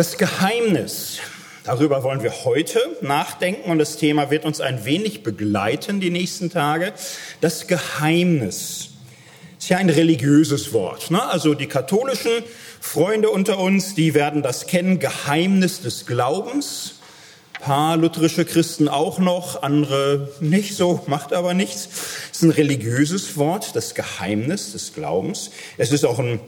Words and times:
Das 0.00 0.16
Geheimnis, 0.16 1.18
darüber 1.62 2.02
wollen 2.02 2.22
wir 2.22 2.46
heute 2.46 2.80
nachdenken 3.02 3.70
und 3.70 3.76
das 3.76 3.98
Thema 3.98 4.30
wird 4.30 4.46
uns 4.46 4.62
ein 4.62 4.86
wenig 4.86 5.22
begleiten 5.22 6.00
die 6.00 6.08
nächsten 6.08 6.48
Tage. 6.48 6.94
Das 7.42 7.66
Geheimnis 7.66 8.92
ist 9.58 9.68
ja 9.68 9.76
ein 9.76 9.90
religiöses 9.90 10.72
Wort. 10.72 11.10
Ne? 11.10 11.22
Also 11.22 11.52
die 11.52 11.66
katholischen 11.66 12.30
Freunde 12.80 13.28
unter 13.28 13.58
uns, 13.58 13.94
die 13.94 14.14
werden 14.14 14.42
das 14.42 14.66
kennen, 14.66 15.00
Geheimnis 15.00 15.82
des 15.82 16.06
Glaubens. 16.06 16.94
Ein 17.58 17.62
paar 17.62 17.96
lutherische 17.98 18.46
Christen 18.46 18.88
auch 18.88 19.18
noch, 19.18 19.62
andere 19.62 20.30
nicht 20.40 20.76
so, 20.76 21.02
macht 21.08 21.34
aber 21.34 21.52
nichts. 21.52 21.90
Es 22.32 22.38
ist 22.38 22.42
ein 22.44 22.52
religiöses 22.52 23.36
Wort, 23.36 23.76
das 23.76 23.94
Geheimnis 23.94 24.72
des 24.72 24.94
Glaubens. 24.94 25.50
Es 25.76 25.92
ist 25.92 26.06
auch 26.06 26.18
ein 26.18 26.40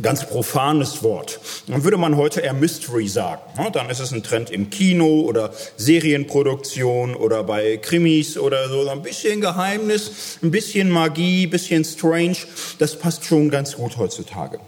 ganz 0.00 0.26
profanes 0.26 1.02
Wort. 1.02 1.40
Dann 1.66 1.84
würde 1.84 1.96
man 1.96 2.16
heute 2.16 2.40
eher 2.40 2.54
Mystery 2.54 3.08
sagen. 3.08 3.42
Dann 3.72 3.90
ist 3.90 4.00
es 4.00 4.12
ein 4.12 4.22
Trend 4.22 4.50
im 4.50 4.70
Kino 4.70 5.20
oder 5.20 5.52
Serienproduktion 5.76 7.14
oder 7.14 7.44
bei 7.44 7.76
Krimis 7.76 8.38
oder 8.38 8.68
so. 8.68 8.88
Ein 8.88 9.02
bisschen 9.02 9.40
Geheimnis, 9.40 10.38
ein 10.42 10.50
bisschen 10.50 10.90
Magie, 10.90 11.46
ein 11.46 11.50
bisschen 11.50 11.84
Strange. 11.84 12.36
Das 12.78 12.98
passt 12.98 13.24
schon 13.24 13.50
ganz 13.50 13.76
gut 13.76 13.96
heutzutage. 13.96 14.60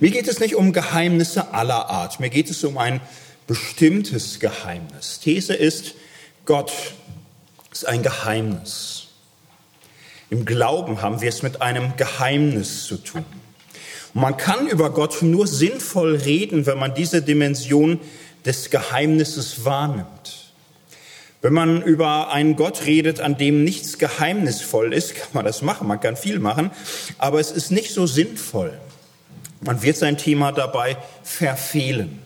Mir 0.00 0.10
geht 0.10 0.28
es 0.28 0.40
nicht 0.40 0.54
um 0.54 0.72
Geheimnisse 0.72 1.52
aller 1.52 1.90
Art. 1.90 2.20
Mir 2.20 2.30
geht 2.30 2.50
es 2.50 2.62
um 2.64 2.78
ein 2.78 3.00
bestimmtes 3.46 4.40
Geheimnis. 4.40 5.20
These 5.20 5.54
ist, 5.54 5.94
Gott 6.44 6.72
ist 7.72 7.86
ein 7.86 8.02
Geheimnis. 8.02 9.08
Im 10.30 10.44
Glauben 10.44 11.02
haben 11.02 11.20
wir 11.20 11.28
es 11.28 11.42
mit 11.42 11.60
einem 11.60 11.96
Geheimnis 11.96 12.84
zu 12.84 12.96
tun. 12.96 13.24
Man 14.16 14.36
kann 14.36 14.68
über 14.68 14.90
Gott 14.90 15.22
nur 15.22 15.48
sinnvoll 15.48 16.14
reden, 16.14 16.66
wenn 16.66 16.78
man 16.78 16.94
diese 16.94 17.20
Dimension 17.20 17.98
des 18.46 18.70
Geheimnisses 18.70 19.64
wahrnimmt. 19.64 20.52
Wenn 21.42 21.52
man 21.52 21.82
über 21.82 22.30
einen 22.30 22.54
Gott 22.54 22.86
redet, 22.86 23.18
an 23.18 23.36
dem 23.36 23.64
nichts 23.64 23.98
geheimnisvoll 23.98 24.94
ist, 24.94 25.16
kann 25.16 25.28
man 25.32 25.44
das 25.44 25.62
machen, 25.62 25.88
man 25.88 25.98
kann 26.00 26.16
viel 26.16 26.38
machen, 26.38 26.70
aber 27.18 27.40
es 27.40 27.50
ist 27.50 27.72
nicht 27.72 27.92
so 27.92 28.06
sinnvoll. 28.06 28.72
Man 29.60 29.82
wird 29.82 29.96
sein 29.96 30.16
Thema 30.16 30.52
dabei 30.52 30.96
verfehlen. 31.24 32.20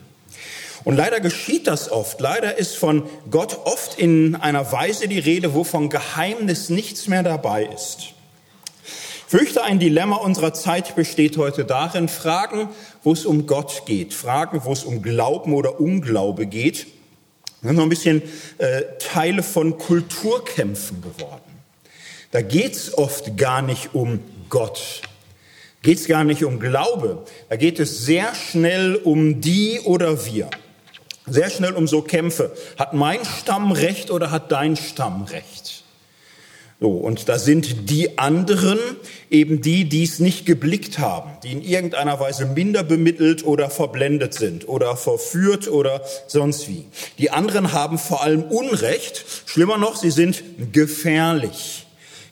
Und 0.83 0.95
leider 0.95 1.19
geschieht 1.19 1.65
das 1.65 1.91
oft. 1.91 2.21
Leider 2.21 2.57
ist 2.57 2.77
von 2.77 3.09
Gott 3.31 3.61
oft 3.65 3.97
in 3.97 4.35
einer 4.35 4.71
Weise 4.71 5.07
die 5.07 5.19
Rede, 5.19 5.55
wo 5.55 5.63
von 5.63 5.89
Geheimnis 5.89 6.69
nichts 6.69 7.07
mehr 7.07 7.23
dabei 7.23 7.65
ist 7.65 8.13
fürchte, 9.29 9.63
ein 9.63 9.77
Dilemma 9.77 10.15
unserer 10.15 10.53
Zeit 10.55 10.95
besteht 10.95 11.37
heute 11.37 11.63
darin, 11.63 12.07
Fragen, 12.07 12.69
wo 13.03 13.13
es 13.13 13.27
um 13.27 13.45
Gott 13.45 13.83
geht, 13.85 14.13
Fragen, 14.13 14.61
wo 14.63 14.71
es 14.73 14.83
um 14.83 15.03
Glauben 15.03 15.53
oder 15.53 15.79
Unglaube 15.79 16.47
geht, 16.47 16.87
sind 17.61 17.75
noch 17.75 17.83
ein 17.83 17.89
bisschen 17.89 18.23
äh, 18.57 18.81
Teile 18.97 19.43
von 19.43 19.77
Kulturkämpfen 19.77 21.01
geworden. 21.01 21.41
Da 22.31 22.41
geht's 22.41 22.97
oft 22.97 23.37
gar 23.37 23.61
nicht 23.61 23.93
um 23.93 24.19
Gott, 24.49 25.01
geht's 25.83 26.07
gar 26.07 26.23
nicht 26.23 26.43
um 26.43 26.59
Glaube. 26.59 27.23
Da 27.49 27.55
geht 27.55 27.79
es 27.79 28.05
sehr 28.05 28.33
schnell 28.33 28.95
um 28.95 29.41
die 29.41 29.79
oder 29.81 30.25
wir. 30.25 30.49
Sehr 31.27 31.51
schnell 31.51 31.73
um 31.73 31.87
so 31.87 32.01
Kämpfe. 32.01 32.55
Hat 32.79 32.93
mein 32.95 33.19
Stamm 33.23 33.71
Recht 33.71 34.09
oder 34.09 34.31
hat 34.31 34.51
dein 34.51 34.75
Stamm 34.75 35.23
Recht? 35.23 35.78
So, 36.81 36.91
und 36.91 37.27
da 37.27 37.37
sind 37.37 37.89
die 37.89 38.17
anderen 38.17 38.79
eben 39.29 39.59
die, 39.59 39.83
die 39.89 40.03
es 40.03 40.19
nicht 40.19 40.45
geblickt 40.45 40.97
haben, 40.97 41.31
die 41.43 41.51
in 41.51 41.61
irgendeiner 41.61 42.21
Weise 42.21 42.45
minder 42.45 42.83
bemittelt 42.83 43.45
oder 43.45 43.69
verblendet 43.69 44.33
sind 44.33 44.65
oder 44.69 44.95
verführt 44.95 45.67
oder 45.67 46.01
sonst 46.27 46.69
wie. 46.69 46.85
Die 47.17 47.31
anderen 47.31 47.73
haben 47.73 47.97
vor 47.97 48.23
allem 48.23 48.43
Unrecht. 48.43 49.25
Schlimmer 49.45 49.77
noch, 49.77 49.97
sie 49.97 50.11
sind 50.11 50.41
gefährlich. 50.71 51.85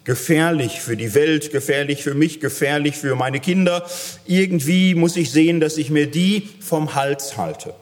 Gefährlich 0.06 0.80
für 0.80 0.96
die 0.96 1.14
Welt, 1.14 1.52
gefährlich 1.52 2.02
für 2.02 2.14
mich, 2.14 2.40
gefährlich 2.40 2.96
für 2.96 3.16
meine 3.16 3.42
Kinder. 3.42 3.86
Irgendwie 4.26 4.96
muss 4.96 5.18
ich 5.18 5.30
sehen, 5.30 5.60
dass 5.60 5.76
ich 5.76 5.90
mir 5.90 6.08
die 6.08 6.48
vom 6.62 6.96
Hals 6.96 7.36
halte. 7.36 7.74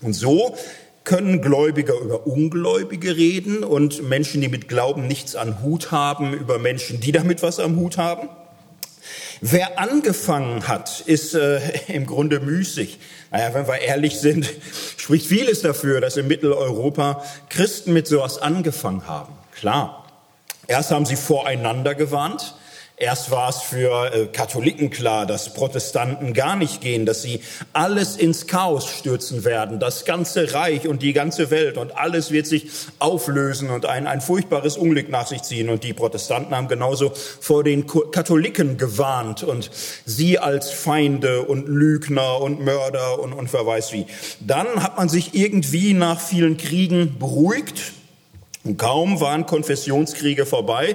Und 0.00 0.14
so 0.14 0.56
können 1.04 1.42
Gläubiger 1.42 1.98
über 1.98 2.26
Ungläubige 2.26 3.16
reden 3.16 3.64
und 3.64 4.08
Menschen, 4.08 4.40
die 4.40 4.48
mit 4.48 4.68
Glauben 4.68 5.06
nichts 5.06 5.34
an 5.34 5.62
Hut 5.62 5.90
haben, 5.90 6.32
über 6.32 6.58
Menschen, 6.58 7.00
die 7.00 7.12
damit 7.12 7.42
was 7.42 7.58
am 7.58 7.76
Hut 7.76 7.98
haben? 7.98 8.28
Wer 9.40 9.80
angefangen 9.80 10.68
hat, 10.68 11.00
ist 11.00 11.34
äh, 11.34 11.60
im 11.88 12.06
Grunde 12.06 12.38
müßig. 12.38 13.00
Naja, 13.32 13.52
wenn 13.54 13.66
wir 13.66 13.80
ehrlich 13.80 14.20
sind, 14.20 14.48
spricht 14.96 15.26
vieles 15.26 15.62
dafür, 15.62 16.00
dass 16.00 16.16
in 16.16 16.28
Mitteleuropa 16.28 17.24
Christen 17.48 17.92
mit 17.92 18.06
sowas 18.06 18.38
angefangen 18.38 19.06
haben. 19.08 19.32
Klar. 19.52 20.06
Erst 20.68 20.92
haben 20.92 21.06
sie 21.06 21.16
voreinander 21.16 21.96
gewarnt, 21.96 22.54
Erst 23.02 23.32
war 23.32 23.48
es 23.48 23.60
für 23.62 24.14
äh, 24.14 24.26
Katholiken 24.26 24.88
klar, 24.88 25.26
dass 25.26 25.52
Protestanten 25.54 26.34
gar 26.34 26.54
nicht 26.54 26.80
gehen, 26.80 27.04
dass 27.04 27.20
sie 27.20 27.40
alles 27.72 28.16
ins 28.16 28.46
Chaos 28.46 28.88
stürzen 28.88 29.44
werden, 29.44 29.80
das 29.80 30.04
ganze 30.04 30.54
Reich 30.54 30.86
und 30.86 31.02
die 31.02 31.12
ganze 31.12 31.50
Welt 31.50 31.78
und 31.78 31.96
alles 31.96 32.30
wird 32.30 32.46
sich 32.46 32.68
auflösen 33.00 33.70
und 33.70 33.86
ein, 33.86 34.06
ein 34.06 34.20
furchtbares 34.20 34.76
Unglück 34.76 35.08
nach 35.08 35.26
sich 35.26 35.42
ziehen. 35.42 35.68
Und 35.68 35.82
die 35.82 35.94
Protestanten 35.94 36.54
haben 36.54 36.68
genauso 36.68 37.10
vor 37.40 37.64
den 37.64 37.88
Katholiken 37.88 38.76
gewarnt 38.76 39.42
und 39.42 39.72
sie 40.06 40.38
als 40.38 40.70
Feinde 40.70 41.42
und 41.42 41.66
Lügner 41.66 42.40
und 42.40 42.64
Mörder 42.64 43.18
und, 43.18 43.32
und 43.32 43.52
wer 43.52 43.66
weiß 43.66 43.92
wie. 43.94 44.06
Dann 44.38 44.80
hat 44.80 44.96
man 44.96 45.08
sich 45.08 45.34
irgendwie 45.34 45.92
nach 45.92 46.20
vielen 46.20 46.56
Kriegen 46.56 47.18
beruhigt 47.18 47.82
und 48.62 48.76
kaum 48.76 49.20
waren 49.20 49.44
Konfessionskriege 49.44 50.46
vorbei, 50.46 50.94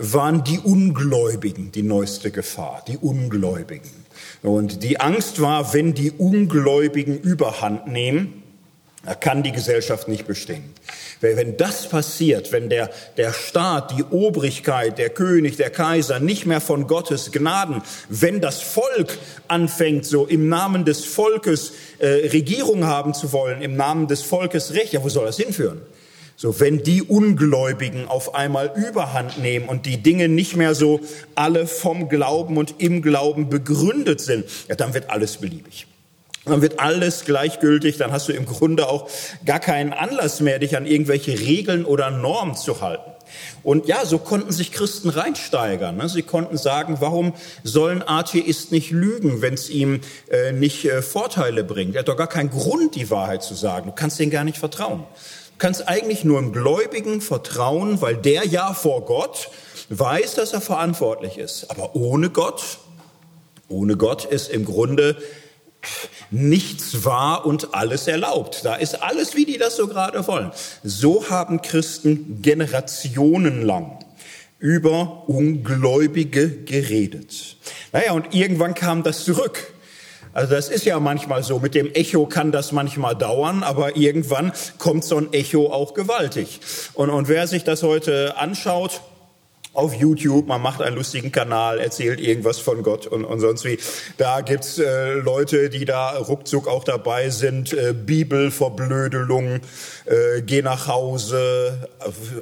waren 0.00 0.44
die 0.44 0.58
Ungläubigen 0.58 1.72
die 1.72 1.82
neueste 1.82 2.30
Gefahr, 2.30 2.82
die 2.88 2.96
Ungläubigen. 2.96 3.90
Und 4.42 4.82
die 4.82 4.98
Angst 4.98 5.40
war, 5.40 5.74
wenn 5.74 5.92
die 5.92 6.10
Ungläubigen 6.10 7.18
überhand 7.20 7.86
nehmen, 7.86 8.42
da 9.04 9.14
kann 9.14 9.42
die 9.42 9.52
Gesellschaft 9.52 10.08
nicht 10.08 10.26
bestehen. 10.26 10.64
Wenn 11.22 11.56
das 11.56 11.88
passiert, 11.88 12.52
wenn 12.52 12.68
der, 12.68 12.90
der 13.16 13.32
Staat, 13.32 13.96
die 13.96 14.04
Obrigkeit, 14.04 14.98
der 14.98 15.10
König, 15.10 15.56
der 15.56 15.70
Kaiser 15.70 16.18
nicht 16.20 16.44
mehr 16.46 16.60
von 16.60 16.86
Gottes 16.86 17.30
Gnaden, 17.32 17.82
wenn 18.08 18.40
das 18.40 18.60
Volk 18.60 19.18
anfängt, 19.48 20.04
so 20.04 20.26
im 20.26 20.48
Namen 20.48 20.84
des 20.84 21.04
Volkes 21.04 21.72
äh, 21.98 22.06
Regierung 22.06 22.84
haben 22.84 23.14
zu 23.14 23.32
wollen, 23.32 23.62
im 23.62 23.76
Namen 23.76 24.06
des 24.06 24.22
Volkes 24.22 24.72
Recht, 24.74 24.92
ja, 24.92 25.02
wo 25.02 25.08
soll 25.08 25.26
das 25.26 25.36
hinführen? 25.36 25.80
So, 26.42 26.58
wenn 26.58 26.82
die 26.82 27.02
Ungläubigen 27.02 28.08
auf 28.08 28.34
einmal 28.34 28.72
Überhand 28.74 29.36
nehmen 29.36 29.68
und 29.68 29.84
die 29.84 30.02
Dinge 30.02 30.26
nicht 30.26 30.56
mehr 30.56 30.74
so 30.74 31.00
alle 31.34 31.66
vom 31.66 32.08
Glauben 32.08 32.56
und 32.56 32.76
im 32.78 33.02
Glauben 33.02 33.50
begründet 33.50 34.22
sind, 34.22 34.46
ja, 34.66 34.74
dann 34.74 34.94
wird 34.94 35.10
alles 35.10 35.36
beliebig. 35.36 35.86
Dann 36.46 36.62
wird 36.62 36.80
alles 36.80 37.26
gleichgültig, 37.26 37.98
dann 37.98 38.10
hast 38.10 38.26
du 38.30 38.32
im 38.32 38.46
Grunde 38.46 38.88
auch 38.88 39.10
gar 39.44 39.60
keinen 39.60 39.92
Anlass 39.92 40.40
mehr, 40.40 40.58
dich 40.58 40.78
an 40.78 40.86
irgendwelche 40.86 41.38
Regeln 41.38 41.84
oder 41.84 42.10
Normen 42.10 42.56
zu 42.56 42.80
halten. 42.80 43.10
Und 43.62 43.86
ja, 43.86 44.06
so 44.06 44.16
konnten 44.16 44.50
sich 44.50 44.72
Christen 44.72 45.10
reinsteigern. 45.10 45.98
Ne? 45.98 46.08
Sie 46.08 46.22
konnten 46.22 46.56
sagen, 46.56 46.96
warum 47.00 47.34
sollen 47.64 48.02
Atheist 48.02 48.72
nicht 48.72 48.92
lügen, 48.92 49.42
wenn 49.42 49.52
es 49.52 49.68
ihm 49.68 50.00
äh, 50.30 50.52
nicht 50.52 50.86
äh, 50.86 51.02
Vorteile 51.02 51.64
bringt? 51.64 51.96
Er 51.96 51.98
hat 51.98 52.08
doch 52.08 52.16
gar 52.16 52.28
keinen 52.28 52.48
Grund, 52.48 52.94
die 52.94 53.10
Wahrheit 53.10 53.42
zu 53.42 53.54
sagen. 53.54 53.90
Du 53.90 53.94
kannst 53.94 54.18
denen 54.18 54.30
gar 54.30 54.44
nicht 54.44 54.56
vertrauen 54.56 55.04
kannst 55.60 55.88
eigentlich 55.88 56.24
nur 56.24 56.40
im 56.40 56.52
Gläubigen 56.52 57.20
vertrauen, 57.20 58.00
weil 58.00 58.16
der 58.16 58.46
ja 58.46 58.74
vor 58.74 59.04
Gott 59.04 59.50
weiß, 59.90 60.34
dass 60.34 60.52
er 60.52 60.60
verantwortlich 60.60 61.38
ist. 61.38 61.70
Aber 61.70 61.94
ohne 61.94 62.30
Gott, 62.30 62.78
ohne 63.68 63.96
Gott 63.96 64.24
ist 64.24 64.50
im 64.50 64.64
Grunde 64.64 65.16
nichts 66.30 67.04
wahr 67.04 67.46
und 67.46 67.74
alles 67.74 68.06
erlaubt. 68.06 68.64
Da 68.64 68.74
ist 68.74 69.02
alles, 69.02 69.36
wie 69.36 69.44
die 69.44 69.58
das 69.58 69.76
so 69.76 69.86
gerade 69.86 70.26
wollen. 70.26 70.50
So 70.82 71.30
haben 71.30 71.62
Christen 71.62 72.42
generationenlang 72.42 73.98
über 74.58 75.24
Ungläubige 75.28 76.50
geredet. 76.64 77.56
Naja, 77.92 78.12
und 78.12 78.34
irgendwann 78.34 78.74
kam 78.74 79.02
das 79.02 79.24
zurück. 79.24 79.72
Also 80.32 80.54
das 80.54 80.68
ist 80.68 80.84
ja 80.84 81.00
manchmal 81.00 81.42
so. 81.42 81.58
Mit 81.58 81.74
dem 81.74 81.92
Echo 81.92 82.26
kann 82.26 82.52
das 82.52 82.72
manchmal 82.72 83.16
dauern, 83.16 83.62
aber 83.62 83.96
irgendwann 83.96 84.52
kommt 84.78 85.04
so 85.04 85.16
ein 85.16 85.32
Echo 85.32 85.72
auch 85.72 85.94
gewaltig. 85.94 86.60
Und, 86.94 87.10
und 87.10 87.28
wer 87.28 87.46
sich 87.46 87.64
das 87.64 87.82
heute 87.82 88.36
anschaut, 88.36 89.00
auf 89.72 89.94
YouTube, 89.94 90.48
man 90.48 90.60
macht 90.60 90.82
einen 90.82 90.96
lustigen 90.96 91.30
Kanal, 91.30 91.78
erzählt 91.78 92.20
irgendwas 92.20 92.58
von 92.58 92.82
Gott 92.82 93.06
und, 93.06 93.24
und 93.24 93.38
sonst 93.38 93.64
wie. 93.64 93.78
Da 94.16 94.40
gibt's 94.40 94.78
äh, 94.78 95.12
Leute, 95.12 95.70
die 95.70 95.84
da 95.84 96.10
ruckzuck 96.16 96.66
auch 96.66 96.82
dabei 96.82 97.30
sind, 97.30 97.72
äh, 97.72 97.94
Bibelverblödelung, 97.94 99.60
äh, 100.06 100.42
geh 100.42 100.62
nach 100.62 100.88
Hause, 100.88 101.88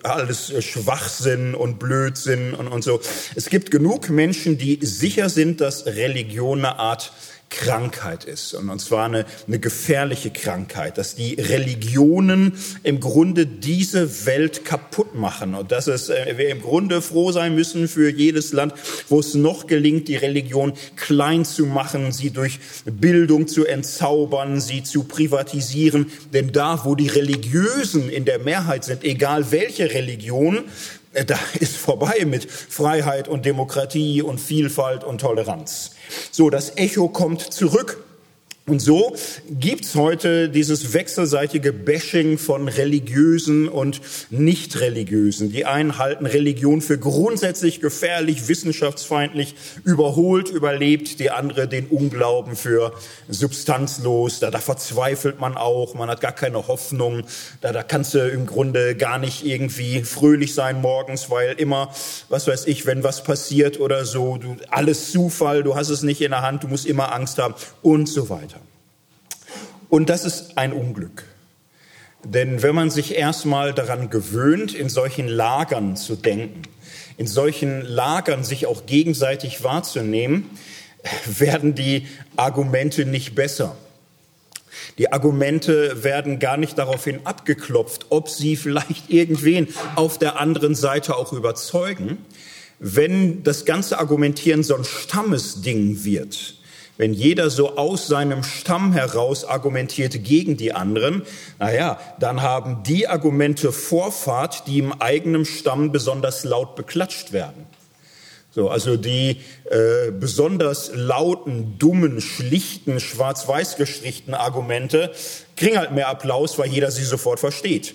alles 0.04 0.52
Schwachsinn 0.64 1.54
und 1.54 1.78
Blödsinn 1.78 2.54
und, 2.54 2.68
und 2.68 2.82
so. 2.82 3.00
Es 3.34 3.50
gibt 3.50 3.70
genug 3.70 4.08
Menschen, 4.08 4.56
die 4.56 4.78
sicher 4.80 5.28
sind, 5.28 5.60
dass 5.60 5.84
Religion 5.84 6.64
eine 6.64 6.78
Art 6.78 7.12
Krankheit 7.50 8.24
ist. 8.24 8.54
Und 8.54 8.80
zwar 8.80 9.06
eine, 9.06 9.24
eine 9.46 9.58
gefährliche 9.58 10.30
Krankheit, 10.30 10.98
dass 10.98 11.14
die 11.14 11.34
Religionen 11.34 12.52
im 12.82 13.00
Grunde 13.00 13.46
diese 13.46 14.26
Welt 14.26 14.64
kaputt 14.64 15.14
machen. 15.14 15.54
Und 15.54 15.72
dass 15.72 15.86
es, 15.86 16.08
äh, 16.08 16.34
wir 16.36 16.50
im 16.50 16.60
Grunde 16.60 17.00
froh 17.00 17.32
sein 17.32 17.54
müssen 17.54 17.88
für 17.88 18.10
jedes 18.10 18.52
Land, 18.52 18.74
wo 19.08 19.20
es 19.20 19.34
noch 19.34 19.66
gelingt, 19.66 20.08
die 20.08 20.16
Religion 20.16 20.74
klein 20.96 21.44
zu 21.44 21.66
machen, 21.66 22.12
sie 22.12 22.30
durch 22.30 22.60
Bildung 22.84 23.48
zu 23.48 23.64
entzaubern, 23.64 24.60
sie 24.60 24.82
zu 24.82 25.04
privatisieren. 25.04 26.10
Denn 26.32 26.52
da, 26.52 26.84
wo 26.84 26.94
die 26.94 27.08
Religiösen 27.08 28.10
in 28.10 28.24
der 28.24 28.38
Mehrheit 28.38 28.84
sind, 28.84 29.04
egal 29.04 29.50
welche 29.50 29.92
Religion, 29.92 30.64
da 31.12 31.38
ist 31.60 31.76
vorbei 31.76 32.24
mit 32.26 32.50
Freiheit 32.50 33.28
und 33.28 33.44
Demokratie 33.46 34.22
und 34.22 34.40
Vielfalt 34.40 35.04
und 35.04 35.20
Toleranz. 35.20 35.92
So, 36.30 36.50
das 36.50 36.76
Echo 36.76 37.08
kommt 37.08 37.40
zurück. 37.40 38.04
Und 38.68 38.80
so 38.80 39.16
gibt's 39.48 39.94
heute 39.94 40.50
dieses 40.50 40.92
wechselseitige 40.92 41.72
Bashing 41.72 42.36
von 42.36 42.68
religiösen 42.68 43.66
und 43.66 44.02
nicht 44.28 44.80
religiösen. 44.80 45.50
Die 45.50 45.64
einen 45.64 45.96
halten 45.96 46.26
Religion 46.26 46.82
für 46.82 46.98
grundsätzlich 46.98 47.80
gefährlich, 47.80 48.46
wissenschaftsfeindlich, 48.46 49.54
überholt, 49.84 50.50
überlebt, 50.50 51.18
die 51.18 51.30
andere 51.30 51.66
den 51.66 51.86
Unglauben 51.86 52.56
für 52.56 52.92
substanzlos. 53.28 54.40
Da, 54.40 54.50
da 54.50 54.58
verzweifelt 54.58 55.40
man 55.40 55.56
auch, 55.56 55.94
man 55.94 56.10
hat 56.10 56.20
gar 56.20 56.32
keine 56.32 56.68
Hoffnung. 56.68 57.22
Da, 57.62 57.72
da 57.72 57.82
kannst 57.82 58.12
du 58.12 58.28
im 58.28 58.44
Grunde 58.44 58.96
gar 58.96 59.18
nicht 59.18 59.46
irgendwie 59.46 60.02
fröhlich 60.02 60.52
sein 60.52 60.82
morgens, 60.82 61.30
weil 61.30 61.54
immer, 61.54 61.90
was 62.28 62.46
weiß 62.46 62.66
ich, 62.66 62.84
wenn 62.84 63.02
was 63.02 63.24
passiert 63.24 63.80
oder 63.80 64.04
so, 64.04 64.36
du, 64.36 64.56
alles 64.68 65.10
Zufall, 65.10 65.62
du 65.62 65.74
hast 65.74 65.88
es 65.88 66.02
nicht 66.02 66.20
in 66.20 66.32
der 66.32 66.42
Hand, 66.42 66.64
du 66.64 66.68
musst 66.68 66.84
immer 66.84 67.14
Angst 67.14 67.38
haben 67.38 67.54
und 67.82 68.08
so 68.08 68.28
weiter. 68.28 68.57
Und 69.88 70.10
das 70.10 70.24
ist 70.24 70.58
ein 70.58 70.72
Unglück. 70.72 71.24
Denn 72.24 72.62
wenn 72.62 72.74
man 72.74 72.90
sich 72.90 73.14
erstmal 73.14 73.72
daran 73.72 74.10
gewöhnt, 74.10 74.74
in 74.74 74.88
solchen 74.88 75.28
Lagern 75.28 75.96
zu 75.96 76.16
denken, 76.16 76.62
in 77.16 77.26
solchen 77.26 77.82
Lagern 77.82 78.44
sich 78.44 78.66
auch 78.66 78.86
gegenseitig 78.86 79.62
wahrzunehmen, 79.62 80.50
werden 81.26 81.74
die 81.74 82.06
Argumente 82.36 83.04
nicht 83.04 83.34
besser. 83.34 83.76
Die 84.98 85.12
Argumente 85.12 86.02
werden 86.02 86.38
gar 86.38 86.56
nicht 86.56 86.76
daraufhin 86.76 87.20
abgeklopft, 87.24 88.06
ob 88.10 88.28
sie 88.28 88.56
vielleicht 88.56 89.10
irgendwen 89.10 89.68
auf 89.94 90.18
der 90.18 90.40
anderen 90.40 90.74
Seite 90.74 91.16
auch 91.16 91.32
überzeugen. 91.32 92.18
Wenn 92.80 93.42
das 93.42 93.64
ganze 93.64 93.98
Argumentieren 93.98 94.62
so 94.62 94.76
ein 94.76 94.84
Stammesding 94.84 96.04
wird, 96.04 96.57
wenn 96.98 97.14
jeder 97.14 97.48
so 97.48 97.76
aus 97.76 98.08
seinem 98.08 98.42
Stamm 98.42 98.92
heraus 98.92 99.44
argumentiert 99.44 100.24
gegen 100.24 100.56
die 100.58 100.72
anderen, 100.72 101.22
naja, 101.58 101.98
dann 102.20 102.42
haben 102.42 102.82
die 102.82 103.08
Argumente 103.08 103.72
Vorfahrt, 103.72 104.66
die 104.66 104.80
im 104.80 104.92
eigenen 105.00 105.46
Stamm 105.46 105.92
besonders 105.92 106.44
laut 106.44 106.76
beklatscht 106.76 107.32
werden. 107.32 107.66
So, 108.50 108.68
also 108.68 108.96
die 108.96 109.40
äh, 109.70 110.10
besonders 110.10 110.90
lauten, 110.92 111.78
dummen, 111.78 112.20
schlichten, 112.20 112.98
schwarz-weiß 112.98 113.76
gestrichten 113.76 114.34
Argumente 114.34 115.12
kriegen 115.54 115.78
halt 115.78 115.92
mehr 115.92 116.08
Applaus, 116.08 116.58
weil 116.58 116.68
jeder 116.68 116.90
sie 116.90 117.04
sofort 117.04 117.38
versteht. 117.38 117.94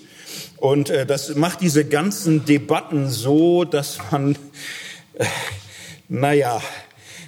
Und 0.56 0.88
äh, 0.88 1.04
das 1.04 1.34
macht 1.34 1.60
diese 1.60 1.84
ganzen 1.84 2.46
Debatten 2.46 3.10
so, 3.10 3.64
dass 3.64 3.98
man, 4.10 4.38
äh, 5.18 5.26
naja, 6.08 6.62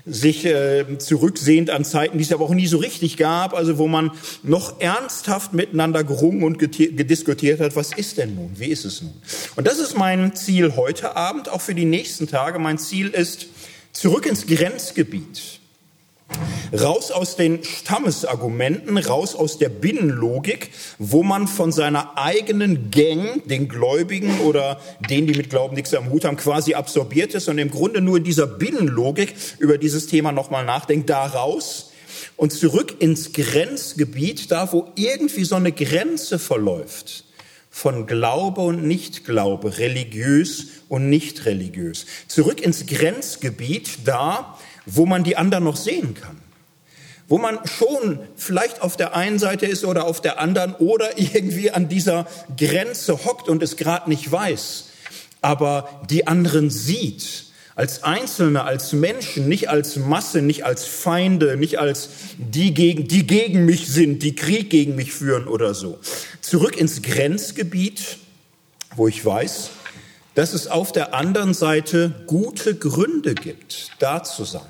sich 0.07 0.45
äh, 0.47 0.99
zurücksehend 0.99 1.71
an 1.71 1.85
Zeiten, 1.85 2.19
die 2.19 2.25
es 2.25 2.33
aber 2.33 2.45
auch 2.45 2.55
nie 2.55 2.69
so 2.69 2.79
richtig 2.79 3.17
gab, 3.17 3.55
also 3.55 3.77
wo 3.77 3.89
man 3.89 4.13
noch 4.45 4.81
ernsthaft 4.81 5.53
miteinander 5.53 6.05
gerungen 6.05 6.45
und 6.45 6.59
gediskutiert 6.59 7.61
hat, 7.61 7.75
was 7.75 7.93
ist 7.93 8.17
denn 8.17 8.37
nun, 8.37 8.53
wie 8.55 8.67
ist 8.67 8.85
es 8.85 9.03
nun? 9.03 9.15
Und 9.57 9.67
das 9.67 9.81
ist 9.81 9.99
mein 9.99 10.35
Ziel 10.37 10.77
heute 10.77 11.17
Abend, 11.17 11.49
auch 11.49 11.61
für 11.61 11.75
die 11.75 11.85
nächsten 11.85 12.29
Tage. 12.29 12.61
Mein 12.61 12.79
Ziel 12.79 13.09
ist, 13.09 13.49
zurück 13.93 14.27
ins 14.27 14.47
Grenzgebiet. 14.47 15.61
Raus 16.73 17.11
aus 17.13 17.37
den 17.37 17.63
Stammesargumenten, 17.63 18.99
raus 18.99 19.35
aus 19.35 19.59
der 19.59 19.69
Binnenlogik, 19.69 20.71
wo 20.99 21.23
man 21.23 21.47
von 21.47 21.71
seiner 21.71 22.19
eigenen 22.19 22.91
Gang, 22.91 23.47
den 23.47 23.69
Gläubigen 23.69 24.41
oder 24.41 24.81
denen, 25.09 25.29
die 25.29 25.35
mit 25.35 25.51
Glauben 25.51 25.77
nichts 25.77 25.95
am 25.95 26.11
Hut 26.11 26.25
haben, 26.25 26.37
quasi 26.37 26.75
absorbiert 26.75 27.35
ist 27.35 27.49
und 27.49 27.59
im 27.59 27.71
Grunde 27.71 28.01
nur 28.01 28.17
in 28.19 28.25
dieser 28.25 28.47
Binnenlogik 28.47 29.35
über 29.59 29.79
dieses 29.79 30.09
Thema 30.09 30.33
nochmal 30.33 30.65
nachdenkt, 30.65 31.09
da 31.09 31.25
raus 31.27 31.93
und 32.37 32.53
zurück 32.53 32.97
ins 32.99 33.33
Grenzgebiet, 33.33 34.51
da 34.51 34.73
wo 34.73 34.89
irgendwie 34.97 35.45
so 35.45 35.55
eine 35.55 35.73
Grenze 35.73 36.39
verläuft 36.39 37.25
von 37.77 38.07
Glaube 38.07 38.63
und 38.63 38.85
Nichtglaube, 38.85 39.77
religiös 39.77 40.69
und 40.89 41.11
nicht 41.11 41.45
religiös. 41.45 42.07
Zurück 42.27 42.63
ins 42.63 42.87
Grenzgebiet, 42.87 43.99
da 44.07 44.59
wo 44.87 45.05
man 45.05 45.25
die 45.25 45.37
anderen 45.37 45.65
noch 45.65 45.77
sehen 45.77 46.15
kann. 46.15 46.41
Wo 47.29 47.39
man 47.39 47.59
schon 47.67 48.21
vielleicht 48.37 48.83
auf 48.83 48.97
der 48.97 49.17
einen 49.17 49.41
Seite 49.41 49.67
ist 49.67 49.85
oder 49.85 50.07
auf 50.07 50.21
der 50.21 50.39
anderen 50.41 50.75
oder 50.77 51.19
irgendwie 51.19 51.71
an 51.71 51.89
dieser 51.89 52.27
Grenze 52.57 53.25
hockt 53.25 53.49
und 53.49 53.63
es 53.63 53.77
gerade 53.77 54.09
nicht 54.09 54.31
weiß, 54.31 54.87
aber 55.43 56.01
die 56.09 56.27
anderen 56.27 56.71
sieht 56.71 57.47
als 57.77 58.03
Einzelne, 58.05 58.65
als 58.65 58.95
Menschen, 58.95 59.49
nicht 59.49 59.69
als 59.69 59.97
Masse, 59.97 60.41
nicht 60.41 60.65
als 60.65 60.87
Feinde, 60.87 61.59
nicht 61.59 61.79
als 61.79 62.09
die 62.39 62.73
gegen, 62.73 63.07
die 63.07 63.27
gegen 63.27 63.67
mich 63.67 63.89
sind, 63.89 64.23
die 64.23 64.35
Krieg 64.35 64.71
gegen 64.71 64.97
mich 64.97 65.13
führen 65.13 65.47
oder 65.47 65.75
so. 65.75 65.99
Zurück 66.41 66.79
ins 66.79 67.03
Grenzgebiet, 67.03 68.17
wo 68.97 69.09
ich 69.09 69.23
weiß, 69.23 69.71
dass 70.35 70.55
es 70.55 70.69
auf 70.69 70.91
der 70.91 71.15
anderen 71.15 71.53
Seite 71.53 72.15
gute 72.27 72.75
Gründe 72.75 73.35
gibt, 73.35 73.91
da 73.99 74.23
zu 74.23 74.45
sein. 74.45 74.63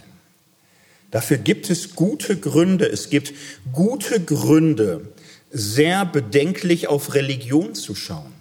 Dafür 1.17 1.39
gibt 1.39 1.71
es 1.71 1.95
gute 1.95 2.37
Gründe. 2.37 2.85
Es 2.85 3.09
gibt 3.09 3.33
gute 3.73 4.23
Gründe, 4.23 5.15
sehr 5.51 6.05
bedenklich 6.05 6.89
auf 6.89 7.15
Religion 7.15 7.75
zu 7.75 7.95
schauen. 7.95 8.35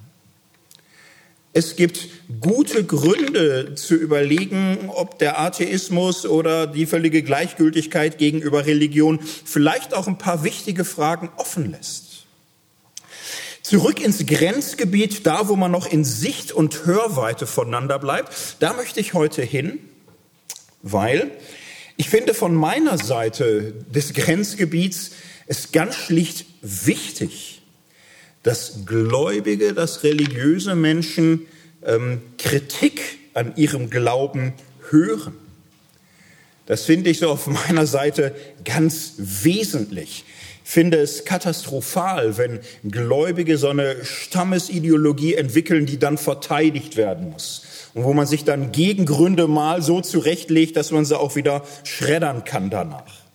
Es 1.53 1.77
gibt 1.77 2.09
gute 2.41 2.83
Gründe 2.83 3.75
zu 3.75 3.95
überlegen, 3.95 4.89
ob 4.89 5.19
der 5.19 5.39
Atheismus 5.39 6.25
oder 6.25 6.67
die 6.67 6.85
völlige 6.85 7.23
Gleichgültigkeit 7.23 8.17
gegenüber 8.17 8.65
Religion 8.65 9.21
vielleicht 9.21 9.93
auch 9.93 10.07
ein 10.07 10.17
paar 10.17 10.43
wichtige 10.43 10.83
Fragen 10.83 11.29
offen 11.37 11.71
lässt. 11.71 12.25
Zurück 13.61 14.01
ins 14.01 14.25
Grenzgebiet, 14.25 15.25
da 15.25 15.47
wo 15.47 15.55
man 15.55 15.71
noch 15.71 15.89
in 15.89 16.03
Sicht 16.03 16.51
und 16.51 16.85
Hörweite 16.85 17.47
voneinander 17.47 17.99
bleibt, 17.99 18.57
da 18.59 18.73
möchte 18.73 18.99
ich 18.99 19.13
heute 19.13 19.43
hin, 19.43 19.79
weil 20.81 21.31
ich 21.97 22.09
finde 22.09 22.33
von 22.33 22.53
meiner 22.53 22.97
Seite 22.97 23.73
des 23.93 24.13
Grenzgebiets 24.13 25.11
es 25.47 25.71
ganz 25.71 25.95
schlicht 25.95 26.45
wichtig, 26.61 27.61
dass 28.43 28.85
Gläubige, 28.85 29.73
dass 29.73 30.03
religiöse 30.03 30.75
Menschen 30.75 31.45
ähm, 31.83 32.21
Kritik 32.37 33.01
an 33.33 33.55
ihrem 33.55 33.89
Glauben 33.89 34.53
hören. 34.89 35.35
Das 36.65 36.83
finde 36.83 37.11
ich 37.11 37.19
so 37.19 37.29
auf 37.29 37.47
meiner 37.47 37.85
Seite 37.85 38.35
ganz 38.63 39.13
wesentlich. 39.17 40.25
Ich 40.63 40.71
finde 40.71 40.97
es 40.97 41.25
katastrophal, 41.25 42.37
wenn 42.37 42.59
Gläubige 42.89 43.57
so 43.57 43.69
eine 43.69 44.03
Stammesideologie 44.03 45.35
entwickeln, 45.35 45.85
die 45.85 45.99
dann 45.99 46.17
verteidigt 46.17 46.97
werden 46.97 47.29
muss 47.29 47.64
und 47.95 48.03
wo 48.03 48.13
man 48.13 48.27
sich 48.27 48.43
dann 48.43 48.71
Gegengründe 48.71 49.47
mal 49.47 49.81
so 49.81 50.01
zurechtlegt, 50.01 50.75
dass 50.75 50.91
man 50.91 51.05
sie 51.05 51.17
auch 51.17 51.35
wieder 51.35 51.63
schreddern 51.83 52.43
kann 52.43 52.69
danach. 52.69 53.25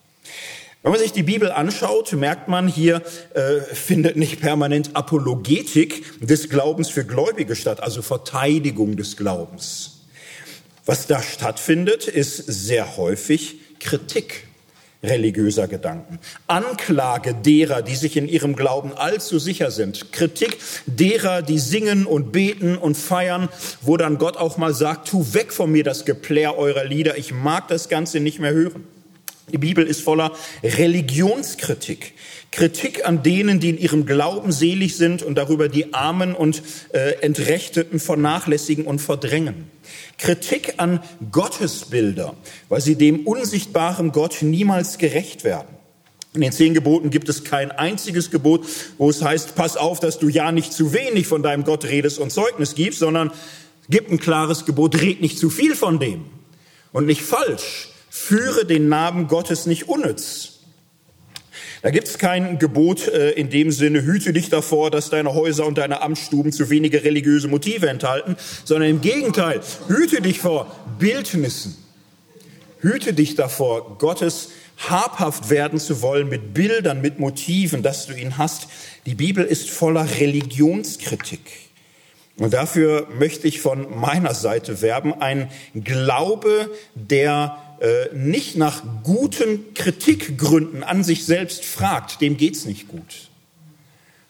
Wenn 0.82 0.92
man 0.92 1.00
sich 1.00 1.12
die 1.12 1.22
Bibel 1.22 1.50
anschaut, 1.50 2.12
merkt 2.12 2.48
man, 2.48 2.68
hier 2.68 3.02
äh, 3.34 3.60
findet 3.60 4.16
nicht 4.16 4.40
permanent 4.40 4.94
Apologetik 4.94 6.04
des 6.20 6.48
Glaubens 6.48 6.88
für 6.88 7.04
Gläubige 7.04 7.56
statt, 7.56 7.82
also 7.82 8.02
Verteidigung 8.02 8.96
des 8.96 9.16
Glaubens. 9.16 10.00
Was 10.86 11.06
da 11.06 11.22
stattfindet, 11.22 12.06
ist 12.06 12.36
sehr 12.36 12.96
häufig 12.96 13.56
Kritik 13.78 14.46
religiöser 15.02 15.66
Gedanken. 15.66 16.19
Anklage 16.47 17.35
derer, 17.35 17.83
die 17.83 17.97
sich 17.97 18.16
in 18.16 18.28
ihrem 18.28 18.54
Glauben 18.54 18.92
allzu 18.95 19.38
sicher 19.38 19.71
sind. 19.71 20.12
Kritik 20.12 20.59
derer, 20.87 21.42
die 21.42 21.59
singen 21.59 22.07
und 22.07 22.33
beten 22.33 22.76
und 22.76 22.97
feiern, 22.97 23.49
wo 23.80 23.97
dann 23.97 24.19
Gott 24.19 24.37
auch 24.37 24.59
mal 24.59 24.75
sagt, 24.75 25.09
tu 25.09 25.33
weg 25.33 25.52
von 25.52 25.73
mir 25.73 25.85
das 25.85 26.04
Geplär 26.04 26.59
eurer 26.59 26.85
Lieder, 26.85 27.16
ich 27.16 27.33
mag 27.33 27.69
das 27.69 27.88
Ganze 27.88 28.21
nicht 28.21 28.40
mehr 28.40 28.52
hören. 28.52 28.85
Die 29.52 29.59
Bibel 29.59 29.85
ist 29.85 30.02
voller 30.02 30.33
Religionskritik. 30.62 32.12
Kritik 32.52 33.07
an 33.07 33.23
denen, 33.23 33.61
die 33.61 33.71
in 33.71 33.78
ihrem 33.78 34.07
Glauben 34.07 34.50
selig 34.50 34.97
sind 34.97 35.23
und 35.23 35.37
darüber 35.37 35.69
die 35.69 35.95
Armen 35.95 36.35
und 36.35 36.62
äh, 36.92 37.12
Entrechteten 37.21 38.00
vernachlässigen 38.00 38.87
und 38.87 39.00
verdrängen. 39.00 39.71
Kritik 40.19 40.75
an 40.78 41.00
Gottesbilder, 41.30 42.35
weil 42.69 42.80
sie 42.80 42.97
dem 42.97 43.26
unsichtbaren 43.26 44.11
Gott 44.11 44.38
niemals 44.42 44.99
gerecht 44.99 45.45
werden. 45.45 45.69
In 46.33 46.42
den 46.42 46.52
zehn 46.52 46.75
Geboten 46.75 47.11
gibt 47.11 47.28
es 47.28 47.45
kein 47.45 47.73
einziges 47.73 48.30
Gebot, 48.30 48.64
wo 48.99 49.11
es 49.11 49.23
heißt, 49.23 49.54
pass 49.57 49.76
auf, 49.76 49.99
dass 49.99 50.19
du 50.19 50.28
ja 50.28 50.52
nicht 50.52 50.73
zu 50.73 50.92
wenig 50.92 51.26
von 51.26 51.42
deinem 51.42 51.64
Gott 51.64 51.85
redest 51.85 52.19
und 52.19 52.30
Zeugnis 52.30 52.75
gibst, 52.75 53.00
sondern 53.00 53.33
gib 53.88 54.11
ein 54.11 54.19
klares 54.19 54.64
Gebot, 54.64 55.00
red 55.00 55.21
nicht 55.21 55.38
zu 55.38 55.50
viel 55.50 55.75
von 55.75 55.99
dem 55.99 56.25
und 56.92 57.07
nicht 57.07 57.23
falsch. 57.23 57.88
Führe 58.11 58.64
den 58.64 58.88
Namen 58.88 59.28
Gottes 59.28 59.66
nicht 59.66 59.88
unnütz. 59.88 60.59
Da 61.82 61.90
gibt 61.90 62.08
es 62.08 62.18
kein 62.18 62.58
Gebot 62.58 63.08
äh, 63.08 63.30
in 63.30 63.49
dem 63.49 63.70
Sinne, 63.70 64.02
hüte 64.02 64.32
dich 64.32 64.50
davor, 64.50 64.90
dass 64.90 65.08
deine 65.08 65.34
Häuser 65.34 65.66
und 65.66 65.78
deine 65.78 66.02
Amtsstuben 66.02 66.52
zu 66.52 66.68
wenige 66.68 67.04
religiöse 67.04 67.49
Motive 67.49 67.88
enthalten, 67.88 68.37
sondern 68.64 68.90
im 68.90 69.00
Gegenteil, 69.00 69.60
hüte 69.88 70.20
dich 70.20 70.40
vor 70.40 70.75
Bildnissen. 70.99 71.76
Hüte 72.80 73.12
dich 73.12 73.34
davor, 73.34 73.99
Gottes 73.99 74.50
habhaft 74.88 75.50
werden 75.50 75.78
zu 75.78 76.00
wollen 76.02 76.28
mit 76.28 76.54
Bildern, 76.54 77.00
mit 77.00 77.18
Motiven, 77.18 77.82
dass 77.82 78.06
du 78.06 78.14
ihn 78.14 78.38
hast. 78.38 78.68
Die 79.06 79.14
Bibel 79.14 79.44
ist 79.44 79.70
voller 79.70 80.06
Religionskritik. 80.18 81.40
Und 82.38 82.54
dafür 82.54 83.06
möchte 83.18 83.46
ich 83.49 83.60
von 83.60 83.99
meiner 84.00 84.32
Seite 84.32 84.80
werben, 84.80 85.12
ein 85.20 85.50
Glaube, 85.75 86.70
der 86.94 87.58
äh, 87.80 88.14
nicht 88.14 88.56
nach 88.56 88.82
guten 89.02 89.75
Kritikgründen 89.75 90.82
an 90.82 91.02
sich 91.02 91.25
selbst 91.25 91.64
fragt, 91.64 92.20
dem 92.20 92.37
geht's 92.37 92.64
nicht 92.66 92.88
gut. 92.88 93.30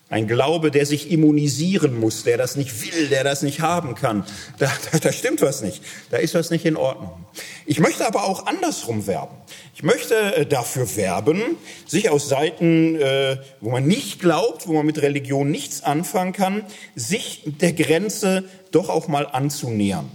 Ein 0.09 0.26
Glaube, 0.26 0.73
der 0.73 0.87
sich 0.87 1.12
immunisieren 1.12 1.99
muss, 1.99 2.25
der 2.25 2.37
das 2.37 2.57
nicht 2.57 2.85
will, 2.85 3.07
der 3.09 3.23
das 3.23 3.42
nicht 3.42 3.61
haben 3.61 3.95
kann. 3.95 4.25
Da, 4.59 4.71
da, 4.90 4.99
da 4.99 5.12
stimmt 5.12 5.40
was 5.40 5.62
nicht. 5.62 5.83
Da 6.11 6.16
ist 6.16 6.35
was 6.35 6.50
nicht 6.50 6.64
in 6.64 6.76
Ordnung. 6.76 7.25
Ich 7.64 7.78
möchte 7.78 8.04
aber 8.04 8.25
auch 8.25 8.47
andersrum 8.47 9.07
werben. 9.07 9.37
Ich 9.75 9.85
möchte 9.85 10.14
äh, 10.35 10.47
dafür 10.47 10.97
werben, 10.97 11.40
sich 11.87 12.11
aus 12.11 12.28
Seiten, 12.28 12.97
äh, 12.97 13.38
wo 13.61 13.71
man 13.71 13.87
nicht 13.87 14.21
glaubt, 14.21 14.66
wo 14.66 14.73
man 14.73 14.85
mit 14.85 15.00
Religion 15.00 15.49
nichts 15.49 15.83
anfangen 15.85 16.33
kann, 16.33 16.64
sich 16.97 17.42
der 17.47 17.73
Grenze 17.73 18.45
doch 18.73 18.88
auch 18.88 19.07
mal 19.07 19.26
anzunähern. 19.26 20.11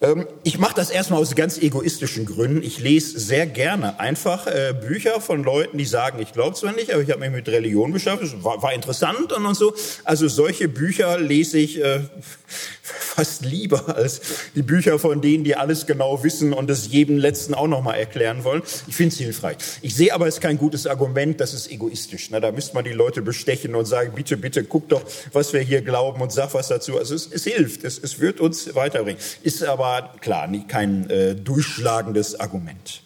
Ähm, 0.00 0.28
ich 0.44 0.58
mache 0.58 0.74
das 0.74 0.90
erstmal 0.90 1.20
aus 1.20 1.34
ganz 1.34 1.58
egoistischen 1.58 2.24
Gründen. 2.24 2.62
Ich 2.62 2.78
lese 2.78 3.18
sehr 3.18 3.46
gerne 3.46 3.98
einfach 3.98 4.46
äh, 4.46 4.72
Bücher 4.72 5.20
von 5.20 5.42
Leuten, 5.42 5.76
die 5.76 5.86
sagen, 5.86 6.20
ich 6.20 6.32
glaube 6.32 6.54
zwar 6.54 6.72
nicht, 6.72 6.92
aber 6.92 7.02
ich 7.02 7.10
habe 7.10 7.20
mich 7.20 7.32
mit 7.32 7.48
Religion 7.48 7.92
beschäftigt, 7.92 8.44
war, 8.44 8.62
war 8.62 8.72
interessant 8.72 9.32
und, 9.32 9.44
und 9.44 9.56
so. 9.56 9.74
Also 10.04 10.28
solche 10.28 10.68
Bücher 10.68 11.18
lese 11.18 11.58
ich 11.58 11.82
äh, 11.82 12.00
fast 12.82 13.44
lieber 13.44 13.96
als 13.96 14.20
die 14.54 14.62
Bücher 14.62 15.00
von 15.00 15.20
denen, 15.20 15.42
die 15.42 15.56
alles 15.56 15.86
genau 15.86 16.22
wissen 16.22 16.52
und 16.52 16.70
es 16.70 16.92
jedem 16.92 17.18
Letzten 17.18 17.54
auch 17.54 17.66
nochmal 17.66 17.98
erklären 17.98 18.44
wollen. 18.44 18.62
Ich 18.86 18.94
finde 18.94 19.12
es 19.12 19.18
hilfreich. 19.18 19.56
Ich 19.82 19.96
sehe 19.96 20.14
aber, 20.14 20.28
es 20.28 20.36
ist 20.36 20.40
kein 20.40 20.58
gutes 20.58 20.86
Argument, 20.86 21.40
das 21.40 21.54
ist 21.54 21.72
egoistisch. 21.72 22.28
Na, 22.30 22.38
da 22.38 22.52
müsste 22.52 22.74
man 22.74 22.84
die 22.84 22.92
Leute 22.92 23.20
bestechen 23.20 23.74
und 23.74 23.86
sagen, 23.86 24.12
bitte, 24.14 24.36
bitte, 24.36 24.62
guck 24.62 24.88
doch, 24.88 25.02
was 25.32 25.52
wir 25.52 25.60
hier 25.60 25.82
glauben 25.82 26.20
und 26.20 26.30
sag 26.30 26.54
was 26.54 26.68
dazu. 26.68 26.96
Also 26.96 27.16
es, 27.16 27.26
es 27.26 27.42
hilft, 27.42 27.82
es, 27.82 27.98
es 27.98 28.20
wird 28.20 28.40
uns 28.40 28.76
weiterbringen. 28.76 29.20
Ist 29.42 29.64
aber 29.64 29.87
klar, 30.20 30.48
kein 30.68 31.08
äh, 31.10 31.34
durchschlagendes 31.34 32.38
Argument. 32.40 33.02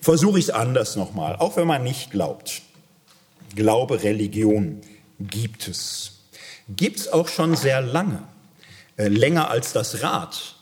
Versuche 0.00 0.38
ich 0.38 0.46
es 0.46 0.50
anders 0.50 0.96
nochmal, 0.96 1.36
auch 1.36 1.56
wenn 1.56 1.66
man 1.66 1.82
nicht 1.82 2.10
glaubt. 2.10 2.62
Glaube, 3.54 4.02
Religion 4.02 4.80
gibt 5.20 5.68
es. 5.68 6.20
Gibt 6.68 7.00
es 7.00 7.12
auch 7.12 7.28
schon 7.28 7.56
sehr 7.56 7.80
lange. 7.80 8.22
Äh, 8.96 9.08
länger 9.08 9.50
als 9.50 9.72
das 9.72 10.02
Rad. 10.02 10.56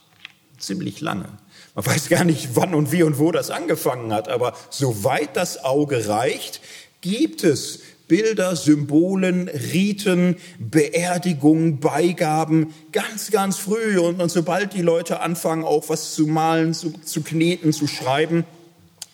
Ziemlich 0.58 1.00
lange. 1.00 1.28
Man 1.74 1.84
weiß 1.84 2.08
gar 2.08 2.24
nicht, 2.24 2.50
wann 2.54 2.74
und 2.74 2.92
wie 2.92 3.02
und 3.02 3.18
wo 3.18 3.32
das 3.32 3.50
angefangen 3.50 4.12
hat, 4.12 4.28
aber 4.28 4.54
soweit 4.70 5.36
das 5.36 5.62
Auge 5.62 6.08
reicht, 6.08 6.60
gibt 7.02 7.44
es 7.44 7.80
Bilder, 8.08 8.56
Symbolen, 8.56 9.48
Riten, 9.48 10.36
Beerdigungen, 10.58 11.80
Beigaben, 11.80 12.74
ganz, 12.92 13.30
ganz 13.30 13.58
früh. 13.58 13.98
Und, 13.98 14.20
und 14.20 14.30
sobald 14.30 14.74
die 14.74 14.82
Leute 14.82 15.20
anfangen, 15.20 15.64
auch 15.64 15.88
was 15.88 16.14
zu 16.14 16.26
malen, 16.26 16.74
zu, 16.74 16.92
zu 16.92 17.22
kneten, 17.22 17.72
zu 17.72 17.86
schreiben, 17.86 18.44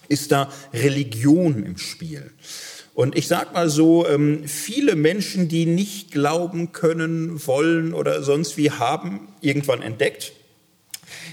ist 0.08 0.32
da 0.32 0.50
Religion 0.72 1.64
im 1.64 1.78
Spiel. 1.78 2.30
Und 2.94 3.16
ich 3.16 3.26
sage 3.26 3.54
mal 3.54 3.70
so, 3.70 4.06
ähm, 4.06 4.46
viele 4.46 4.96
Menschen, 4.96 5.48
die 5.48 5.64
nicht 5.64 6.12
glauben 6.12 6.72
können, 6.72 7.46
wollen 7.46 7.94
oder 7.94 8.22
sonst 8.22 8.58
wie, 8.58 8.70
haben 8.70 9.28
irgendwann 9.40 9.80
entdeckt, 9.80 10.32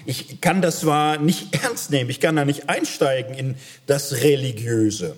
ich 0.06 0.42
kann 0.42 0.62
das 0.62 0.82
zwar 0.82 1.18
nicht 1.18 1.56
ernst 1.64 1.92
nehmen, 1.92 2.10
ich 2.10 2.22
kann 2.22 2.36
da 2.38 2.46
nicht 2.46 2.70
einsteigen 2.70 3.36
in 3.36 3.56
das 3.86 4.24
Religiöse, 4.24 5.16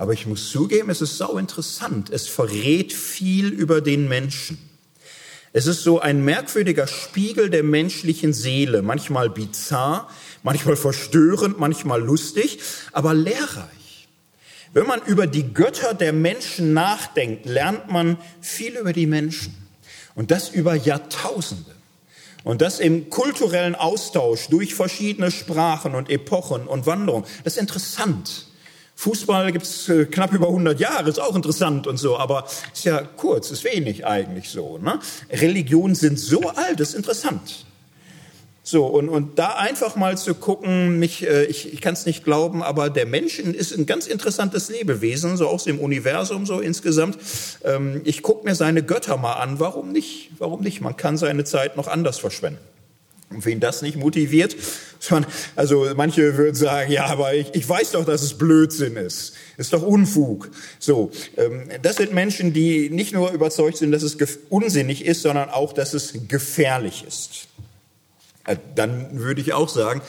aber 0.00 0.14
ich 0.14 0.26
muss 0.26 0.50
zugeben, 0.50 0.88
es 0.88 1.02
ist 1.02 1.18
sau 1.18 1.36
interessant. 1.36 2.08
Es 2.08 2.26
verrät 2.26 2.90
viel 2.90 3.48
über 3.48 3.82
den 3.82 4.08
Menschen. 4.08 4.56
Es 5.52 5.66
ist 5.66 5.82
so 5.82 6.00
ein 6.00 6.24
merkwürdiger 6.24 6.86
Spiegel 6.86 7.50
der 7.50 7.62
menschlichen 7.62 8.32
Seele, 8.32 8.80
manchmal 8.80 9.28
bizarr, 9.28 10.08
manchmal 10.42 10.76
verstörend, 10.76 11.58
manchmal 11.60 12.00
lustig, 12.00 12.60
aber 12.92 13.12
lehrreich. 13.12 14.08
Wenn 14.72 14.86
man 14.86 15.02
über 15.02 15.26
die 15.26 15.52
Götter 15.52 15.92
der 15.92 16.14
Menschen 16.14 16.72
nachdenkt, 16.72 17.44
lernt 17.44 17.92
man 17.92 18.16
viel 18.40 18.78
über 18.78 18.94
die 18.94 19.06
Menschen. 19.06 19.54
Und 20.14 20.30
das 20.30 20.48
über 20.48 20.76
Jahrtausende. 20.76 21.74
Und 22.42 22.62
das 22.62 22.80
im 22.80 23.10
kulturellen 23.10 23.74
Austausch 23.74 24.48
durch 24.48 24.74
verschiedene 24.74 25.30
Sprachen 25.30 25.94
und 25.94 26.08
Epochen 26.08 26.66
und 26.66 26.86
Wanderungen. 26.86 27.26
Das 27.44 27.56
ist 27.56 27.60
interessant. 27.60 28.46
Fußball 29.00 29.50
gibt's 29.50 29.88
äh, 29.88 30.04
knapp 30.04 30.34
über 30.34 30.48
100 30.48 30.78
Jahre, 30.78 31.08
ist 31.08 31.18
auch 31.18 31.34
interessant 31.34 31.86
und 31.86 31.96
so, 31.96 32.18
aber 32.18 32.44
ist 32.70 32.84
ja 32.84 33.00
kurz, 33.00 33.50
ist 33.50 33.64
wenig 33.64 34.04
eigentlich 34.04 34.50
so. 34.50 34.76
Ne? 34.76 34.98
Religionen 35.30 35.94
sind 35.94 36.20
so 36.20 36.50
alt, 36.50 36.80
ist 36.80 36.94
interessant. 36.94 37.64
So, 38.62 38.84
und, 38.84 39.08
und 39.08 39.38
da 39.38 39.54
einfach 39.54 39.96
mal 39.96 40.18
zu 40.18 40.34
gucken, 40.34 40.98
mich, 40.98 41.26
äh, 41.26 41.44
ich, 41.44 41.72
ich 41.72 41.80
kann 41.80 41.94
es 41.94 42.04
nicht 42.04 42.24
glauben, 42.24 42.62
aber 42.62 42.90
der 42.90 43.06
Mensch 43.06 43.38
ist 43.38 43.72
ein 43.72 43.86
ganz 43.86 44.06
interessantes 44.06 44.68
Lebewesen, 44.68 45.38
so 45.38 45.48
aus 45.48 45.64
dem 45.64 45.80
Universum 45.80 46.44
so 46.44 46.60
insgesamt. 46.60 47.16
Ähm, 47.64 48.02
ich 48.04 48.20
gucke 48.20 48.46
mir 48.46 48.54
seine 48.54 48.82
Götter 48.82 49.16
mal 49.16 49.32
an, 49.32 49.58
warum 49.60 49.92
nicht? 49.92 50.32
Warum 50.36 50.60
nicht? 50.60 50.82
Man 50.82 50.98
kann 50.98 51.16
seine 51.16 51.44
Zeit 51.44 51.78
noch 51.78 51.88
anders 51.88 52.18
verschwenden. 52.18 52.60
Und 53.30 53.46
wen 53.46 53.60
das 53.60 53.80
nicht 53.80 53.96
motiviert, 53.96 54.56
also 55.56 55.86
manche 55.96 56.36
würden 56.36 56.54
sagen, 56.54 56.92
ja, 56.92 57.06
aber 57.06 57.34
ich, 57.34 57.54
ich 57.54 57.68
weiß 57.68 57.92
doch, 57.92 58.04
dass 58.04 58.22
es 58.22 58.34
Blödsinn 58.34 58.96
ist. 58.96 59.34
Ist 59.56 59.72
doch 59.72 59.82
Unfug. 59.82 60.50
So, 60.78 61.10
ähm, 61.36 61.68
das 61.82 61.96
sind 61.96 62.12
Menschen, 62.12 62.52
die 62.52 62.90
nicht 62.90 63.12
nur 63.12 63.30
überzeugt 63.30 63.78
sind, 63.78 63.92
dass 63.92 64.02
es 64.02 64.16
unsinnig 64.48 65.04
ist, 65.04 65.22
sondern 65.22 65.48
auch, 65.50 65.72
dass 65.72 65.94
es 65.94 66.14
gefährlich 66.28 67.04
ist. 67.06 67.48
Äh, 68.46 68.56
dann 68.74 69.18
würde 69.18 69.40
ich 69.40 69.52
auch 69.52 69.68
sagen, 69.68 70.02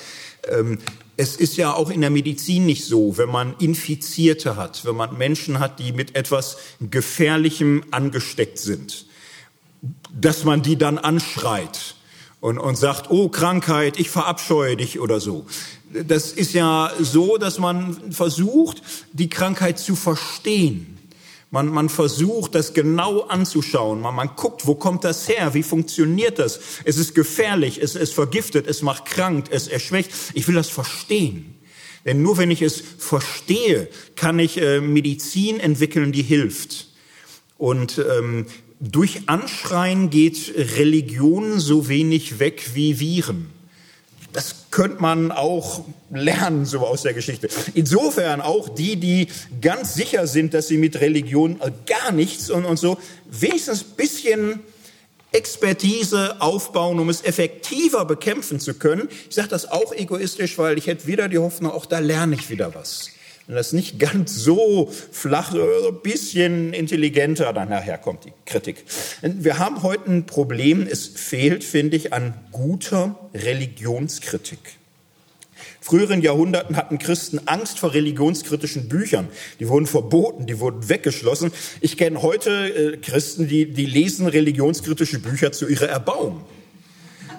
ähm, 0.50 0.80
es 1.18 1.36
ist 1.36 1.58
ja 1.58 1.74
auch 1.74 1.90
in 1.90 2.02
der 2.02 2.10
Medizin 2.10 2.66
nicht 2.66 2.86
so, 2.86 3.18
wenn 3.18 3.30
man 3.30 3.56
Infizierte 3.60 4.56
hat, 4.56 4.86
wenn 4.86 4.96
man 4.96 5.18
Menschen 5.18 5.60
hat, 5.60 5.80
die 5.80 5.92
mit 5.92 6.16
etwas 6.16 6.58
Gefährlichem 6.80 7.84
angesteckt 7.92 8.58
sind, 8.58 9.06
dass 10.14 10.44
man 10.44 10.62
die 10.64 10.78
dann 10.78 10.98
anschreit 10.98 11.96
und, 12.42 12.58
und 12.58 12.76
sagt, 12.76 13.10
oh 13.10 13.30
Krankheit, 13.30 13.98
ich 13.98 14.10
verabscheue 14.10 14.76
dich 14.76 15.00
oder 15.00 15.22
so. 15.22 15.46
Das 15.94 16.32
ist 16.32 16.54
ja 16.54 16.92
so, 17.00 17.38
dass 17.38 17.60
man 17.60 18.12
versucht, 18.12 18.82
die 19.14 19.30
Krankheit 19.30 19.80
zu 19.80 19.96
verstehen. 19.96 20.98
Man, 21.52 21.68
man 21.68 21.90
versucht, 21.90 22.56
das 22.56 22.74
genau 22.74 23.22
anzuschauen. 23.22 24.02
Man, 24.02 24.16
man 24.16 24.32
guckt, 24.38 24.66
wo 24.66 24.76
kommt 24.76 25.04
das 25.04 25.28
her? 25.28 25.54
Wie 25.54 25.64
funktioniert 25.64 26.40
das? 26.40 26.60
Es 26.86 26.98
ist 26.98 27.14
gefährlich, 27.14 27.80
es 27.82 27.96
ist 27.96 28.14
vergiftet, 28.14 28.68
es 28.68 28.82
macht 28.82 29.06
krank, 29.06 29.48
es 29.52 29.68
erschwächt. 29.68 30.12
Ich 30.34 30.48
will 30.48 30.56
das 30.56 30.70
verstehen. 30.70 31.58
Denn 32.06 32.22
nur 32.24 32.38
wenn 32.38 32.52
ich 32.52 32.62
es 32.62 32.82
verstehe, 32.98 33.90
kann 34.16 34.40
ich 34.40 34.60
äh, 34.60 34.80
Medizin 34.80 35.60
entwickeln, 35.60 36.14
die 36.14 36.24
hilft. 36.24 36.88
Und 37.58 38.00
ähm, 38.00 38.48
durch 38.82 39.22
Anschreien 39.28 40.10
geht 40.10 40.54
Religion 40.56 41.60
so 41.60 41.88
wenig 41.88 42.40
weg 42.40 42.72
wie 42.74 43.00
Viren. 43.00 43.50
Das 44.34 44.72
könnte 44.72 45.02
man 45.02 45.32
auch 45.32 45.84
lernen, 46.10 46.66
so 46.66 46.80
aus 46.80 47.04
der 47.04 47.14
Geschichte. 47.14 47.50
Insofern 47.74 48.42
auch 48.42 48.70
die, 48.70 48.96
die 48.96 49.28
ganz 49.62 49.94
sicher 49.94 50.26
sind, 50.26 50.54
dass 50.54 50.68
sie 50.68 50.78
mit 50.78 51.00
Religion 51.00 51.60
gar 51.86 52.12
nichts 52.12 52.50
und, 52.50 52.66
und 52.66 52.78
so 52.78 52.98
wenigstens 53.30 53.84
ein 53.84 53.96
bisschen 53.98 54.60
Expertise 55.34 56.42
aufbauen, 56.42 57.00
um 57.00 57.10
es 57.10 57.24
effektiver 57.24 58.06
bekämpfen 58.06 58.60
zu 58.60 58.74
können. 58.74 59.10
Ich 59.30 59.36
sage 59.36 59.50
das 59.50 59.70
auch 59.70 59.94
egoistisch, 59.94 60.58
weil 60.58 60.78
ich 60.78 60.88
hätte 60.88 61.08
wieder 61.08 61.30
die 61.30 61.38
Hoffnung, 61.38 61.72
auch 61.72 61.86
da 61.86 62.00
lerne 62.00 62.36
ich 62.36 62.50
wieder 62.50 62.74
was. 62.74 63.12
Wenn 63.52 63.58
das 63.58 63.74
nicht 63.74 64.00
ganz 64.00 64.34
so 64.34 64.90
flach, 65.12 65.54
ein 65.54 66.02
bisschen 66.04 66.72
intelligenter, 66.72 67.52
dann 67.52 67.68
nachher 67.68 67.98
kommt 67.98 68.24
die 68.24 68.32
Kritik. 68.46 68.86
Wir 69.22 69.60
haben 69.60 69.84
heute 69.84 70.10
ein 70.10 70.26
Problem, 70.26 70.88
es 70.90 71.06
fehlt, 71.06 71.66
finde 71.66 71.98
ich, 71.98 72.14
an 72.14 72.34
guter 72.54 73.20
Religionskritik 73.34 74.60
früheren 75.82 76.22
Jahrhunderten 76.22 76.78
hatten 76.78 77.00
Christen 77.00 77.42
Angst 77.48 77.80
vor 77.80 77.94
religionskritischen 77.94 78.88
Büchern. 78.88 79.28
Die 79.60 79.68
wurden 79.68 79.88
verboten, 79.88 80.46
die 80.46 80.60
wurden 80.60 80.88
weggeschlossen. 80.88 81.52
Ich 81.82 81.98
kenne 81.98 82.22
heute 82.22 82.94
äh, 82.94 82.98
Christen, 82.98 83.48
die, 83.48 83.66
die 83.66 83.88
lesen 83.88 84.28
religionskritische 84.28 85.20
Bücher 85.20 85.52
zu 85.52 85.68
ihrer 85.68 85.88
Erbauung. 85.88 86.46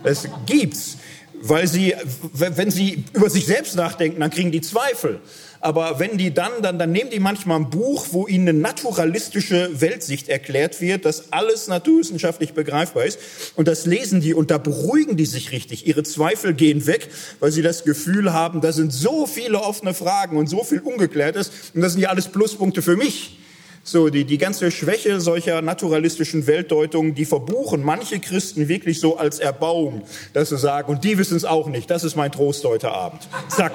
Es 0.02 0.28
gibt's, 0.46 0.98
weil 1.42 1.66
sie, 1.66 1.94
wenn 2.32 2.70
sie 2.70 3.04
über 3.12 3.28
sich 3.28 3.46
selbst 3.46 3.74
nachdenken, 3.74 4.20
dann 4.20 4.30
kriegen 4.30 4.52
die 4.52 4.60
Zweifel. 4.60 5.20
Aber 5.60 6.00
wenn 6.00 6.18
die 6.18 6.34
dann, 6.34 6.60
dann, 6.60 6.78
dann 6.78 6.90
nehmen 6.90 7.10
die 7.10 7.20
manchmal 7.20 7.58
ein 7.58 7.70
Buch, 7.70 8.08
wo 8.10 8.26
ihnen 8.26 8.48
eine 8.48 8.58
naturalistische 8.58 9.80
Weltsicht 9.80 10.28
erklärt 10.28 10.80
wird, 10.80 11.04
dass 11.04 11.32
alles 11.32 11.68
naturwissenschaftlich 11.68 12.52
begreifbar 12.52 13.04
ist. 13.04 13.18
Und 13.54 13.68
das 13.68 13.86
lesen 13.86 14.20
die 14.20 14.34
und 14.34 14.50
da 14.50 14.58
beruhigen 14.58 15.16
die 15.16 15.26
sich 15.26 15.52
richtig. 15.52 15.86
Ihre 15.86 16.02
Zweifel 16.02 16.54
gehen 16.54 16.86
weg, 16.86 17.08
weil 17.38 17.52
sie 17.52 17.62
das 17.62 17.84
Gefühl 17.84 18.32
haben, 18.32 18.60
da 18.60 18.72
sind 18.72 18.92
so 18.92 19.26
viele 19.26 19.60
offene 19.60 19.94
Fragen 19.94 20.36
und 20.36 20.48
so 20.48 20.64
viel 20.64 20.80
Ungeklärtes. 20.80 21.52
Und 21.74 21.80
das 21.80 21.92
sind 21.92 22.02
ja 22.02 22.08
alles 22.08 22.28
Pluspunkte 22.28 22.82
für 22.82 22.96
mich. 22.96 23.38
So, 23.84 24.10
die, 24.10 24.24
die 24.24 24.38
ganze 24.38 24.70
Schwäche 24.70 25.20
solcher 25.20 25.60
naturalistischen 25.60 26.46
Weltdeutungen, 26.46 27.14
die 27.14 27.24
verbuchen 27.24 27.82
manche 27.82 28.20
Christen 28.20 28.68
wirklich 28.68 29.00
so 29.00 29.16
als 29.16 29.40
Erbauung, 29.40 30.02
dass 30.34 30.50
sie 30.50 30.58
sagen, 30.58 30.90
und 30.92 31.02
die 31.02 31.18
wissen 31.18 31.36
es 31.36 31.44
auch 31.44 31.66
nicht, 31.66 31.90
das 31.90 32.04
ist 32.04 32.14
mein 32.14 32.30
Trost 32.30 32.64
heute 32.64 32.92
Abend. 32.92 33.28
Zack. 33.48 33.72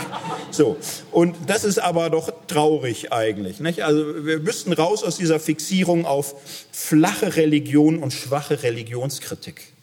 So. 0.49 0.77
Und 1.11 1.35
das 1.47 1.65
ist 1.65 1.79
aber 1.79 2.09
doch 2.09 2.31
traurig 2.47 3.11
eigentlich. 3.11 3.59
Nicht? 3.59 3.83
Also 3.83 4.25
wir 4.25 4.39
müssten 4.39 4.71
raus 4.71 5.03
aus 5.03 5.17
dieser 5.17 5.41
Fixierung 5.41 6.05
auf 6.05 6.35
flache 6.71 7.35
Religion 7.35 7.99
und 7.99 8.13
schwache 8.13 8.63
Religionskritik 8.63 9.76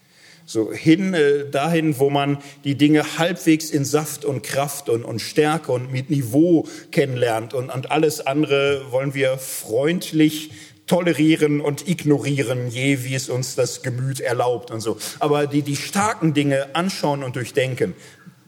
so 0.46 0.72
hin 0.72 1.14
äh, 1.14 1.48
dahin, 1.50 1.98
wo 1.98 2.10
man 2.10 2.38
die 2.64 2.74
Dinge 2.74 3.18
halbwegs 3.18 3.70
in 3.70 3.84
Saft 3.84 4.24
und 4.24 4.42
Kraft 4.42 4.88
und, 4.88 5.04
und 5.04 5.20
Stärke 5.20 5.72
und 5.72 5.90
mit 5.90 6.10
Niveau 6.10 6.66
kennenlernt 6.90 7.54
und, 7.54 7.70
und 7.70 7.90
alles 7.90 8.26
andere 8.26 8.90
wollen 8.90 9.14
wir 9.14 9.38
freundlich 9.38 10.50
tolerieren 10.86 11.60
und 11.60 11.88
ignorieren, 11.88 12.68
je 12.68 13.04
wie 13.04 13.14
es 13.14 13.28
uns 13.28 13.54
das 13.54 13.82
Gemüt 13.82 14.20
erlaubt 14.20 14.70
und 14.70 14.80
so. 14.80 14.98
Aber 15.18 15.46
die, 15.46 15.62
die 15.62 15.76
starken 15.76 16.34
Dinge 16.34 16.74
anschauen 16.74 17.22
und 17.22 17.36
durchdenken, 17.36 17.94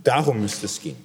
darum 0.05 0.43
müsste 0.43 0.67
es 0.67 0.83
gehen. 0.83 0.97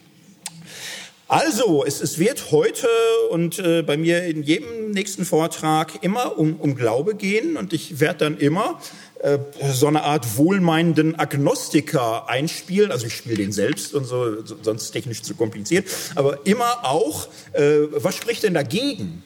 Also, 1.29 1.85
es, 1.85 2.01
es 2.01 2.19
wird 2.19 2.51
heute 2.51 2.89
und 3.29 3.57
äh, 3.57 3.83
bei 3.83 3.95
mir 3.95 4.25
in 4.25 4.43
jedem 4.43 4.91
nächsten 4.91 5.23
Vortrag 5.23 6.03
immer 6.03 6.37
um, 6.37 6.57
um 6.57 6.75
Glaube 6.75 7.15
gehen 7.15 7.55
und 7.55 7.71
ich 7.71 8.01
werde 8.01 8.25
dann 8.25 8.37
immer 8.37 8.81
äh, 9.23 9.39
so 9.73 9.87
eine 9.87 10.03
Art 10.03 10.37
wohlmeinenden 10.37 11.17
Agnostiker 11.19 12.27
einspielen. 12.29 12.91
Also 12.91 13.07
ich 13.07 13.15
spiele 13.15 13.35
den 13.35 13.51
selbst 13.51 13.93
und 13.93 14.05
so, 14.05 14.43
sonst 14.63 14.91
technisch 14.91 15.21
zu 15.21 15.35
kompliziert. 15.35 15.87
Aber 16.15 16.45
immer 16.45 16.83
auch, 16.83 17.27
äh, 17.53 17.79
was 17.91 18.15
spricht 18.15 18.43
denn 18.43 18.55
dagegen? 18.55 19.23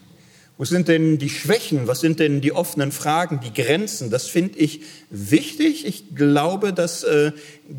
Wo 0.57 0.63
sind 0.63 0.87
denn 0.87 1.17
die 1.17 1.29
Schwächen? 1.29 1.87
Was 1.87 1.99
sind 1.99 2.19
denn 2.19 2.39
die 2.39 2.53
offenen 2.53 2.91
Fragen, 2.91 3.41
die 3.41 3.53
Grenzen? 3.53 4.09
Das 4.09 4.27
finde 4.27 4.57
ich 4.59 4.81
wichtig. 5.09 5.85
Ich 5.85 6.15
glaube, 6.15 6.71
dass 6.71 7.03
äh, 7.03 7.31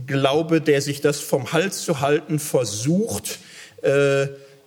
Glaube, 0.07 0.61
der 0.61 0.83
sich 0.83 1.01
das 1.01 1.21
vom 1.21 1.53
Hals 1.53 1.83
zu 1.83 2.01
halten 2.01 2.39
versucht, 2.39 3.39
äh, 3.83 4.27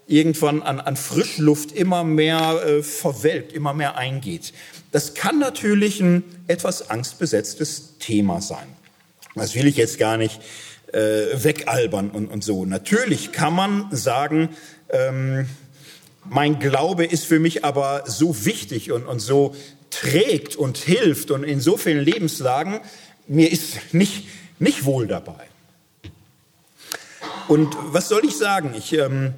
irgendwann 0.09 0.63
an, 0.63 0.79
an 0.79 0.95
Frischluft 0.97 1.71
immer 1.71 2.03
mehr 2.03 2.61
äh, 2.65 2.83
verwelkt, 2.83 3.53
immer 3.53 3.73
mehr 3.73 3.95
eingeht. 3.95 4.53
Das 4.91 5.13
kann 5.13 5.39
natürlich 5.39 6.01
ein 6.01 6.23
etwas 6.47 6.89
angstbesetztes 6.89 7.97
Thema 7.99 8.41
sein. 8.41 8.67
Das 9.35 9.53
will 9.53 9.67
ich 9.67 9.77
jetzt 9.77 9.99
gar 9.99 10.17
nicht 10.17 10.41
äh, 10.91 10.99
wegalbern 11.35 12.09
und, 12.09 12.27
und 12.27 12.43
so. 12.43 12.65
Natürlich 12.65 13.31
kann 13.31 13.53
man 13.53 13.87
sagen, 13.91 14.49
ähm, 14.89 15.47
mein 16.25 16.59
Glaube 16.59 17.05
ist 17.05 17.25
für 17.25 17.39
mich 17.39 17.63
aber 17.63 18.03
so 18.07 18.45
wichtig 18.45 18.91
und, 18.91 19.05
und 19.05 19.19
so 19.19 19.55
trägt 19.91 20.55
und 20.55 20.77
hilft 20.77 21.29
und 21.29 21.43
in 21.43 21.59
so 21.59 21.77
vielen 21.77 22.03
Lebenslagen, 22.03 22.79
mir 23.27 23.51
ist 23.51 23.93
nicht, 23.93 24.27
nicht 24.57 24.85
wohl 24.85 25.07
dabei. 25.07 25.45
Und 27.47 27.75
was 27.81 28.09
soll 28.09 28.25
ich 28.25 28.37
sagen? 28.37 28.73
Ich 28.77 28.93
ähm, 28.93 29.33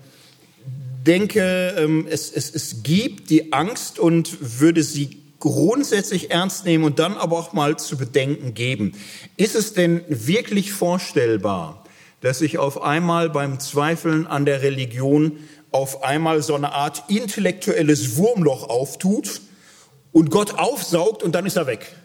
denke, 1.06 1.76
ähm, 1.78 2.08
es, 2.10 2.32
es, 2.32 2.54
es 2.54 2.84
gibt 2.84 3.30
die 3.30 3.54
Angst 3.54 4.00
und 4.00 4.60
würde 4.60 4.84
sie 4.84 5.22
grundsätzlich 5.40 6.32
ernst 6.32 6.66
nehmen 6.66 6.84
und 6.84 7.00
dann 7.00 7.18
aber 7.18 7.38
auch 7.38 7.54
mal 7.54 7.78
zu 7.78 7.98
bedenken 7.98 8.54
geben. 8.54 8.94
Ist 9.38 9.56
es 9.56 9.74
denn 9.74 10.04
wirklich 10.08 10.72
vorstellbar, 10.72 11.84
dass 12.22 12.40
sich 12.40 12.58
auf 12.60 12.82
einmal 12.84 13.30
beim 13.30 13.60
Zweifeln 13.60 14.28
an 14.28 14.46
der 14.46 14.62
Religion 14.62 15.40
auf 15.72 16.04
einmal 16.04 16.42
so 16.44 16.54
eine 16.56 16.74
Art 16.74 17.04
intellektuelles 17.08 18.18
Wurmloch 18.18 18.70
auftut 18.70 19.42
und 20.12 20.30
Gott 20.30 20.60
aufsaugt 20.60 21.24
und 21.24 21.34
dann 21.34 21.46
ist 21.46 21.58
er 21.58 21.66
weg? 21.66 21.96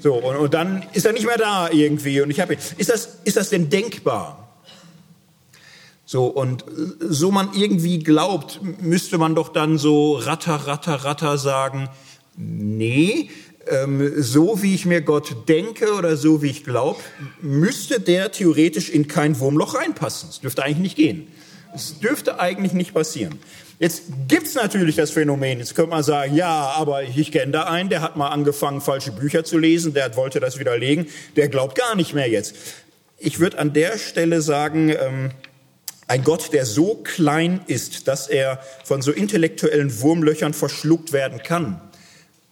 So, 0.00 0.14
und, 0.14 0.36
und 0.36 0.52
dann 0.52 0.84
ist 0.92 1.06
er 1.06 1.12
nicht 1.12 1.26
mehr 1.26 1.38
da 1.38 1.70
irgendwie. 1.70 2.20
Und 2.20 2.30
ich 2.30 2.40
habe, 2.40 2.54
ist 2.54 2.90
das, 2.90 3.18
ist 3.24 3.36
das 3.36 3.50
denn 3.50 3.70
denkbar? 3.70 4.51
So, 6.12 6.26
und 6.26 6.66
so 7.00 7.30
man 7.30 7.54
irgendwie 7.54 7.98
glaubt, 7.98 8.60
müsste 8.82 9.16
man 9.16 9.34
doch 9.34 9.48
dann 9.48 9.78
so 9.78 10.12
ratter, 10.12 10.56
ratter, 10.66 11.06
ratter 11.06 11.38
sagen, 11.38 11.88
Nee, 12.36 13.30
ähm, 13.66 14.12
so 14.22 14.60
wie 14.60 14.74
ich 14.74 14.84
mir 14.84 15.00
Gott 15.00 15.48
denke 15.48 15.94
oder 15.94 16.18
so 16.18 16.42
wie 16.42 16.50
ich 16.50 16.64
glaube, 16.64 17.00
müsste 17.40 17.98
der 17.98 18.30
theoretisch 18.30 18.90
in 18.90 19.08
kein 19.08 19.40
Wurmloch 19.40 19.74
reinpassen. 19.74 20.28
Es 20.28 20.40
dürfte 20.40 20.62
eigentlich 20.62 20.82
nicht 20.82 20.96
gehen. 20.96 21.28
Es 21.74 21.98
dürfte 21.98 22.38
eigentlich 22.38 22.74
nicht 22.74 22.92
passieren. 22.92 23.38
Jetzt 23.78 24.02
gibt's 24.28 24.54
natürlich 24.54 24.96
das 24.96 25.12
Phänomen. 25.12 25.60
Jetzt 25.60 25.74
könnte 25.74 25.92
man 25.92 26.02
sagen, 26.02 26.34
ja, 26.34 26.74
aber 26.76 27.04
ich 27.04 27.32
kenne 27.32 27.52
da 27.52 27.62
einen, 27.62 27.88
der 27.88 28.02
hat 28.02 28.18
mal 28.18 28.28
angefangen, 28.28 28.82
falsche 28.82 29.12
Bücher 29.12 29.44
zu 29.44 29.56
lesen, 29.56 29.94
der 29.94 30.14
wollte 30.14 30.40
das 30.40 30.58
widerlegen, 30.58 31.06
der 31.36 31.48
glaubt 31.48 31.74
gar 31.74 31.94
nicht 31.94 32.12
mehr 32.12 32.28
jetzt. 32.28 32.54
Ich 33.16 33.40
würde 33.40 33.58
an 33.58 33.72
der 33.72 33.96
Stelle 33.96 34.42
sagen, 34.42 34.90
ähm, 34.90 35.30
ein 36.08 36.24
Gott, 36.24 36.52
der 36.52 36.66
so 36.66 36.96
klein 36.96 37.60
ist, 37.66 38.08
dass 38.08 38.28
er 38.28 38.60
von 38.84 39.02
so 39.02 39.12
intellektuellen 39.12 40.00
Wurmlöchern 40.00 40.54
verschluckt 40.54 41.12
werden 41.12 41.42
kann, 41.42 41.80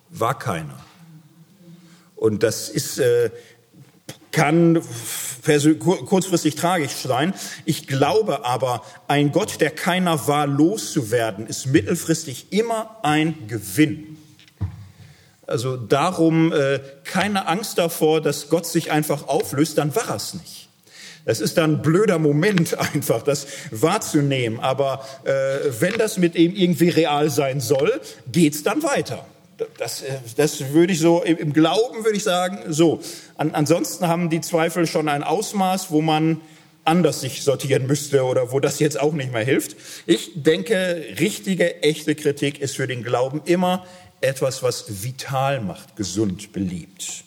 war 0.09 0.39
keiner. 0.39 0.79
Und 2.17 2.43
das 2.43 2.69
ist, 2.69 2.99
äh, 2.99 3.31
kann 4.33 4.81
kurzfristig 5.81 6.55
tragisch 6.55 6.93
sein. 6.93 7.35
Ich 7.65 7.87
glaube 7.87 8.45
aber, 8.45 8.85
ein 9.09 9.33
Gott, 9.33 9.61
der 9.61 9.71
keiner 9.71 10.27
war, 10.29 10.47
loszuwerden, 10.47 11.47
ist 11.47 11.67
mittelfristig 11.67 12.53
immer 12.53 12.99
ein 13.03 13.49
Gewinn. 13.49 14.19
Also 15.47 15.77
darum 15.77 16.53
äh, 16.53 16.79
keine 17.05 17.49
Angst 17.49 17.79
davor, 17.79 18.21
dass 18.21 18.51
Gott 18.51 18.67
sich 18.67 18.93
einfach 18.93 19.27
auflöst, 19.27 19.79
dann 19.79 19.97
war 19.97 20.15
es 20.15 20.35
nicht. 20.35 20.60
Das 21.31 21.39
ist 21.39 21.59
dann 21.59 21.75
ein 21.75 21.83
blöder 21.83 22.19
Moment 22.19 22.77
einfach, 22.95 23.23
das 23.23 23.47
wahrzunehmen. 23.71 24.59
Aber 24.59 25.07
äh, 25.23 25.31
wenn 25.79 25.93
das 25.97 26.19
mit 26.19 26.35
ihm 26.35 26.57
irgendwie 26.57 26.89
real 26.89 27.31
sein 27.31 27.61
soll, 27.61 28.01
geht's 28.33 28.65
dann 28.65 28.83
weiter 28.83 29.25
das, 29.79 30.03
äh, 30.03 30.15
das 30.37 30.73
würde 30.73 30.93
ich 30.93 30.99
so, 30.99 31.23
im 31.23 31.53
Glauben 31.53 32.03
würde 32.05 32.17
ich 32.17 32.25
sagen, 32.25 32.59
so. 32.73 33.01
An, 33.37 33.53
ansonsten 33.53 34.09
haben 34.09 34.29
die 34.29 34.41
Zweifel 34.41 34.89
schon 34.89 35.09
ein 35.09 35.23
Ausmaß, 35.23 35.93
wo 35.93 36.01
man 36.01 36.41
anders 36.85 37.21
sich 37.21 37.45
sortieren 37.45 37.87
müsste 37.87 38.25
oder 38.25 38.51
wo 38.51 38.59
das 38.59 38.81
jetzt 38.81 38.99
auch 38.99 39.13
nicht 39.13 39.33
mehr 39.33 39.45
hilft. 39.45 39.77
Ich 40.07 40.33
denke, 40.35 41.05
richtige, 41.21 41.83
echte 41.85 42.17
Kritik 42.17 42.61
ist 42.61 42.75
für 42.75 42.89
den 42.89 43.05
Glauben 43.05 43.43
immer 43.45 43.87
etwas, 44.21 44.65
was 44.65 45.05
vital 45.05 45.61
macht, 45.61 45.95
gesund, 45.95 46.53
beliebt. 46.53 47.25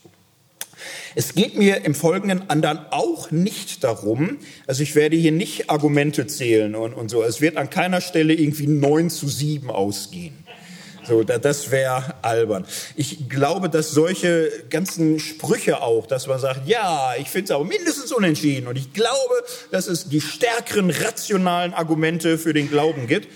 Es 1.16 1.36
geht 1.36 1.58
mir 1.58 1.86
im 1.86 1.96
Folgenden 1.96 2.50
anderen 2.50 2.80
auch 2.92 3.32
nicht 3.32 3.84
darum, 3.84 4.38
also 4.68 4.84
ich 4.84 4.96
werde 4.96 5.16
hier 5.16 5.32
nicht 5.32 5.70
Argumente 5.70 6.28
zählen 6.28 6.76
und, 6.76 6.94
und 6.94 7.10
so. 7.10 7.24
Es 7.24 7.42
wird 7.42 7.58
an 7.58 7.70
keiner 7.70 8.02
Stelle 8.02 8.34
irgendwie 8.34 8.68
neun 8.68 9.10
zu 9.10 9.28
sieben 9.28 9.70
ausgehen. 9.70 10.44
So, 11.06 11.24
das 11.24 11.70
wäre 11.70 12.16
albern. 12.22 12.66
Ich 12.96 13.28
glaube, 13.28 13.70
dass 13.70 13.92
solche 13.92 14.50
ganzen 14.70 15.20
Sprüche 15.20 15.82
auch, 15.82 16.06
dass 16.06 16.28
man 16.28 16.40
sagt, 16.40 16.68
ja, 16.68 17.14
ich 17.20 17.30
finde 17.30 17.46
es 17.46 17.52
aber 17.52 17.66
mindestens 17.66 18.12
unentschieden 18.14 18.68
und 18.68 18.78
ich 18.78 18.94
glaube, 18.94 19.34
dass 19.72 19.88
es 19.88 20.08
die 20.08 20.22
stärkeren 20.22 20.90
rationalen 20.90 21.74
Argumente 21.74 22.38
für 22.38 22.54
den 22.54 22.70
Glauben 22.70 23.08
gibt, 23.08 23.28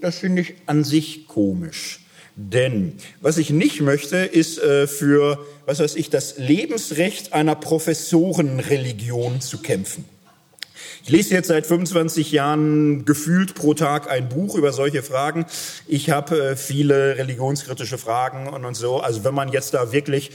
das 0.00 0.18
finde 0.18 0.42
ich 0.42 0.54
an 0.66 0.84
sich 0.84 1.26
komisch. 1.26 2.05
Denn 2.36 2.98
was 3.22 3.38
ich 3.38 3.48
nicht 3.48 3.80
möchte, 3.80 4.18
ist 4.18 4.58
äh, 4.58 4.86
für, 4.86 5.38
was 5.64 5.80
weiß 5.80 5.96
ich, 5.96 6.10
das 6.10 6.36
Lebensrecht 6.36 7.32
einer 7.32 7.54
Professorenreligion 7.54 9.40
zu 9.40 9.58
kämpfen. 9.62 10.04
Ich 11.02 11.08
lese 11.08 11.34
jetzt 11.34 11.48
seit 11.48 11.66
25 11.66 12.32
Jahren 12.32 13.06
gefühlt 13.06 13.54
pro 13.54 13.72
Tag 13.72 14.10
ein 14.10 14.28
Buch 14.28 14.54
über 14.54 14.74
solche 14.74 15.02
Fragen. 15.02 15.46
Ich 15.86 16.10
habe 16.10 16.50
äh, 16.50 16.56
viele 16.56 17.16
religionskritische 17.16 17.96
Fragen 17.96 18.48
und, 18.48 18.66
und 18.66 18.74
so. 18.74 19.00
Also 19.00 19.24
wenn 19.24 19.34
man 19.34 19.50
jetzt 19.50 19.72
da 19.72 19.92
wirklich 19.92 20.32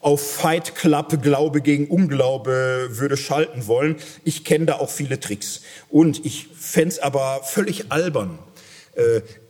auf 0.00 0.20
Fight 0.20 0.74
Club 0.74 1.22
Glaube 1.22 1.60
gegen 1.60 1.86
Unglaube 1.88 2.88
würde 2.92 3.18
schalten 3.18 3.66
wollen, 3.66 3.96
ich 4.24 4.44
kenne 4.44 4.66
da 4.66 4.74
auch 4.76 4.90
viele 4.90 5.20
Tricks. 5.20 5.60
Und 5.90 6.24
ich 6.24 6.48
fände 6.58 7.02
aber 7.02 7.40
völlig 7.44 7.92
albern, 7.92 8.38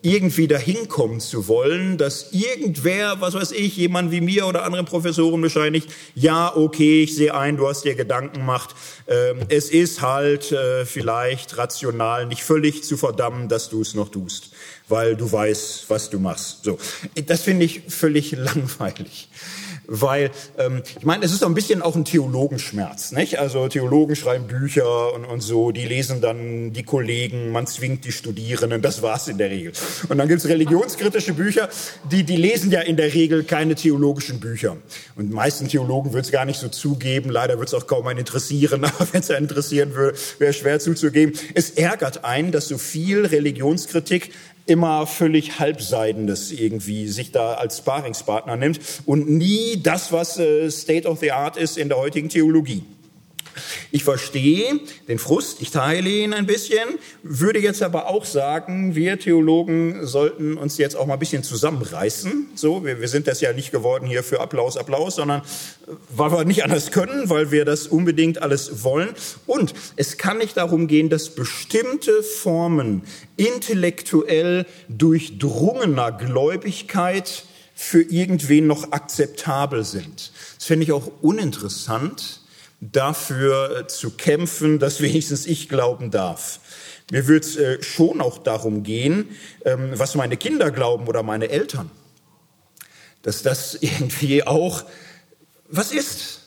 irgendwie 0.02 0.46
dahin 0.46 0.88
kommen 0.88 1.18
zu 1.18 1.48
wollen, 1.48 1.98
dass 1.98 2.32
irgendwer, 2.32 3.20
was 3.20 3.34
weiß 3.34 3.52
ich, 3.52 3.76
jemand 3.76 4.12
wie 4.12 4.20
mir 4.20 4.46
oder 4.46 4.62
andere 4.62 4.84
Professoren 4.84 5.40
bescheinigt, 5.40 5.88
ja, 6.14 6.54
okay, 6.54 7.02
ich 7.02 7.16
sehe 7.16 7.34
ein, 7.34 7.56
du 7.56 7.66
hast 7.66 7.82
dir 7.84 7.96
Gedanken 7.96 8.38
gemacht, 8.40 8.74
ähm, 9.08 9.40
es 9.48 9.70
ist 9.70 10.00
halt 10.00 10.52
äh, 10.52 10.84
vielleicht 10.86 11.58
rational 11.58 12.26
nicht 12.26 12.44
völlig 12.44 12.84
zu 12.84 12.96
verdammen, 12.96 13.48
dass 13.48 13.68
du 13.68 13.80
es 13.80 13.94
noch 13.94 14.10
tust, 14.10 14.50
weil 14.88 15.16
du 15.16 15.30
weißt, 15.30 15.86
was 15.88 16.10
du 16.10 16.20
machst. 16.20 16.62
So, 16.62 16.78
das 17.26 17.42
finde 17.42 17.64
ich 17.64 17.82
völlig 17.88 18.32
langweilig 18.36 19.28
weil 19.92 20.30
ähm, 20.58 20.82
ich 20.98 21.04
meine, 21.04 21.24
es 21.24 21.32
ist 21.32 21.44
ein 21.44 21.52
bisschen 21.52 21.82
auch 21.82 21.94
ein 21.94 22.04
Theologenschmerz, 22.04 23.12
nicht? 23.12 23.38
Also 23.38 23.68
Theologen 23.68 24.16
schreiben 24.16 24.46
Bücher 24.46 25.12
und, 25.12 25.26
und 25.26 25.40
so, 25.42 25.70
die 25.70 25.84
lesen 25.84 26.22
dann 26.22 26.72
die 26.72 26.82
Kollegen, 26.82 27.52
man 27.52 27.66
zwingt 27.66 28.04
die 28.06 28.12
Studierenden, 28.12 28.80
das 28.80 29.02
war's 29.02 29.28
in 29.28 29.36
der 29.36 29.50
Regel. 29.50 29.72
Und 30.08 30.16
dann 30.16 30.28
gibt's 30.28 30.46
religionskritische 30.46 31.34
Bücher, 31.34 31.68
die 32.10 32.24
die 32.24 32.36
lesen 32.36 32.70
ja 32.70 32.80
in 32.80 32.96
der 32.96 33.12
Regel 33.12 33.44
keine 33.44 33.74
theologischen 33.74 34.40
Bücher. 34.40 34.78
Und 35.14 35.30
meisten 35.30 35.68
Theologen 35.68 36.12
würden 36.12 36.24
es 36.24 36.32
gar 36.32 36.46
nicht 36.46 36.58
so 36.58 36.68
zugeben, 36.68 37.28
leider 37.28 37.58
wird 37.58 37.68
es 37.68 37.74
auch 37.74 37.86
kaum 37.86 38.06
einen 38.06 38.20
interessieren, 38.20 38.84
aber 38.84 39.06
wenn 39.12 39.20
es 39.20 39.30
einen 39.30 39.44
interessieren 39.44 39.94
würde, 39.94 40.16
wäre 40.38 40.54
schwer 40.54 40.80
zuzugeben. 40.80 41.38
Es 41.54 41.70
ärgert 41.70 42.24
einen, 42.24 42.50
dass 42.50 42.68
so 42.68 42.78
viel 42.78 43.26
Religionskritik 43.26 44.30
immer 44.66 45.06
völlig 45.06 45.58
halbseidendes 45.58 46.52
irgendwie 46.52 47.08
sich 47.08 47.32
da 47.32 47.54
als 47.54 47.78
Sparingspartner 47.78 48.56
nimmt 48.56 48.80
und 49.06 49.28
nie 49.28 49.80
das, 49.82 50.12
was 50.12 50.38
äh, 50.38 50.70
State 50.70 51.08
of 51.08 51.20
the 51.20 51.32
Art 51.32 51.56
ist 51.56 51.78
in 51.78 51.88
der 51.88 51.98
heutigen 51.98 52.28
Theologie. 52.28 52.84
Ich 53.90 54.04
verstehe 54.04 54.80
den 55.08 55.18
Frust, 55.18 55.60
ich 55.60 55.70
teile 55.70 56.08
ihn 56.08 56.32
ein 56.32 56.46
bisschen, 56.46 56.88
würde 57.22 57.58
jetzt 57.58 57.82
aber 57.82 58.08
auch 58.08 58.24
sagen, 58.24 58.94
wir 58.94 59.18
Theologen 59.18 60.06
sollten 60.06 60.56
uns 60.56 60.78
jetzt 60.78 60.96
auch 60.96 61.06
mal 61.06 61.14
ein 61.14 61.18
bisschen 61.18 61.42
zusammenreißen. 61.42 62.50
So, 62.54 62.84
wir, 62.84 63.00
wir 63.00 63.08
sind 63.08 63.26
das 63.26 63.40
ja 63.40 63.52
nicht 63.52 63.70
geworden 63.70 64.06
hier 64.06 64.22
für 64.22 64.40
Applaus, 64.40 64.76
Applaus, 64.76 65.16
sondern 65.16 65.40
äh, 65.40 65.92
weil 66.14 66.32
wir 66.32 66.44
nicht 66.44 66.64
anders 66.64 66.90
können, 66.90 67.28
weil 67.28 67.50
wir 67.50 67.64
das 67.64 67.86
unbedingt 67.86 68.40
alles 68.42 68.84
wollen. 68.84 69.10
Und 69.46 69.74
es 69.96 70.18
kann 70.18 70.38
nicht 70.38 70.56
darum 70.56 70.86
gehen, 70.86 71.08
dass 71.08 71.34
bestimmte 71.34 72.22
Formen 72.22 73.02
intellektuell 73.36 74.66
durchdrungener 74.88 76.12
Gläubigkeit 76.12 77.44
für 77.74 78.02
irgendwen 78.02 78.66
noch 78.66 78.92
akzeptabel 78.92 79.84
sind. 79.84 80.32
Das 80.56 80.66
finde 80.66 80.84
ich 80.84 80.92
auch 80.92 81.10
uninteressant 81.20 82.41
dafür 82.82 83.86
zu 83.86 84.10
kämpfen, 84.10 84.80
dass 84.80 85.00
wenigstens 85.00 85.46
ich 85.46 85.68
glauben 85.68 86.10
darf. 86.10 86.58
Mir 87.10 87.28
wird 87.28 87.44
es 87.44 87.56
äh, 87.56 87.82
schon 87.82 88.20
auch 88.20 88.38
darum 88.38 88.82
gehen, 88.82 89.28
ähm, 89.64 89.92
was 89.94 90.14
meine 90.16 90.36
Kinder 90.36 90.70
glauben 90.70 91.06
oder 91.06 91.22
meine 91.22 91.48
Eltern. 91.48 91.90
Dass 93.22 93.42
das 93.42 93.74
irgendwie 93.80 94.44
auch 94.44 94.84
was 95.68 95.92
ist. 95.92 96.41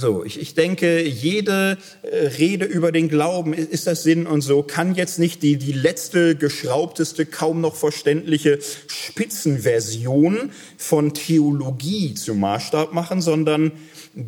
So, 0.00 0.24
ich, 0.24 0.40
ich 0.40 0.54
denke, 0.54 1.02
jede 1.02 1.76
äh, 2.02 2.26
Rede 2.38 2.66
über 2.66 2.92
den 2.92 3.08
Glauben, 3.08 3.52
ist 3.52 3.88
das 3.88 4.04
Sinn 4.04 4.28
und 4.28 4.42
so, 4.42 4.62
kann 4.62 4.94
jetzt 4.94 5.18
nicht 5.18 5.42
die, 5.42 5.56
die 5.56 5.72
letzte, 5.72 6.36
geschraubteste, 6.36 7.26
kaum 7.26 7.60
noch 7.60 7.74
verständliche 7.74 8.60
Spitzenversion 8.86 10.52
von 10.76 11.14
Theologie 11.14 12.14
zum 12.14 12.38
Maßstab 12.38 12.92
machen, 12.92 13.20
sondern 13.20 13.72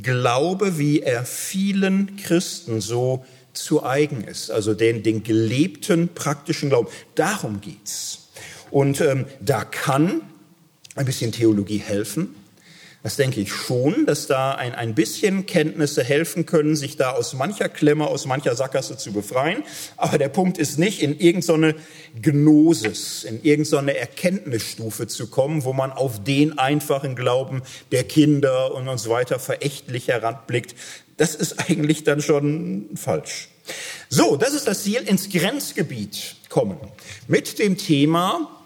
Glaube, 0.03 0.77
wie 0.77 1.03
er 1.03 1.25
vielen 1.25 2.17
Christen 2.17 2.81
so 2.81 3.25
zu 3.53 3.85
eigen 3.85 4.25
ist, 4.25 4.51
also 4.51 4.75
den, 4.75 5.05
den 5.05 5.23
gelebten 5.23 6.09
praktischen 6.09 6.71
Glauben. 6.71 6.89
Darum 7.15 7.61
geht's. 7.61 8.31
Und 8.73 9.01
ähm, 9.01 9.25
da 9.41 9.63
kann 9.63 10.23
ein 10.97 11.07
bisschen 11.07 11.31
Theologie 11.31 11.79
helfen. 11.79 12.35
Das 13.03 13.17
denke 13.17 13.41
ich 13.41 13.51
schon, 13.51 14.05
dass 14.05 14.27
da 14.27 14.53
ein, 14.53 14.75
ein 14.75 14.95
bisschen 14.95 15.47
Kenntnisse 15.47 16.05
helfen 16.05 16.45
können, 16.45 16.77
sich 16.77 16.99
da 16.99 17.13
aus 17.13 17.33
mancher 17.33 17.71
Klemme, 17.71 18.07
aus 18.07 18.27
mancher 18.27 18.55
Sackgasse 18.55 18.99
zu 18.99 19.13
befreien. 19.13 19.63
Aber 19.97 20.19
der 20.19 20.29
Punkt 20.29 20.59
ist 20.59 20.79
nicht, 20.79 21.03
in 21.03 21.19
irgendeine 21.19 21.77
Gnosis, 22.21 23.25
in 23.25 23.43
irgendeine 23.43 23.97
Erkenntnisstufe 23.97 25.07
zu 25.07 25.29
kommen, 25.29 25.65
wo 25.65 25.73
man 25.73 25.93
auf 25.93 26.23
den 26.23 26.59
einfachen 26.59 27.17
Glauben 27.17 27.63
der 27.91 28.05
Kinder 28.05 28.75
und, 28.75 28.87
und 28.87 28.99
so 28.99 29.11
weiter 29.11 29.39
verächtlich 29.39 30.09
heranblickt. 30.09 30.75
Das 31.17 31.35
ist 31.35 31.59
eigentlich 31.71 32.05
dann 32.05 32.21
schon 32.21 32.91
falsch. 32.97 33.49
So, 34.11 34.37
das 34.37 34.53
ist 34.53 34.67
das 34.67 34.83
Ziel, 34.83 35.03
ins 35.03 35.31
Grenzgebiet 35.31 36.37
kommen. 36.51 36.77
Mit 37.29 37.59
dem 37.59 37.79
Thema 37.79 38.60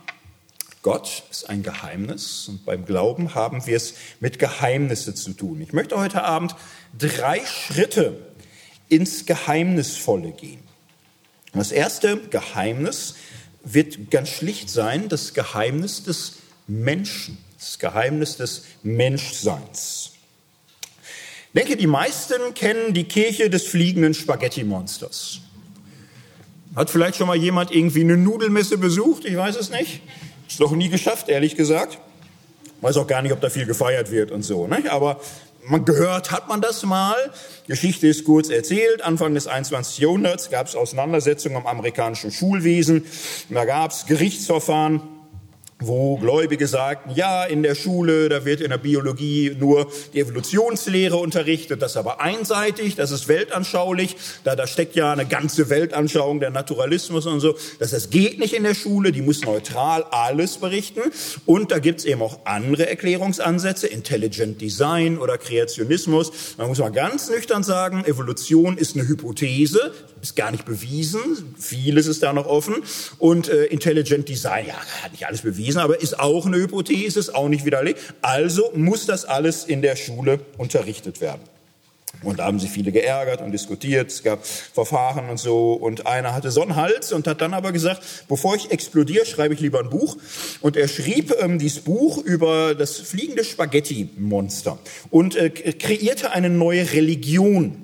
Gott 0.84 1.22
ist 1.30 1.48
ein 1.48 1.62
Geheimnis 1.62 2.46
und 2.46 2.66
beim 2.66 2.84
Glauben 2.84 3.34
haben 3.34 3.66
wir 3.66 3.74
es 3.74 3.94
mit 4.20 4.38
Geheimnisse 4.38 5.14
zu 5.14 5.32
tun. 5.32 5.62
Ich 5.62 5.72
möchte 5.72 5.98
heute 5.98 6.24
Abend 6.24 6.54
drei 6.96 7.40
Schritte 7.46 8.20
ins 8.90 9.24
Geheimnisvolle 9.24 10.32
gehen. 10.32 10.60
Das 11.54 11.72
erste 11.72 12.18
Geheimnis 12.28 13.14
wird 13.62 14.10
ganz 14.10 14.28
schlicht 14.28 14.68
sein, 14.68 15.08
das 15.08 15.32
Geheimnis 15.32 16.04
des 16.04 16.34
Menschen, 16.66 17.38
das 17.58 17.78
Geheimnis 17.78 18.36
des 18.36 18.64
Menschseins. 18.82 20.12
Ich 21.54 21.60
denke, 21.62 21.78
die 21.78 21.86
meisten 21.86 22.52
kennen 22.52 22.92
die 22.92 23.04
Kirche 23.04 23.48
des 23.48 23.66
fliegenden 23.66 24.12
Spaghetti-Monsters. 24.12 25.40
Hat 26.76 26.90
vielleicht 26.90 27.16
schon 27.16 27.28
mal 27.28 27.36
jemand 27.36 27.70
irgendwie 27.70 28.02
eine 28.02 28.18
Nudelmesse 28.18 28.76
besucht? 28.76 29.24
Ich 29.24 29.34
weiß 29.34 29.56
es 29.56 29.70
nicht. 29.70 30.02
Ist 30.48 30.60
noch 30.60 30.72
nie 30.72 30.88
geschafft, 30.88 31.28
ehrlich 31.28 31.56
gesagt. 31.56 31.98
Weiß 32.80 32.96
auch 32.96 33.06
gar 33.06 33.22
nicht, 33.22 33.32
ob 33.32 33.40
da 33.40 33.50
viel 33.50 33.66
gefeiert 33.66 34.10
wird 34.10 34.30
und 34.30 34.42
so. 34.42 34.66
Ne? 34.66 34.90
Aber 34.90 35.20
man 35.66 35.84
gehört 35.84 36.30
hat 36.30 36.48
man 36.48 36.60
das 36.60 36.82
mal. 36.82 37.16
Geschichte 37.66 38.06
ist 38.06 38.24
kurz 38.24 38.50
erzählt. 38.50 39.02
Anfang 39.02 39.34
des 39.34 39.46
21. 39.46 39.98
Jahrhunderts 39.98 40.50
gab 40.50 40.66
es 40.66 40.76
Auseinandersetzungen 40.76 41.56
am 41.56 41.66
amerikanischen 41.66 42.30
Schulwesen. 42.30 43.06
Da 43.48 43.64
gab 43.64 43.90
es 43.90 44.04
Gerichtsverfahren 44.06 45.00
wo 45.80 46.16
Gläubige 46.16 46.66
sagten, 46.66 47.10
ja, 47.14 47.44
in 47.44 47.62
der 47.62 47.74
Schule, 47.74 48.28
da 48.28 48.44
wird 48.44 48.60
in 48.60 48.70
der 48.70 48.78
Biologie 48.78 49.56
nur 49.58 49.90
die 50.12 50.20
Evolutionslehre 50.20 51.16
unterrichtet, 51.16 51.82
das 51.82 51.92
ist 51.92 51.96
aber 51.96 52.20
einseitig, 52.20 52.94
das 52.94 53.10
ist 53.10 53.28
weltanschaulich, 53.28 54.16
da, 54.44 54.56
da 54.56 54.66
steckt 54.66 54.94
ja 54.94 55.12
eine 55.12 55.26
ganze 55.26 55.70
Weltanschauung, 55.70 56.40
der 56.40 56.50
Naturalismus 56.50 57.26
und 57.26 57.40
so, 57.40 57.56
das, 57.78 57.90
das 57.90 58.10
geht 58.10 58.38
nicht 58.38 58.54
in 58.54 58.62
der 58.62 58.74
Schule, 58.74 59.12
die 59.12 59.22
muss 59.22 59.42
neutral 59.42 60.04
alles 60.10 60.58
berichten. 60.58 61.00
Und 61.44 61.70
da 61.70 61.78
gibt's 61.78 62.04
eben 62.04 62.22
auch 62.22 62.40
andere 62.44 62.88
Erklärungsansätze, 62.88 63.86
Intelligent 63.86 64.60
Design 64.60 65.18
oder 65.18 65.38
Kreationismus, 65.38 66.32
man 66.56 66.68
muss 66.68 66.78
mal 66.78 66.92
ganz 66.92 67.28
nüchtern 67.28 67.62
sagen, 67.62 68.04
Evolution 68.04 68.78
ist 68.78 68.96
eine 68.96 69.08
Hypothese, 69.08 69.92
ist 70.24 70.36
gar 70.36 70.50
nicht 70.50 70.64
bewiesen, 70.64 71.54
vieles 71.58 72.06
ist 72.06 72.22
da 72.22 72.32
noch 72.32 72.46
offen 72.46 72.76
und 73.18 73.48
äh, 73.48 73.66
Intelligent 73.66 74.26
Design, 74.26 74.66
ja, 74.66 74.74
hat 75.02 75.12
nicht 75.12 75.26
alles 75.26 75.42
bewiesen, 75.42 75.80
aber 75.80 76.00
ist 76.00 76.18
auch 76.18 76.46
eine 76.46 76.56
Hypothese, 76.56 77.20
ist 77.20 77.34
auch 77.34 77.48
nicht 77.48 77.66
widerlegt. 77.66 78.00
Also 78.22 78.72
muss 78.74 79.04
das 79.04 79.26
alles 79.26 79.64
in 79.64 79.82
der 79.82 79.96
Schule 79.96 80.40
unterrichtet 80.56 81.20
werden. 81.20 81.42
Und 82.22 82.38
da 82.38 82.46
haben 82.46 82.58
sich 82.58 82.70
viele 82.70 82.90
geärgert 82.90 83.42
und 83.42 83.52
diskutiert. 83.52 84.10
Es 84.10 84.22
gab 84.22 84.46
Verfahren 84.46 85.28
und 85.28 85.38
so. 85.38 85.74
Und 85.74 86.06
einer 86.06 86.32
hatte 86.32 86.50
so 86.50 86.62
einen 86.62 86.74
Hals 86.74 87.12
und 87.12 87.26
hat 87.26 87.42
dann 87.42 87.52
aber 87.52 87.72
gesagt, 87.72 88.02
bevor 88.28 88.54
ich 88.54 88.70
explodiere, 88.70 89.26
schreibe 89.26 89.52
ich 89.52 89.60
lieber 89.60 89.80
ein 89.80 89.90
Buch. 89.90 90.16
Und 90.62 90.78
er 90.78 90.88
schrieb 90.88 91.34
ähm, 91.40 91.58
dieses 91.58 91.80
Buch 91.80 92.16
über 92.16 92.74
das 92.74 92.96
fliegende 92.96 93.44
Spaghetti-Monster 93.44 94.78
und 95.10 95.36
äh, 95.36 95.50
kreierte 95.50 96.30
eine 96.30 96.48
neue 96.48 96.92
Religion 96.92 97.83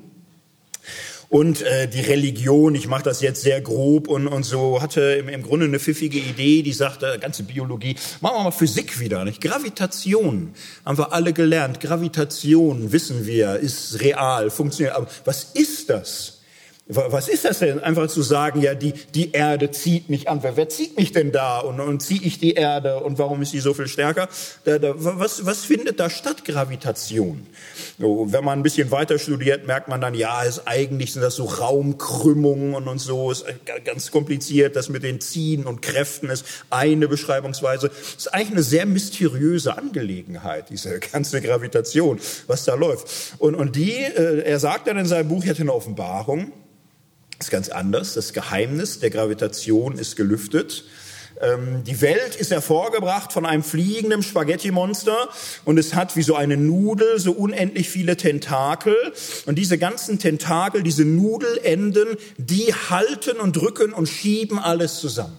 und 1.30 1.62
äh, 1.62 1.86
die 1.86 2.00
Religion, 2.00 2.74
ich 2.74 2.88
mache 2.88 3.04
das 3.04 3.22
jetzt 3.22 3.42
sehr 3.42 3.60
grob 3.60 4.08
und, 4.08 4.26
und 4.26 4.42
so, 4.42 4.82
hatte 4.82 5.00
im, 5.00 5.28
im 5.28 5.42
Grunde 5.42 5.66
eine 5.66 5.78
pfiffige 5.78 6.18
Idee, 6.18 6.62
die 6.62 6.72
sagte, 6.72 7.18
ganze 7.20 7.44
Biologie, 7.44 7.94
machen 8.20 8.38
wir 8.38 8.44
mal 8.44 8.50
Physik 8.50 8.98
wieder. 8.98 9.24
Nicht? 9.24 9.40
Gravitation 9.40 10.52
haben 10.84 10.98
wir 10.98 11.12
alle 11.12 11.32
gelernt. 11.32 11.78
Gravitation, 11.78 12.90
wissen 12.90 13.26
wir, 13.26 13.60
ist 13.60 14.00
real, 14.00 14.50
funktioniert. 14.50 14.96
Aber 14.96 15.06
was 15.24 15.44
ist 15.54 15.88
das? 15.88 16.39
Was 16.92 17.28
ist 17.28 17.44
das 17.44 17.60
denn? 17.60 17.78
Einfach 17.78 18.08
zu 18.08 18.20
sagen, 18.22 18.60
ja, 18.60 18.74
die, 18.74 18.92
die 19.14 19.30
Erde 19.30 19.70
zieht 19.70 20.10
mich 20.10 20.28
an. 20.28 20.42
Wer, 20.42 20.56
wer 20.56 20.68
zieht 20.68 20.96
mich 20.96 21.12
denn 21.12 21.30
da? 21.30 21.60
Und, 21.60 21.78
und 21.78 22.02
ziehe 22.02 22.20
ich 22.20 22.40
die 22.40 22.54
Erde? 22.54 23.00
Und 23.00 23.18
warum 23.18 23.42
ist 23.42 23.52
sie 23.52 23.60
so 23.60 23.74
viel 23.74 23.86
stärker? 23.86 24.28
Da, 24.64 24.78
da, 24.78 24.94
was, 24.96 25.46
was 25.46 25.64
findet 25.64 26.00
da 26.00 26.10
statt? 26.10 26.44
Gravitation. 26.44 27.46
So, 27.98 28.32
wenn 28.32 28.44
man 28.44 28.58
ein 28.58 28.62
bisschen 28.64 28.90
weiter 28.90 29.20
studiert, 29.20 29.68
merkt 29.68 29.86
man 29.86 30.00
dann, 30.00 30.14
ja, 30.14 30.42
ist, 30.42 30.62
eigentlich 30.66 31.12
sind 31.12 31.22
das 31.22 31.36
so 31.36 31.44
Raumkrümmungen 31.44 32.74
und, 32.74 32.88
und 32.88 32.98
so. 32.98 33.30
Ist 33.30 33.44
ganz 33.84 34.10
kompliziert. 34.10 34.74
Das 34.74 34.88
mit 34.88 35.04
den 35.04 35.20
Ziehen 35.20 35.66
und 35.66 35.82
Kräften 35.82 36.28
ist 36.28 36.44
eine 36.70 37.06
Beschreibungsweise. 37.06 37.90
ist 38.16 38.34
eigentlich 38.34 38.50
eine 38.50 38.62
sehr 38.64 38.86
mysteriöse 38.86 39.78
Angelegenheit, 39.78 40.70
diese 40.70 40.98
ganze 41.12 41.40
Gravitation, 41.40 42.18
was 42.48 42.64
da 42.64 42.74
läuft. 42.74 43.36
Und, 43.38 43.54
und 43.54 43.76
die, 43.76 43.92
äh, 43.92 44.42
er 44.42 44.58
sagt 44.58 44.88
dann 44.88 44.96
in 44.96 45.06
seinem 45.06 45.28
Buch, 45.28 45.44
er 45.44 45.50
hat 45.50 45.60
eine 45.60 45.72
Offenbarung, 45.72 46.52
ist 47.40 47.50
ganz 47.50 47.68
anders. 47.68 48.14
Das 48.14 48.32
Geheimnis 48.32 49.00
der 49.00 49.10
Gravitation 49.10 49.96
ist 49.98 50.16
gelüftet. 50.16 50.84
Ähm, 51.40 51.84
die 51.84 52.00
Welt 52.02 52.36
ist 52.36 52.50
hervorgebracht 52.50 53.32
von 53.32 53.46
einem 53.46 53.62
fliegenden 53.62 54.22
Spaghetti-Monster 54.22 55.28
und 55.64 55.78
es 55.78 55.94
hat 55.94 56.16
wie 56.16 56.22
so 56.22 56.34
eine 56.34 56.58
Nudel 56.58 57.18
so 57.18 57.32
unendlich 57.32 57.88
viele 57.88 58.16
Tentakel. 58.16 58.94
Und 59.46 59.56
diese 59.56 59.78
ganzen 59.78 60.18
Tentakel, 60.18 60.82
diese 60.82 61.04
Nudelenden, 61.04 62.16
die 62.36 62.74
halten 62.74 63.38
und 63.38 63.56
drücken 63.56 63.94
und 63.94 64.06
schieben 64.06 64.58
alles 64.58 65.00
zusammen. 65.00 65.38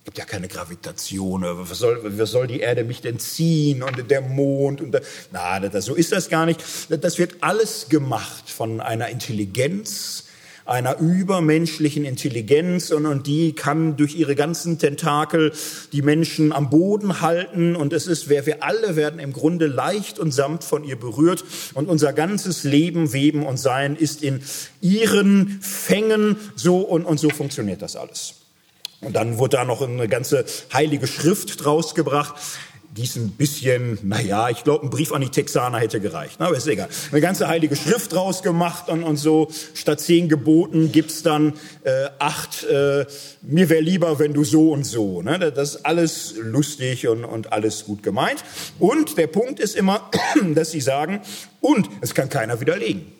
Es 0.00 0.04
gibt 0.04 0.18
ja 0.18 0.26
keine 0.26 0.48
Gravitation. 0.48 1.42
Was 1.42 1.78
soll, 1.78 2.18
was 2.18 2.30
soll 2.30 2.46
die 2.46 2.60
Erde 2.60 2.84
mich 2.84 3.00
denn 3.00 3.18
ziehen? 3.18 3.82
Und 3.82 4.10
der 4.10 4.20
Mond 4.20 4.82
und 4.82 4.92
der, 4.92 5.00
na, 5.32 5.80
so 5.80 5.94
ist 5.94 6.12
das 6.12 6.28
gar 6.28 6.44
nicht. 6.44 6.62
Das 6.90 7.16
wird 7.16 7.36
alles 7.40 7.86
gemacht 7.88 8.50
von 8.50 8.82
einer 8.82 9.08
Intelligenz, 9.08 10.24
einer 10.66 10.98
übermenschlichen 10.98 12.04
Intelligenz 12.04 12.90
und, 12.90 13.06
und 13.06 13.26
die 13.26 13.52
kann 13.52 13.96
durch 13.96 14.14
ihre 14.14 14.34
ganzen 14.34 14.78
Tentakel 14.78 15.52
die 15.92 16.02
Menschen 16.02 16.52
am 16.52 16.70
Boden 16.70 17.20
halten. 17.20 17.76
Und 17.76 17.92
es 17.92 18.06
ist, 18.06 18.28
wer 18.28 18.46
wir 18.46 18.62
alle 18.62 18.96
werden 18.96 19.20
im 19.20 19.32
Grunde 19.32 19.66
leicht 19.66 20.18
und 20.18 20.32
samt 20.32 20.64
von 20.64 20.84
ihr 20.84 20.96
berührt. 20.96 21.44
Und 21.74 21.88
unser 21.88 22.12
ganzes 22.12 22.64
Leben, 22.64 23.12
Weben 23.12 23.44
und 23.44 23.58
Sein 23.58 23.96
ist 23.96 24.22
in 24.22 24.42
ihren 24.80 25.60
Fängen. 25.60 26.36
So 26.54 26.78
und, 26.78 27.04
und 27.04 27.20
so 27.20 27.28
funktioniert 27.28 27.82
das 27.82 27.96
alles. 27.96 28.34
Und 29.02 29.16
dann 29.16 29.36
wurde 29.38 29.58
da 29.58 29.64
noch 29.64 29.82
eine 29.82 30.08
ganze 30.08 30.46
heilige 30.72 31.06
Schrift 31.06 31.62
draus 31.62 31.94
gebracht 31.94 32.34
die 32.96 33.02
ist 33.02 33.16
ein 33.16 33.30
bisschen, 33.30 33.98
naja, 34.02 34.50
ich 34.50 34.62
glaube, 34.62 34.86
ein 34.86 34.90
Brief 34.90 35.10
an 35.12 35.20
die 35.20 35.28
Texaner 35.28 35.78
hätte 35.78 35.98
gereicht. 35.98 36.40
Aber 36.40 36.56
ist 36.56 36.68
egal. 36.68 36.88
Eine 37.10 37.20
ganze 37.20 37.48
heilige 37.48 37.74
Schrift 37.74 38.12
draus 38.12 38.42
gemacht 38.42 38.88
und, 38.88 39.02
und 39.02 39.16
so. 39.16 39.48
Statt 39.74 40.00
zehn 40.00 40.28
Geboten 40.28 40.92
gibt's 40.92 41.24
dann 41.24 41.54
äh, 41.82 42.06
acht, 42.20 42.62
äh, 42.64 43.04
mir 43.42 43.68
wäre 43.68 43.80
lieber, 43.80 44.20
wenn 44.20 44.32
du 44.32 44.44
so 44.44 44.70
und 44.70 44.84
so. 44.84 45.22
Ne? 45.22 45.40
Das 45.40 45.74
ist 45.74 45.86
alles 45.86 46.34
lustig 46.40 47.08
und, 47.08 47.24
und 47.24 47.52
alles 47.52 47.84
gut 47.84 48.04
gemeint. 48.04 48.44
Und 48.78 49.18
der 49.18 49.26
Punkt 49.26 49.58
ist 49.58 49.74
immer, 49.74 50.08
dass 50.54 50.70
sie 50.70 50.80
sagen, 50.80 51.20
und 51.60 51.88
es 52.00 52.14
kann 52.14 52.28
keiner 52.28 52.60
widerlegen. 52.60 53.12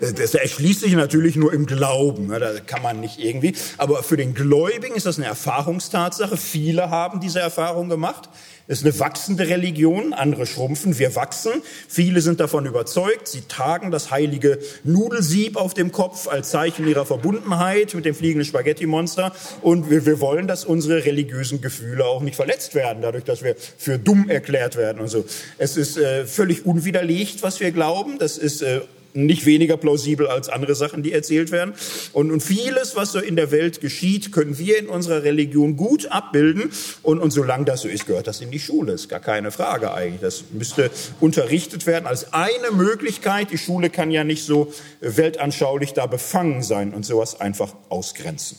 Das 0.00 0.34
erschließt 0.34 0.80
sich 0.80 0.94
natürlich 0.94 1.36
nur 1.36 1.52
im 1.52 1.66
Glauben. 1.66 2.26
Ne? 2.26 2.40
Da 2.40 2.58
kann 2.58 2.82
man 2.82 3.00
nicht 3.00 3.20
irgendwie. 3.20 3.54
Aber 3.78 4.02
für 4.02 4.16
den 4.16 4.34
Gläubigen 4.34 4.96
ist 4.96 5.06
das 5.06 5.18
eine 5.18 5.26
Erfahrungstatsache. 5.26 6.36
Viele 6.36 6.90
haben 6.90 7.20
diese 7.20 7.38
Erfahrung 7.38 7.88
gemacht. 7.88 8.28
Es 8.68 8.78
ist 8.78 8.84
eine 8.84 8.98
wachsende 9.00 9.48
Religion, 9.48 10.12
andere 10.12 10.46
schrumpfen, 10.46 10.98
wir 10.98 11.16
wachsen. 11.16 11.52
Viele 11.88 12.20
sind 12.20 12.38
davon 12.38 12.64
überzeugt, 12.64 13.26
sie 13.26 13.42
tragen 13.48 13.90
das 13.90 14.10
heilige 14.10 14.58
Nudelsieb 14.84 15.56
auf 15.56 15.74
dem 15.74 15.90
Kopf 15.90 16.28
als 16.28 16.50
Zeichen 16.50 16.86
ihrer 16.86 17.04
Verbundenheit 17.04 17.94
mit 17.94 18.04
dem 18.04 18.14
fliegenden 18.14 18.44
Spaghetti-Monster. 18.44 19.32
Und 19.62 19.90
wir, 19.90 20.06
wir, 20.06 20.20
wollen, 20.20 20.46
dass 20.46 20.64
unsere 20.64 21.04
religiösen 21.04 21.60
Gefühle 21.60 22.04
auch 22.04 22.22
nicht 22.22 22.36
verletzt 22.36 22.74
werden, 22.74 23.02
dadurch, 23.02 23.24
dass 23.24 23.42
wir 23.42 23.56
für 23.56 23.98
dumm 23.98 24.30
erklärt 24.30 24.76
werden 24.76 25.00
und 25.00 25.08
so. 25.08 25.24
Es 25.58 25.76
ist 25.76 25.96
äh, 25.96 26.24
völlig 26.24 26.64
unwiderlegt, 26.64 27.42
was 27.42 27.58
wir 27.58 27.72
glauben. 27.72 28.18
Das 28.18 28.38
ist 28.38 28.62
äh, 28.62 28.82
nicht 29.14 29.46
weniger 29.46 29.76
plausibel 29.76 30.26
als 30.26 30.48
andere 30.48 30.74
Sachen, 30.74 31.02
die 31.02 31.12
erzählt 31.12 31.50
werden. 31.50 31.74
Und, 32.12 32.30
und 32.30 32.42
vieles, 32.42 32.96
was 32.96 33.12
so 33.12 33.18
in 33.18 33.36
der 33.36 33.50
Welt 33.50 33.80
geschieht, 33.80 34.32
können 34.32 34.58
wir 34.58 34.78
in 34.78 34.88
unserer 34.88 35.22
Religion 35.22 35.76
gut 35.76 36.06
abbilden. 36.06 36.70
Und, 37.02 37.20
und 37.20 37.30
solange 37.30 37.64
das 37.64 37.82
so 37.82 37.88
ist, 37.88 38.06
gehört 38.06 38.26
das 38.26 38.40
in 38.40 38.50
die 38.50 38.60
Schule. 38.60 38.92
Ist 38.92 39.08
gar 39.08 39.20
keine 39.20 39.50
Frage 39.50 39.92
eigentlich. 39.92 40.20
Das 40.20 40.44
müsste 40.52 40.90
unterrichtet 41.20 41.86
werden 41.86 42.06
als 42.06 42.32
eine 42.32 42.70
Möglichkeit. 42.72 43.50
Die 43.50 43.58
Schule 43.58 43.90
kann 43.90 44.10
ja 44.10 44.24
nicht 44.24 44.44
so 44.44 44.72
weltanschaulich 45.00 45.92
da 45.92 46.06
befangen 46.06 46.62
sein 46.62 46.94
und 46.94 47.04
sowas 47.04 47.40
einfach 47.40 47.74
ausgrenzen. 47.88 48.58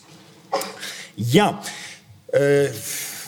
Ja, 1.15 1.61
äh, 2.31 2.67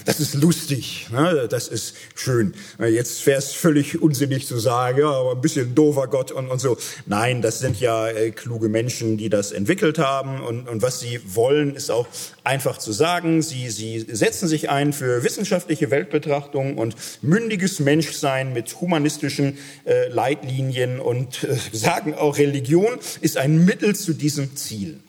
das 0.06 0.20
ist 0.20 0.36
lustig, 0.36 1.08
ne? 1.12 1.48
das 1.50 1.68
ist 1.68 1.96
schön. 2.14 2.54
Jetzt 2.80 3.26
wäre 3.26 3.40
es 3.40 3.54
völlig 3.54 4.02
unsinnig 4.02 4.48
zu 4.48 4.58
sagen, 4.60 5.00
ja, 5.00 5.10
aber 5.10 5.32
ein 5.32 5.42
bisschen 5.42 5.74
doofer 5.74 6.08
Gott 6.08 6.32
und, 6.32 6.48
und 6.48 6.60
so. 6.60 6.78
Nein, 7.08 7.42
das 7.42 7.60
sind 7.60 7.80
ja 7.80 8.08
äh, 8.08 8.32
kluge 8.32 8.70
Menschen, 8.70 9.18
die 9.18 9.30
das 9.30 9.52
entwickelt 9.52 9.98
haben 9.98 10.42
und, 10.42 10.70
und 10.70 10.82
was 10.82 11.00
sie 11.00 11.20
wollen, 11.26 11.76
ist 11.76 11.90
auch 11.90 12.08
einfach 12.44 12.78
zu 12.78 12.92
sagen. 12.92 13.42
Sie, 13.42 13.70
sie 13.70 14.00
setzen 14.00 14.48
sich 14.48 14.70
ein 14.70 14.94
für 14.94 15.24
wissenschaftliche 15.24 15.90
Weltbetrachtung 15.90 16.78
und 16.78 16.96
mündiges 17.22 17.80
Menschsein 17.80 18.54
mit 18.54 18.80
humanistischen 18.80 19.58
äh, 19.86 20.08
Leitlinien 20.10 21.00
und 21.00 21.44
äh, 21.44 21.56
sagen 21.72 22.14
auch, 22.14 22.38
Religion 22.38 23.00
ist 23.22 23.38
ein 23.38 23.66
Mittel 23.66 23.96
zu 23.96 24.14
diesem 24.14 24.56
Ziel. 24.56 25.00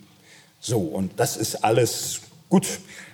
So, 0.59 0.81
und 0.81 1.13
das 1.21 1.37
ist 1.37 1.65
alles 1.65 2.21
gut. 2.49 2.67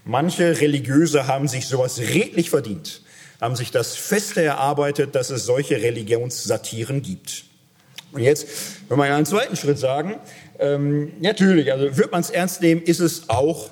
Manche 0.04 0.60
Religiöse 0.60 1.26
haben 1.26 1.46
sich 1.46 1.68
sowas 1.68 1.98
redlich 1.98 2.50
verdient, 2.50 3.02
haben 3.40 3.54
sich 3.54 3.70
das 3.70 3.94
Feste 3.94 4.42
erarbeitet, 4.42 5.14
dass 5.14 5.30
es 5.30 5.44
solche 5.44 5.76
Religionssatiren 5.76 7.02
gibt. 7.02 7.44
Und 8.12 8.22
jetzt, 8.22 8.46
wenn 8.88 8.98
wir 8.98 9.04
einen 9.04 9.26
zweiten 9.26 9.56
Schritt 9.56 9.78
sagen, 9.78 10.16
ähm, 10.58 11.12
natürlich, 11.20 11.72
also 11.72 11.96
wird 11.96 12.12
man 12.12 12.20
es 12.20 12.30
ernst 12.30 12.60
nehmen, 12.60 12.82
ist 12.82 13.00
es 13.00 13.28
auch 13.28 13.70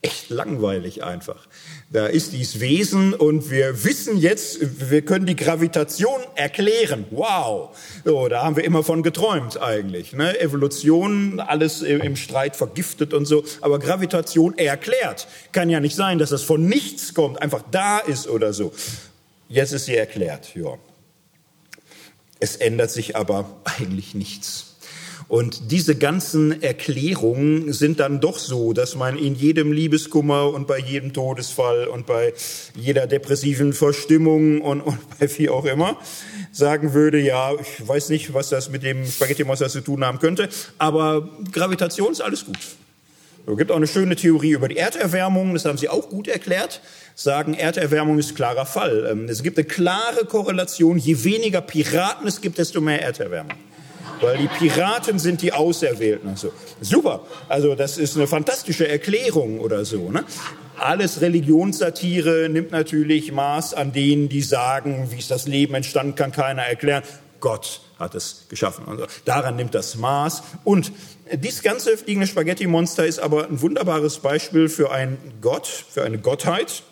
echt 0.00 0.30
langweilig 0.30 1.02
einfach. 1.02 1.46
Da 1.94 2.06
ist 2.06 2.32
dieses 2.32 2.58
Wesen 2.58 3.14
und 3.14 3.52
wir 3.52 3.84
wissen 3.84 4.16
jetzt, 4.16 4.90
wir 4.90 5.02
können 5.02 5.26
die 5.26 5.36
Gravitation 5.36 6.20
erklären. 6.34 7.04
Wow. 7.12 7.70
So, 8.04 8.26
da 8.26 8.42
haben 8.42 8.56
wir 8.56 8.64
immer 8.64 8.82
von 8.82 9.04
geträumt 9.04 9.62
eigentlich. 9.62 10.12
Ne? 10.12 10.40
Evolution, 10.40 11.38
alles 11.38 11.82
im 11.82 12.16
Streit 12.16 12.56
vergiftet 12.56 13.14
und 13.14 13.26
so. 13.26 13.44
Aber 13.60 13.78
Gravitation 13.78 14.58
erklärt. 14.58 15.28
Kann 15.52 15.70
ja 15.70 15.78
nicht 15.78 15.94
sein, 15.94 16.18
dass 16.18 16.30
das 16.30 16.42
von 16.42 16.66
nichts 16.66 17.14
kommt, 17.14 17.40
einfach 17.40 17.62
da 17.70 18.00
ist 18.00 18.26
oder 18.26 18.52
so. 18.52 18.72
Jetzt 19.48 19.70
ist 19.70 19.84
sie 19.84 19.94
erklärt, 19.94 20.52
ja. 20.56 20.76
Es 22.40 22.56
ändert 22.56 22.90
sich 22.90 23.14
aber 23.14 23.60
eigentlich 23.78 24.16
nichts. 24.16 24.73
Und 25.28 25.70
diese 25.70 25.94
ganzen 25.94 26.62
Erklärungen 26.62 27.72
sind 27.72 28.00
dann 28.00 28.20
doch 28.20 28.38
so, 28.38 28.72
dass 28.72 28.94
man 28.94 29.18
in 29.18 29.34
jedem 29.34 29.72
Liebeskummer 29.72 30.52
und 30.52 30.66
bei 30.66 30.78
jedem 30.78 31.12
Todesfall 31.12 31.86
und 31.86 32.06
bei 32.06 32.34
jeder 32.76 33.06
depressiven 33.06 33.72
Verstimmung 33.72 34.60
und, 34.60 34.80
und 34.80 34.98
bei 35.18 35.28
wie 35.38 35.48
auch 35.48 35.64
immer 35.64 35.98
sagen 36.52 36.94
würde, 36.94 37.18
ja, 37.18 37.52
ich 37.54 37.88
weiß 37.88 38.10
nicht, 38.10 38.32
was 38.32 38.48
das 38.48 38.70
mit 38.70 38.84
dem 38.84 39.04
Spaghetti-Monster 39.06 39.68
zu 39.68 39.80
tun 39.80 40.04
haben 40.04 40.20
könnte, 40.20 40.48
aber 40.78 41.28
Gravitation 41.50 42.12
ist 42.12 42.20
alles 42.20 42.44
gut. 42.44 42.58
Es 43.46 43.56
gibt 43.58 43.70
auch 43.72 43.76
eine 43.76 43.86
schöne 43.86 44.16
Theorie 44.16 44.52
über 44.52 44.68
die 44.68 44.76
Erderwärmung, 44.76 45.52
das 45.54 45.64
haben 45.64 45.78
Sie 45.78 45.88
auch 45.88 46.08
gut 46.08 46.28
erklärt, 46.28 46.80
sagen, 47.14 47.54
Erderwärmung 47.54 48.18
ist 48.18 48.36
klarer 48.36 48.66
Fall. 48.66 49.08
Ähm, 49.10 49.28
es 49.28 49.42
gibt 49.42 49.58
eine 49.58 49.66
klare 49.66 50.24
Korrelation, 50.26 50.96
je 50.96 51.24
weniger 51.24 51.60
Piraten 51.60 52.26
es 52.26 52.40
gibt, 52.40 52.58
desto 52.58 52.80
mehr 52.80 53.02
Erderwärmung 53.02 53.56
weil 54.20 54.38
die 54.38 54.48
Piraten 54.48 55.18
sind 55.18 55.42
die 55.42 55.52
Auserwählten. 55.52 56.28
Also, 56.30 56.52
super, 56.80 57.20
also 57.48 57.74
das 57.74 57.98
ist 57.98 58.16
eine 58.16 58.26
fantastische 58.26 58.88
Erklärung 58.88 59.60
oder 59.60 59.84
so. 59.84 60.10
Ne? 60.10 60.24
Alles 60.76 61.20
Religionssatire 61.20 62.48
nimmt 62.48 62.72
natürlich 62.72 63.32
Maß 63.32 63.74
an 63.74 63.92
denen, 63.92 64.28
die 64.28 64.42
sagen, 64.42 65.08
wie 65.10 65.18
ist 65.18 65.30
das 65.30 65.46
Leben 65.46 65.74
entstanden, 65.74 66.14
kann 66.14 66.32
keiner 66.32 66.62
erklären. 66.62 67.02
Gott 67.40 67.80
hat 67.98 68.14
es 68.14 68.46
geschaffen. 68.48 68.86
Also 68.88 69.06
daran 69.24 69.56
nimmt 69.56 69.74
das 69.74 69.96
Maß. 69.96 70.42
Und 70.64 70.92
dieses 71.32 71.62
ganze 71.62 71.96
fliegende 71.96 72.26
Spaghetti-Monster 72.26 73.06
ist 73.06 73.18
aber 73.18 73.46
ein 73.46 73.60
wunderbares 73.60 74.18
Beispiel 74.18 74.68
für 74.68 74.90
einen 74.90 75.18
Gott, 75.40 75.66
für 75.66 76.02
eine 76.02 76.18
Gottheit, 76.18 76.82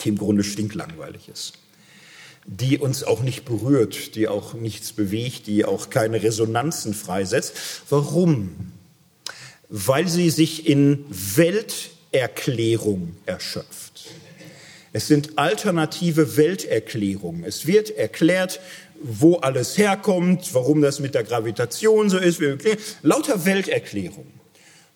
die 0.00 0.10
im 0.10 0.18
Grunde 0.18 0.44
stinklangweilig 0.44 1.28
ist 1.28 1.63
die 2.46 2.78
uns 2.78 3.04
auch 3.04 3.22
nicht 3.22 3.44
berührt, 3.44 4.16
die 4.16 4.28
auch 4.28 4.54
nichts 4.54 4.92
bewegt, 4.92 5.46
die 5.46 5.64
auch 5.64 5.90
keine 5.90 6.22
Resonanzen 6.22 6.94
freisetzt. 6.94 7.54
Warum? 7.88 8.72
Weil 9.68 10.08
sie 10.08 10.30
sich 10.30 10.68
in 10.68 11.04
Welterklärung 11.08 13.16
erschöpft. 13.26 14.06
Es 14.92 15.08
sind 15.08 15.38
alternative 15.38 16.36
Welterklärungen. 16.36 17.44
Es 17.44 17.66
wird 17.66 17.90
erklärt, 17.90 18.60
wo 19.02 19.36
alles 19.36 19.76
herkommt, 19.76 20.54
warum 20.54 20.82
das 20.82 21.00
mit 21.00 21.14
der 21.14 21.24
Gravitation 21.24 22.10
so 22.10 22.18
ist. 22.18 22.40
Lauter 23.02 23.44
Welterklärung. 23.44 24.26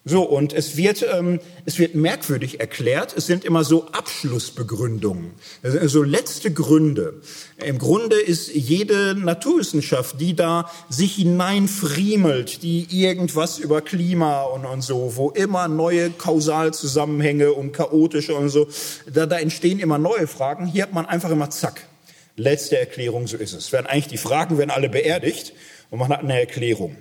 So, 0.09 0.23
und 0.23 0.55
es 0.55 0.79
wird, 0.79 1.05
ähm, 1.13 1.39
es 1.67 1.79
wird 1.79 1.95
merkwürdig 1.95 2.61
erklärt. 2.61 3.15
Es 3.15 3.27
sind 3.27 3.45
immer 3.45 3.63
so 3.63 3.89
Abschlussbegründungen, 3.89 5.33
so 5.63 6.03
letzte 6.03 6.51
Gründe. 6.51 7.21
Im 7.63 7.79
Grunde 7.79 8.19
ist 8.19 8.55
jede 8.55 9.15
Naturwissenschaft, 9.15 10.19
die 10.19 10.35
da 10.35 10.71
sich 10.89 11.17
hineinfriemelt, 11.17 12.63
die 12.63 12.87
irgendwas 12.91 13.59
über 13.59 13.83
Klima 13.83 14.45
und, 14.45 14.65
und 14.65 14.81
so, 14.81 15.13
wo 15.17 15.29
immer 15.29 15.69
neue 15.69 16.09
Kausalzusammenhänge 16.09 17.53
und 17.53 17.73
chaotische 17.73 18.35
und 18.35 18.49
so, 18.49 18.67
da, 19.13 19.27
da 19.27 19.39
entstehen 19.39 19.79
immer 19.79 19.99
neue 19.99 20.27
Fragen. 20.27 20.65
Hier 20.65 20.85
hat 20.85 20.95
man 20.95 21.05
einfach 21.05 21.31
immer 21.31 21.51
zack. 21.51 21.87
Letzte 22.37 22.79
Erklärung, 22.79 23.27
so 23.27 23.37
ist 23.37 23.53
es. 23.53 23.73
Werden 23.73 23.87
eigentlich 23.87 24.09
die 24.09 24.17
Fragen 24.17 24.57
werden 24.57 24.71
alle 24.71 24.89
beerdigt 24.89 25.53
und 25.91 25.99
man 25.99 26.09
hat 26.09 26.21
eine 26.21 26.41
Erklärung. 26.41 26.97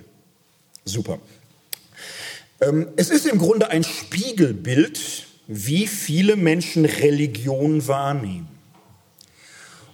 Super. 0.84 1.18
Ähm, 2.60 2.88
es 2.96 3.10
ist 3.10 3.26
im 3.26 3.38
Grunde 3.38 3.70
ein 3.70 3.84
Spiegelbild, 3.84 5.26
wie 5.46 5.86
viele 5.86 6.36
Menschen 6.36 6.84
Religion 6.84 7.86
wahrnehmen. 7.86 8.48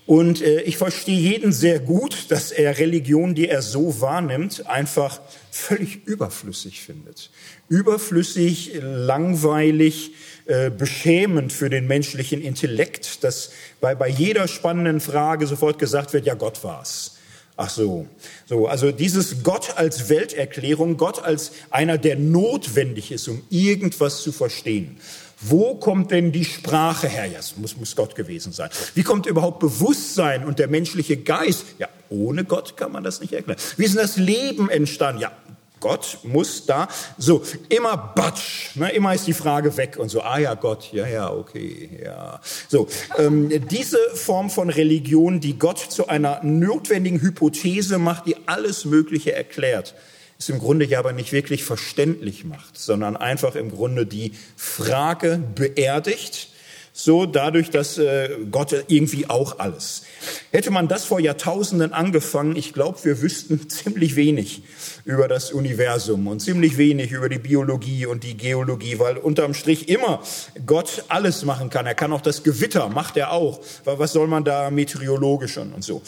Und 0.07 0.43
äh, 0.43 0.61
ich 0.63 0.77
verstehe 0.77 1.19
jeden 1.19 1.53
sehr 1.53 1.79
gut, 1.79 2.31
dass 2.31 2.53
er 2.53 2.79
Religion, 2.79 3.35
die 3.35 3.49
er 3.49 3.63
so 3.63 4.01
wahrnimmt, 4.01 4.67
einfach 4.67 5.21
völlig 5.51 6.07
überflüssig 6.07 6.83
findet. 6.83 7.31
Überflüssig, 7.69 8.73
langweilig, 8.83 10.13
äh, 10.47 10.71
beschämend 10.71 11.55
für 11.55 11.71
den 11.71 11.87
menschlichen 11.87 12.43
Intellekt, 12.43 13.25
dass 13.25 13.53
bei, 13.81 13.95
bei 13.95 14.09
jeder 14.09 14.47
spannenden 14.47 15.01
Frage 15.01 15.47
sofort 15.47 15.79
gesagt 15.79 16.13
wird, 16.13 16.27
ja, 16.27 16.35
Gott 16.35 16.63
war's. 16.65 17.14
Ach 17.57 17.71
so. 17.71 18.07
So, 18.47 18.67
also 18.67 18.91
dieses 18.91 19.45
Gott 19.45 19.77
als 19.77 20.09
Welterklärung, 20.09 20.97
Gott 20.97 21.23
als 21.23 21.53
einer, 21.71 21.99
der 21.99 22.17
notwendig 22.17 23.13
ist, 23.13 23.29
um 23.29 23.43
irgendwas 23.49 24.23
zu 24.23 24.33
verstehen. 24.33 24.97
Wo 25.41 25.75
kommt 25.75 26.11
denn 26.11 26.33
die 26.33 26.45
Sprache 26.45 27.07
her? 27.07 27.27
Ja, 27.27 27.39
es 27.39 27.57
muss, 27.57 27.77
muss 27.77 27.95
Gott 27.95 28.15
gewesen 28.15 28.53
sein. 28.53 28.71
Wie 28.95 29.03
kommt 29.03 29.27
überhaupt 29.27 29.61
Bewusstsein 29.61 30.45
und 30.45 30.59
der 30.59 30.69
menschliche 30.69 31.17
Geist? 31.17 31.65
Ja, 31.79 31.89
ohne 32.09 32.45
Gott 32.45 32.77
kann 32.77 32.93
man 32.93 33.05
das 33.05 33.21
nicht 33.21 33.33
erklären. 33.33 33.61
Wie 33.77 33.85
ist 33.85 33.95
denn 33.95 34.03
das 34.03 34.17
Leben 34.17 34.71
entstanden? 34.71 35.21
Ja, 35.21 35.33
Gott 35.85 36.17
muss 36.23 36.65
da, 36.65 36.89
so, 37.19 37.43
immer 37.69 38.15
Batsch, 38.17 38.75
ne, 38.75 38.91
immer 38.93 39.15
ist 39.15 39.27
die 39.27 39.35
Frage 39.35 39.77
weg 39.77 39.99
und 39.99 40.09
so, 40.09 40.23
ah 40.23 40.39
ja, 40.39 40.55
Gott, 40.55 40.91
ja, 40.93 41.07
ja, 41.07 41.31
okay, 41.31 41.91
ja. 42.03 42.41
So, 42.69 42.89
ähm, 43.19 43.51
diese 43.69 43.99
Form 44.15 44.49
von 44.49 44.71
Religion, 44.71 45.41
die 45.41 45.59
Gott 45.59 45.79
zu 45.79 46.09
einer 46.09 46.43
notwendigen 46.43 47.21
Hypothese 47.21 47.99
macht, 47.99 48.25
die 48.25 48.35
alles 48.47 48.87
Mögliche 48.87 49.35
erklärt, 49.35 49.95
ist 50.39 50.49
im 50.49 50.59
Grunde 50.59 50.87
ja 50.87 51.01
aber 51.01 51.13
nicht 51.13 51.33
wirklich 51.33 51.65
verständlich 51.65 52.47
macht, 52.47 52.79
sondern 52.79 53.15
einfach 53.19 53.55
im 53.55 53.71
Grunde 53.71 54.07
die 54.07 54.33
Frage 54.57 55.39
beerdigt, 55.55 56.49
so 56.97 57.27
dadurch, 57.27 57.71
dass 57.71 57.99
äh, 57.99 58.31
Gott 58.53 58.73
irgendwie 58.87 59.29
auch 59.29 59.59
alles. 59.59 60.05
Hätte 60.53 60.71
man 60.71 60.87
das 60.87 61.05
vor 61.05 61.19
Jahrtausenden 61.19 61.93
angefangen, 61.93 62.55
ich 62.55 62.73
glaube, 62.73 63.01
wir 63.03 63.21
wüssten 63.21 63.69
ziemlich 63.69 64.15
wenig 64.15 64.63
über 65.05 65.27
das 65.27 65.51
Universum 65.51 66.29
und 66.29 66.39
ziemlich 66.39 66.79
wenig 66.79 67.11
über 67.11 67.29
die 67.29 67.41
Biologie 67.41 68.07
und 68.07 68.23
die 68.23 68.37
Geologie, 68.37 69.01
weil 69.01 69.17
unterm 69.17 69.55
Strich 69.55 69.89
immer 69.89 70.23
Gott 70.67 71.05
alles 71.09 71.45
machen 71.45 71.69
kann. 71.69 71.85
Er 71.85 71.97
kann 71.97 72.13
auch 72.13 72.21
das 72.21 72.45
Gewitter, 72.45 72.89
macht 72.89 73.17
er 73.17 73.33
auch. 73.33 73.61
Weil 73.83 73.99
was 73.99 74.13
soll 74.13 74.29
man 74.29 74.45
da 74.45 74.71
meteorologisch 74.71 75.57
und 75.59 75.83
so. 75.83 76.01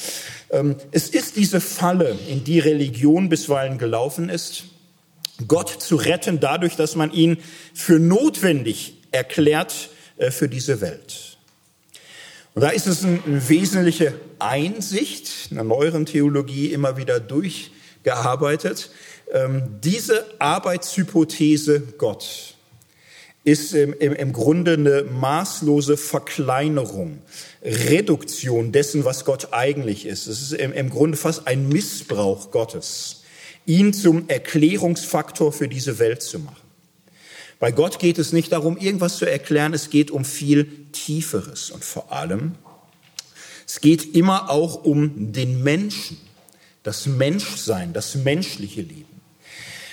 Ähm, 0.51 0.77
es 0.93 1.09
ist 1.09 1.35
diese 1.35 1.61
Falle, 1.61 2.17
in 2.29 2.45
die 2.45 2.61
Religion 2.61 3.29
bisweilen 3.29 3.79
gelaufen 3.79 4.29
ist, 4.29 4.67
Gott 5.49 5.69
zu 5.69 5.97
retten 5.97 6.39
dadurch, 6.39 6.77
dass 6.77 6.95
man 6.95 7.13
ihn 7.13 7.39
für 7.75 7.99
notwendig 7.99 8.95
erklärt, 9.11 9.91
für 10.31 10.49
diese 10.49 10.81
Welt. 10.81 11.37
Und 12.57 12.63
da 12.63 12.71
ist 12.71 12.87
es 12.87 13.05
eine 13.05 13.21
wesentliche 13.27 14.15
Einsicht 14.39 15.51
in 15.51 15.57
der 15.57 15.65
neueren 15.65 16.07
Theologie 16.07 16.73
immer 16.73 16.97
wieder 16.97 17.21
durchgearbeitet. 17.21 18.91
Ähm, 19.31 19.79
diese 19.83 20.25
Arbeitshypothese 20.39 21.81
Gott 21.99 22.57
ist 23.45 23.75
im, 23.75 24.33
Grunde 24.33 24.73
eine 24.73 25.05
maßlose 25.05 25.97
Verkleinerung, 25.97 27.19
Reduktion 27.63 28.73
dessen, 28.73 29.05
was 29.05 29.25
Gott 29.25 29.53
eigentlich 29.53 30.05
ist. 30.05 30.27
Es 30.27 30.43
ist 30.43 30.53
im 30.53 30.91
Grunde 30.91 31.17
fast 31.17 31.47
ein 31.47 31.69
Missbrauch 31.69 32.51
Gottes, 32.51 33.23
ihn 33.65 33.93
zum 33.93 34.29
Erklärungsfaktor 34.29 35.53
für 35.53 35.69
diese 35.69 36.01
Welt 36.01 36.23
zu 36.23 36.41
machen. 36.41 36.66
Bei 37.59 37.73
Gott 37.73 37.99
geht 37.99 38.19
es 38.19 38.33
nicht 38.33 38.53
darum, 38.53 38.77
irgendwas 38.77 39.17
zu 39.17 39.25
erklären, 39.25 39.73
es 39.73 39.91
geht 39.91 40.11
um 40.11 40.25
viel 40.25 40.69
Tieferes. 40.93 41.71
Und 41.71 41.85
vor 41.85 42.13
allem, 42.13 42.55
es 43.67 43.81
geht 43.81 44.15
immer 44.15 44.51
auch 44.51 44.85
um 44.85 45.33
den 45.33 45.63
Menschen, 45.63 46.19
das 46.83 47.07
Menschsein, 47.07 47.93
das 47.93 48.15
menschliche 48.15 48.83
Leben. 48.83 49.17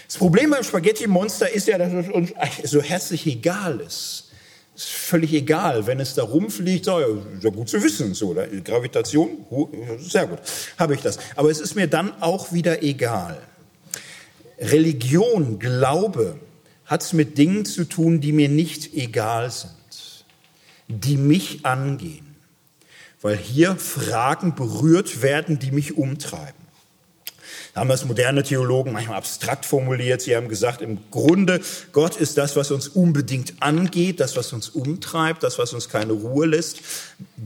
Das 0.08 0.18
Problem 0.18 0.52
beim 0.52 0.64
Spaghetti-Monster 0.64 1.50
ist 1.50 1.68
ja, 1.68 1.78
dass 1.78 1.92
es 1.92 2.10
uns 2.10 2.34
so 2.66 2.82
herzlich 2.82 3.26
egal 3.26 3.80
ist. 3.80 4.30
Ist 4.76 4.90
völlig 4.90 5.34
egal, 5.34 5.88
wenn 5.88 6.00
es 6.00 6.16
da 6.16 6.24
rumfliegt, 6.24 6.86
so, 6.86 7.00
ja, 7.00 7.50
gut 7.50 7.70
zu 7.70 7.82
wissen, 7.82 8.14
so, 8.14 8.30
oder? 8.30 8.48
Gravitation, 8.48 9.46
sehr 10.00 10.28
gut, 10.28 10.40
habe 10.78 10.96
ich 10.96 11.02
das. 11.02 11.18
Aber 11.36 11.50
es 11.50 11.60
ist 11.60 11.76
mir 11.76 11.88
dann 11.88 12.22
auch 12.22 12.52
wieder 12.52 12.84
egal. 12.84 13.42
Religion, 14.60 15.60
Glaube, 15.60 16.40
hat 16.94 17.02
es 17.02 17.12
mit 17.12 17.40
Dingen 17.40 17.66
zu 17.66 17.86
tun, 17.86 18.22
die 18.22 18.32
mir 18.32 18.50
nicht 18.50 18.94
egal 18.94 19.50
sind, 19.50 20.26
die 20.88 21.18
mich 21.18 21.66
angehen, 21.66 22.36
weil 23.20 23.36
hier 23.36 23.78
Fragen 23.78 24.54
berührt 24.54 25.24
werden, 25.24 25.58
die 25.58 25.72
mich 25.72 25.98
umtreiben. 25.98 26.54
Da 27.74 27.82
haben 27.82 27.90
das 27.90 28.06
moderne 28.06 28.44
Theologen 28.44 28.92
manchmal 28.92 29.18
abstrakt 29.18 29.66
formuliert. 29.66 30.22
Sie 30.22 30.36
haben 30.36 30.50
gesagt, 30.50 30.84
im 30.84 31.00
Grunde, 31.10 31.62
Gott 31.94 32.16
ist 32.16 32.38
das, 32.38 32.56
was 32.56 32.70
uns 32.70 32.90
unbedingt 32.90 33.56
angeht, 33.60 34.20
das, 34.20 34.38
was 34.38 34.54
uns 34.54 34.70
umtreibt, 34.70 35.42
das, 35.42 35.58
was 35.58 35.74
uns 35.74 35.90
keine 35.90 36.14
Ruhe 36.14 36.46
lässt. 36.46 36.82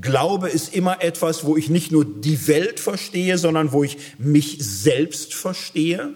Glaube 0.01 0.49
ist 0.49 0.75
immer 0.75 1.01
etwas, 1.01 1.45
wo 1.45 1.55
ich 1.55 1.69
nicht 1.69 1.93
nur 1.93 2.03
die 2.03 2.49
Welt 2.49 2.81
verstehe, 2.81 3.37
sondern 3.37 3.71
wo 3.71 3.85
ich 3.85 3.97
mich 4.17 4.57
selbst 4.59 5.33
verstehe 5.33 6.15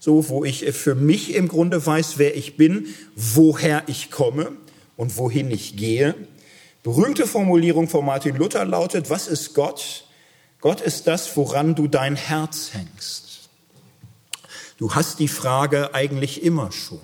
so 0.00 0.28
wo 0.30 0.44
ich 0.44 0.64
für 0.72 0.96
mich 0.96 1.34
im 1.34 1.46
Grunde 1.46 1.84
weiß, 1.84 2.18
wer 2.18 2.36
ich 2.36 2.56
bin, 2.56 2.86
woher 3.14 3.84
ich 3.86 4.10
komme 4.10 4.52
und 4.96 5.16
wohin 5.18 5.50
ich 5.50 5.76
gehe. 5.76 6.14
Berühmte 6.82 7.26
Formulierung 7.26 7.86
von 7.86 8.06
Martin 8.06 8.36
Luther 8.36 8.64
lautet, 8.64 9.10
was 9.10 9.28
ist 9.28 9.54
Gott? 9.54 10.06
Gott 10.60 10.80
ist 10.80 11.06
das, 11.06 11.36
woran 11.36 11.74
du 11.74 11.86
dein 11.86 12.16
Herz 12.16 12.70
hängst. 12.72 13.50
Du 14.78 14.94
hast 14.94 15.18
die 15.18 15.28
Frage 15.28 15.94
eigentlich 15.94 16.42
immer 16.42 16.72
schon. 16.72 17.00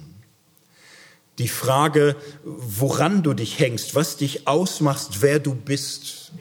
Die 1.37 1.49
Frage, 1.49 2.17
woran 2.45 3.23
du 3.23 3.35
dich 3.35 3.59
hängst, 3.59 3.95
was 3.95 4.17
dich 4.17 4.49
ausmachst, 4.49 5.21
wer 5.21 5.39
du 5.39 5.55
bist. 5.55 6.33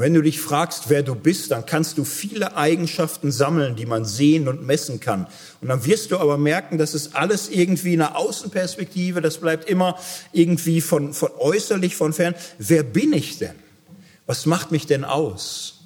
Wenn 0.00 0.14
du 0.14 0.22
dich 0.22 0.40
fragst, 0.40 0.90
wer 0.90 1.02
du 1.02 1.14
bist, 1.14 1.50
dann 1.50 1.66
kannst 1.66 1.98
du 1.98 2.04
viele 2.04 2.56
Eigenschaften 2.56 3.32
sammeln, 3.32 3.74
die 3.76 3.86
man 3.86 4.04
sehen 4.04 4.46
und 4.46 4.64
messen 4.64 5.00
kann. 5.00 5.26
Und 5.60 5.68
dann 5.68 5.84
wirst 5.86 6.10
du 6.10 6.18
aber 6.18 6.38
merken, 6.38 6.78
das 6.78 6.94
ist 6.94 7.16
alles 7.16 7.48
irgendwie 7.48 7.94
eine 7.94 8.14
Außenperspektive, 8.16 9.20
das 9.20 9.38
bleibt 9.38 9.68
immer 9.68 9.98
irgendwie 10.32 10.80
von, 10.80 11.12
von 11.12 11.30
äußerlich, 11.38 11.96
von 11.96 12.12
fern. 12.12 12.34
Wer 12.58 12.82
bin 12.82 13.12
ich 13.12 13.38
denn? 13.38 13.56
Was 14.26 14.46
macht 14.46 14.70
mich 14.70 14.86
denn 14.86 15.04
aus? 15.04 15.77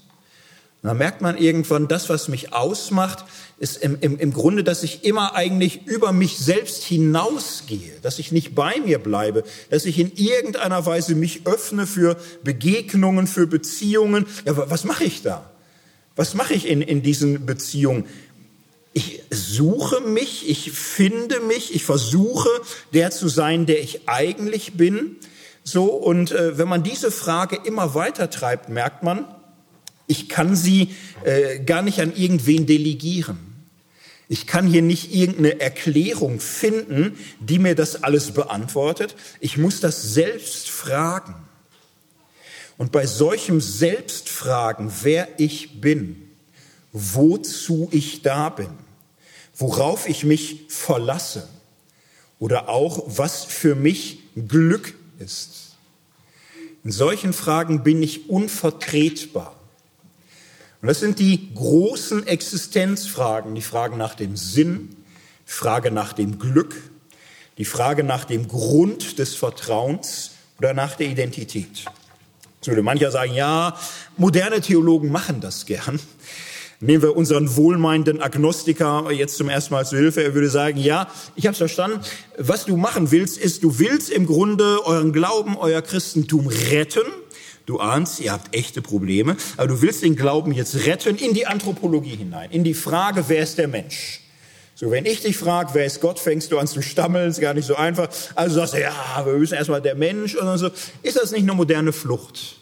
Und 0.83 0.89
dann 0.89 0.99
merkt 0.99 1.21
man 1.21 1.39
irgendwann, 1.39 1.87
das, 1.87 2.09
was 2.09 2.27
mich 2.27 2.53
ausmacht, 2.53 3.25
ist 3.59 3.77
im, 3.77 3.99
im, 4.01 4.19
im 4.19 4.33
Grunde, 4.33 4.65
dass 4.65 4.83
ich 4.83 5.05
immer 5.05 5.37
eigentlich 5.37 5.87
über 5.87 6.11
mich 6.11 6.39
selbst 6.39 6.83
hinausgehe, 6.83 7.93
dass 8.03 8.19
ich 8.19 8.33
nicht 8.33 8.57
bei 8.57 8.81
mir 8.85 8.99
bleibe, 8.99 9.45
dass 9.71 9.85
ich 9.85 10.01
in 10.01 10.11
irgendeiner 10.17 10.85
Weise 10.85 11.15
mich 11.15 11.47
öffne 11.47 11.87
für 11.87 12.17
Begegnungen, 12.43 13.29
für 13.29 13.47
Beziehungen. 13.47 14.27
Ja, 14.45 14.69
was 14.69 14.83
mache 14.83 15.05
ich 15.05 15.23
da? 15.23 15.49
Was 16.17 16.35
mache 16.35 16.55
ich 16.55 16.67
in, 16.67 16.83
in 16.83 17.01
diesen 17.01 17.47
Beziehungen? 17.47 18.05
Ich 18.93 19.23
suche 19.31 20.01
mich, 20.01 20.51
ich 20.51 20.73
finde 20.73 21.39
mich, 21.39 21.77
ich 21.77 21.85
versuche 21.85 22.49
der 22.93 23.13
zu 23.13 23.29
sein, 23.29 23.67
der 23.67 23.81
ich 23.81 24.09
eigentlich 24.09 24.73
bin. 24.73 25.15
So, 25.63 25.85
und 25.85 26.33
äh, 26.33 26.59
wenn 26.59 26.67
man 26.67 26.83
diese 26.83 27.13
Frage 27.13 27.57
immer 27.65 27.95
weiter 27.95 28.31
treibt, 28.31 28.69
merkt 28.69 29.05
man, 29.05 29.27
ich 30.13 30.29
kann 30.29 30.55
sie 30.55 30.91
äh, 31.25 31.59
gar 31.61 31.81
nicht 31.81 32.01
an 32.01 32.15
irgendwen 32.15 32.67
delegieren. 32.67 33.39
Ich 34.29 34.47
kann 34.47 34.67
hier 34.67 34.83
nicht 34.83 35.15
irgendeine 35.15 35.59
Erklärung 35.59 36.39
finden, 36.39 37.19
die 37.41 37.59
mir 37.59 37.75
das 37.75 38.03
alles 38.03 38.33
beantwortet. 38.33 39.17
Ich 39.41 39.57
muss 39.57 39.81
das 39.81 40.13
selbst 40.15 40.69
fragen. 40.69 41.35
Und 42.77 42.93
bei 42.93 43.07
solchem 43.07 43.63
Selbstfragen, 43.63 44.93
wer 45.03 45.29
ich 45.39 45.81
bin, 45.81 46.31
wozu 46.93 47.89
ich 47.91 48.21
da 48.21 48.51
bin, 48.51 48.71
worauf 49.57 50.07
ich 50.07 50.25
mich 50.25 50.67
verlasse 50.69 51.49
oder 52.39 52.69
auch, 52.69 53.03
was 53.07 53.47
für 53.47 53.75
mich 53.75 54.19
Glück 54.35 54.93
ist. 55.19 55.77
In 56.85 56.93
solchen 56.93 57.33
Fragen 57.33 57.83
bin 57.83 58.03
ich 58.03 58.29
unvertretbar. 58.29 59.62
Und 60.83 60.89
das 60.89 60.99
sind 60.99 61.21
die 61.21 61.55
großen 61.55 62.27
Existenzfragen, 62.27 63.55
die 63.55 63.63
Fragen 63.63 63.97
nach 63.97 64.17
dem 64.17 64.37
Sinn, 64.37 64.89
die 65.47 65.53
Frage 65.53 65.93
nach 65.93 66.13
dem 66.13 66.41
Glück, 66.41 66.75
die 67.57 67.65
Frage 67.65 68.03
nach 68.03 68.25
dem 68.25 68.49
Grund 68.49 69.21
des 69.21 69.37
Vertrauens 69.37 70.33
oder 70.59 70.75
nach 70.75 70.97
der 70.97 71.07
Identität. 71.07 71.85
Jetzt 72.57 72.67
würde 72.67 72.83
mancher 72.83 73.13
sagen, 73.13 73.33
ja, 73.33 73.77
moderne 74.17 74.61
Theologen 74.61 75.13
machen 75.13 75.41
das 75.41 75.67
gern. 75.67 76.01
Nehmen 76.81 77.03
wir 77.05 77.17
unseren 77.17 77.55
wohlmeinenden 77.55 78.21
Agnostiker 78.21 79.09
jetzt 79.13 79.37
zum 79.37 79.49
ersten 79.49 79.75
Mal 79.75 79.87
zu 79.87 79.97
Hilfe. 79.97 80.25
Er 80.25 80.35
würde 80.35 80.51
sagen, 80.51 80.81
ja, 80.81 81.07
ich 81.37 81.47
habe 81.47 81.53
es 81.53 81.59
verstanden. 81.59 82.01
Was 82.39 82.65
du 82.65 82.77
machen 82.77 83.13
willst, 83.13 83.39
ist, 83.39 83.63
du 83.63 83.79
willst 83.79 84.11
im 84.11 84.27
Grunde 84.27 84.85
euren 84.85 85.13
Glauben, 85.13 85.57
euer 85.57 85.81
Christentum 85.81 86.49
retten 86.49 87.05
Du 87.67 87.79
ahnst, 87.79 88.21
ihr 88.21 88.33
habt 88.33 88.55
echte 88.55 88.83
Probleme, 88.83 89.37
aber 89.57 89.69
du 89.69 89.83
willst 89.83 90.03
den 90.03 90.17
Glauben 90.17 90.53
jetzt 90.53 90.87
retten 90.87 91.17
in 91.17 91.33
die 91.33 91.47
Anthropologie 91.47 92.17
hinein, 92.17 92.51
in 92.51 92.65
die 92.65 92.75
Frage, 92.75 93.25
wer 93.29 93.43
ist 93.43 93.59
der 93.59 93.69
Mensch? 93.69 94.21
So, 94.75 94.91
wenn 94.91 95.07
ich 95.07 95.23
dich 95.23 95.37
frage, 95.37 95.71
wer 95.75 95.85
ist 95.85 96.01
Gott, 96.01 96.19
fängst 96.19 96.51
du 96.51 96.59
an 96.59 96.67
zu 96.67 96.83
stammeln, 96.83 97.31
ist 97.31 97.41
gar 97.41 97.55
nicht 97.55 97.67
so 97.67 97.77
einfach. 97.77 98.09
Also 98.35 98.57
sagst 98.57 98.75
du, 98.75 98.81
ja, 98.81 99.23
wir 99.25 99.35
müssen 99.35 99.55
erstmal 99.55 99.81
der 99.81 99.95
Mensch 99.95 100.35
oder 100.35 100.59
so. 100.59 100.71
Ist 101.03 101.17
das 101.17 101.31
nicht 101.31 101.43
eine 101.43 101.55
moderne 101.55 101.93
Flucht? 101.93 102.57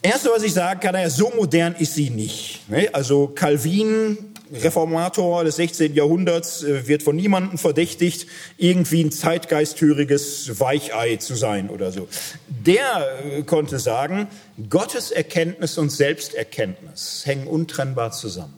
Erste, 0.00 0.30
was 0.34 0.42
ich 0.42 0.54
sagen 0.54 0.80
kann, 0.80 0.94
ja, 0.94 1.10
so 1.10 1.30
modern 1.36 1.74
ist 1.74 1.94
sie 1.94 2.08
nicht. 2.08 2.66
Ne? 2.70 2.88
Also 2.94 3.26
Calvin 3.26 4.16
Reformator 4.52 5.44
des 5.44 5.56
16. 5.56 5.94
Jahrhunderts 5.94 6.62
äh, 6.62 6.88
wird 6.88 7.02
von 7.02 7.14
niemandem 7.16 7.58
verdächtigt, 7.58 8.26
irgendwie 8.56 9.04
ein 9.04 9.12
zeitgeisthöriges 9.12 10.58
Weichei 10.58 11.16
zu 11.16 11.34
sein 11.34 11.70
oder 11.70 11.92
so. 11.92 12.08
Der 12.48 13.08
äh, 13.24 13.42
konnte 13.42 13.78
sagen, 13.78 14.26
Gottes 14.68 15.10
Erkenntnis 15.10 15.78
und 15.78 15.90
Selbsterkenntnis 15.90 17.22
hängen 17.24 17.46
untrennbar 17.46 18.10
zusammen. 18.10 18.54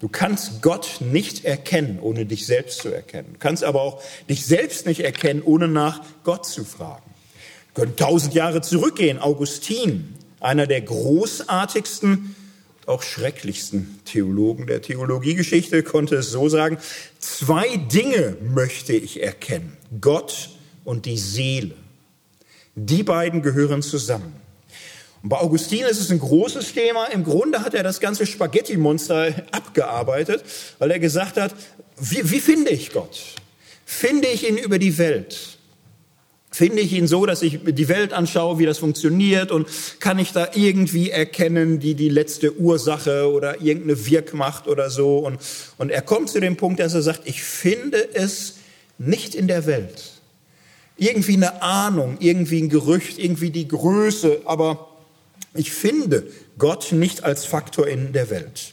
Du 0.00 0.08
kannst 0.08 0.62
Gott 0.62 0.98
nicht 1.00 1.44
erkennen, 1.44 1.98
ohne 2.00 2.24
dich 2.24 2.46
selbst 2.46 2.78
zu 2.78 2.88
erkennen. 2.88 3.30
Du 3.32 3.38
kannst 3.40 3.64
aber 3.64 3.82
auch 3.82 4.00
dich 4.28 4.46
selbst 4.46 4.86
nicht 4.86 5.00
erkennen, 5.00 5.42
ohne 5.42 5.66
nach 5.66 6.02
Gott 6.22 6.46
zu 6.46 6.64
fragen. 6.64 7.02
Wir 7.74 7.84
können 7.84 7.96
tausend 7.96 8.34
Jahre 8.34 8.60
zurückgehen. 8.60 9.18
Augustin, 9.18 10.14
einer 10.38 10.68
der 10.68 10.82
großartigsten 10.82 12.36
auch 12.88 13.02
schrecklichsten 13.02 14.00
Theologen 14.04 14.66
der 14.66 14.82
Theologiegeschichte 14.82 15.82
konnte 15.82 16.16
es 16.16 16.30
so 16.30 16.48
sagen, 16.48 16.78
zwei 17.18 17.76
Dinge 17.76 18.36
möchte 18.40 18.92
ich 18.92 19.22
erkennen, 19.22 19.76
Gott 20.00 20.50
und 20.84 21.06
die 21.06 21.18
Seele. 21.18 21.74
Die 22.74 23.02
beiden 23.02 23.42
gehören 23.42 23.82
zusammen. 23.82 24.32
Und 25.22 25.30
bei 25.30 25.36
Augustin 25.38 25.84
ist 25.84 26.00
es 26.00 26.10
ein 26.10 26.20
großes 26.20 26.72
Thema. 26.72 27.06
Im 27.06 27.24
Grunde 27.24 27.62
hat 27.62 27.74
er 27.74 27.82
das 27.82 28.00
ganze 28.00 28.24
Spaghetti-Monster 28.24 29.34
abgearbeitet, 29.50 30.44
weil 30.78 30.92
er 30.92 30.98
gesagt 30.98 31.36
hat, 31.36 31.54
wie, 31.98 32.30
wie 32.30 32.40
finde 32.40 32.70
ich 32.70 32.92
Gott? 32.92 33.20
Finde 33.84 34.28
ich 34.28 34.48
ihn 34.48 34.56
über 34.56 34.78
die 34.78 34.96
Welt? 34.98 35.57
Finde 36.58 36.80
ich 36.80 36.92
ihn 36.92 37.06
so, 37.06 37.24
dass 37.24 37.42
ich 37.42 37.60
die 37.64 37.88
Welt 37.88 38.12
anschaue, 38.12 38.58
wie 38.58 38.66
das 38.66 38.78
funktioniert 38.78 39.52
und 39.52 39.68
kann 40.00 40.18
ich 40.18 40.32
da 40.32 40.48
irgendwie 40.54 41.08
erkennen, 41.08 41.78
die 41.78 41.94
die 41.94 42.08
letzte 42.08 42.58
Ursache 42.58 43.30
oder 43.30 43.60
irgendeine 43.62 44.04
Wirkmacht 44.04 44.66
oder 44.66 44.90
so. 44.90 45.18
Und, 45.18 45.38
und 45.76 45.90
er 45.90 46.02
kommt 46.02 46.30
zu 46.30 46.40
dem 46.40 46.56
Punkt, 46.56 46.80
dass 46.80 46.94
er 46.94 47.02
sagt, 47.02 47.28
ich 47.28 47.44
finde 47.44 48.12
es 48.12 48.56
nicht 48.98 49.36
in 49.36 49.46
der 49.46 49.66
Welt. 49.66 50.02
Irgendwie 50.96 51.34
eine 51.34 51.62
Ahnung, 51.62 52.16
irgendwie 52.18 52.60
ein 52.60 52.70
Gerücht, 52.70 53.20
irgendwie 53.20 53.50
die 53.50 53.68
Größe, 53.68 54.40
aber 54.44 54.88
ich 55.54 55.70
finde 55.70 56.26
Gott 56.58 56.90
nicht 56.90 57.22
als 57.22 57.44
Faktor 57.44 57.86
in 57.86 58.12
der 58.12 58.30
Welt. 58.30 58.72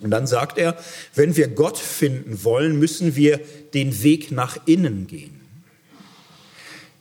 Und 0.00 0.12
dann 0.12 0.26
sagt 0.26 0.56
er, 0.56 0.78
wenn 1.14 1.36
wir 1.36 1.48
Gott 1.48 1.76
finden 1.76 2.42
wollen, 2.42 2.78
müssen 2.78 3.16
wir 3.16 3.38
den 3.74 4.02
Weg 4.02 4.30
nach 4.32 4.56
innen 4.64 5.06
gehen. 5.06 5.41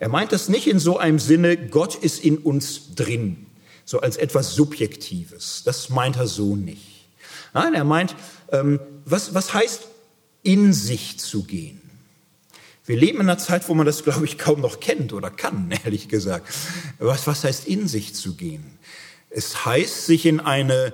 Er 0.01 0.09
meint 0.09 0.31
das 0.31 0.49
nicht 0.49 0.65
in 0.65 0.79
so 0.79 0.97
einem 0.97 1.19
Sinne, 1.19 1.55
Gott 1.55 1.93
ist 1.93 2.23
in 2.23 2.39
uns 2.39 2.95
drin, 2.95 3.45
so 3.85 3.99
als 3.99 4.17
etwas 4.17 4.55
Subjektives. 4.55 5.61
Das 5.63 5.89
meint 5.89 6.15
er 6.15 6.25
so 6.25 6.55
nicht. 6.55 7.07
Nein, 7.53 7.75
er 7.75 7.83
meint, 7.83 8.15
ähm, 8.51 8.79
was, 9.05 9.35
was 9.35 9.53
heißt 9.53 9.83
in 10.41 10.73
sich 10.73 11.19
zu 11.19 11.43
gehen? 11.43 11.79
Wir 12.83 12.97
leben 12.97 13.19
in 13.19 13.29
einer 13.29 13.37
Zeit, 13.37 13.69
wo 13.69 13.75
man 13.75 13.85
das, 13.85 14.03
glaube 14.03 14.25
ich, 14.25 14.39
kaum 14.39 14.59
noch 14.59 14.79
kennt 14.79 15.13
oder 15.13 15.29
kann, 15.29 15.69
ehrlich 15.83 16.09
gesagt. 16.09 16.51
Was, 16.97 17.27
was 17.27 17.43
heißt 17.43 17.67
in 17.67 17.87
sich 17.87 18.15
zu 18.15 18.33
gehen? 18.33 18.79
Es 19.29 19.65
heißt, 19.65 20.07
sich 20.07 20.25
in 20.25 20.39
eine 20.39 20.93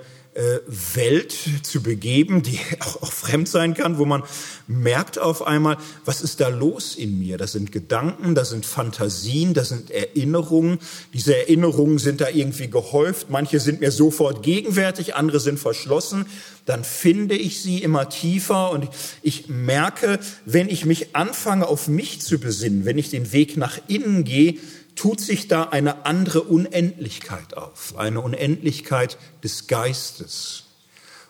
Welt 0.94 1.34
zu 1.62 1.82
begeben, 1.82 2.42
die 2.42 2.60
auch, 2.80 3.02
auch 3.02 3.12
fremd 3.12 3.48
sein 3.48 3.74
kann, 3.74 3.98
wo 3.98 4.04
man 4.04 4.22
merkt 4.68 5.18
auf 5.18 5.46
einmal, 5.46 5.78
was 6.04 6.22
ist 6.22 6.40
da 6.40 6.48
los 6.48 6.94
in 6.94 7.18
mir? 7.18 7.38
Das 7.38 7.52
sind 7.52 7.72
Gedanken, 7.72 8.34
das 8.34 8.50
sind 8.50 8.64
Fantasien, 8.64 9.52
das 9.54 9.70
sind 9.70 9.90
Erinnerungen. 9.90 10.78
Diese 11.12 11.36
Erinnerungen 11.36 11.98
sind 11.98 12.20
da 12.20 12.28
irgendwie 12.28 12.70
gehäuft. 12.70 13.30
Manche 13.30 13.58
sind 13.58 13.80
mir 13.80 13.90
sofort 13.90 14.42
gegenwärtig, 14.42 15.16
andere 15.16 15.40
sind 15.40 15.58
verschlossen. 15.58 16.26
Dann 16.66 16.84
finde 16.84 17.34
ich 17.34 17.62
sie 17.62 17.82
immer 17.82 18.08
tiefer 18.08 18.70
und 18.70 18.88
ich 19.22 19.48
merke, 19.48 20.20
wenn 20.44 20.68
ich 20.68 20.84
mich 20.84 21.16
anfange, 21.16 21.66
auf 21.66 21.88
mich 21.88 22.20
zu 22.20 22.38
besinnen, 22.38 22.84
wenn 22.84 22.98
ich 22.98 23.10
den 23.10 23.32
Weg 23.32 23.56
nach 23.56 23.78
innen 23.88 24.24
gehe, 24.24 24.56
tut 24.98 25.20
sich 25.20 25.46
da 25.46 25.62
eine 25.62 26.06
andere 26.06 26.42
Unendlichkeit 26.42 27.56
auf, 27.56 27.94
eine 27.96 28.20
Unendlichkeit 28.20 29.16
des 29.44 29.68
Geistes. 29.68 30.64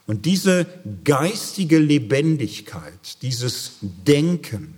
Und 0.07 0.25
diese 0.25 0.65
geistige 1.05 1.79
Lebendigkeit, 1.79 3.21
dieses 3.21 3.73
Denken, 3.83 4.75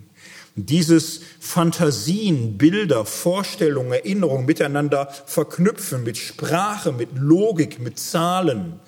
dieses 0.57 1.21
Fantasien, 1.39 2.59
Bilder, 2.59 3.05
Vorstellungen, 3.05 3.93
Erinnerungen 3.93 4.45
miteinander 4.45 5.09
verknüpfen 5.25 6.03
mit 6.03 6.19
Sprache, 6.19 6.91
mit 6.91 7.11
Logik, 7.15 7.79
mit 7.79 7.97
Zahlen, 7.97 8.81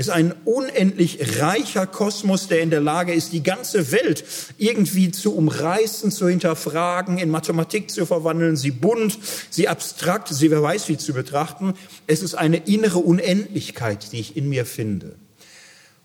ist 0.00 0.08
ein 0.08 0.34
unendlich 0.46 1.42
reicher 1.42 1.86
Kosmos, 1.86 2.48
der 2.48 2.62
in 2.62 2.70
der 2.70 2.80
Lage 2.80 3.12
ist, 3.12 3.34
die 3.34 3.42
ganze 3.42 3.92
Welt 3.92 4.24
irgendwie 4.56 5.10
zu 5.10 5.36
umreißen, 5.36 6.10
zu 6.10 6.26
hinterfragen, 6.26 7.18
in 7.18 7.28
Mathematik 7.28 7.90
zu 7.90 8.06
verwandeln, 8.06 8.56
sie 8.56 8.70
bunt, 8.70 9.18
sie 9.50 9.68
abstrakt, 9.68 10.28
sie 10.28 10.50
wer 10.50 10.62
weiß 10.62 10.88
wie 10.88 10.96
zu 10.96 11.12
betrachten. 11.12 11.74
Es 12.06 12.22
ist 12.22 12.34
eine 12.34 12.56
innere 12.56 13.00
Unendlichkeit, 13.00 14.10
die 14.12 14.20
ich 14.20 14.38
in 14.38 14.48
mir 14.48 14.64
finde. 14.64 15.16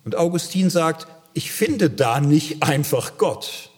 Und 0.03 0.17
Augustin 0.17 0.69
sagt, 0.69 1.07
ich 1.33 1.53
finde 1.53 1.89
da 1.89 2.19
nicht 2.19 2.63
einfach 2.63 3.17
Gott, 3.17 3.71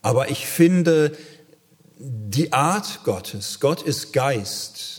aber 0.00 0.30
ich 0.30 0.46
finde 0.46 1.14
die 1.98 2.54
Art 2.54 3.00
Gottes. 3.04 3.60
Gott 3.60 3.82
ist 3.82 4.14
Geist. 4.14 4.95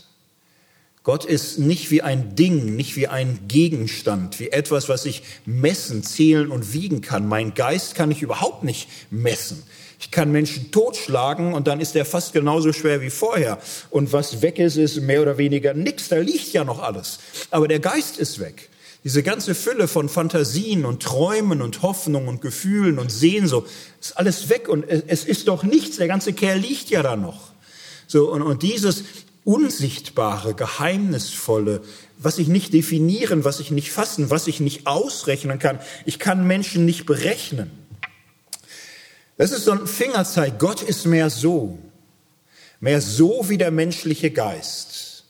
Gott 1.08 1.24
ist 1.24 1.58
nicht 1.58 1.90
wie 1.90 2.02
ein 2.02 2.34
Ding, 2.34 2.76
nicht 2.76 2.94
wie 2.94 3.08
ein 3.08 3.38
Gegenstand, 3.48 4.38
wie 4.40 4.50
etwas, 4.50 4.90
was 4.90 5.06
ich 5.06 5.22
messen, 5.46 6.02
zählen 6.02 6.50
und 6.50 6.74
wiegen 6.74 7.00
kann. 7.00 7.26
Mein 7.26 7.54
Geist 7.54 7.94
kann 7.94 8.10
ich 8.10 8.20
überhaupt 8.20 8.62
nicht 8.62 8.90
messen. 9.10 9.62
Ich 9.98 10.10
kann 10.10 10.30
Menschen 10.30 10.70
totschlagen 10.70 11.54
und 11.54 11.66
dann 11.66 11.80
ist 11.80 11.96
er 11.96 12.04
fast 12.04 12.34
genauso 12.34 12.74
schwer 12.74 13.00
wie 13.00 13.08
vorher. 13.08 13.56
Und 13.88 14.12
was 14.12 14.42
weg 14.42 14.58
ist, 14.58 14.76
ist 14.76 15.00
mehr 15.00 15.22
oder 15.22 15.38
weniger 15.38 15.72
nichts. 15.72 16.08
Da 16.08 16.18
liegt 16.18 16.52
ja 16.52 16.62
noch 16.62 16.82
alles. 16.82 17.20
Aber 17.50 17.68
der 17.68 17.80
Geist 17.80 18.18
ist 18.18 18.38
weg. 18.38 18.68
Diese 19.02 19.22
ganze 19.22 19.54
Fülle 19.54 19.88
von 19.88 20.10
Fantasien 20.10 20.84
und 20.84 21.02
Träumen 21.02 21.62
und 21.62 21.80
Hoffnungen 21.80 22.28
und 22.28 22.42
Gefühlen 22.42 22.98
und 22.98 23.10
Sehnsucht 23.10 23.70
ist 23.98 24.18
alles 24.18 24.50
weg 24.50 24.68
und 24.68 24.84
es 24.86 25.24
ist 25.24 25.48
doch 25.48 25.62
nichts. 25.62 25.96
Der 25.96 26.06
ganze 26.06 26.34
Kerl 26.34 26.58
liegt 26.58 26.90
ja 26.90 27.02
da 27.02 27.16
noch. 27.16 27.52
So, 28.06 28.30
und, 28.30 28.42
und 28.42 28.62
dieses, 28.62 29.04
Unsichtbare, 29.48 30.52
Geheimnisvolle, 30.52 31.80
was 32.18 32.36
ich 32.36 32.48
nicht 32.48 32.74
definieren, 32.74 33.46
was 33.46 33.60
ich 33.60 33.70
nicht 33.70 33.90
fassen, 33.90 34.28
was 34.28 34.46
ich 34.46 34.60
nicht 34.60 34.86
ausrechnen 34.86 35.58
kann. 35.58 35.80
Ich 36.04 36.18
kann 36.18 36.46
Menschen 36.46 36.84
nicht 36.84 37.06
berechnen. 37.06 37.70
Das 39.38 39.50
ist 39.52 39.64
so 39.64 39.72
ein 39.72 39.86
Fingerzeig. 39.86 40.58
Gott 40.58 40.82
ist 40.82 41.06
mehr 41.06 41.30
so. 41.30 41.78
Mehr 42.80 43.00
so 43.00 43.48
wie 43.48 43.56
der 43.56 43.70
menschliche 43.70 44.30
Geist. 44.30 45.24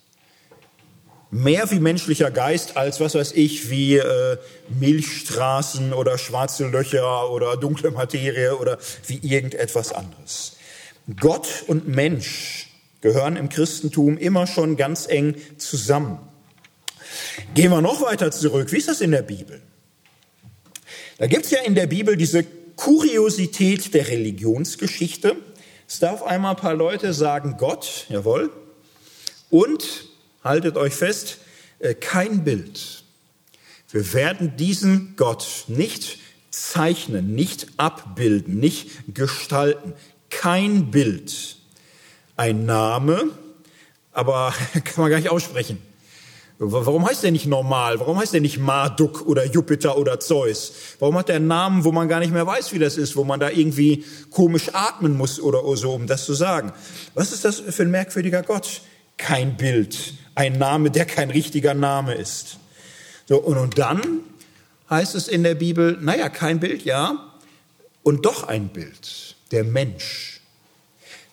Mehr 1.31 1.71
wie 1.71 1.79
menschlicher 1.79 2.33
Geist 2.33 2.77
als, 2.77 2.99
was 2.99 3.15
weiß 3.15 3.33
ich, 3.37 3.71
wie 3.71 3.99
äh, 3.99 4.37
Milchstraßen 4.81 5.93
oder 5.93 6.19
schwarze 6.19 6.67
Löcher 6.67 7.31
oder 7.31 7.57
dunkle 7.57 7.93
Materie 7.93 8.57
oder 8.57 8.79
wie 9.07 9.19
irgendetwas 9.19 9.93
anderes. 9.93 10.57
Gott 11.21 11.63
und 11.69 11.87
Mensch 11.87 12.68
gehören 13.01 13.37
im 13.37 13.49
Christentum 13.49 14.19
immer 14.19 14.47
schon 14.47 14.77
ganz 14.77 15.07
eng 15.09 15.37
zusammen. 15.57 16.19
Gehen 17.55 17.71
wir 17.71 17.81
noch 17.81 18.03
weiter 18.03 18.31
zurück. 18.31 18.73
Wie 18.73 18.77
ist 18.77 18.89
das 18.89 19.01
in 19.01 19.11
der 19.11 19.23
Bibel? 19.23 19.61
Da 21.19 21.27
gibt 21.27 21.47
es 21.47 21.51
ja 21.51 21.61
in 21.61 21.75
der 21.75 21.87
Bibel 21.87 22.17
diese 22.17 22.45
Kuriosität 22.77 23.93
der 23.95 24.09
Religionsgeschichte. 24.09 25.37
Es 25.89 25.99
darf 25.99 26.23
einmal 26.23 26.55
ein 26.55 26.61
paar 26.61 26.75
Leute 26.75 27.13
sagen, 27.13 27.57
Gott, 27.59 28.07
jawohl, 28.09 28.53
und 29.51 30.09
haltet 30.45 30.77
euch 30.77 30.95
fest, 30.95 31.39
äh, 31.79 31.95
kein 31.95 32.45
Bild. 32.45 33.03
Wir 33.91 34.13
werden 34.13 34.57
diesen 34.57 35.17
Gott 35.17 35.65
nicht 35.67 36.19
zeichnen, 36.51 37.35
nicht 37.35 37.67
abbilden, 37.79 38.59
nicht 38.61 39.15
gestalten. 39.15 39.95
Kein 40.31 40.91
Bild. 40.91 41.58
Ein 42.39 42.67
Name, 42.67 43.31
aber 44.13 44.55
kann 44.85 45.03
man 45.03 45.11
gar 45.11 45.19
nicht 45.19 45.29
aussprechen. 45.29 45.83
Warum 46.61 47.05
heißt 47.05 47.25
der 47.25 47.33
nicht 47.33 47.47
normal? 47.47 47.99
Warum 47.99 48.17
heißt 48.17 48.33
der 48.33 48.41
nicht 48.41 48.59
Marduk 48.59 49.27
oder 49.27 49.45
Jupiter 49.45 49.99
oder 49.99 50.21
Zeus? 50.21 50.73
Warum 51.01 51.19
hat 51.19 51.29
der 51.29 51.37
einen 51.37 51.49
Namen, 51.49 51.83
wo 51.83 51.91
man 51.91 52.09
gar 52.09 52.21
nicht 52.21 52.33
mehr 52.33 52.47
weiß, 52.47 52.73
wie 52.73 52.79
das 52.79 52.97
ist, 52.97 53.17
wo 53.17 53.25
man 53.25 53.41
da 53.41 53.51
irgendwie 53.51 54.05
komisch 54.31 54.73
atmen 54.73 55.17
muss 55.17 55.41
oder 55.41 55.61
so, 55.77 55.93
um 55.93 56.07
das 56.07 56.27
zu 56.27 56.33
sagen? 56.33 56.73
Was 57.15 57.33
ist 57.33 57.45
das 57.45 57.59
für 57.59 57.83
ein 57.83 57.91
merkwürdiger 57.91 58.43
Gott? 58.43 58.83
Kein 59.17 59.57
Bild, 59.57 60.15
ein 60.37 60.59
Name, 60.59 60.93
der 60.93 61.07
kein 61.07 61.31
richtiger 61.31 61.75
Name 61.75 62.15
ist. 62.15 62.59
So, 63.27 63.39
und, 63.39 63.59
und 63.59 63.79
dann 63.79 64.21
heißt 64.91 65.17
es 65.17 65.27
in 65.27 65.43
der 65.43 65.57
Bibel, 65.57 65.99
naja, 66.01 66.29
kein 66.29 66.61
Bild, 66.61 66.85
ja, 66.85 67.33
und 68.05 68.27
doch 68.27 68.45
ein 68.45 68.69
Bild, 68.69 69.35
der 69.51 69.65
Mensch. 69.65 70.38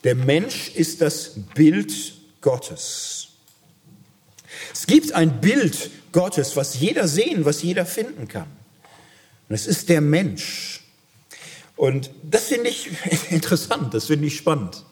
Der 0.06 0.14
Mensch 0.14 0.70
ist 0.76 1.01
das 1.01 1.32
Bild 1.56 2.14
Gottes. 2.39 3.30
Es 4.72 4.86
gibt 4.86 5.14
ein 5.14 5.41
Bild 5.41 5.89
Gottes, 6.12 6.56
was 6.56 6.80
jeder 6.80 7.08
sehen, 7.08 7.43
was 7.43 7.64
jeder 7.64 7.88
finden 7.88 8.28
kann. 8.28 8.47
Und 9.49 9.56
es 9.56 9.66
ist 9.66 9.89
der 9.89 10.01
Mensch. 10.01 10.84
Und 11.76 12.12
das 12.24 12.45
finde 12.45 12.70
ich 12.70 12.89
interessant, 13.32 13.95
das 13.95 14.06
finde 14.06 14.28
ich 14.28 14.38
spannend. 14.38 14.86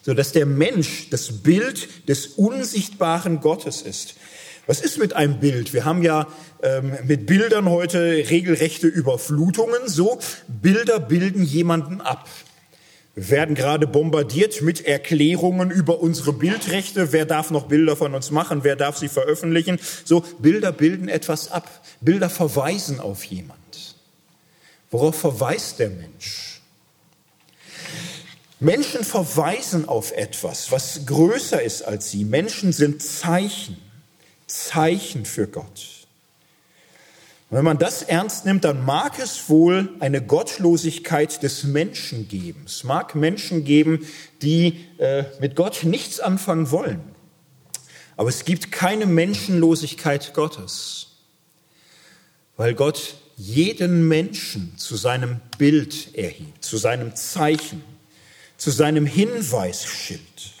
So 0.00 0.14
dass 0.14 0.32
der 0.32 0.46
Mensch 0.46 1.10
das 1.10 1.42
Bild 1.42 2.08
des 2.08 2.26
unsichtbaren 2.28 3.40
Gottes 3.40 3.82
ist. 3.82 4.14
Was 4.66 4.80
ist 4.80 4.96
mit 4.96 5.12
einem 5.12 5.40
Bild? 5.40 5.74
Wir 5.74 5.84
haben 5.84 6.02
ja 6.02 6.26
ähm, 6.62 6.96
mit 7.04 7.26
Bildern 7.26 7.68
heute 7.68 7.98
regelrechte 8.30 8.86
Überflutungen. 8.86 9.80
So, 9.88 10.18
Bilder 10.48 11.00
bilden 11.00 11.44
jemanden 11.44 12.00
ab. 12.00 12.28
Wir 13.14 13.30
werden 13.30 13.54
gerade 13.54 13.86
bombardiert 13.86 14.60
mit 14.62 14.84
Erklärungen 14.86 15.70
über 15.70 16.00
unsere 16.00 16.32
Bildrechte. 16.32 17.12
Wer 17.12 17.26
darf 17.26 17.50
noch 17.50 17.66
Bilder 17.68 17.96
von 17.96 18.14
uns 18.14 18.32
machen? 18.32 18.64
Wer 18.64 18.74
darf 18.74 18.98
sie 18.98 19.08
veröffentlichen? 19.08 19.78
So, 20.04 20.24
Bilder 20.40 20.72
bilden 20.72 21.08
etwas 21.08 21.52
ab. 21.52 21.68
Bilder 22.00 22.28
verweisen 22.28 22.98
auf 22.98 23.22
jemand. 23.24 23.58
Worauf 24.90 25.16
verweist 25.16 25.78
der 25.78 25.90
Mensch? 25.90 26.60
Menschen 28.58 29.04
verweisen 29.04 29.88
auf 29.88 30.12
etwas, 30.12 30.72
was 30.72 31.06
größer 31.06 31.62
ist 31.62 31.82
als 31.82 32.10
sie. 32.10 32.24
Menschen 32.24 32.72
sind 32.72 33.02
Zeichen, 33.02 33.76
Zeichen 34.46 35.24
für 35.24 35.46
Gott. 35.46 35.93
Wenn 37.50 37.64
man 37.64 37.78
das 37.78 38.02
ernst 38.02 38.46
nimmt, 38.46 38.64
dann 38.64 38.84
mag 38.84 39.18
es 39.18 39.48
wohl 39.48 39.90
eine 40.00 40.22
Gottlosigkeit 40.22 41.42
des 41.42 41.64
Menschen 41.64 42.26
geben. 42.26 42.64
Es 42.66 42.84
mag 42.84 43.14
Menschen 43.14 43.64
geben, 43.64 44.06
die 44.42 44.86
äh, 44.98 45.24
mit 45.40 45.54
Gott 45.54 45.84
nichts 45.84 46.20
anfangen 46.20 46.70
wollen. 46.70 47.00
Aber 48.16 48.28
es 48.28 48.44
gibt 48.44 48.72
keine 48.72 49.06
Menschenlosigkeit 49.06 50.34
Gottes, 50.34 51.08
weil 52.56 52.74
Gott 52.74 53.16
jeden 53.36 54.06
Menschen 54.08 54.76
zu 54.78 54.96
seinem 54.96 55.40
Bild 55.58 56.14
erhebt, 56.16 56.64
zu 56.64 56.76
seinem 56.76 57.14
Zeichen, 57.16 57.82
zu 58.56 58.70
seinem 58.70 59.06
Hinweisschild. 59.06 60.53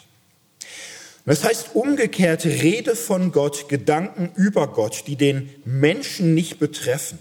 Das 1.26 1.42
heißt 1.42 1.70
umgekehrt 1.74 2.44
Rede 2.44 2.96
von 2.96 3.32
Gott, 3.32 3.68
Gedanken 3.68 4.30
über 4.36 4.68
Gott, 4.68 5.04
die 5.06 5.16
den 5.16 5.48
Menschen 5.64 6.34
nicht 6.34 6.58
betreffen, 6.58 7.18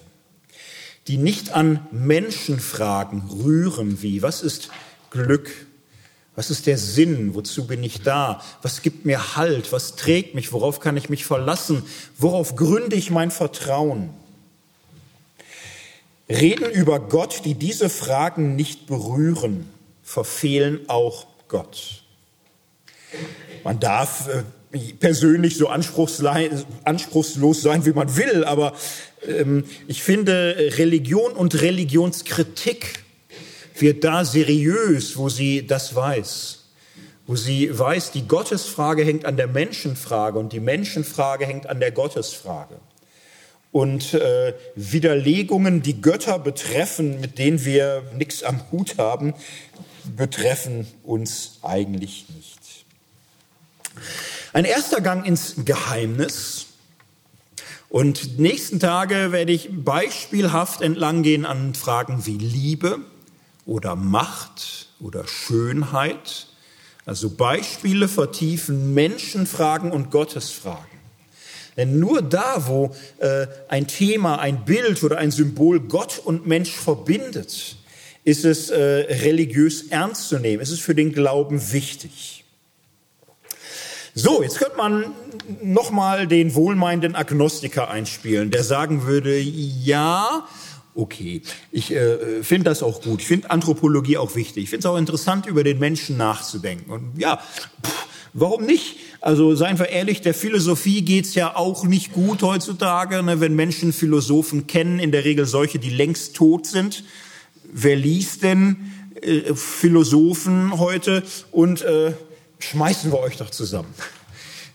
die 1.07 1.17
nicht 1.17 1.53
an 1.53 1.87
Menschenfragen 1.91 3.23
rühren 3.29 4.01
wie, 4.01 4.21
was 4.21 4.41
ist 4.41 4.69
Glück? 5.09 5.67
Was 6.35 6.49
ist 6.49 6.65
der 6.65 6.79
Sinn? 6.79 7.35
Wozu 7.35 7.67
bin 7.67 7.83
ich 7.83 8.01
da? 8.01 8.41
Was 8.63 8.81
gibt 8.81 9.05
mir 9.05 9.35
Halt? 9.35 9.71
Was 9.71 9.95
trägt 9.95 10.33
mich? 10.33 10.51
Worauf 10.51 10.79
kann 10.79 10.97
ich 10.97 11.07
mich 11.07 11.25
verlassen? 11.25 11.83
Worauf 12.17 12.55
gründe 12.55 12.95
ich 12.95 13.11
mein 13.11 13.29
Vertrauen? 13.29 14.09
Reden 16.27 16.71
über 16.71 16.99
Gott, 16.99 17.41
die 17.45 17.53
diese 17.53 17.89
Fragen 17.89 18.55
nicht 18.55 18.87
berühren, 18.87 19.69
verfehlen 20.01 20.89
auch 20.89 21.27
Gott. 21.47 22.03
Man 23.63 23.79
darf 23.79 24.27
äh, 24.27 24.43
persönlich 24.99 25.57
so 25.57 25.67
anspruchslos 25.67 27.61
sein, 27.61 27.85
wie 27.85 27.93
man 27.93 28.17
will, 28.17 28.43
aber 28.43 28.73
ähm, 29.27 29.63
ich 29.87 30.03
finde, 30.03 30.71
Religion 30.77 31.31
und 31.33 31.61
Religionskritik 31.61 33.03
wird 33.77 34.03
da 34.03 34.25
seriös, 34.25 35.17
wo 35.17 35.29
sie 35.29 35.65
das 35.65 35.95
weiß. 35.95 36.59
Wo 37.25 37.35
sie 37.35 37.77
weiß, 37.77 38.11
die 38.11 38.27
Gottesfrage 38.27 39.03
hängt 39.03 39.25
an 39.25 39.37
der 39.37 39.47
Menschenfrage 39.47 40.37
und 40.39 40.51
die 40.51 40.59
Menschenfrage 40.59 41.45
hängt 41.45 41.67
an 41.67 41.79
der 41.79 41.91
Gottesfrage. 41.91 42.75
Und 43.71 44.13
äh, 44.13 44.53
Widerlegungen, 44.75 45.81
die 45.81 46.01
Götter 46.01 46.37
betreffen, 46.37 47.21
mit 47.21 47.39
denen 47.39 47.65
wir 47.65 48.03
nichts 48.15 48.43
am 48.43 48.61
Hut 48.71 48.97
haben, 48.97 49.33
betreffen 50.15 50.85
uns 51.03 51.59
eigentlich 51.63 52.25
nicht. 52.35 52.62
Ein 54.53 54.65
erster 54.65 55.01
Gang 55.01 55.25
ins 55.25 55.55
Geheimnis. 55.65 56.67
Und 57.89 58.39
nächsten 58.39 58.79
Tage 58.79 59.31
werde 59.31 59.51
ich 59.51 59.69
beispielhaft 59.71 60.81
entlanggehen 60.81 61.45
an 61.45 61.75
Fragen 61.75 62.25
wie 62.25 62.37
Liebe 62.37 62.99
oder 63.65 63.95
Macht 63.95 64.87
oder 64.99 65.27
Schönheit. 65.27 66.47
Also 67.05 67.29
Beispiele 67.29 68.07
vertiefen 68.07 68.93
Menschenfragen 68.93 69.91
und 69.91 70.09
Gottesfragen. 70.09 70.93
Denn 71.77 71.99
nur 71.99 72.21
da, 72.21 72.67
wo 72.67 72.95
äh, 73.19 73.47
ein 73.67 73.87
Thema, 73.87 74.39
ein 74.39 74.65
Bild 74.65 75.03
oder 75.03 75.17
ein 75.17 75.31
Symbol 75.31 75.79
Gott 75.79 76.19
und 76.23 76.47
Mensch 76.47 76.71
verbindet, 76.71 77.75
ist 78.23 78.45
es 78.45 78.69
äh, 78.69 78.79
religiös 78.79 79.87
ernst 79.89 80.29
zu 80.29 80.39
nehmen. 80.39 80.61
Es 80.61 80.69
ist 80.69 80.81
für 80.81 80.95
den 80.95 81.11
Glauben 81.13 81.71
wichtig. 81.71 82.32
So, 84.15 84.43
jetzt 84.43 84.59
könnte 84.59 84.77
man 84.77 85.05
nochmal 85.63 86.27
den 86.27 86.53
wohlmeinenden 86.53 87.15
Agnostiker 87.15 87.89
einspielen, 87.89 88.51
der 88.51 88.63
sagen 88.63 89.07
würde, 89.07 89.39
ja, 89.39 90.47
okay, 90.93 91.41
ich 91.71 91.91
äh, 91.91 92.43
finde 92.43 92.65
das 92.65 92.83
auch 92.83 93.01
gut, 93.01 93.21
ich 93.21 93.27
finde 93.27 93.49
Anthropologie 93.49 94.17
auch 94.17 94.35
wichtig, 94.35 94.65
ich 94.65 94.69
finde 94.69 94.87
es 94.87 94.91
auch 94.93 94.97
interessant, 94.97 95.47
über 95.47 95.63
den 95.63 95.79
Menschen 95.79 96.15
nachzudenken. 96.15 96.91
Und 96.91 97.13
ja, 97.17 97.37
pff, 97.37 98.07
warum 98.33 98.67
nicht? 98.67 98.97
Also 99.19 99.55
seien 99.55 99.79
wir 99.79 99.89
ehrlich, 99.89 100.21
der 100.21 100.35
Philosophie 100.35 101.01
geht's 101.01 101.33
ja 101.33 101.55
auch 101.55 101.83
nicht 101.83 102.13
gut 102.13 102.43
heutzutage, 102.43 103.23
ne, 103.23 103.39
wenn 103.39 103.55
Menschen 103.55 103.93
Philosophen 103.93 104.67
kennen, 104.67 104.99
in 104.99 105.11
der 105.11 105.25
Regel 105.25 105.47
solche, 105.47 105.79
die 105.79 105.89
längst 105.89 106.35
tot 106.35 106.67
sind. 106.67 107.03
Wer 107.63 107.95
liest 107.95 108.43
denn 108.43 108.91
äh, 109.23 109.55
Philosophen 109.55 110.77
heute 110.77 111.23
und 111.51 111.81
äh, 111.81 112.13
schmeißen 112.63 113.11
wir 113.11 113.19
euch 113.19 113.37
doch 113.37 113.49
zusammen. 113.49 113.93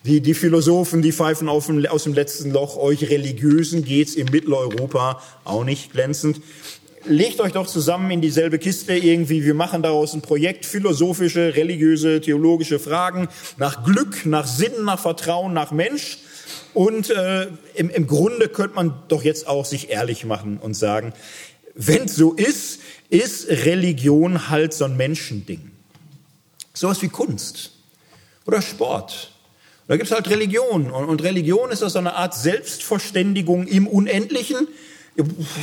Die, 0.05 0.21
die 0.21 0.35
Philosophen, 0.35 1.03
die 1.03 1.13
pfeifen 1.13 1.49
dem, 1.67 1.87
aus 1.87 2.05
dem 2.05 2.15
letzten 2.15 2.51
Loch, 2.53 2.77
euch 2.77 3.11
Religiösen 3.11 3.85
geht's 3.85 4.15
in 4.15 4.27
Mitteleuropa 4.31 5.21
auch 5.45 5.65
nicht 5.65 5.93
glänzend. 5.93 6.41
Legt 7.05 7.41
euch 7.41 7.53
doch 7.53 7.67
zusammen 7.67 8.11
in 8.11 8.21
dieselbe 8.21 8.59
Kiste 8.59 8.95
irgendwie. 8.95 9.45
Wir 9.45 9.55
machen 9.55 9.83
daraus 9.83 10.15
ein 10.15 10.21
Projekt, 10.21 10.67
philosophische, 10.67 11.57
religiöse, 11.57 12.21
theologische 12.21 12.79
Fragen 12.79 13.29
nach 13.57 13.85
Glück, 13.85 14.25
nach 14.25 14.47
Sinn, 14.47 14.85
nach 14.85 15.01
Vertrauen, 15.01 15.53
nach 15.53 15.73
Mensch. 15.73 16.19
Und 16.75 17.11
äh, 17.11 17.49
im, 17.75 17.91
im 17.91 18.07
Grunde 18.07 18.49
könnte 18.49 18.77
man 18.77 19.03
doch 19.09 19.25
jetzt 19.25 19.49
auch 19.49 19.65
sich 19.65 19.91
ehrlich 19.91 20.25
machen 20.25 20.59
und 20.59 20.75
sagen, 20.75 21.13
wenn 21.75 22.09
so 22.09 22.35
ist, 22.35 22.81
ist 23.11 23.49
Religion 23.49 24.49
halt 24.49 24.75
so 24.75 24.85
ein 24.85 24.97
Menschending. 24.97 25.71
Sowas 26.73 27.03
wie 27.03 27.09
Kunst 27.09 27.78
oder 28.49 28.63
Sport. 28.63 29.31
Da 29.89 29.97
gibt 29.97 30.11
es 30.11 30.15
halt 30.15 30.29
Religion. 30.31 30.91
Und 30.91 31.23
Religion 31.23 31.71
ist 31.71 31.83
das 31.83 31.93
so 31.93 31.99
eine 31.99 32.15
Art 32.15 32.35
Selbstverständigung 32.35 33.67
im 33.67 33.87
Unendlichen. 33.87 34.69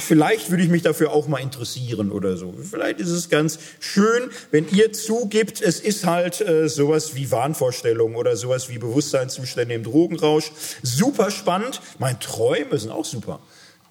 Vielleicht 0.02 0.52
würde 0.52 0.64
ich 0.64 0.70
mich 0.70 0.84
dafür 0.84 1.12
auch 1.12 1.28
mal 1.28 1.40
interessieren 1.40 2.12
oder 2.12 2.38
so. 2.38 2.54
Vielleicht 2.70 3.00
ist 3.00 3.10
es 3.10 3.30
ganz 3.30 3.58
schön, 3.80 4.30
wenn 4.52 4.68
ihr 4.70 4.94
zugibt, 4.94 5.62
es 5.62 5.80
ist 5.80 6.06
halt 6.06 6.42
äh, 6.42 6.68
sowas 6.68 7.16
wie 7.16 7.32
Wahnvorstellungen 7.32 8.18
oder 8.18 8.36
sowas 8.36 8.70
wie 8.70 8.78
Bewusstseinszustände 8.78 9.74
im 9.74 9.84
Drogenrausch. 9.84 10.52
Super 10.84 11.32
spannend. 11.32 11.82
Meine 11.98 12.20
Träume 12.20 12.78
sind 12.78 12.92
auch 12.92 13.06
super. 13.06 13.40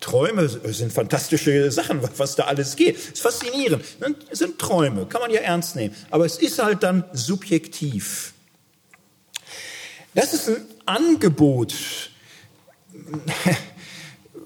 Träume 0.01 0.49
sind 0.49 0.93
fantastische 0.93 1.73
Sachen, 1.73 2.01
was 2.17 2.37
da 2.37 2.45
alles 2.45 2.77
geht. 2.77 2.97
Ist 2.97 3.23
faszinierend. 3.23 3.83
Es 4.31 4.41
sind 4.41 4.59
Träume, 4.59 5.07
kann 5.07 5.23
man 5.23 5.31
ja 5.31 5.41
ernst 5.41 5.75
nehmen. 5.75 5.95
Aber 6.11 6.27
es 6.27 6.37
ist 6.37 6.63
halt 6.63 6.83
dann 6.83 7.05
subjektiv. 7.13 8.34
Das 10.15 10.33
ist 10.33 10.49
ein 10.49 10.57
Angebot, 10.87 11.75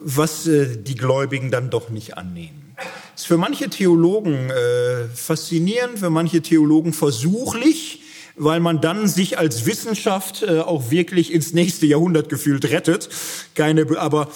was 0.00 0.46
äh, 0.46 0.78
die 0.78 0.94
Gläubigen 0.94 1.50
dann 1.50 1.68
doch 1.68 1.90
nicht 1.90 2.16
annehmen. 2.16 2.74
Ist 3.14 3.26
für 3.26 3.36
manche 3.36 3.68
Theologen 3.68 4.50
äh, 4.50 5.04
faszinierend, 5.14 5.98
für 5.98 6.08
manche 6.08 6.40
Theologen 6.40 6.94
versuchlich, 6.94 8.00
weil 8.36 8.60
man 8.60 8.80
dann 8.80 9.08
sich 9.08 9.36
als 9.36 9.66
Wissenschaft 9.66 10.42
äh, 10.42 10.60
auch 10.60 10.90
wirklich 10.90 11.34
ins 11.34 11.52
nächste 11.52 11.84
Jahrhundert 11.84 12.30
gefühlt 12.30 12.64
rettet. 12.70 13.10
Keine, 13.54 13.86
aber 13.98 14.28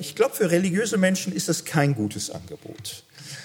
ich 0.00 0.16
glaube, 0.16 0.34
für 0.34 0.50
religiöse 0.50 0.98
Menschen 0.98 1.32
ist 1.32 1.48
das 1.48 1.64
kein 1.64 1.94
gutes 1.94 2.30
Angebot. 2.30 3.04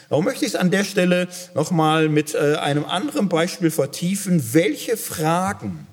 Warum 0.09 0.26
möchte 0.26 0.45
ich 0.45 0.53
es 0.53 0.55
an 0.55 0.71
der 0.71 0.84
Stelle 0.84 1.28
nochmal 1.53 2.09
mit 2.09 2.36
einem 2.36 2.86
anderen 2.86 3.30
Beispiel 3.30 3.69
vertiefen, 3.69 4.53
welche 4.53 4.97
Fragen 4.97 5.88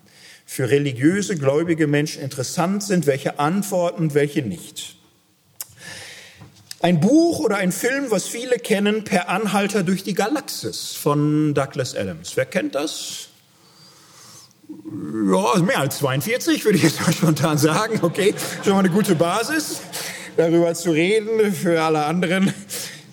für 0.52 0.68
religiöse, 0.68 1.36
gläubige 1.36 1.86
Menschen 1.86 2.24
interessant 2.24 2.82
sind, 2.82 3.06
welche 3.06 3.38
Antworten, 3.38 4.14
welche 4.14 4.42
nicht. 4.42 4.96
Ein 6.80 6.98
Buch 6.98 7.38
oder 7.38 7.58
ein 7.58 7.70
Film, 7.70 8.10
was 8.10 8.26
viele 8.26 8.56
kennen, 8.56 9.04
Per 9.04 9.28
Anhalter 9.28 9.84
durch 9.84 10.02
die 10.02 10.12
Galaxis 10.12 10.90
von 11.00 11.54
Douglas 11.54 11.94
Adams. 11.94 12.36
Wer 12.36 12.46
kennt 12.46 12.74
das? 12.74 13.28
Ja, 14.68 15.62
mehr 15.62 15.78
als 15.78 15.98
42, 15.98 16.64
würde 16.64 16.78
ich 16.78 16.82
jetzt 16.82 17.00
mal 17.00 17.12
spontan 17.12 17.56
sagen. 17.56 18.00
Okay, 18.02 18.34
schon 18.64 18.72
mal 18.72 18.80
eine 18.80 18.90
gute 18.90 19.14
Basis, 19.14 19.80
darüber 20.36 20.74
zu 20.74 20.90
reden 20.90 21.54
für 21.54 21.80
alle 21.80 22.06
anderen. 22.06 22.52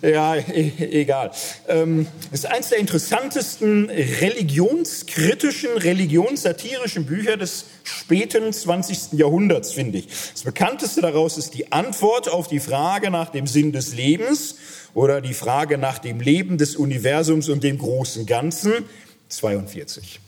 Ja, 0.01 0.35
e 0.35 0.71
egal. 1.01 1.31
Ähm, 1.67 2.05
ist 2.31 2.45
eines 2.45 2.69
der 2.69 2.77
interessantesten 2.77 3.89
religionskritischen, 3.89 5.75
religionssatirischen 5.75 7.05
Bücher 7.05 7.35
des 7.35 7.65
späten 7.83 8.53
20. 8.53 9.13
Jahrhunderts, 9.13 9.71
finde 9.71 9.99
ich. 9.99 10.07
Das 10.33 10.43
bekannteste 10.43 11.01
daraus 11.01 11.37
ist 11.37 11.55
die 11.55 11.71
Antwort 11.71 12.29
auf 12.29 12.47
die 12.47 12.59
Frage 12.59 13.09
nach 13.09 13.29
dem 13.29 13.47
Sinn 13.47 13.71
des 13.71 13.95
Lebens 13.95 14.55
oder 14.93 15.19
die 15.19 15.33
Frage 15.33 15.77
nach 15.79 15.97
dem 15.97 16.19
Leben 16.19 16.57
des 16.57 16.75
Universums 16.75 17.49
und 17.49 17.63
dem 17.63 17.79
großen 17.79 18.27
Ganzen, 18.27 18.85
42. 19.29 20.19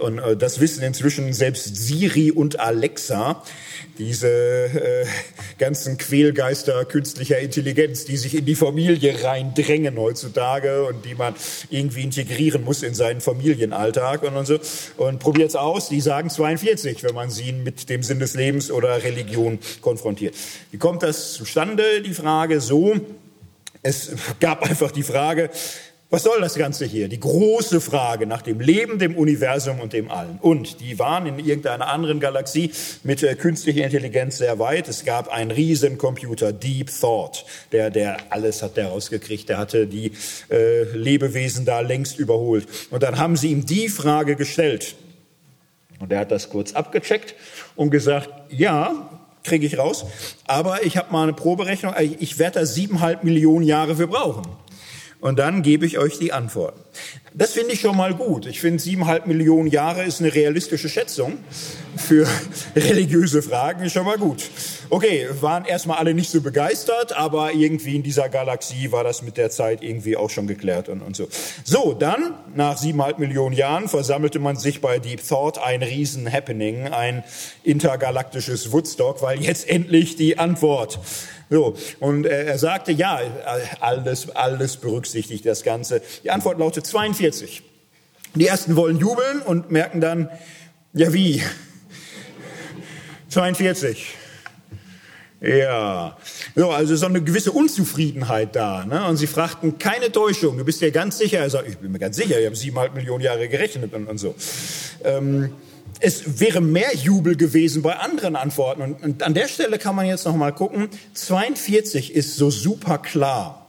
Und 0.00 0.18
äh, 0.18 0.36
das 0.36 0.60
wissen 0.60 0.82
inzwischen 0.84 1.32
selbst 1.32 1.74
Siri 1.76 2.30
und 2.30 2.60
Alexa, 2.60 3.42
diese 3.98 4.28
äh, 4.28 5.06
ganzen 5.58 5.98
Quälgeister 5.98 6.84
künstlicher 6.84 7.38
Intelligenz, 7.38 8.04
die 8.04 8.16
sich 8.16 8.36
in 8.36 8.44
die 8.44 8.54
Familie 8.54 9.22
reindrängen 9.24 9.98
heutzutage 9.98 10.84
und 10.86 11.04
die 11.04 11.14
man 11.14 11.34
irgendwie 11.70 12.02
integrieren 12.02 12.62
muss 12.62 12.82
in 12.82 12.94
seinen 12.94 13.20
Familienalltag 13.20 14.22
und, 14.22 14.36
und 14.36 14.46
so. 14.46 14.58
Und 14.96 15.18
probiert's 15.18 15.56
aus, 15.56 15.88
die 15.88 16.00
sagen 16.00 16.30
42, 16.30 17.02
wenn 17.02 17.14
man 17.14 17.30
sie 17.30 17.52
mit 17.52 17.90
dem 17.90 18.02
Sinn 18.02 18.20
des 18.20 18.34
Lebens 18.34 18.70
oder 18.70 19.02
Religion 19.02 19.58
konfrontiert. 19.80 20.34
Wie 20.70 20.78
kommt 20.78 21.02
das 21.02 21.32
zustande? 21.32 22.00
Die 22.02 22.14
Frage 22.14 22.60
so, 22.60 22.94
es 23.82 24.12
gab 24.40 24.62
einfach 24.62 24.92
die 24.92 25.02
Frage, 25.02 25.50
was 26.14 26.22
soll 26.22 26.40
das 26.40 26.54
Ganze 26.54 26.84
hier? 26.84 27.08
Die 27.08 27.18
große 27.18 27.80
Frage 27.80 28.28
nach 28.28 28.40
dem 28.40 28.60
Leben, 28.60 29.00
dem 29.00 29.16
Universum 29.16 29.80
und 29.80 29.92
dem 29.92 30.12
Allen. 30.12 30.38
Und 30.40 30.78
die 30.78 31.00
waren 31.00 31.26
in 31.26 31.40
irgendeiner 31.40 31.88
anderen 31.88 32.20
Galaxie 32.20 32.70
mit 33.02 33.24
äh, 33.24 33.34
künstlicher 33.34 33.82
Intelligenz 33.82 34.38
sehr 34.38 34.60
weit. 34.60 34.86
Es 34.86 35.04
gab 35.04 35.26
einen 35.26 35.50
Riesencomputer, 35.50 36.52
Deep 36.52 36.88
Thought, 37.00 37.44
der, 37.72 37.90
der 37.90 38.18
alles 38.30 38.62
hat 38.62 38.76
der 38.76 38.90
rausgekriegt. 38.90 39.48
Der 39.48 39.58
hatte 39.58 39.88
die 39.88 40.12
äh, 40.52 40.84
Lebewesen 40.96 41.64
da 41.64 41.80
längst 41.80 42.16
überholt. 42.16 42.68
Und 42.90 43.02
dann 43.02 43.18
haben 43.18 43.36
sie 43.36 43.48
ihm 43.48 43.66
die 43.66 43.88
Frage 43.88 44.36
gestellt. 44.36 44.94
Und 45.98 46.12
er 46.12 46.20
hat 46.20 46.30
das 46.30 46.48
kurz 46.48 46.74
abgecheckt 46.74 47.34
und 47.74 47.90
gesagt, 47.90 48.30
ja, 48.50 49.10
kriege 49.42 49.66
ich 49.66 49.78
raus, 49.78 50.06
aber 50.46 50.84
ich 50.84 50.96
habe 50.96 51.10
mal 51.10 51.24
eine 51.24 51.32
Proberechnung, 51.32 51.92
ich 51.98 52.38
werde 52.38 52.60
da 52.60 52.66
siebeneinhalb 52.66 53.24
Millionen 53.24 53.64
Jahre 53.64 53.96
für 53.96 54.06
brauchen 54.06 54.44
und 55.24 55.38
dann 55.38 55.62
gebe 55.62 55.86
ich 55.86 55.96
euch 55.96 56.18
die 56.18 56.34
Antwort. 56.34 56.74
Das 57.32 57.52
finde 57.52 57.72
ich 57.72 57.80
schon 57.80 57.96
mal 57.96 58.14
gut. 58.14 58.44
Ich 58.44 58.60
finde, 58.60 58.78
siebeneinhalb 58.78 59.26
Millionen 59.26 59.68
Jahre 59.68 60.04
ist 60.04 60.20
eine 60.20 60.34
realistische 60.34 60.90
Schätzung 60.90 61.38
für 61.96 62.28
religiöse 62.76 63.40
Fragen, 63.40 63.88
schon 63.88 64.04
mal 64.04 64.18
gut. 64.18 64.44
Okay, 64.90 65.26
waren 65.40 65.64
erstmal 65.64 65.96
alle 65.96 66.12
nicht 66.12 66.30
so 66.30 66.42
begeistert, 66.42 67.16
aber 67.16 67.54
irgendwie 67.54 67.96
in 67.96 68.02
dieser 68.02 68.28
Galaxie 68.28 68.92
war 68.92 69.02
das 69.02 69.22
mit 69.22 69.38
der 69.38 69.48
Zeit 69.48 69.82
irgendwie 69.82 70.14
auch 70.18 70.28
schon 70.28 70.46
geklärt 70.46 70.90
und, 70.90 71.00
und 71.00 71.16
so. 71.16 71.26
So, 71.64 71.94
dann, 71.94 72.34
nach 72.54 72.76
siebeneinhalb 72.76 73.18
Millionen 73.18 73.56
Jahren, 73.56 73.88
versammelte 73.88 74.40
man 74.40 74.56
sich 74.56 74.82
bei 74.82 74.98
Deep 74.98 75.26
Thought 75.26 75.56
ein 75.56 75.82
Riesen-Happening, 75.82 76.88
ein 76.88 77.24
intergalaktisches 77.62 78.72
Woodstock, 78.72 79.22
weil 79.22 79.40
jetzt 79.40 79.70
endlich 79.70 80.16
die 80.16 80.38
Antwort 80.38 80.98
so, 81.50 81.76
und 82.00 82.26
äh, 82.26 82.44
er 82.44 82.58
sagte, 82.58 82.92
ja, 82.92 83.20
alles, 83.80 84.30
alles 84.30 84.76
berücksichtigt 84.76 85.44
das 85.46 85.62
Ganze. 85.62 86.02
Die 86.22 86.30
Antwort 86.30 86.58
lautet 86.58 86.86
42. 86.86 87.62
Die 88.34 88.46
ersten 88.46 88.76
wollen 88.76 88.98
jubeln 88.98 89.40
und 89.42 89.70
merken 89.70 90.00
dann, 90.00 90.28
ja 90.92 91.12
wie? 91.12 91.42
42. 93.28 94.14
Ja, 95.40 96.16
so, 96.54 96.70
also 96.70 96.96
so 96.96 97.06
eine 97.06 97.22
gewisse 97.22 97.52
Unzufriedenheit 97.52 98.56
da. 98.56 98.86
Ne? 98.86 99.06
Und 99.06 99.18
sie 99.18 99.26
fragten, 99.26 99.78
keine 99.78 100.10
Täuschung, 100.10 100.56
du 100.56 100.64
bist 100.64 100.80
dir 100.80 100.90
ganz 100.90 101.18
sicher? 101.18 101.40
Er 101.40 101.50
sagt, 101.50 101.68
ich 101.68 101.76
bin 101.76 101.92
mir 101.92 101.98
ganz 101.98 102.16
sicher, 102.16 102.38
wir 102.38 102.46
haben 102.46 102.54
siebeneinhalb 102.54 102.94
Millionen 102.94 103.22
Jahre 103.22 103.48
gerechnet 103.48 103.92
und, 103.92 104.06
und 104.06 104.16
so. 104.18 104.34
Ähm, 105.04 105.52
es 106.04 106.38
wäre 106.38 106.60
mehr 106.60 106.94
Jubel 106.94 107.34
gewesen 107.34 107.80
bei 107.80 107.96
anderen 107.96 108.36
Antworten. 108.36 108.82
Und, 108.82 109.02
und 109.02 109.22
an 109.22 109.32
der 109.32 109.48
Stelle 109.48 109.78
kann 109.78 109.96
man 109.96 110.04
jetzt 110.04 110.26
noch 110.26 110.36
mal 110.36 110.52
gucken. 110.52 110.88
42 111.14 112.14
ist 112.14 112.36
so 112.36 112.50
super 112.50 112.98
klar. 112.98 113.66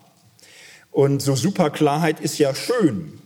Und 0.91 1.21
so 1.21 1.35
super 1.35 1.69
Klarheit 1.69 2.19
ist 2.19 2.37
ja 2.37 2.53
schön. 2.53 3.21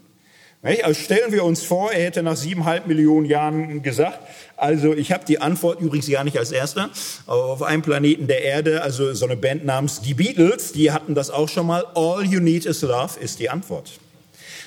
Also 0.61 0.93
stellen 0.93 1.31
wir 1.31 1.43
uns 1.43 1.63
vor, 1.63 1.91
er 1.91 2.03
hätte 2.03 2.21
nach 2.21 2.35
siebeneinhalb 2.35 2.85
Millionen 2.85 3.25
Jahren 3.25 3.81
gesagt, 3.81 4.19
also 4.57 4.93
ich 4.93 5.11
habe 5.11 5.25
die 5.25 5.39
Antwort 5.39 5.79
übrigens 5.79 6.09
gar 6.09 6.25
nicht 6.25 6.37
als 6.37 6.51
erster, 6.51 6.89
aber 7.27 7.45
auf 7.45 7.63
einem 7.63 7.81
Planeten 7.81 8.27
der 8.27 8.43
Erde, 8.43 8.81
also 8.81 9.13
so 9.13 9.25
eine 9.25 9.37
Band 9.37 9.65
namens 9.65 10.01
die 10.01 10.13
Beatles, 10.13 10.73
die 10.73 10.91
hatten 10.91 11.15
das 11.15 11.29
auch 11.29 11.47
schon 11.47 11.65
mal, 11.65 11.85
All 11.95 12.25
You 12.25 12.41
Need 12.41 12.65
Is 12.65 12.81
Love 12.81 13.19
ist 13.21 13.39
die 13.39 13.49
Antwort. 13.49 13.99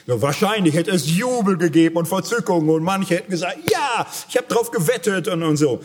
So, 0.07 0.21
wahrscheinlich 0.21 0.75
hätte 0.75 0.91
es 0.91 1.09
Jubel 1.09 1.57
gegeben 1.57 1.97
und 1.97 2.09
Verzückung 2.09 2.69
und 2.69 2.83
manche 2.83 3.17
hätten 3.17 3.31
gesagt, 3.31 3.59
ja, 3.71 4.07
ich 4.29 4.37
habe 4.37 4.49
drauf 4.49 4.71
gewettet 4.71 5.29
und, 5.29 5.43
und 5.43 5.57
so. 5.57 5.81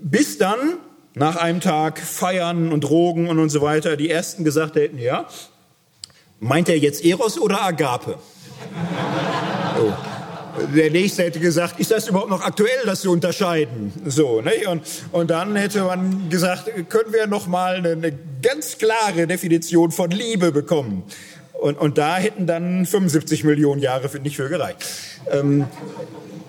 Bis 0.00 0.38
dann, 0.38 0.78
nach 1.14 1.36
einem 1.36 1.60
Tag 1.60 1.98
Feiern 1.98 2.72
und 2.72 2.84
Drogen 2.84 3.28
und, 3.28 3.38
und 3.38 3.50
so 3.50 3.60
weiter, 3.60 3.96
die 3.96 4.10
Ersten 4.10 4.44
gesagt 4.44 4.76
hätten, 4.76 4.98
ja, 4.98 5.26
meint 6.40 6.68
er 6.68 6.78
jetzt 6.78 7.04
Eros 7.04 7.38
oder 7.38 7.62
Agape? 7.62 8.18
So. 9.74 9.92
Der 10.76 10.90
nächste 10.90 11.22
hätte 11.22 11.40
gesagt, 11.40 11.80
ist 11.80 11.90
das 11.90 12.08
überhaupt 12.08 12.28
noch 12.28 12.42
aktuell, 12.42 12.84
das 12.84 13.00
zu 13.00 13.10
unterscheiden? 13.10 13.90
So, 14.04 14.42
ne? 14.42 14.52
und, 14.68 14.82
und 15.10 15.30
dann 15.30 15.56
hätte 15.56 15.82
man 15.82 16.28
gesagt, 16.28 16.70
können 16.90 17.10
wir 17.12 17.26
noch 17.26 17.46
mal 17.46 17.76
eine, 17.76 17.92
eine 17.92 18.12
ganz 18.42 18.76
klare 18.76 19.26
Definition 19.26 19.90
von 19.90 20.10
Liebe 20.10 20.52
bekommen? 20.52 21.04
Und, 21.62 21.78
und 21.78 21.96
da 21.96 22.16
hätten 22.16 22.48
dann 22.48 22.84
75 22.84 23.44
Millionen 23.44 23.80
Jahre 23.80 24.08
für, 24.08 24.18
nicht 24.18 24.34
für 24.34 24.48
gereicht. 24.48 24.84
Ähm, 25.30 25.66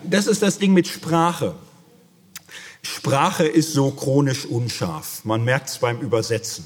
das 0.04 0.26
ist 0.26 0.42
das 0.42 0.58
Ding 0.58 0.74
mit 0.74 0.88
Sprache. 0.88 1.54
Sprache 2.82 3.46
ist 3.46 3.74
so 3.74 3.92
chronisch 3.92 4.46
unscharf. 4.46 5.24
Man 5.24 5.44
merkt 5.44 5.70
es 5.70 5.78
beim 5.78 6.00
Übersetzen. 6.00 6.66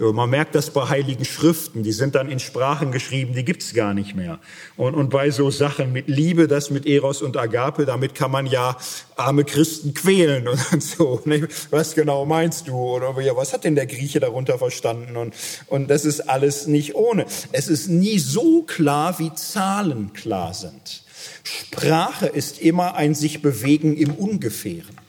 Man 0.00 0.30
merkt 0.30 0.54
das 0.54 0.70
bei 0.70 0.88
heiligen 0.88 1.26
Schriften, 1.26 1.82
die 1.82 1.92
sind 1.92 2.14
dann 2.14 2.30
in 2.30 2.38
Sprachen 2.38 2.90
geschrieben, 2.90 3.34
die 3.34 3.44
gibt's 3.44 3.74
gar 3.74 3.92
nicht 3.92 4.16
mehr. 4.16 4.38
Und, 4.78 4.94
und 4.94 5.10
bei 5.10 5.30
so 5.30 5.50
Sachen 5.50 5.92
mit 5.92 6.08
Liebe, 6.08 6.48
das 6.48 6.70
mit 6.70 6.86
Eros 6.86 7.20
und 7.20 7.36
Agape, 7.36 7.84
damit 7.84 8.14
kann 8.14 8.30
man 8.30 8.46
ja 8.46 8.78
arme 9.16 9.44
Christen 9.44 9.92
quälen 9.92 10.48
und 10.48 10.82
so. 10.82 11.20
Ne? 11.26 11.46
Was 11.68 11.94
genau 11.94 12.24
meinst 12.24 12.68
du? 12.68 12.76
Oder 12.76 13.14
was 13.36 13.52
hat 13.52 13.64
denn 13.64 13.74
der 13.74 13.86
Grieche 13.86 14.20
darunter 14.20 14.58
verstanden? 14.58 15.18
Und, 15.18 15.34
und 15.66 15.90
das 15.90 16.06
ist 16.06 16.20
alles 16.30 16.66
nicht 16.66 16.94
ohne. 16.94 17.26
Es 17.52 17.68
ist 17.68 17.88
nie 17.88 18.18
so 18.18 18.62
klar, 18.62 19.18
wie 19.18 19.34
Zahlen 19.34 20.14
klar 20.14 20.54
sind. 20.54 21.02
Sprache 21.42 22.26
ist 22.26 22.58
immer 22.58 22.94
ein 22.94 23.14
sich 23.14 23.42
bewegen 23.42 23.98
im 23.98 24.14
Ungefähren. 24.14 24.99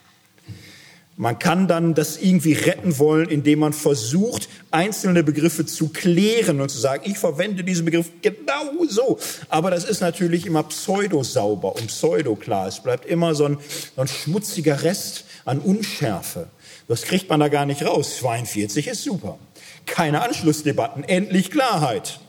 Man 1.22 1.38
kann 1.38 1.68
dann 1.68 1.94
das 1.94 2.18
irgendwie 2.18 2.54
retten 2.54 2.98
wollen, 2.98 3.30
indem 3.30 3.60
man 3.60 3.74
versucht, 3.74 4.50
einzelne 4.72 5.24
Begriffe 5.24 5.68
zu 5.68 5.90
klären 5.90 6.60
und 6.62 6.70
zu 6.70 6.80
sagen, 6.80 7.04
ich 7.06 7.20
verwende 7.20 7.64
diesen 7.64 7.86
Begriff 7.86 8.10
genau 8.24 8.86
so. 8.90 9.20
Aber 9.48 9.70
das 9.70 9.84
ist 9.84 10.02
natürlich 10.02 10.48
immer 10.48 10.64
pseudosauber 10.64 11.76
und 11.76 11.90
pseudoklar. 11.90 12.66
Es 12.66 12.80
bleibt 12.80 13.06
immer 13.06 13.36
so 13.36 13.46
ein, 13.46 13.60
so 13.96 14.02
ein 14.02 14.08
schmutziger 14.08 14.82
Rest 14.82 15.26
an 15.46 15.60
Unschärfe. 15.60 16.48
Das 16.88 17.04
kriegt 17.04 17.30
man 17.30 17.40
da 17.40 17.50
gar 17.50 17.68
nicht 17.68 17.86
raus. 17.86 18.18
42 18.18 18.88
ist 18.88 19.04
super. 19.04 19.38
Keine 19.86 20.24
Anschlussdebatten, 20.24 21.04
endlich 21.04 21.52
Klarheit. 21.52 22.20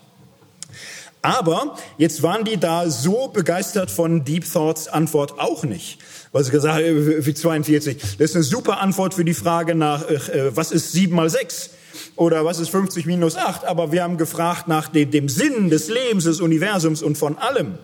Aber 1.22 1.76
jetzt 1.96 2.22
waren 2.22 2.44
die 2.44 2.58
da 2.58 2.90
so 2.90 3.28
begeistert 3.28 3.90
von 3.90 4.24
Deep 4.24 4.44
Thoughts 4.52 4.88
Antwort 4.88 5.38
auch 5.38 5.62
nicht. 5.64 5.98
Weil 6.32 6.44
sie 6.44 6.50
gesagt 6.50 6.74
haben, 6.74 7.26
wie 7.26 7.34
42, 7.34 7.98
das 8.18 8.30
ist 8.30 8.34
eine 8.34 8.42
super 8.42 8.80
Antwort 8.80 9.12
für 9.14 9.24
die 9.24 9.34
Frage 9.34 9.74
nach, 9.74 10.08
äh, 10.08 10.56
was 10.56 10.72
ist 10.72 10.92
7 10.92 11.14
mal 11.14 11.28
6? 11.28 11.70
Oder 12.16 12.44
was 12.44 12.58
ist 12.58 12.70
50 12.70 13.04
minus 13.04 13.36
8? 13.36 13.64
Aber 13.64 13.92
wir 13.92 14.02
haben 14.02 14.16
gefragt 14.16 14.66
nach 14.66 14.88
dem, 14.88 15.10
dem 15.10 15.28
Sinn 15.28 15.68
des 15.68 15.88
Lebens, 15.88 16.24
des 16.24 16.40
Universums 16.40 17.02
und 17.02 17.18
von 17.18 17.36
allem. 17.36 17.74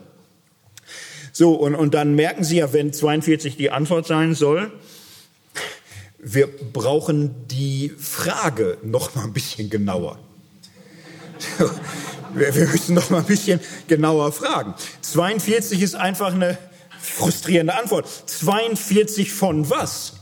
So, 1.32 1.54
und, 1.54 1.74
und 1.74 1.92
dann 1.94 2.14
merken 2.14 2.42
Sie 2.42 2.56
ja, 2.56 2.72
wenn 2.72 2.92
42 2.92 3.56
die 3.56 3.70
Antwort 3.70 4.06
sein 4.06 4.34
soll, 4.34 4.72
wir 6.18 6.48
brauchen 6.48 7.46
die 7.48 7.92
Frage 7.98 8.78
noch 8.82 9.14
mal 9.14 9.24
ein 9.24 9.32
bisschen 9.32 9.70
genauer. 9.70 10.18
Wir 12.34 12.52
müssen 12.52 12.94
noch 12.94 13.08
mal 13.08 13.20
ein 13.20 13.24
bisschen 13.24 13.58
genauer 13.86 14.32
fragen. 14.32 14.74
42 15.00 15.80
ist 15.80 15.94
einfach 15.94 16.34
eine 16.34 16.58
frustrierende 17.00 17.74
Antwort. 17.74 18.08
42 18.26 19.32
von 19.32 19.70
was? 19.70 20.14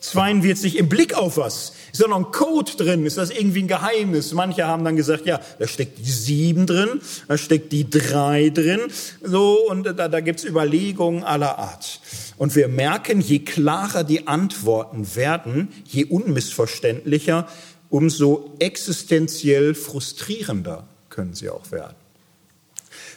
42 0.00 0.76
im 0.76 0.88
Blick 0.88 1.14
auf 1.14 1.36
was? 1.36 1.72
Ist 1.92 2.02
da 2.02 2.08
noch 2.08 2.18
ein 2.18 2.30
Code 2.30 2.72
drin? 2.76 3.06
Ist 3.06 3.18
das 3.18 3.30
irgendwie 3.30 3.62
ein 3.62 3.68
Geheimnis? 3.68 4.32
Manche 4.32 4.66
haben 4.66 4.84
dann 4.84 4.96
gesagt, 4.96 5.26
ja, 5.26 5.40
da 5.58 5.66
steckt 5.66 5.98
die 5.98 6.10
sieben 6.10 6.66
drin, 6.66 7.00
da 7.26 7.38
steckt 7.38 7.72
die 7.72 7.88
drei 7.88 8.50
drin, 8.50 8.80
so, 9.22 9.68
und 9.68 9.84
da, 9.84 10.08
da 10.08 10.20
gibt's 10.20 10.44
Überlegungen 10.44 11.24
aller 11.24 11.58
Art. 11.58 12.00
Und 12.36 12.54
wir 12.54 12.68
merken, 12.68 13.20
je 13.20 13.40
klarer 13.40 14.04
die 14.04 14.26
Antworten 14.28 15.16
werden, 15.16 15.68
je 15.86 16.04
unmissverständlicher, 16.04 17.48
umso 17.88 18.54
existenziell 18.58 19.74
frustrierender 19.74 20.86
können 21.08 21.34
sie 21.34 21.48
auch 21.48 21.72
werden. 21.72 22.05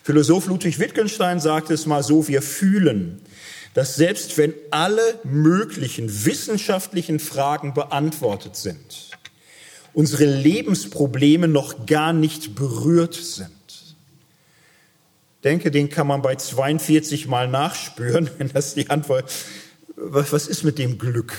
Philosoph 0.03 0.47
Ludwig 0.47 0.79
Wittgenstein 0.79 1.39
sagt 1.39 1.69
es 1.69 1.85
mal 1.85 2.03
so, 2.03 2.27
wir 2.27 2.41
fühlen, 2.41 3.21
dass 3.73 3.95
selbst 3.95 4.37
wenn 4.37 4.53
alle 4.71 5.19
möglichen 5.23 6.25
wissenschaftlichen 6.25 7.19
Fragen 7.19 7.73
beantwortet 7.73 8.55
sind, 8.55 9.09
unsere 9.93 10.25
Lebensprobleme 10.25 11.47
noch 11.47 11.85
gar 11.85 12.13
nicht 12.13 12.55
berührt 12.55 13.15
sind. 13.15 13.49
Denke, 15.43 15.71
den 15.71 15.89
kann 15.89 16.07
man 16.07 16.21
bei 16.21 16.35
42 16.35 17.27
mal 17.27 17.47
nachspüren, 17.47 18.29
wenn 18.37 18.49
das 18.49 18.73
die 18.73 18.89
Antwort, 18.89 19.31
was 19.95 20.47
ist 20.47 20.63
mit 20.63 20.77
dem 20.77 20.97
Glück? 20.97 21.33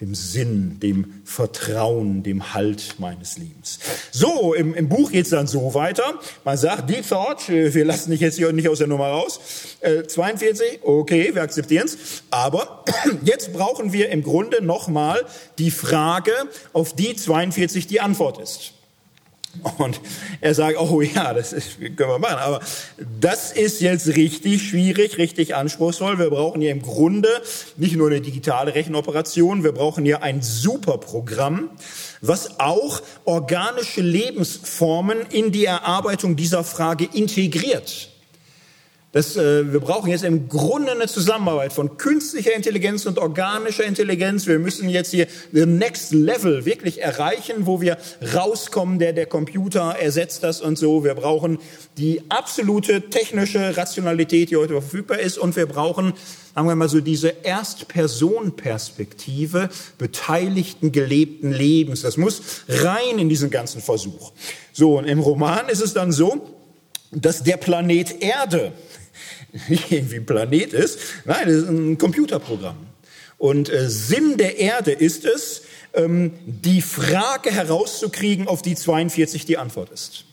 Dem 0.00 0.14
Sinn, 0.14 0.80
dem 0.80 1.22
Vertrauen, 1.24 2.22
dem 2.22 2.54
Halt 2.54 2.96
meines 2.98 3.38
Lebens. 3.38 3.78
So, 4.10 4.52
im, 4.54 4.74
im 4.74 4.88
Buch 4.88 5.12
geht 5.12 5.24
es 5.24 5.30
dann 5.30 5.46
so 5.46 5.74
weiter. 5.74 6.18
Man 6.44 6.56
sagt, 6.56 6.90
Deep 6.90 7.08
Thought, 7.08 7.48
äh, 7.48 7.72
wir 7.72 7.84
lassen 7.84 8.10
dich 8.10 8.20
jetzt 8.20 8.36
hier 8.36 8.52
nicht 8.52 8.68
aus 8.68 8.78
der 8.78 8.88
Nummer 8.88 9.08
raus. 9.08 9.40
Äh, 9.80 10.04
42, 10.04 10.80
okay, 10.82 11.34
wir 11.34 11.42
akzeptieren 11.42 11.86
es. 11.86 12.22
Aber 12.30 12.84
jetzt 13.24 13.52
brauchen 13.52 13.92
wir 13.92 14.10
im 14.10 14.22
Grunde 14.22 14.62
nochmal 14.64 15.24
die 15.58 15.70
Frage, 15.70 16.32
auf 16.72 16.94
die 16.94 17.14
42 17.14 17.86
die 17.86 18.00
Antwort 18.00 18.38
ist. 18.38 18.72
Und 19.78 20.00
er 20.40 20.54
sagt, 20.54 20.78
oh 20.78 21.02
ja, 21.02 21.34
das 21.34 21.52
ist, 21.52 21.78
können 21.78 22.10
wir 22.10 22.18
machen. 22.18 22.38
Aber 22.38 22.60
das 23.20 23.52
ist 23.52 23.80
jetzt 23.80 24.08
richtig 24.08 24.62
schwierig, 24.68 25.18
richtig 25.18 25.54
anspruchsvoll. 25.54 26.18
Wir 26.18 26.30
brauchen 26.30 26.60
hier 26.60 26.72
im 26.72 26.82
Grunde 26.82 27.28
nicht 27.76 27.96
nur 27.96 28.08
eine 28.08 28.20
digitale 28.20 28.74
Rechenoperation, 28.74 29.62
wir 29.62 29.72
brauchen 29.72 30.04
hier 30.04 30.22
ein 30.22 30.42
Superprogramm, 30.42 31.70
was 32.20 32.60
auch 32.60 33.02
organische 33.24 34.00
Lebensformen 34.00 35.18
in 35.30 35.52
die 35.52 35.66
Erarbeitung 35.66 36.36
dieser 36.36 36.64
Frage 36.64 37.08
integriert. 37.12 38.11
Das, 39.12 39.36
äh, 39.36 39.70
wir 39.70 39.78
brauchen 39.80 40.10
jetzt 40.10 40.24
im 40.24 40.48
Grunde 40.48 40.92
eine 40.92 41.06
Zusammenarbeit 41.06 41.74
von 41.74 41.98
künstlicher 41.98 42.54
Intelligenz 42.54 43.04
und 43.04 43.18
organischer 43.18 43.84
Intelligenz. 43.84 44.46
Wir 44.46 44.58
müssen 44.58 44.88
jetzt 44.88 45.10
hier 45.10 45.26
the 45.52 45.66
next 45.66 46.14
level 46.14 46.64
wirklich 46.64 47.02
erreichen, 47.02 47.66
wo 47.66 47.82
wir 47.82 47.98
rauskommen, 48.34 48.98
der, 48.98 49.12
der 49.12 49.26
Computer 49.26 49.96
ersetzt 50.00 50.42
das 50.42 50.62
und 50.62 50.78
so. 50.78 51.04
Wir 51.04 51.14
brauchen 51.14 51.58
die 51.98 52.22
absolute 52.30 53.10
technische 53.10 53.76
Rationalität, 53.76 54.50
die 54.50 54.56
heute 54.56 54.72
verfügbar 54.72 55.18
ist. 55.18 55.36
Und 55.36 55.56
wir 55.56 55.66
brauchen, 55.66 56.14
sagen 56.54 56.66
wir 56.66 56.74
mal 56.74 56.88
so, 56.88 57.00
diese 57.00 57.34
Erst-Person-Perspektive 57.42 59.68
beteiligten, 59.98 60.90
gelebten 60.90 61.52
Lebens. 61.52 62.00
Das 62.00 62.16
muss 62.16 62.40
rein 62.66 63.18
in 63.18 63.28
diesen 63.28 63.50
ganzen 63.50 63.82
Versuch. 63.82 64.32
So, 64.72 64.96
und 64.96 65.04
im 65.04 65.18
Roman 65.18 65.68
ist 65.68 65.82
es 65.82 65.92
dann 65.92 66.12
so, 66.12 66.48
dass 67.10 67.42
der 67.42 67.58
Planet 67.58 68.22
Erde 68.22 68.72
nicht 69.68 69.90
irgendwie 69.90 70.20
Planet 70.20 70.72
ist. 70.72 70.98
Nein, 71.24 71.48
es 71.48 71.62
ist 71.62 71.68
ein 71.68 71.98
Computerprogramm. 71.98 72.86
Und 73.38 73.68
äh, 73.70 73.88
Sinn 73.88 74.36
der 74.36 74.58
Erde 74.58 74.92
ist 74.92 75.24
es, 75.24 75.62
ähm, 75.94 76.32
die 76.46 76.80
Frage 76.80 77.50
herauszukriegen, 77.50 78.48
auf 78.48 78.62
die 78.62 78.76
42 78.76 79.44
die 79.44 79.58
Antwort 79.58 79.90
ist. 79.90 80.24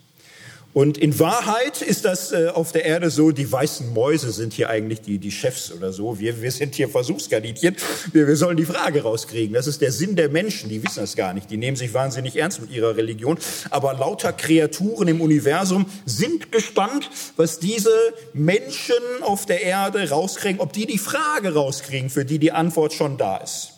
Und 0.72 1.00
in 1.00 1.18
Wahrheit 1.18 1.82
ist 1.82 2.06
das 2.06 2.32
äh, 2.32 2.50
auf 2.54 2.72
der 2.72 2.86
Erde 2.86 3.10
so, 3.10 3.32
die 3.32 3.52
weißen 3.52 3.92
Mäuse 3.92 4.32
sind 4.32 4.54
hier 4.54 4.70
eigentlich 4.70 5.02
die, 5.02 5.18
die 5.18 5.32
Chefs 5.32 5.72
oder 5.72 5.92
so. 5.92 6.20
Wir, 6.20 6.44
wir 6.44 6.52
sind 6.52 6.76
hier 6.76 6.88
Versuchskaninchen. 6.88 7.76
Wir, 8.12 8.28
wir 8.28 8.36
sollen 8.36 8.56
die 8.56 8.66
Frage 8.66 9.02
rauskriegen. 9.02 9.56
Das 9.56 9.66
ist 9.66 9.82
der 9.82 9.92
Sinn 9.92 10.16
der 10.16 10.30
Menschen. 10.30 10.70
Die 10.70 10.84
wissen 10.84 11.00
das 11.00 11.16
gar 11.16 11.34
nicht. 11.34 11.50
Die 11.50 11.58
nehmen 11.58 11.76
sich 11.76 11.96
wahnsinnig 11.96 12.36
ernst 12.36 12.62
mit 12.62 12.70
ihrer 12.70 12.96
Religion. 12.96 13.40
Aber 13.72 13.96
lauter 13.96 14.32
Kreaturen 14.32 15.08
im 15.08 15.22
Universum 15.22 15.88
sind 16.06 16.52
gespannt, 16.52 17.10
was 17.36 17.58
diese 17.58 17.90
Menschen 18.34 18.94
auf 19.22 19.48
der 19.48 19.64
Erde 19.64 20.08
rauskriegen, 20.08 20.60
ob 20.60 20.72
die 20.72 20.86
die 20.86 21.00
Frage 21.00 21.56
rauskriegen, 21.56 22.12
für 22.12 22.26
die 22.26 22.38
die 22.38 22.52
Antwort 22.52 22.94
schon 22.94 23.18
da 23.18 23.38
ist. 23.38 23.72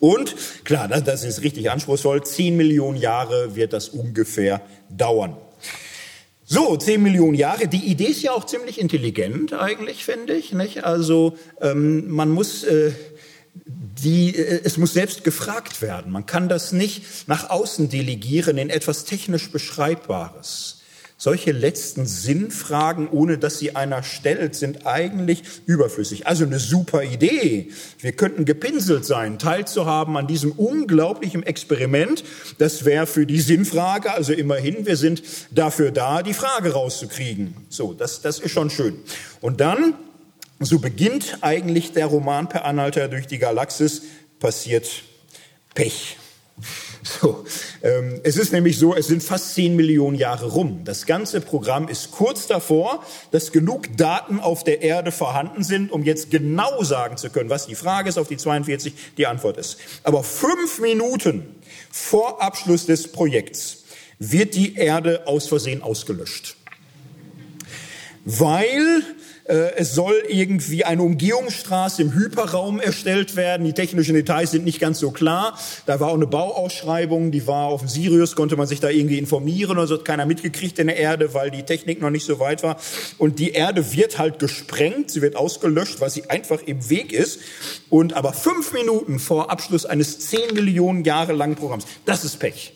Und 0.00 0.34
klar, 0.64 0.88
das 0.88 1.24
ist 1.24 1.42
richtig 1.42 1.70
anspruchsvoll. 1.70 2.24
Zehn 2.24 2.56
Millionen 2.56 2.96
Jahre 2.96 3.54
wird 3.54 3.74
das 3.74 3.90
ungefähr 3.90 4.62
dauern. 4.88 5.36
So, 6.48 6.76
zehn 6.76 7.02
Millionen 7.02 7.34
Jahre. 7.34 7.66
Die 7.66 7.90
Idee 7.90 8.04
ist 8.04 8.22
ja 8.22 8.30
auch 8.30 8.46
ziemlich 8.46 8.80
intelligent 8.80 9.52
eigentlich, 9.52 10.04
finde 10.04 10.34
ich. 10.34 10.52
Nicht? 10.52 10.84
Also 10.84 11.36
ähm, 11.60 12.08
man 12.08 12.30
muss 12.30 12.62
äh, 12.62 12.92
die, 13.64 14.36
äh, 14.36 14.60
es 14.62 14.76
muss 14.76 14.92
selbst 14.92 15.24
gefragt 15.24 15.82
werden. 15.82 16.12
Man 16.12 16.24
kann 16.24 16.48
das 16.48 16.70
nicht 16.70 17.26
nach 17.26 17.50
außen 17.50 17.88
delegieren 17.88 18.58
in 18.58 18.70
etwas 18.70 19.04
technisch 19.04 19.50
Beschreibbares. 19.50 20.75
Solche 21.18 21.52
letzten 21.52 22.04
Sinnfragen, 22.04 23.08
ohne 23.08 23.38
dass 23.38 23.58
sie 23.58 23.74
einer 23.74 24.02
stellt, 24.02 24.54
sind 24.54 24.86
eigentlich 24.86 25.42
überflüssig. 25.64 26.26
Also 26.26 26.44
eine 26.44 26.58
super 26.58 27.04
Idee. 27.04 27.70
Wir 27.98 28.12
könnten 28.12 28.44
gepinselt 28.44 29.06
sein, 29.06 29.38
teilzuhaben 29.38 30.18
an 30.18 30.26
diesem 30.26 30.52
unglaublichen 30.52 31.42
Experiment. 31.42 32.22
Das 32.58 32.84
wäre 32.84 33.06
für 33.06 33.24
die 33.24 33.40
Sinnfrage, 33.40 34.12
also 34.12 34.34
immerhin, 34.34 34.84
wir 34.84 34.98
sind 34.98 35.22
dafür 35.50 35.90
da, 35.90 36.22
die 36.22 36.34
Frage 36.34 36.72
rauszukriegen. 36.72 37.54
So, 37.70 37.94
das, 37.94 38.20
das 38.20 38.38
ist 38.38 38.50
schon 38.52 38.68
schön. 38.68 38.98
Und 39.40 39.62
dann, 39.62 39.94
so 40.60 40.78
beginnt 40.78 41.38
eigentlich 41.40 41.92
der 41.92 42.06
Roman 42.06 42.50
Per 42.50 42.66
Anhalter 42.66 43.08
durch 43.08 43.26
die 43.26 43.38
Galaxis, 43.38 44.02
passiert 44.38 45.02
Pech. 45.74 46.18
So, 47.06 47.44
ähm, 47.82 48.20
es 48.24 48.36
ist 48.36 48.52
nämlich 48.52 48.78
so, 48.78 48.94
es 48.94 49.06
sind 49.06 49.22
fast 49.22 49.54
zehn 49.54 49.76
Millionen 49.76 50.16
Jahre 50.16 50.46
rum. 50.46 50.80
Das 50.84 51.06
ganze 51.06 51.40
Programm 51.40 51.88
ist 51.88 52.10
kurz 52.10 52.48
davor, 52.48 53.04
dass 53.30 53.52
genug 53.52 53.96
Daten 53.96 54.40
auf 54.40 54.64
der 54.64 54.82
Erde 54.82 55.12
vorhanden 55.12 55.62
sind, 55.62 55.92
um 55.92 56.02
jetzt 56.02 56.30
genau 56.30 56.82
sagen 56.82 57.16
zu 57.16 57.30
können, 57.30 57.48
was 57.48 57.66
die 57.66 57.76
Frage 57.76 58.08
ist, 58.08 58.18
auf 58.18 58.26
die 58.26 58.36
42 58.36 58.92
die 59.16 59.26
Antwort 59.26 59.56
ist. 59.56 59.78
Aber 60.02 60.24
fünf 60.24 60.80
Minuten 60.80 61.54
vor 61.92 62.42
Abschluss 62.42 62.86
des 62.86 63.12
Projekts 63.12 63.84
wird 64.18 64.54
die 64.54 64.74
Erde 64.74 65.28
aus 65.28 65.46
Versehen 65.46 65.82
ausgelöscht. 65.82 66.56
Weil 68.24 69.02
es 69.48 69.94
soll 69.94 70.22
irgendwie 70.28 70.84
eine 70.84 71.02
Umgehungsstraße 71.02 72.02
im 72.02 72.14
Hyperraum 72.14 72.80
erstellt 72.80 73.36
werden. 73.36 73.64
Die 73.64 73.72
technischen 73.72 74.14
Details 74.14 74.50
sind 74.50 74.64
nicht 74.64 74.80
ganz 74.80 74.98
so 74.98 75.10
klar. 75.10 75.58
Da 75.86 76.00
war 76.00 76.08
auch 76.08 76.14
eine 76.14 76.26
Bauausschreibung, 76.26 77.30
die 77.30 77.46
war 77.46 77.66
auf 77.66 77.80
dem 77.80 77.88
Sirius, 77.88 78.34
konnte 78.34 78.56
man 78.56 78.66
sich 78.66 78.80
da 78.80 78.88
irgendwie 78.88 79.18
informieren 79.18 79.78
oder 79.78 79.86
so 79.86 79.94
hat 79.94 80.04
keiner 80.04 80.26
mitgekriegt 80.26 80.78
in 80.78 80.88
der 80.88 80.96
Erde, 80.96 81.34
weil 81.34 81.50
die 81.50 81.62
Technik 81.62 82.00
noch 82.00 82.10
nicht 82.10 82.24
so 82.24 82.40
weit 82.40 82.62
war. 82.62 82.76
Und 83.18 83.38
die 83.38 83.52
Erde 83.52 83.92
wird 83.92 84.18
halt 84.18 84.38
gesprengt, 84.38 85.10
sie 85.10 85.22
wird 85.22 85.36
ausgelöscht, 85.36 86.00
weil 86.00 86.10
sie 86.10 86.28
einfach 86.28 86.62
im 86.62 86.90
Weg 86.90 87.12
ist. 87.12 87.40
Und 87.88 88.14
aber 88.14 88.32
fünf 88.32 88.72
Minuten 88.72 89.18
vor 89.18 89.50
Abschluss 89.50 89.86
eines 89.86 90.18
zehn 90.18 90.54
Millionen 90.54 91.04
Jahre 91.04 91.32
langen 91.32 91.54
Programms, 91.54 91.86
das 92.04 92.24
ist 92.24 92.38
Pech. 92.38 92.72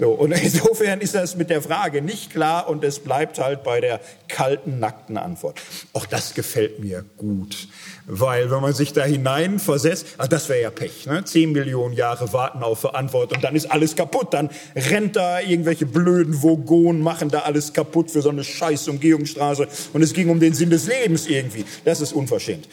So, 0.00 0.12
und 0.12 0.32
insofern 0.32 1.02
ist 1.02 1.14
das 1.14 1.36
mit 1.36 1.50
der 1.50 1.60
Frage 1.60 2.00
nicht 2.00 2.30
klar 2.30 2.70
und 2.70 2.82
es 2.84 3.00
bleibt 3.00 3.38
halt 3.38 3.62
bei 3.62 3.82
der 3.82 4.00
kalten, 4.28 4.78
nackten 4.78 5.18
Antwort. 5.18 5.60
Auch 5.92 6.06
das 6.06 6.32
gefällt 6.32 6.78
mir 6.78 7.04
gut, 7.18 7.68
weil 8.06 8.50
wenn 8.50 8.62
man 8.62 8.72
sich 8.72 8.94
da 8.94 9.04
hineinversetzt, 9.04 10.06
ach, 10.16 10.26
das 10.26 10.48
wäre 10.48 10.62
ja 10.62 10.70
Pech, 10.70 11.04
ne? 11.04 11.22
zehn 11.26 11.52
Millionen 11.52 11.92
Jahre 11.92 12.32
warten 12.32 12.62
auf 12.62 12.80
Verantwortung, 12.80 13.42
dann 13.42 13.54
ist 13.54 13.70
alles 13.70 13.94
kaputt, 13.94 14.32
dann 14.32 14.48
rennt 14.74 15.16
da 15.16 15.40
irgendwelche 15.40 15.84
blöden 15.84 16.42
Vogonen, 16.42 17.02
machen 17.02 17.28
da 17.28 17.40
alles 17.40 17.74
kaputt 17.74 18.10
für 18.10 18.22
so 18.22 18.30
eine 18.30 18.42
scheiß 18.42 18.88
Umgehungsstraße 18.88 19.68
und 19.92 20.00
es 20.00 20.14
ging 20.14 20.30
um 20.30 20.40
den 20.40 20.54
Sinn 20.54 20.70
des 20.70 20.86
Lebens 20.86 21.26
irgendwie. 21.26 21.66
Das 21.84 22.00
ist 22.00 22.14
unverschämt. 22.14 22.66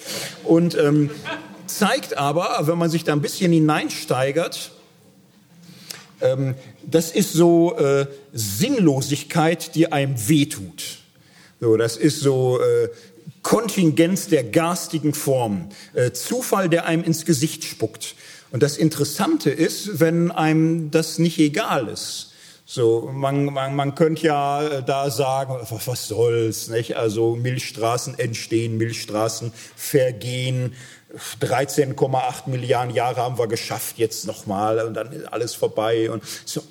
Und 0.45 0.77
ähm, 0.77 1.11
zeigt 1.65 2.17
aber, 2.17 2.59
wenn 2.61 2.77
man 2.77 2.89
sich 2.89 3.03
da 3.03 3.11
ein 3.11 3.21
bisschen 3.21 3.51
hineinsteigert, 3.51 4.71
ähm, 6.21 6.55
das 6.89 7.11
ist 7.11 7.33
so 7.33 7.77
äh, 7.77 8.07
Sinnlosigkeit, 8.33 9.75
die 9.75 9.91
einem 9.91 10.15
wehtut. 10.27 10.99
So, 11.59 11.75
das 11.75 11.97
ist 11.97 12.21
so 12.21 12.59
äh, 12.59 12.89
Kontingenz 13.41 14.27
der 14.27 14.43
garstigen 14.43 15.13
Form, 15.13 15.69
äh, 15.93 16.11
Zufall, 16.11 16.69
der 16.69 16.85
einem 16.85 17.03
ins 17.03 17.25
Gesicht 17.25 17.63
spuckt. 17.65 18.15
Und 18.51 18.63
das 18.63 18.77
Interessante 18.77 19.49
ist, 19.49 19.99
wenn 19.99 20.31
einem 20.31 20.91
das 20.91 21.19
nicht 21.19 21.37
egal 21.39 21.89
ist. 21.89 22.31
So, 22.65 23.09
man, 23.13 23.45
man, 23.45 23.75
man 23.75 23.95
könnte 23.95 24.27
ja 24.27 24.61
äh, 24.61 24.83
da 24.83 25.09
sagen, 25.09 25.55
was, 25.69 25.87
was 25.87 26.07
soll's, 26.07 26.67
nicht? 26.67 26.97
Also 26.97 27.35
Milchstraßen 27.35 28.19
entstehen, 28.19 28.77
Milchstraßen 28.77 29.53
vergehen, 29.75 30.73
13,8 31.41 32.49
Milliarden 32.49 32.93
Jahre 32.93 33.21
haben 33.21 33.37
wir 33.37 33.47
geschafft, 33.47 33.97
jetzt 33.97 34.27
nochmal 34.27 34.79
und 34.85 34.93
dann 34.93 35.11
ist 35.13 35.25
alles 35.31 35.55
vorbei 35.55 36.11
und 36.11 36.21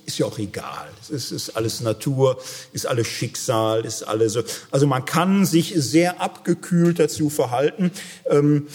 ist 0.05 0.19
ja 0.19 0.27
auch 0.27 0.39
egal. 0.39 0.89
Es 1.01 1.09
ist, 1.09 1.31
ist, 1.33 1.57
alles 1.57 1.81
Natur, 1.81 2.39
ist 2.73 2.87
alles 2.87 3.07
Schicksal, 3.07 3.87
ist 3.87 4.03
alles 4.03 4.35
so. 4.35 4.43
Also 4.71 4.87
man 4.87 5.07
kann 5.07 5.47
sich 5.47 5.73
sehr 5.77 6.21
abgekühlt 6.21 6.99
dazu 6.99 7.31
verhalten. 7.31 7.91
Ähm, 8.29 8.67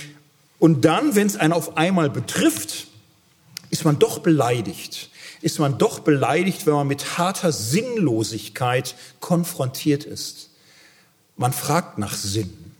und 0.57 0.84
dann, 0.84 1.16
wenn 1.16 1.28
es 1.28 1.38
einen 1.38 1.53
auf 1.53 1.78
einmal 1.78 2.09
betrifft, 2.09 2.88
ist 3.70 3.86
man 3.86 3.99
doch 3.99 4.20
beleidigt. 4.20 5.09
Ist 5.41 5.59
man 5.59 5.78
doch 5.78 5.99
beleidigt, 5.99 6.66
wenn 6.66 6.74
man 6.74 6.88
mit 6.88 7.20
harter 7.20 7.51
Sinnlosigkeit 7.51 8.95
konfrontiert 9.20 10.05
ist. 10.05 10.49
Man 11.38 11.53
fragt 11.53 11.99
nach 11.99 12.14
Sinn. 12.16 12.70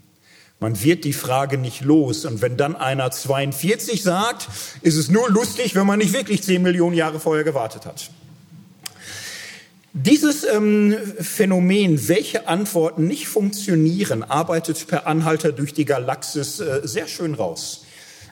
Man 0.62 0.82
wird 0.84 1.06
die 1.06 1.14
Frage 1.14 1.58
nicht 1.58 1.82
los. 1.82 2.24
Und 2.24 2.44
wenn 2.44 2.56
dann 2.56 2.76
einer 2.76 3.10
42 3.10 4.04
sagt, 4.04 4.48
ist 4.84 4.96
es 4.96 5.10
nur 5.10 5.28
lustig, 5.28 5.74
wenn 5.74 5.88
man 5.88 5.98
nicht 5.98 6.14
wirklich 6.14 6.44
10 6.44 6.62
Millionen 6.62 6.96
Jahre 6.96 7.20
vorher 7.20 7.44
gewartet 7.44 7.88
hat. 7.88 8.12
Dieses 9.94 10.44
ähm, 10.44 10.96
Phänomen, 11.20 12.08
welche 12.08 12.48
Antworten 12.48 13.08
nicht 13.08 13.28
funktionieren, 13.28 14.22
arbeitet 14.22 14.86
per 14.88 15.08
Anhalter 15.08 15.52
durch 15.52 15.74
die 15.74 15.84
Galaxis 15.84 16.60
äh, 16.60 16.82
sehr 16.84 17.08
schön 17.08 17.34
raus. 17.34 17.84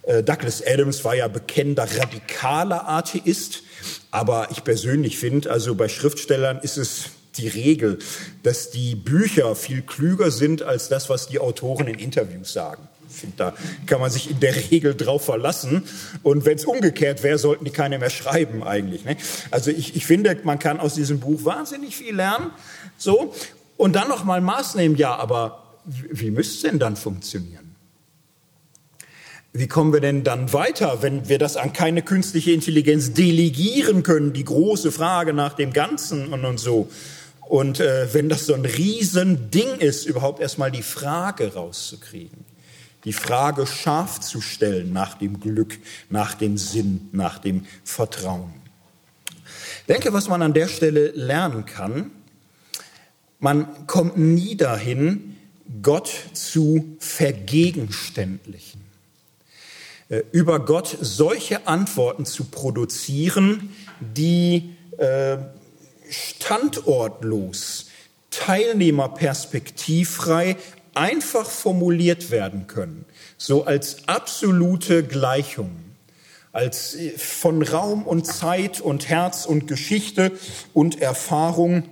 Äh, 0.04 0.22
Douglas 0.22 0.64
Adams 0.66 1.04
war 1.04 1.16
ja 1.16 1.28
bekennender 1.28 1.88
radikaler 1.98 2.88
Atheist, 2.88 3.64
aber 4.12 4.50
ich 4.52 4.64
persönlich 4.64 5.18
finde, 5.18 5.50
also 5.50 5.74
bei 5.74 5.90
Schriftstellern 5.90 6.60
ist 6.60 6.78
es 6.78 7.06
die 7.38 7.48
Regel, 7.48 8.00
dass 8.44 8.72
die 8.72 8.96
Bücher 8.96 9.56
viel 9.56 9.82
klüger 9.82 10.32
sind 10.32 10.62
als 10.62 10.90
das, 10.90 11.10
was 11.10 11.28
die 11.28 11.40
Autoren 11.40 11.88
in 11.88 12.00
Interviews 12.00 12.54
sagen. 12.54 12.88
Da 13.38 13.54
kann 13.86 14.00
man 14.00 14.12
sich 14.12 14.30
in 14.30 14.40
der 14.40 14.56
Regel 14.56 14.96
drauf 14.96 15.26
verlassen. 15.26 15.84
Und 16.24 16.46
wenn 16.46 16.58
es 16.58 16.66
umgekehrt 16.66 17.24
wäre, 17.24 17.38
sollten 17.38 17.66
die 17.66 17.72
keine 17.72 18.00
mehr 18.00 18.10
schreiben 18.10 18.64
eigentlich. 18.64 19.04
Ne? 19.04 19.18
Also 19.52 19.72
ich, 19.72 19.96
ich 19.96 20.06
finde, 20.06 20.38
man 20.44 20.60
kann 20.60 20.80
aus 20.80 20.94
diesem 20.94 21.20
Buch 21.20 21.44
wahnsinnig 21.44 21.96
viel 21.96 22.16
lernen. 22.16 22.52
So 22.98 23.34
und 23.78 23.96
dann 23.96 24.10
noch 24.10 24.24
mal 24.26 24.42
Maßnahmen. 24.42 24.96
Ja, 24.98 25.16
aber 25.16 25.64
wie 25.86 26.32
müsste 26.32 26.56
es 26.56 26.62
denn 26.72 26.80
dann 26.80 26.96
funktionieren? 26.96 27.76
Wie 29.52 29.68
kommen 29.68 29.94
wir 29.94 30.00
denn 30.00 30.24
dann 30.24 30.54
weiter, 30.54 31.02
wenn 31.02 31.28
wir 31.28 31.40
das 31.40 31.58
an 31.58 31.74
keine 31.74 32.04
künstliche 32.04 32.52
Intelligenz 32.52 33.14
delegieren 33.14 34.04
können? 34.04 34.32
Die 34.32 34.46
große 34.46 34.92
Frage 34.92 35.34
nach 35.34 35.54
dem 35.54 35.74
Ganzen 35.74 36.32
und, 36.32 36.46
und 36.46 36.60
so. 36.60 36.90
Und 37.50 37.80
äh, 37.80 38.14
wenn 38.14 38.30
das 38.30 38.46
so 38.46 38.54
ein 38.54 38.64
Riesending 38.64 39.80
ist, 39.80 40.06
überhaupt 40.06 40.40
erstmal 40.40 40.70
die 40.70 40.84
Frage 40.84 41.56
rauszukriegen, 41.56 42.46
die 43.06 43.14
Frage 43.14 43.66
scharf 43.66 44.20
zu 44.20 44.40
stellen 44.40 44.94
nach 44.94 45.16
dem 45.16 45.40
Glück, 45.40 45.80
nach 46.12 46.36
dem 46.36 46.60
Sinn, 46.60 47.10
nach 47.12 47.40
dem 47.40 47.66
Vertrauen. 47.84 48.54
Ich 49.80 49.86
denke, 49.88 50.14
was 50.14 50.28
man 50.28 50.44
an 50.44 50.54
der 50.54 50.68
Stelle 50.68 51.08
lernen 51.08 51.66
kann, 51.66 52.12
man 53.40 53.88
kommt 53.88 54.16
nie 54.16 54.56
dahin, 54.56 55.36
Gott 55.82 56.12
zu 56.34 56.98
vergegenständlichen. 57.00 58.82
Äh, 60.10 60.22
über 60.32 60.64
Gott 60.64 60.96
solche 61.02 61.66
Antworten 61.66 62.28
zu 62.28 62.44
produzieren, 62.44 63.76
die 64.00 64.76
äh, 65.00 65.40
standortlos, 66.10 67.86
teilnehmerperspektivfrei 68.32 70.56
einfach 70.94 71.50
formuliert 71.50 72.32
werden 72.32 72.68
können, 72.68 73.06
so 73.38 73.66
als 73.66 74.08
absolute 74.08 75.04
Gleichung, 75.04 75.72
als 76.52 76.96
äh, 76.96 77.18
von 77.18 77.62
Raum 77.62 78.04
und 78.04 78.26
Zeit 78.26 78.82
und 78.82 79.08
Herz 79.08 79.46
und 79.46 79.68
Geschichte 79.68 80.32
und 80.74 81.02
Erfahrung 81.02 81.84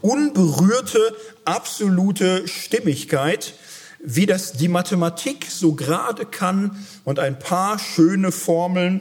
unberührte, 0.00 1.16
absolute 1.44 2.48
Stimmigkeit, 2.48 3.54
wie 4.00 4.26
das 4.26 4.52
die 4.52 4.68
Mathematik 4.68 5.46
so 5.48 5.74
gerade 5.74 6.26
kann 6.26 6.84
und 7.04 7.18
ein 7.18 7.38
paar 7.38 7.78
schöne 7.78 8.32
Formeln 8.32 9.00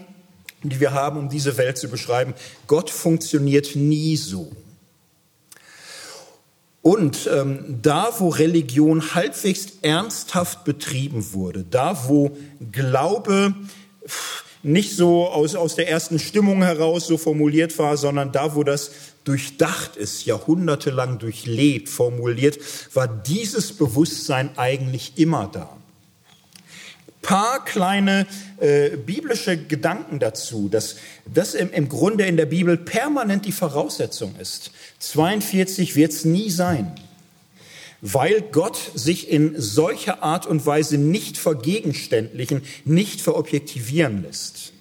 die 0.69 0.79
wir 0.79 0.93
haben, 0.93 1.17
um 1.17 1.29
diese 1.29 1.57
Welt 1.57 1.77
zu 1.77 1.87
beschreiben. 1.87 2.33
Gott 2.67 2.89
funktioniert 2.89 3.75
nie 3.75 4.17
so. 4.17 4.51
Und 6.81 7.29
ähm, 7.33 7.79
da, 7.81 8.09
wo 8.19 8.27
Religion 8.29 9.15
halbwegs 9.15 9.67
ernsthaft 9.81 10.65
betrieben 10.65 11.33
wurde, 11.33 11.63
da, 11.69 12.09
wo 12.09 12.35
Glaube 12.73 13.55
nicht 14.63 14.95
so 14.95 15.27
aus, 15.27 15.55
aus 15.55 15.75
der 15.75 15.89
ersten 15.89 16.19
Stimmung 16.19 16.61
heraus 16.61 17.07
so 17.07 17.17
formuliert 17.17 17.77
war, 17.79 17.95
sondern 17.95 18.31
da, 18.33 18.55
wo 18.55 18.63
das 18.63 18.91
durchdacht 19.23 19.95
ist, 19.95 20.25
jahrhundertelang 20.25 21.19
durchlebt, 21.19 21.87
formuliert, 21.87 22.59
war 22.93 23.07
dieses 23.07 23.73
Bewusstsein 23.73 24.49
eigentlich 24.57 25.13
immer 25.17 25.49
da 25.51 25.77
paar 27.23 27.65
kleine 27.65 28.27
äh, 28.59 28.91
biblische 28.91 29.57
Gedanken 29.57 30.19
dazu, 30.19 30.69
dass 30.69 30.97
das 31.25 31.55
im, 31.55 31.71
im 31.71 31.89
Grunde 31.89 32.25
in 32.25 32.37
der 32.37 32.45
Bibel 32.45 32.77
permanent 32.77 33.45
die 33.45 33.51
Voraussetzung 33.51 34.35
ist. 34.39 34.69
42 34.99 35.95
wird 35.95 36.11
es 36.11 36.25
nie 36.25 36.51
sein, 36.51 36.93
weil 38.01 38.41
Gott 38.51 38.77
sich 38.93 39.31
in 39.31 39.59
solcher 39.59 40.21
Art 40.21 40.45
und 40.45 40.63
Weise 40.67 40.99
nicht 40.99 41.39
vergegenständlichen, 41.39 42.61
nicht 42.85 43.21
verobjektivieren 43.21 44.21
lässt. 44.21 44.73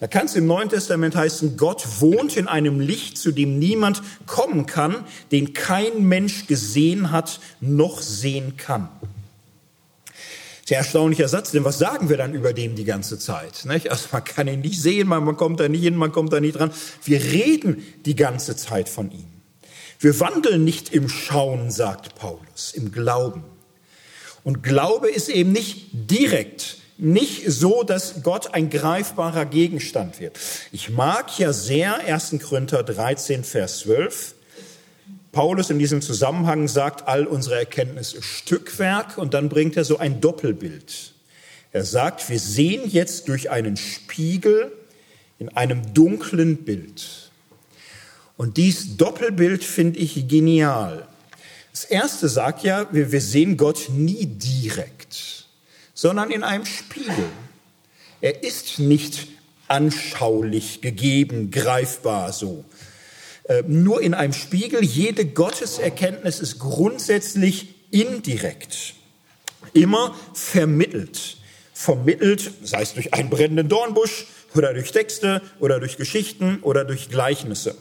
Da 0.00 0.06
kann 0.06 0.26
es 0.26 0.36
im 0.36 0.46
Neuen 0.46 0.68
Testament 0.68 1.16
heißen, 1.16 1.56
Gott 1.56 2.00
wohnt 2.00 2.36
in 2.36 2.46
einem 2.46 2.78
Licht, 2.78 3.18
zu 3.18 3.32
dem 3.32 3.58
niemand 3.58 4.00
kommen 4.26 4.66
kann, 4.66 5.04
den 5.32 5.54
kein 5.54 6.06
Mensch 6.06 6.46
gesehen 6.46 7.10
hat, 7.10 7.40
noch 7.60 8.00
sehen 8.00 8.56
kann. 8.56 8.88
Sehr 10.68 10.76
erstaunlicher 10.76 11.28
Satz, 11.28 11.52
denn 11.52 11.64
was 11.64 11.78
sagen 11.78 12.10
wir 12.10 12.18
dann 12.18 12.34
über 12.34 12.52
dem 12.52 12.74
die 12.74 12.84
ganze 12.84 13.18
Zeit? 13.18 13.64
Nicht? 13.64 13.90
Also 13.90 14.08
man 14.12 14.22
kann 14.22 14.48
ihn 14.48 14.60
nicht 14.60 14.82
sehen, 14.82 15.08
man, 15.08 15.24
man 15.24 15.38
kommt 15.38 15.60
da 15.60 15.66
nicht 15.66 15.80
hin, 15.80 15.96
man 15.96 16.12
kommt 16.12 16.30
da 16.30 16.40
nicht 16.40 16.58
dran. 16.58 16.70
Wir 17.04 17.22
reden 17.22 17.82
die 18.04 18.14
ganze 18.14 18.54
Zeit 18.54 18.90
von 18.90 19.10
ihm. 19.10 19.24
Wir 19.98 20.20
wandeln 20.20 20.64
nicht 20.64 20.92
im 20.92 21.08
Schauen, 21.08 21.70
sagt 21.70 22.16
Paulus, 22.16 22.74
im 22.74 22.92
Glauben. 22.92 23.44
Und 24.44 24.62
Glaube 24.62 25.08
ist 25.08 25.30
eben 25.30 25.52
nicht 25.52 25.88
direkt, 25.92 26.76
nicht 26.98 27.50
so, 27.50 27.82
dass 27.82 28.22
Gott 28.22 28.52
ein 28.52 28.68
greifbarer 28.68 29.46
Gegenstand 29.46 30.20
wird. 30.20 30.38
Ich 30.70 30.90
mag 30.90 31.38
ja 31.38 31.54
sehr 31.54 31.94
1. 32.00 32.36
Korinther 32.46 32.82
13, 32.82 33.42
Vers 33.42 33.78
12. 33.78 34.34
Paulus 35.32 35.70
in 35.70 35.78
diesem 35.78 36.02
Zusammenhang 36.02 36.68
sagt, 36.68 37.06
all 37.06 37.26
unsere 37.26 37.56
Erkenntnis 37.56 38.14
ist 38.14 38.24
Stückwerk 38.24 39.18
und 39.18 39.34
dann 39.34 39.48
bringt 39.48 39.76
er 39.76 39.84
so 39.84 39.98
ein 39.98 40.20
Doppelbild. 40.20 41.12
Er 41.72 41.84
sagt, 41.84 42.28
wir 42.30 42.38
sehen 42.38 42.88
jetzt 42.90 43.28
durch 43.28 43.50
einen 43.50 43.76
Spiegel 43.76 44.72
in 45.38 45.50
einem 45.50 45.94
dunklen 45.94 46.64
Bild. 46.64 47.30
Und 48.36 48.56
dies 48.56 48.96
Doppelbild 48.96 49.64
finde 49.64 49.98
ich 49.98 50.28
genial. 50.28 51.06
Das 51.72 51.84
erste 51.84 52.28
sagt 52.28 52.64
ja, 52.64 52.86
wir, 52.92 53.12
wir 53.12 53.20
sehen 53.20 53.56
Gott 53.56 53.88
nie 53.90 54.26
direkt, 54.26 55.46
sondern 55.92 56.30
in 56.30 56.42
einem 56.42 56.64
Spiegel. 56.64 57.26
Er 58.20 58.42
ist 58.42 58.78
nicht 58.78 59.28
anschaulich 59.68 60.80
gegeben, 60.80 61.50
greifbar 61.50 62.32
so, 62.32 62.64
nur 63.66 64.00
in 64.02 64.14
einem 64.14 64.32
Spiegel. 64.32 64.84
Jede 64.84 65.24
Gotteserkenntnis 65.26 66.40
ist 66.40 66.58
grundsätzlich 66.58 67.74
indirekt, 67.90 68.94
immer 69.72 70.14
vermittelt. 70.34 71.36
Vermittelt, 71.72 72.50
sei 72.64 72.82
es 72.82 72.94
durch 72.94 73.14
einen 73.14 73.30
brennenden 73.30 73.68
Dornbusch 73.68 74.26
oder 74.54 74.74
durch 74.74 74.90
Texte 74.90 75.42
oder 75.60 75.78
durch 75.78 75.96
Geschichten 75.96 76.58
oder 76.62 76.84
durch 76.84 77.08
Gleichnisse. 77.08 77.76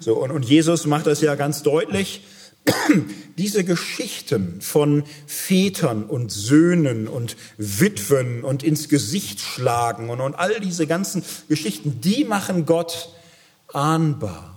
So, 0.00 0.14
und, 0.14 0.30
und 0.30 0.44
Jesus 0.44 0.86
macht 0.86 1.06
das 1.06 1.20
ja 1.20 1.34
ganz 1.34 1.62
deutlich. 1.62 2.24
Diese 3.38 3.64
Geschichten 3.64 4.60
von 4.60 5.04
Vätern 5.26 6.04
und 6.04 6.30
Söhnen 6.30 7.08
und 7.08 7.36
Witwen 7.56 8.44
und 8.44 8.62
ins 8.62 8.88
Gesicht 8.88 9.40
schlagen 9.40 10.10
und, 10.10 10.20
und 10.20 10.34
all 10.34 10.60
diese 10.60 10.86
ganzen 10.86 11.24
Geschichten, 11.48 12.00
die 12.00 12.24
machen 12.24 12.66
Gott 12.66 13.08
ahnbar. 13.72 14.51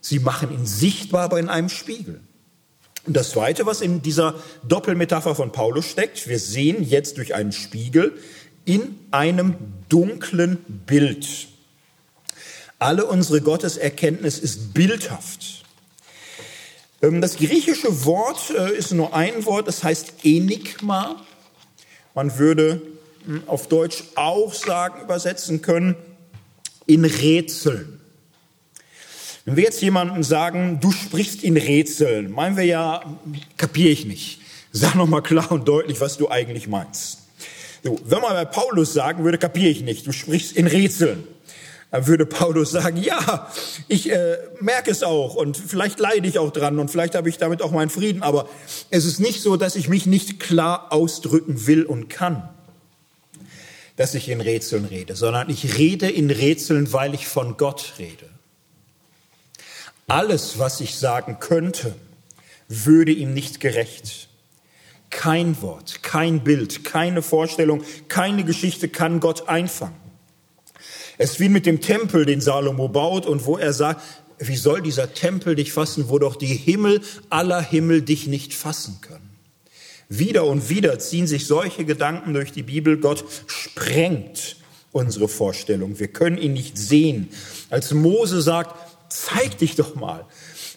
Sie 0.00 0.18
machen 0.18 0.52
ihn 0.52 0.66
sichtbar, 0.66 1.22
aber 1.24 1.38
in 1.38 1.48
einem 1.48 1.68
Spiegel. 1.68 2.20
Und 3.06 3.16
das 3.16 3.30
Zweite, 3.30 3.66
was 3.66 3.80
in 3.80 4.02
dieser 4.02 4.34
Doppelmetapher 4.66 5.34
von 5.34 5.52
Paulus 5.52 5.86
steckt, 5.86 6.28
wir 6.28 6.38
sehen 6.38 6.82
jetzt 6.82 7.16
durch 7.16 7.34
einen 7.34 7.52
Spiegel 7.52 8.18
in 8.64 8.98
einem 9.10 9.56
dunklen 9.88 10.58
Bild. 10.86 11.48
Alle 12.78 13.06
unsere 13.06 13.40
Gotteserkenntnis 13.40 14.38
ist 14.38 14.74
bildhaft. 14.74 15.64
Ähm, 17.02 17.20
das 17.20 17.36
griechische 17.36 18.04
Wort 18.04 18.50
äh, 18.50 18.76
ist 18.76 18.92
nur 18.92 19.14
ein 19.14 19.44
Wort, 19.46 19.68
das 19.68 19.82
heißt 19.82 20.24
Enigma. 20.24 21.16
Man 22.14 22.38
würde 22.38 22.82
hm, 23.24 23.42
auf 23.46 23.68
Deutsch 23.68 24.04
auch 24.14 24.54
sagen, 24.54 25.02
übersetzen 25.02 25.62
können, 25.62 25.96
in 26.86 27.04
Rätseln. 27.04 27.99
Wenn 29.44 29.56
wir 29.56 29.64
jetzt 29.64 29.80
jemandem 29.80 30.22
sagen, 30.22 30.80
du 30.80 30.92
sprichst 30.92 31.42
in 31.42 31.56
Rätseln, 31.56 32.30
meinen 32.30 32.56
wir 32.56 32.64
ja, 32.64 33.02
kapiere 33.56 33.90
ich 33.90 34.04
nicht. 34.04 34.40
Sag 34.72 34.94
nochmal 34.94 35.22
klar 35.22 35.50
und 35.50 35.66
deutlich, 35.66 36.00
was 36.00 36.18
du 36.18 36.30
eigentlich 36.30 36.68
meinst. 36.68 37.18
So, 37.82 37.98
wenn 38.04 38.20
man 38.20 38.34
bei 38.34 38.44
Paulus 38.44 38.92
sagen 38.92 39.24
würde, 39.24 39.38
kapiere 39.38 39.70
ich 39.70 39.80
nicht, 39.82 40.06
du 40.06 40.12
sprichst 40.12 40.52
in 40.52 40.66
Rätseln, 40.66 41.24
dann 41.90 42.06
würde 42.06 42.26
Paulus 42.26 42.70
sagen, 42.70 42.98
ja, 42.98 43.50
ich 43.88 44.12
äh, 44.12 44.36
merke 44.60 44.90
es 44.90 45.02
auch 45.02 45.34
und 45.34 45.56
vielleicht 45.56 45.98
leide 45.98 46.28
ich 46.28 46.38
auch 46.38 46.52
dran 46.52 46.78
und 46.78 46.90
vielleicht 46.90 47.14
habe 47.14 47.28
ich 47.30 47.38
damit 47.38 47.62
auch 47.62 47.72
meinen 47.72 47.90
Frieden, 47.90 48.22
aber 48.22 48.48
es 48.90 49.06
ist 49.06 49.18
nicht 49.18 49.40
so, 49.40 49.56
dass 49.56 49.74
ich 49.74 49.88
mich 49.88 50.06
nicht 50.06 50.38
klar 50.38 50.92
ausdrücken 50.92 51.66
will 51.66 51.84
und 51.84 52.08
kann, 52.08 52.48
dass 53.96 54.14
ich 54.14 54.28
in 54.28 54.42
Rätseln 54.42 54.84
rede, 54.84 55.16
sondern 55.16 55.48
ich 55.48 55.78
rede 55.78 56.08
in 56.08 56.30
Rätseln, 56.30 56.92
weil 56.92 57.14
ich 57.14 57.26
von 57.26 57.56
Gott 57.56 57.94
rede. 57.98 58.26
Alles, 60.10 60.58
was 60.58 60.80
ich 60.80 60.96
sagen 60.96 61.38
könnte, 61.38 61.94
würde 62.68 63.12
ihm 63.12 63.32
nicht 63.32 63.60
gerecht. 63.60 64.28
Kein 65.08 65.62
Wort, 65.62 66.02
kein 66.02 66.42
Bild, 66.42 66.84
keine 66.84 67.22
Vorstellung, 67.22 67.84
keine 68.08 68.42
Geschichte 68.42 68.88
kann 68.88 69.20
Gott 69.20 69.48
einfangen. 69.48 69.94
Es 71.16 71.32
ist 71.32 71.40
wie 71.40 71.48
mit 71.48 71.64
dem 71.64 71.80
Tempel, 71.80 72.26
den 72.26 72.40
Salomo 72.40 72.88
baut 72.88 73.24
und 73.24 73.46
wo 73.46 73.56
er 73.56 73.72
sagt, 73.72 74.02
wie 74.40 74.56
soll 74.56 74.82
dieser 74.82 75.14
Tempel 75.14 75.54
dich 75.54 75.72
fassen, 75.72 76.08
wo 76.08 76.18
doch 76.18 76.34
die 76.34 76.56
Himmel 76.56 77.02
aller 77.28 77.62
Himmel 77.62 78.02
dich 78.02 78.26
nicht 78.26 78.52
fassen 78.52 78.98
können. 79.02 79.30
Wieder 80.08 80.44
und 80.44 80.68
wieder 80.68 80.98
ziehen 80.98 81.28
sich 81.28 81.46
solche 81.46 81.84
Gedanken 81.84 82.34
durch 82.34 82.50
die 82.50 82.64
Bibel. 82.64 82.96
Gott 82.98 83.24
sprengt 83.46 84.56
unsere 84.90 85.28
Vorstellung. 85.28 86.00
Wir 86.00 86.08
können 86.08 86.36
ihn 86.36 86.52
nicht 86.54 86.76
sehen. 86.76 87.28
Als 87.68 87.92
Mose 87.92 88.42
sagt, 88.42 88.89
zeig 89.10 89.58
dich 89.58 89.76
doch 89.76 89.94
mal. 89.94 90.26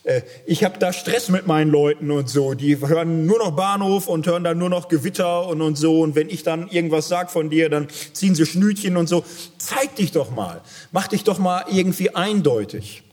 Äh, 0.03 0.21
ich 0.45 0.63
habe 0.63 0.77
da 0.79 0.91
Stress 0.91 1.29
mit 1.29 1.47
meinen 1.47 1.71
Leuten 1.71 2.11
und 2.11 2.29
so. 2.29 2.53
Die 2.53 2.77
hören 2.79 3.25
nur 3.25 3.39
noch 3.39 3.51
Bahnhof 3.51 4.07
und 4.07 4.27
hören 4.27 4.43
dann 4.43 4.57
nur 4.57 4.69
noch 4.69 4.89
Gewitter 4.89 5.47
und, 5.47 5.61
und 5.61 5.77
so. 5.77 6.01
Und 6.01 6.15
wenn 6.15 6.29
ich 6.29 6.43
dann 6.43 6.67
irgendwas 6.67 7.07
sag 7.07 7.31
von 7.31 7.49
dir, 7.49 7.69
dann 7.69 7.87
ziehen 8.13 8.35
sie 8.35 8.45
Schnütchen 8.45 8.97
und 8.97 9.07
so. 9.07 9.23
Zeig 9.57 9.95
dich 9.95 10.11
doch 10.11 10.31
mal. 10.31 10.61
Mach 10.91 11.07
dich 11.07 11.23
doch 11.23 11.39
mal 11.39 11.65
irgendwie 11.71 12.13
eindeutig. 12.13 13.03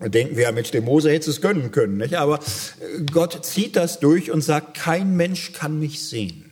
Denken 0.00 0.36
wir 0.36 0.44
ja, 0.44 0.52
Mensch, 0.52 0.70
dem 0.70 0.84
Mose 0.84 1.10
hätte 1.10 1.30
es 1.30 1.40
gönnen 1.40 1.70
können. 1.70 1.98
Nicht? 1.98 2.14
Aber 2.14 2.38
äh, 2.38 3.02
Gott 3.12 3.44
zieht 3.44 3.76
das 3.76 4.00
durch 4.00 4.30
und 4.30 4.42
sagt, 4.42 4.74
kein 4.76 5.16
Mensch 5.16 5.52
kann 5.52 5.78
mich 5.78 6.02
sehen. 6.02 6.50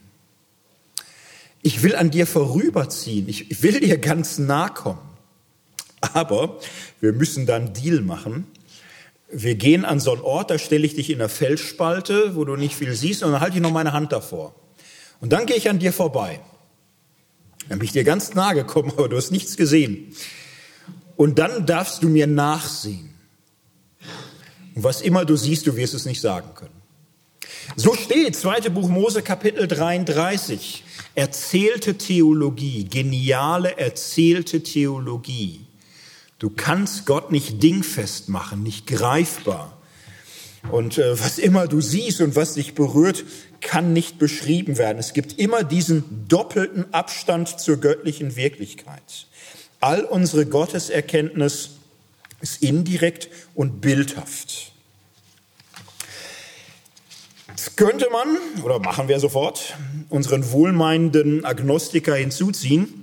Ich 1.63 1.83
will 1.83 1.95
an 1.95 2.11
dir 2.11 2.27
vorüberziehen. 2.27 3.29
Ich 3.29 3.63
will 3.63 3.79
dir 3.81 3.99
ganz 3.99 4.39
nah 4.39 4.69
kommen. 4.69 5.12
Aber 6.03 6.59
wir 7.01 7.13
müssen 7.13 7.47
dann 7.47 7.73
Deal 7.73 8.03
machen. 8.03 8.47
Wir 9.31 9.55
gehen 9.55 9.87
an 9.87 9.99
so 9.99 10.13
einen 10.13 10.21
Ort, 10.21 10.51
da 10.51 10.59
stelle 10.59 10.85
ich 10.85 10.95
dich 10.95 11.09
in 11.09 11.19
der 11.19 11.31
Felsspalte, 11.31 12.37
wo 12.37 12.45
du 12.45 12.57
nicht 12.57 12.75
viel 12.75 12.95
siehst, 12.95 13.23
und 13.23 13.33
dann 13.33 13.41
halte 13.41 13.57
ich 13.57 13.63
noch 13.63 13.71
meine 13.71 13.95
Hand 13.95 14.13
davor. 14.13 14.55
Und 15.21 15.33
dann 15.33 15.47
gehe 15.47 15.57
ich 15.57 15.71
an 15.71 15.79
dir 15.79 15.93
vorbei. 15.93 16.41
Dann 17.69 17.79
bin 17.79 17.87
ich 17.87 17.93
dir 17.93 18.05
ganz 18.05 18.35
nahe 18.35 18.55
gekommen, 18.55 18.93
aber 18.97 19.09
du 19.09 19.17
hast 19.17 19.31
nichts 19.31 19.57
gesehen. 19.57 20.15
Und 21.17 21.39
dann 21.39 21.65
darfst 21.65 22.03
du 22.03 22.09
mir 22.09 22.27
nachsehen. 22.27 23.15
Und 24.75 24.85
was 24.85 25.01
immer 25.01 25.25
du 25.25 25.37
siehst, 25.37 25.67
du 25.67 25.77
wirst 25.77 25.95
es 25.95 26.05
nicht 26.05 26.21
sagen 26.21 26.55
können. 26.55 26.83
So 27.77 27.95
steht, 27.95 28.37
zweite 28.37 28.71
Buch 28.71 28.89
Mose, 28.89 29.23
Kapitel 29.23 29.69
33. 29.69 30.83
Erzählte 31.15 31.97
Theologie, 31.97 32.85
geniale 32.85 33.79
erzählte 33.79 34.63
Theologie. 34.63 35.61
Du 36.43 36.51
kannst 36.51 37.07
Gott 37.07 37.31
nicht 37.31 37.63
dingfest 37.63 38.29
machen, 38.29 38.65
nicht 38.65 38.89
greifbar. 38.89 39.79
Und 40.73 40.99
äh, 40.99 41.17
was 41.21 41.39
immer 41.39 41.69
du 41.69 41.81
siehst 41.81 42.21
und 42.21 42.35
was 42.35 42.55
dich 42.55 42.75
berührt, 42.75 43.23
kann 43.61 43.93
nicht 43.93 44.19
beschrieben 44.19 44.77
werden. 44.77 44.99
Es 44.99 45.13
gibt 45.13 45.39
immer 45.39 45.63
diesen 45.63 46.27
doppelten 46.27 46.93
Abstand 46.93 47.61
zur 47.61 47.77
göttlichen 47.77 48.35
Wirklichkeit. 48.35 49.29
All 49.79 50.05
unsere 50.05 50.45
Gotteserkenntnis 50.45 51.77
ist 52.41 52.61
indirekt 52.61 53.29
und 53.55 53.81
bildhaft. 53.81 54.73
Jetzt 57.51 57.77
könnte 57.77 58.09
man, 58.11 58.37
oder 58.65 58.81
machen 58.81 59.07
wir 59.07 59.21
sofort, 59.21 59.77
unseren 60.09 60.51
wohlmeinenden 60.51 61.45
Agnostiker 61.45 62.17
hinzuziehen 62.17 63.02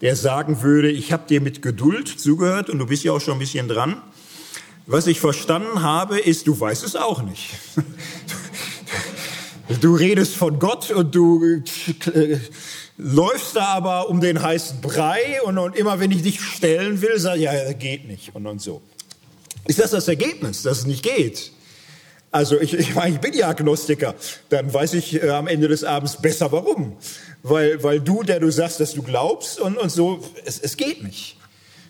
der 0.00 0.16
sagen 0.16 0.62
würde, 0.62 0.90
ich 0.90 1.12
habe 1.12 1.26
dir 1.28 1.40
mit 1.40 1.62
Geduld 1.62 2.08
zugehört 2.08 2.70
und 2.70 2.78
du 2.78 2.86
bist 2.86 3.04
ja 3.04 3.12
auch 3.12 3.20
schon 3.20 3.34
ein 3.34 3.40
bisschen 3.40 3.68
dran. 3.68 4.00
Was 4.86 5.06
ich 5.06 5.20
verstanden 5.20 5.82
habe, 5.82 6.18
ist, 6.18 6.46
du 6.46 6.58
weißt 6.58 6.84
es 6.84 6.96
auch 6.96 7.22
nicht. 7.22 7.50
Du 9.82 9.94
redest 9.94 10.34
von 10.34 10.58
Gott 10.58 10.90
und 10.90 11.14
du 11.14 11.62
äh, 12.14 12.38
läufst 12.96 13.54
da 13.54 13.66
aber 13.66 14.08
um 14.08 14.18
den 14.22 14.42
heißen 14.42 14.80
Brei 14.80 15.42
und, 15.44 15.58
und 15.58 15.76
immer 15.76 16.00
wenn 16.00 16.10
ich 16.10 16.22
dich 16.22 16.40
stellen 16.40 17.02
will, 17.02 17.18
sag 17.18 17.36
ja, 17.36 17.72
geht 17.74 18.08
nicht 18.08 18.34
und, 18.34 18.46
und 18.46 18.62
so. 18.62 18.80
Ist 19.66 19.78
das 19.78 19.90
das 19.90 20.08
Ergebnis, 20.08 20.62
dass 20.62 20.78
es 20.78 20.86
nicht 20.86 21.02
geht? 21.02 21.52
Also 22.30 22.60
ich, 22.60 22.74
ich 22.74 22.94
meine, 22.94 23.14
ich 23.14 23.20
bin 23.20 23.32
ja 23.32 23.48
Agnostiker. 23.48 24.14
Dann 24.50 24.72
weiß 24.72 24.94
ich 24.94 25.22
äh, 25.22 25.30
am 25.30 25.46
Ende 25.46 25.68
des 25.68 25.84
Abends 25.84 26.20
besser 26.20 26.52
warum. 26.52 26.96
Weil, 27.42 27.82
weil 27.82 28.00
du, 28.00 28.22
der 28.22 28.40
du 28.40 28.50
sagst, 28.50 28.80
dass 28.80 28.94
du 28.94 29.02
glaubst 29.02 29.58
und, 29.60 29.78
und 29.78 29.90
so, 29.90 30.22
es, 30.44 30.58
es 30.58 30.76
geht 30.76 31.02
nicht. 31.02 31.36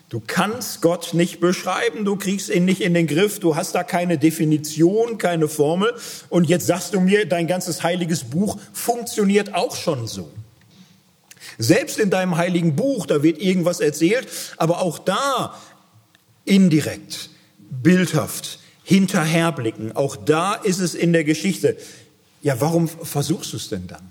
Du 0.09 0.21
kannst 0.25 0.81
Gott 0.81 1.13
nicht 1.13 1.39
beschreiben, 1.39 2.03
du 2.03 2.15
kriegst 2.15 2.49
ihn 2.49 2.65
nicht 2.65 2.81
in 2.81 2.95
den 2.95 3.05
Griff, 3.05 3.39
du 3.39 3.55
hast 3.55 3.75
da 3.75 3.83
keine 3.83 4.17
Definition, 4.17 5.19
keine 5.19 5.47
Formel. 5.47 5.93
Und 6.29 6.49
jetzt 6.49 6.65
sagst 6.65 6.95
du 6.95 6.99
mir, 6.99 7.27
dein 7.27 7.45
ganzes 7.45 7.83
heiliges 7.83 8.23
Buch 8.23 8.57
funktioniert 8.73 9.53
auch 9.53 9.75
schon 9.75 10.07
so. 10.07 10.31
Selbst 11.59 11.99
in 11.99 12.09
deinem 12.09 12.37
heiligen 12.37 12.75
Buch, 12.75 13.05
da 13.05 13.21
wird 13.21 13.39
irgendwas 13.39 13.81
erzählt, 13.81 14.27
aber 14.57 14.81
auch 14.81 14.97
da 14.97 15.53
indirekt, 16.45 17.29
bildhaft 17.69 18.59
hinterherblicken. 18.89 19.95
Auch 19.95 20.15
da 20.15 20.55
ist 20.55 20.79
es 20.79 20.95
in 20.95 21.13
der 21.13 21.23
Geschichte. 21.23 21.77
Ja, 22.41 22.59
warum 22.59 22.87
versuchst 22.87 23.53
du 23.53 23.57
es 23.57 23.69
denn 23.69 23.85
dann? 23.85 24.01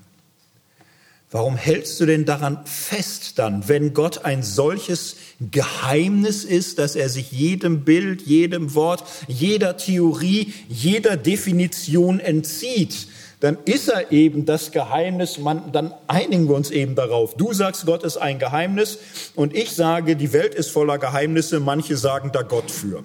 Warum 1.33 1.57
hältst 1.57 1.99
du 2.01 2.07
denn 2.07 2.25
daran 2.25 2.61
fest 2.65 3.41
dann, 3.41 3.69
wenn 3.69 3.93
Gott 3.93 4.25
ein 4.25 4.45
solches 4.45 5.17
Geheimnis 5.51 6.45
ist, 6.45 6.79
dass 6.79 6.95
er 6.95 7.09
sich 7.09 7.33
jedem 7.33 7.85
Bild, 7.85 8.23
jedem 8.23 8.75
Wort, 8.77 9.03
jeder 9.27 9.77
Theorie, 9.77 10.55
jeder 10.69 11.17
Definition 11.17 12.21
entzieht? 12.21 13.09
Dann 13.41 13.59
ist 13.65 13.89
er 13.89 14.13
eben 14.13 14.47
das 14.47 14.71
Geheimnis, 14.71 15.39
man, 15.39 15.73
dann 15.73 15.93
einigen 16.07 16.49
wir 16.49 16.55
uns 16.55 16.71
eben 16.71 16.95
darauf. 16.95 17.35
Du 17.35 17.53
sagst, 17.53 17.85
Gott 17.85 18.05
ist 18.05 18.17
ein 18.17 18.39
Geheimnis 18.39 18.99
und 19.35 19.55
ich 19.57 19.73
sage, 19.73 20.15
die 20.15 20.33
Welt 20.33 20.55
ist 20.55 20.71
voller 20.71 20.99
Geheimnisse, 20.99 21.59
manche 21.59 21.97
sagen 21.97 22.31
da 22.33 22.43
Gott 22.43 22.71
für. 22.71 23.03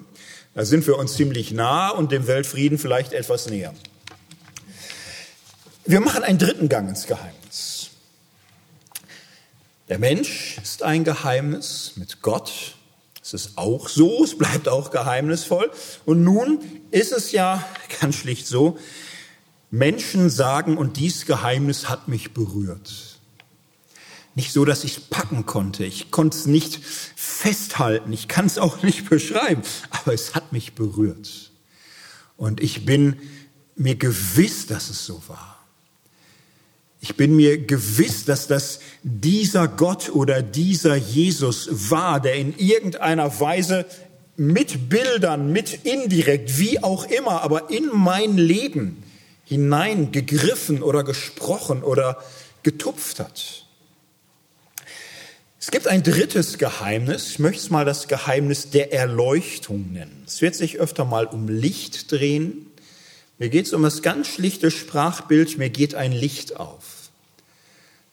Da 0.56 0.66
sind 0.66 0.86
wir 0.86 0.98
uns 0.98 1.14
ziemlich 1.16 1.52
nah 1.52 1.90
und 1.90 2.12
dem 2.12 2.28
Weltfrieden 2.28 2.78
vielleicht 2.78 3.14
etwas 3.14 3.48
näher. 3.50 3.74
Wir 5.86 6.00
machen 6.00 6.24
einen 6.24 6.38
dritten 6.38 6.70
Gang 6.70 6.88
ins 6.88 7.08
Geheimnis. 7.08 7.90
Der 9.90 10.00
Mensch 10.00 10.58
ist 10.62 10.84
ein 10.84 11.04
Geheimnis 11.04 11.94
mit 11.96 12.22
Gott 12.22 12.76
Es 13.22 13.34
ist 13.34 13.58
auch 13.58 13.90
so, 13.90 14.24
es 14.24 14.38
bleibt 14.38 14.68
auch 14.68 14.92
geheimnisvoll. 14.92 15.72
Und 16.06 16.24
nun 16.24 16.60
ist 16.92 17.12
es 17.12 17.32
ja 17.32 17.66
ganz 18.02 18.16
schlicht 18.16 18.48
so, 18.48 18.78
Menschen 19.72 20.30
sagen, 20.30 20.78
und 20.78 20.98
dies 20.98 21.26
Geheimnis 21.26 21.90
hat 21.90 22.08
mich 22.08 22.34
berührt. 22.34 23.13
Nicht 24.36 24.52
so, 24.52 24.66
dass 24.66 24.84
ich 24.84 24.98
es 24.98 25.00
packen 25.00 25.46
konnte. 25.46 25.86
Ich 25.86 26.10
konnte 26.10 26.38
es 26.38 26.46
nicht 26.46 26.80
festhalten. 27.16 28.12
Ich 28.14 28.28
kann 28.28 28.46
es 28.46 28.58
auch 28.58 28.82
nicht 28.82 29.10
beschreiben. 29.10 29.62
Aber 29.92 30.14
es 30.14 30.34
hat 30.34 30.52
mich 30.52 30.74
berührt. 30.74 31.52
Und 32.36 32.62
ich 32.62 32.86
bin 32.86 33.18
mir 33.76 33.96
gewiss, 33.96 34.66
dass 34.66 34.90
es 34.90 35.06
so 35.06 35.22
war. 35.28 35.54
Ich 37.00 37.18
bin 37.18 37.36
mir 37.36 37.58
gewiss, 37.58 38.24
dass 38.26 38.48
das 38.48 38.80
dieser 39.04 39.68
Gott 39.68 40.10
oder 40.10 40.42
dieser 40.42 40.96
Jesus 40.96 41.68
war, 41.90 42.22
der 42.22 42.36
in 42.36 42.58
irgendeiner 42.58 43.40
Weise 43.42 43.86
mit 44.38 44.90
Bildern, 44.90 45.52
mit 45.52 45.84
indirekt, 45.84 46.58
wie 46.60 46.82
auch 46.82 47.06
immer, 47.06 47.42
aber 47.42 47.70
in 47.70 47.90
mein 47.94 48.38
Leben 48.38 49.04
hineingegriffen 49.44 50.82
oder 50.82 51.04
gesprochen 51.04 51.84
oder 51.84 52.24
getupft 52.64 53.20
hat. 53.20 53.63
Es 55.66 55.72
gibt 55.72 55.88
ein 55.88 56.04
drittes 56.04 56.58
Geheimnis, 56.58 57.30
ich 57.30 57.40
möchte 57.40 57.62
es 57.62 57.70
mal 57.70 57.86
das 57.86 58.10
Geheimnis 58.10 58.70
der 58.72 58.92
Erleuchtung 58.92 59.94
nennen. 59.94 60.22
Es 60.28 60.42
wird 60.42 60.56
sich 60.56 60.78
öfter 60.78 61.06
mal 61.06 61.26
um 61.26 61.48
Licht 61.48 62.12
drehen. 62.12 62.70
Mir 63.38 63.48
geht 63.48 63.68
es 63.68 63.72
um 63.72 63.82
das 63.82 64.02
ganz 64.02 64.28
schlichte 64.28 64.72
Sprachbild, 64.72 65.58
mir 65.58 65.70
geht 65.70 65.96
ein 65.96 66.12
Licht 66.12 66.58
auf. 66.58 67.12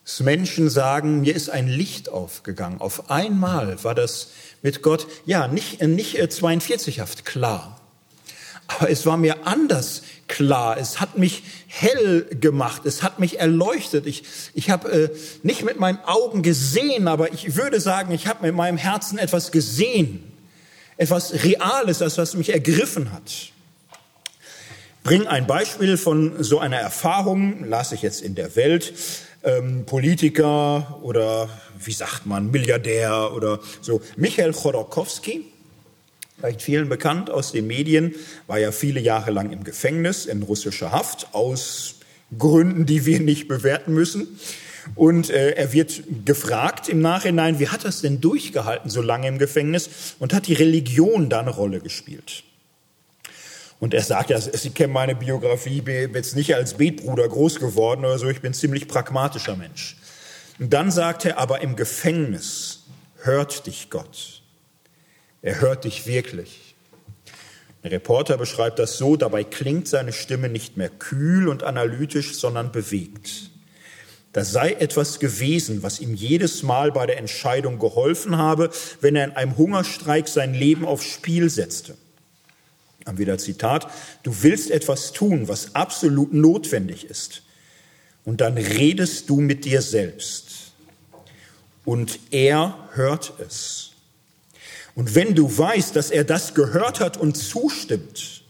Dass 0.05 0.21
Menschen 0.21 0.69
sagen, 0.69 1.19
mir 1.19 1.35
ist 1.35 1.49
ein 1.49 1.67
Licht 1.67 2.07
aufgegangen. 2.07 2.79
Auf 2.79 3.11
einmal 3.11 3.83
war 3.83 3.95
das 3.95 4.29
mit 4.61 4.81
Gott, 4.81 5.05
ja, 5.25 5.49
nicht, 5.49 5.81
nicht 5.81 6.15
42haft 6.15 7.19
äh, 7.19 7.23
klar. 7.23 7.81
Aber 8.67 8.89
es 8.89 9.05
war 9.05 9.17
mir 9.17 9.45
anders 9.45 10.03
klar. 10.31 10.77
Es 10.77 10.99
hat 10.99 11.17
mich 11.17 11.43
hell 11.67 12.25
gemacht. 12.39 12.85
Es 12.85 13.03
hat 13.03 13.19
mich 13.19 13.39
erleuchtet. 13.39 14.07
Ich, 14.07 14.23
ich 14.55 14.69
habe 14.69 14.91
äh, 14.91 15.09
nicht 15.43 15.63
mit 15.63 15.79
meinen 15.79 15.99
Augen 16.05 16.41
gesehen, 16.41 17.07
aber 17.07 17.31
ich 17.33 17.55
würde 17.55 17.79
sagen, 17.79 18.11
ich 18.11 18.25
habe 18.25 18.47
mit 18.47 18.55
meinem 18.55 18.77
Herzen 18.77 19.19
etwas 19.19 19.51
gesehen. 19.51 20.23
Etwas 20.97 21.43
Reales, 21.43 21.99
das 21.99 22.17
was 22.17 22.33
mich 22.33 22.53
ergriffen 22.53 23.11
hat. 23.11 23.51
Bring 25.03 25.27
ein 25.27 25.47
Beispiel 25.47 25.97
von 25.97 26.43
so 26.43 26.59
einer 26.59 26.77
Erfahrung, 26.77 27.65
las 27.65 27.91
ich 27.91 28.01
jetzt 28.01 28.21
in 28.21 28.35
der 28.35 28.55
Welt 28.55 28.93
ähm, 29.43 29.85
Politiker 29.85 30.99
oder 31.01 31.49
wie 31.83 31.91
sagt 31.91 32.25
man, 32.25 32.51
Milliardär 32.51 33.33
oder 33.33 33.59
so. 33.81 34.01
Michael 34.15 34.53
Chodorkowski, 34.53 35.50
vielleicht 36.41 36.61
vielen 36.61 36.89
bekannt 36.89 37.29
aus 37.29 37.51
den 37.51 37.67
Medien, 37.67 38.15
war 38.47 38.59
ja 38.59 38.71
viele 38.71 38.99
Jahre 38.99 39.31
lang 39.31 39.51
im 39.51 39.63
Gefängnis 39.63 40.25
in 40.25 40.41
russischer 40.41 40.91
Haft 40.91 41.33
aus 41.33 41.95
Gründen, 42.37 42.85
die 42.85 43.05
wir 43.05 43.19
nicht 43.19 43.47
bewerten 43.47 43.93
müssen. 43.93 44.39
Und 44.95 45.29
äh, 45.29 45.51
er 45.51 45.73
wird 45.73 46.01
gefragt 46.25 46.89
im 46.89 47.01
Nachhinein, 47.01 47.59
wie 47.59 47.67
hat 47.67 47.85
es 47.85 48.01
denn 48.01 48.19
durchgehalten 48.19 48.89
so 48.89 49.01
lange 49.01 49.27
im 49.27 49.37
Gefängnis 49.37 50.15
und 50.17 50.33
hat 50.33 50.47
die 50.47 50.53
Religion 50.53 51.29
da 51.29 51.41
eine 51.41 51.51
Rolle 51.51 51.79
gespielt? 51.79 52.43
Und 53.79 53.93
er 53.93 54.03
sagt 54.03 54.31
ja, 54.31 54.41
Sie 54.41 54.69
kennen 54.71 54.93
meine 54.93 55.15
Biografie, 55.15 55.81
bin 55.81 56.13
jetzt 56.13 56.35
nicht 56.35 56.55
als 56.55 56.75
Betbruder 56.75 57.27
groß 57.27 57.59
geworden 57.59 58.05
oder 58.05 58.17
so, 58.17 58.27
ich 58.27 58.41
bin 58.41 58.51
ein 58.51 58.55
ziemlich 58.55 58.87
pragmatischer 58.87 59.55
Mensch. 59.55 59.97
Und 60.59 60.73
dann 60.73 60.89
sagt 60.91 61.25
er, 61.25 61.37
aber 61.37 61.61
im 61.61 61.75
Gefängnis 61.75 62.83
hört 63.21 63.67
dich 63.67 63.89
Gott. 63.91 64.40
Er 65.41 65.61
hört 65.61 65.85
dich 65.85 66.05
wirklich. 66.05 66.75
Ein 67.83 67.89
Reporter 67.89 68.37
beschreibt 68.37 68.77
das 68.77 68.97
so, 68.97 69.15
dabei 69.15 69.43
klingt 69.43 69.87
seine 69.87 70.13
Stimme 70.13 70.49
nicht 70.49 70.77
mehr 70.77 70.89
kühl 70.89 71.47
und 71.47 71.63
analytisch, 71.63 72.35
sondern 72.35 72.71
bewegt. 72.71 73.49
Da 74.33 74.45
sei 74.45 74.73
etwas 74.73 75.19
gewesen, 75.19 75.83
was 75.83 75.99
ihm 75.99 76.13
jedes 76.13 76.63
Mal 76.63 76.91
bei 76.91 77.05
der 77.05 77.17
Entscheidung 77.17 77.79
geholfen 77.79 78.37
habe, 78.37 78.69
wenn 79.01 79.15
er 79.15 79.25
in 79.25 79.31
einem 79.31 79.57
Hungerstreik 79.57 80.27
sein 80.27 80.53
Leben 80.53 80.85
aufs 80.85 81.05
Spiel 81.05 81.49
setzte. 81.49 81.97
Dann 83.03 83.17
wieder 83.17 83.37
Zitat, 83.39 83.87
du 84.23 84.43
willst 84.43 84.69
etwas 84.69 85.11
tun, 85.11 85.47
was 85.47 85.75
absolut 85.75 86.33
notwendig 86.33 87.05
ist. 87.05 87.41
Und 88.23 88.41
dann 88.41 88.57
redest 88.57 89.29
du 89.29 89.41
mit 89.41 89.65
dir 89.65 89.81
selbst. 89.81 90.73
Und 91.83 92.19
er 92.29 92.89
hört 92.93 93.33
es. 93.39 93.90
Und 94.95 95.15
wenn 95.15 95.35
du 95.35 95.57
weißt, 95.57 95.95
dass 95.95 96.11
er 96.11 96.23
das 96.23 96.53
gehört 96.53 96.99
hat 96.99 97.17
und 97.17 97.37
zustimmt, 97.37 98.43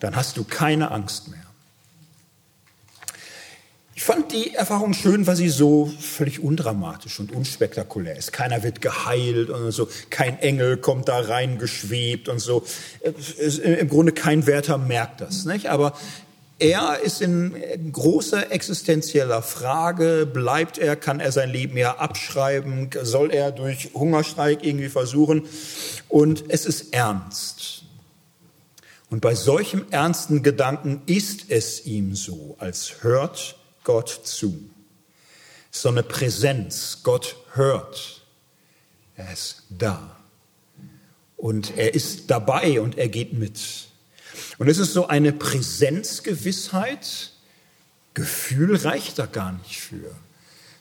dann 0.00 0.16
hast 0.16 0.36
du 0.36 0.44
keine 0.44 0.90
Angst 0.90 1.28
mehr. 1.28 1.44
Ich 3.96 4.02
fand 4.02 4.32
die 4.32 4.54
Erfahrung 4.54 4.92
schön, 4.92 5.26
weil 5.26 5.36
sie 5.36 5.48
so 5.48 5.86
völlig 6.00 6.40
undramatisch 6.40 7.20
und 7.20 7.30
unspektakulär 7.30 8.16
ist. 8.16 8.32
Keiner 8.32 8.64
wird 8.64 8.80
geheilt 8.80 9.50
und 9.50 9.70
so. 9.70 9.88
Kein 10.10 10.38
Engel 10.40 10.76
kommt 10.76 11.08
da 11.08 11.20
reingeschwebt 11.20 12.28
und 12.28 12.40
so. 12.40 12.66
Im 13.62 13.88
Grunde 13.88 14.12
kein 14.12 14.46
Wärter 14.46 14.78
merkt 14.78 15.20
das, 15.20 15.44
nicht? 15.44 15.68
Aber 15.68 15.96
er 16.64 17.00
ist 17.00 17.20
in 17.20 17.92
großer 17.92 18.50
existenzieller 18.50 19.42
Frage. 19.42 20.24
Bleibt 20.24 20.78
er? 20.78 20.96
Kann 20.96 21.20
er 21.20 21.30
sein 21.30 21.50
Leben 21.50 21.76
ja 21.76 21.98
abschreiben? 21.98 22.88
Soll 23.02 23.30
er 23.30 23.52
durch 23.52 23.90
Hungerstreik 23.92 24.64
irgendwie 24.64 24.88
versuchen? 24.88 25.46
Und 26.08 26.44
es 26.48 26.64
ist 26.64 26.94
ernst. 26.94 27.82
Und 29.10 29.20
bei 29.20 29.34
solchem 29.34 29.84
ernsten 29.90 30.42
Gedanken 30.42 31.02
ist 31.04 31.50
es 31.50 31.84
ihm 31.84 32.14
so, 32.14 32.56
als 32.58 33.02
hört 33.02 33.58
Gott 33.84 34.08
zu. 34.24 34.58
So 35.70 35.90
eine 35.90 36.02
Präsenz. 36.02 37.00
Gott 37.02 37.36
hört. 37.52 38.22
Er 39.16 39.30
ist 39.30 39.64
da. 39.68 40.16
Und 41.36 41.76
er 41.76 41.92
ist 41.92 42.30
dabei 42.30 42.80
und 42.80 42.96
er 42.96 43.10
geht 43.10 43.34
mit. 43.34 43.60
Und 44.58 44.68
es 44.68 44.78
ist 44.78 44.92
so 44.92 45.08
eine 45.08 45.32
Präsenzgewissheit. 45.32 47.32
Gefühl 48.14 48.76
reicht 48.76 49.18
da 49.18 49.26
gar 49.26 49.52
nicht 49.52 49.80
für. 49.80 50.14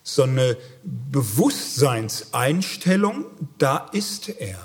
So 0.04 0.22
eine 0.24 0.58
Bewusstseinseinstellung, 0.84 3.26
da 3.58 3.90
ist 3.94 4.30
er. 4.30 4.60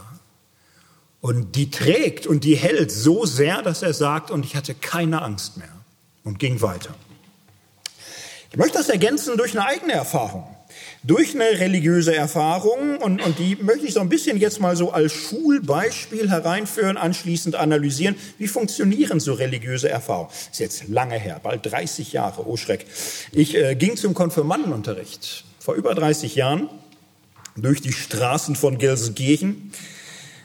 Und 1.20 1.56
die 1.56 1.70
trägt 1.70 2.26
und 2.26 2.44
die 2.44 2.56
hält 2.56 2.92
so 2.92 3.26
sehr, 3.26 3.62
dass 3.62 3.82
er 3.82 3.94
sagt, 3.94 4.30
und 4.30 4.44
ich 4.44 4.56
hatte 4.56 4.74
keine 4.74 5.22
Angst 5.22 5.56
mehr 5.56 5.72
und 6.24 6.38
ging 6.38 6.60
weiter. 6.60 6.94
Ich 8.50 8.56
möchte 8.56 8.78
das 8.78 8.88
ergänzen 8.88 9.36
durch 9.36 9.52
eine 9.52 9.66
eigene 9.66 9.92
Erfahrung, 9.92 10.56
durch 11.02 11.34
eine 11.34 11.60
religiöse 11.60 12.14
Erfahrung 12.14 12.98
und, 12.98 13.22
und 13.22 13.38
die 13.38 13.56
möchte 13.56 13.86
ich 13.86 13.94
so 13.94 14.00
ein 14.00 14.08
bisschen 14.08 14.36
jetzt 14.36 14.60
mal 14.60 14.76
so 14.76 14.90
als 14.90 15.12
Schulbeispiel 15.12 16.28
hereinführen, 16.28 16.96
anschließend 16.96 17.54
analysieren, 17.54 18.16
wie 18.38 18.48
funktionieren 18.48 19.20
so 19.20 19.34
religiöse 19.34 19.88
Erfahrungen. 19.88 20.30
Ist 20.50 20.60
jetzt 20.60 20.88
lange 20.88 21.18
her, 21.18 21.40
bald 21.42 21.64
30 21.64 22.12
Jahre, 22.12 22.46
oh 22.46 22.56
Schreck. 22.56 22.86
Ich 23.32 23.56
äh, 23.56 23.74
ging 23.74 23.96
zum 23.96 24.14
Konfirmandenunterricht 24.14 25.44
vor 25.58 25.74
über 25.74 25.94
30 25.94 26.34
Jahren 26.34 26.68
durch 27.56 27.80
die 27.80 27.92
Straßen 27.92 28.56
von 28.56 28.78
Gelsenkirchen. 28.78 29.72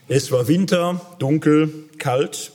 Es 0.08 0.32
war 0.32 0.48
Winter, 0.48 1.02
dunkel, 1.20 1.72
kalt 1.98 2.52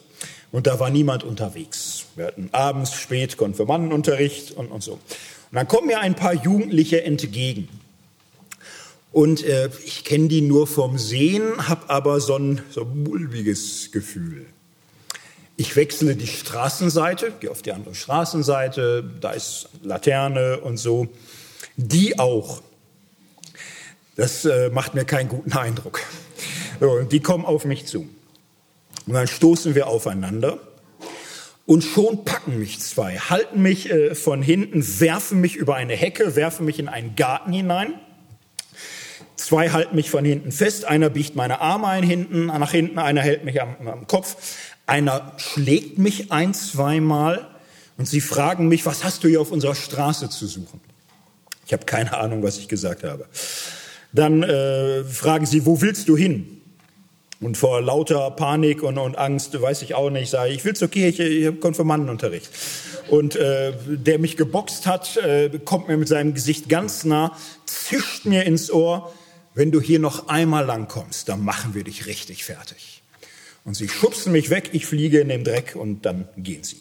und 0.53 0.67
da 0.67 0.79
war 0.81 0.91
niemand 0.91 1.25
unterwegs. 1.25 2.07
Wir 2.15 2.27
hatten 2.27 2.49
abends 2.53 2.95
spät 2.95 3.37
Konfirmandenunterricht 3.37 4.53
und, 4.53 4.69
und 4.69 4.83
so. 4.83 4.93
Und 4.93 5.01
dann 5.53 5.67
kommen 5.67 5.87
mir 5.87 6.01
ein 6.01 6.15
paar 6.15 6.35
Jugendliche 6.35 7.03
entgegen. 7.05 7.69
Und 9.13 9.43
äh, 9.45 9.71
ich 9.85 10.05
kenne 10.05 10.29
die 10.29 10.43
nur 10.43 10.67
vom 10.67 10.99
Sehen, 10.99 11.69
habe 11.69 11.89
aber 11.89 12.21
so 12.21 12.37
ein, 12.37 12.61
so 12.71 12.83
ein 12.83 13.03
mulmiges 13.03 13.91
Gefühl. 13.91 14.47
Ich 15.57 15.75
wechsle 15.75 16.15
die 16.15 16.27
Straßenseite, 16.27 17.33
gehe 17.41 17.51
auf 17.51 17.63
die 17.63 17.73
andere 17.73 17.95
Straßenseite, 17.95 19.11
da 19.21 19.33
ist 19.33 19.69
Laterne 19.83 20.61
und 20.61 20.77
so. 20.77 21.09
Die 21.77 22.19
auch. 22.19 22.63
Das 24.15 24.45
äh, 24.45 24.71
macht 24.71 24.95
mir 24.95 25.05
keinen 25.05 25.29
guten 25.29 25.53
Eindruck. 25.53 26.01
So, 26.81 27.03
die 27.03 27.21
kommen 27.21 27.45
auf 27.45 27.65
mich 27.65 27.87
zu. 27.87 28.09
Und 29.07 29.15
dann 29.15 29.27
stoßen 29.27 29.75
wir 29.75 29.89
aufeinander. 29.89 30.59
Und 31.67 31.83
schon 31.83 32.25
packen 32.25 32.59
mich 32.59 32.81
zwei, 32.81 33.19
halten 33.19 33.61
mich 33.61 33.91
äh, 33.91 34.15
von 34.15 34.43
hinten, 34.43 34.83
werfen 35.01 35.41
mich 35.41 35.57
über 35.57 35.75
eine 35.75 35.95
Hecke, 35.95 36.37
werfen 36.37 36.67
mich 36.67 36.79
in 36.79 36.89
einen 36.89 37.17
Garten 37.17 37.53
hinein. 37.53 37.95
Zwei 39.39 39.71
halten 39.71 39.95
mich 39.95 40.11
von 40.11 40.25
hinten 40.25 40.51
fest, 40.51 40.85
einer 40.85 41.11
biegt 41.11 41.37
meine 41.37 41.61
Arme 41.61 41.87
ein 41.87 42.03
hinten, 42.03 42.47
nach 42.47 42.73
hinten, 42.73 42.99
einer 42.99 43.23
hält 43.23 43.45
mich 43.45 43.63
am, 43.63 43.77
am 43.87 44.07
Kopf, 44.09 44.37
einer 44.85 45.33
schlägt 45.37 45.97
mich 45.97 46.33
ein, 46.33 46.55
zweimal 46.55 47.49
und 47.97 48.07
sie 48.09 48.21
fragen 48.21 48.67
mich, 48.67 48.85
was 48.85 49.05
hast 49.05 49.23
du 49.23 49.29
hier 49.29 49.41
auf 49.41 49.53
unserer 49.53 49.77
Straße 49.77 50.29
zu 50.29 50.49
suchen? 50.49 50.81
Ich 51.67 51.73
habe 51.73 51.85
keine 51.85 52.17
Ahnung, 52.19 52.43
was 52.43 52.59
ich 52.59 52.67
gesagt 52.67 53.05
habe. 53.05 53.27
Dann 54.13 54.43
äh, 54.43 55.05
fragen 55.05 55.47
sie, 55.47 55.65
wo 55.65 55.81
willst 55.81 56.09
du 56.09 56.17
hin? 56.17 56.61
Und 57.41 57.57
vor 57.57 57.81
lauter 57.81 58.33
Panik 58.33 58.83
und, 58.83 58.99
und 58.99 59.17
Angst, 59.17 59.61
weiß 59.61 59.83
ich 59.83 59.95
auch 59.95 60.11
nicht, 60.11 60.31
sage 60.31 60.51
ich, 60.51 60.57
ich 60.57 60.65
will 60.65 60.75
zur 60.75 60.89
Kirche, 60.89 61.23
ich 61.23 61.47
habe 61.47 61.59
Konfirmandenunterricht. 61.59 62.51
Und 63.09 63.37
äh, 63.37 63.73
der 63.87 64.19
mich 64.19 64.37
geboxt 64.37 64.89
hat, 64.89 65.17
äh, 65.19 65.49
kommt 65.65 65.87
mir 65.87 65.97
mit 65.97 66.09
seinem 66.09 66.35
Gesicht 66.35 66.69
ganz 66.69 67.05
nah, 67.05 67.37
zischt 67.67 68.25
mir 68.25 68.45
ins 68.45 68.73
Ohr, 68.73 69.13
wenn 69.59 69.73
du 69.73 69.81
hier 69.81 69.99
noch 69.99 70.29
einmal 70.29 70.65
lang 70.65 70.87
kommst, 70.87 71.29
dann 71.29 71.45
machen 71.45 71.75
wir 71.75 71.85
dich 71.85 72.07
richtig 72.07 72.45
fertig. 72.45 73.03
Und 73.65 73.75
sie 73.75 73.89
schubsen 73.89 74.33
mich 74.33 74.51
weg, 74.51 74.71
ich 74.73 74.87
fliege 74.87 75.21
in 75.21 75.29
den 75.29 75.45
Dreck 75.45 75.75
und 75.75 76.07
dann 76.07 76.29
gehen 76.37 76.63
sie 76.63 76.81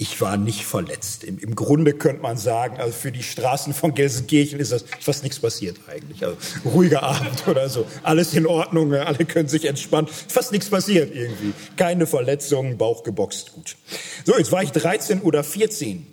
ich 0.00 0.18
war 0.22 0.38
nicht 0.38 0.64
verletzt. 0.64 1.24
Im, 1.24 1.38
Im, 1.38 1.54
Grunde 1.54 1.92
könnte 1.92 2.22
man 2.22 2.38
sagen, 2.38 2.80
also 2.80 2.90
für 2.90 3.12
die 3.12 3.22
Straßen 3.22 3.74
von 3.74 3.94
Gelsenkirchen 3.94 4.58
ist 4.58 4.72
das 4.72 4.82
fast 4.98 5.22
nichts 5.22 5.38
passiert 5.38 5.76
eigentlich. 5.88 6.24
Also 6.24 6.38
ruhiger 6.64 7.02
Abend 7.02 7.46
oder 7.46 7.68
so. 7.68 7.84
Alles 8.02 8.32
in 8.32 8.46
Ordnung, 8.46 8.94
alle 8.94 9.26
können 9.26 9.50
sich 9.50 9.66
entspannen. 9.66 10.08
Fast 10.08 10.52
nichts 10.52 10.70
passiert 10.70 11.14
irgendwie. 11.14 11.52
Keine 11.76 12.06
Verletzungen, 12.06 12.78
Bauch 12.78 13.02
geboxt, 13.02 13.52
gut. 13.52 13.76
So, 14.24 14.38
jetzt 14.38 14.50
war 14.52 14.62
ich 14.62 14.70
13 14.70 15.20
oder 15.20 15.44
14 15.44 16.06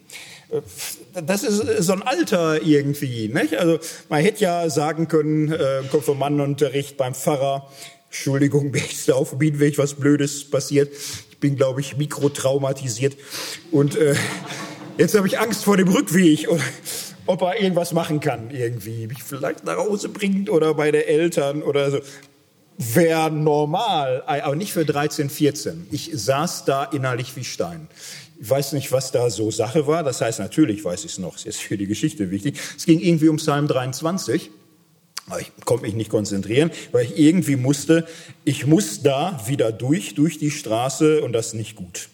das 1.26 1.44
ist 1.44 1.84
so 1.84 1.94
ein 1.94 2.02
Alter 2.02 2.62
irgendwie. 2.62 3.30
Nicht? 3.30 3.56
Also 3.56 3.80
man 4.10 4.22
hätte 4.22 4.44
ja 4.44 4.70
sagen 4.70 5.08
können, 5.08 5.52
äh, 5.52 5.84
Konfirmandenunterricht 5.90 6.98
beim 6.98 7.14
Pfarrer, 7.14 7.70
Entschuldigung, 8.10 8.74
wenn 8.74 8.84
ich 8.84 9.12
auf 9.12 9.32
dem 9.32 9.40
Bienenweg 9.40 9.78
was 9.78 9.96
Blödes 9.96 10.50
passiert. 10.50 10.92
Ich 11.30 11.38
bin, 11.38 11.56
glaube 11.56 11.82
ich, 11.82 11.98
mikrotraumatisiert. 11.98 13.16
Und 13.72 13.96
äh, 13.96 14.16
jetzt 14.98 15.16
habe 15.16 15.28
ich 15.28 15.40
Angst 15.40 15.64
vor 15.64 15.78
dem 15.78 15.88
Rückweg. 15.88 16.48
Oder, 16.50 16.64
ob 17.28 17.42
er 17.42 17.62
irgendwas 17.62 17.94
machen 17.94 18.20
kann 18.20 18.50
irgendwie. 18.52 19.08
Mich 19.08 19.22
vielleicht 19.22 19.66
nach 19.66 19.78
Hause 19.78 20.10
bringt 20.10 20.50
oder 20.50 20.74
bei 20.74 20.92
den 20.92 21.02
Eltern 21.02 21.62
oder 21.62 21.92
so. 21.92 22.00
Wäre 22.80 23.32
normal, 23.32 24.24
aber 24.28 24.56
nicht 24.56 24.72
für 24.72 24.86
13, 24.86 25.30
14. 25.30 25.88
Ich 25.92 26.12
saß 26.14 26.66
da 26.66 26.84
innerlich 26.84 27.36
wie 27.36 27.44
Stein. 27.44 27.88
Ich 28.40 28.50
weiß 28.50 28.74
nicht, 28.74 28.92
was 28.92 29.12
da 29.12 29.30
so 29.30 29.50
Sache 29.52 29.88
war. 29.88 30.04
Das 30.04 30.22
heißt, 30.22 30.40
natürlich 30.40 30.84
weiß 30.84 31.06
ich 31.06 31.14
es 31.14 31.18
noch. 31.18 31.34
Das 31.34 31.46
ist 31.46 31.60
für 31.60 31.78
die 31.78 31.88
Geschichte 31.88 32.30
wichtig. 32.30 32.60
Es 32.78 32.86
ging 32.86 33.00
irgendwie 33.00 33.30
um 33.30 33.38
Psalm 33.38 33.68
23. 33.68 34.52
Ich 35.40 35.52
konnte 35.66 35.84
mich 35.84 35.94
nicht 35.94 36.10
konzentrieren, 36.10 36.72
weil 36.92 37.06
ich 37.06 37.20
irgendwie 37.20 37.58
musste, 37.58 38.08
ich 38.46 38.66
muss 38.66 39.02
da 39.02 39.42
wieder 39.46 39.74
durch, 39.74 40.16
durch 40.16 40.38
die 40.38 40.52
Straße 40.52 41.22
und 41.22 41.34
das 41.34 41.54
nicht 41.54 41.76
gut. 41.76 42.10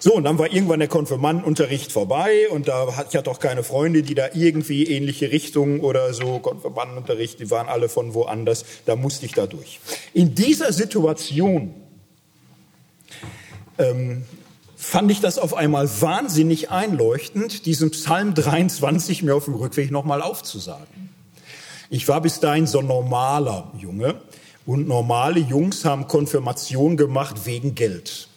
So, 0.00 0.14
und 0.14 0.24
dann 0.24 0.38
war 0.38 0.52
irgendwann 0.52 0.80
der 0.80 0.88
Konfirmandenunterricht 0.88 1.92
vorbei 1.92 2.48
und 2.50 2.66
da 2.66 2.96
hatte 2.96 3.08
ich 3.10 3.16
hatte 3.16 3.30
auch 3.30 3.38
keine 3.38 3.62
Freunde, 3.62 4.02
die 4.02 4.14
da 4.14 4.30
irgendwie 4.34 4.86
ähnliche 4.86 5.30
Richtungen 5.30 5.80
oder 5.80 6.12
so, 6.14 6.40
Konfirmandenunterricht, 6.40 7.38
die 7.38 7.50
waren 7.50 7.68
alle 7.68 7.88
von 7.88 8.14
woanders, 8.14 8.64
da 8.86 8.96
musste 8.96 9.26
ich 9.26 9.32
da 9.32 9.46
durch. 9.46 9.78
In 10.14 10.34
dieser 10.34 10.72
Situation 10.72 11.74
ähm, 13.78 14.24
fand 14.82 15.12
ich 15.12 15.20
das 15.20 15.38
auf 15.38 15.54
einmal 15.54 15.88
wahnsinnig 16.00 16.70
einleuchtend, 16.70 17.66
diesen 17.66 17.92
Psalm 17.92 18.34
23 18.34 19.22
mir 19.22 19.36
auf 19.36 19.44
dem 19.44 19.54
Rückweg 19.54 19.92
nochmal 19.92 20.20
aufzusagen. 20.20 21.10
Ich 21.88 22.08
war 22.08 22.20
bis 22.20 22.40
dahin 22.40 22.66
so 22.66 22.80
ein 22.80 22.88
normaler 22.88 23.70
Junge 23.78 24.20
und 24.66 24.88
normale 24.88 25.38
Jungs 25.38 25.84
haben 25.84 26.08
Konfirmation 26.08 26.96
gemacht 26.96 27.46
wegen 27.46 27.76
Geld. 27.76 28.28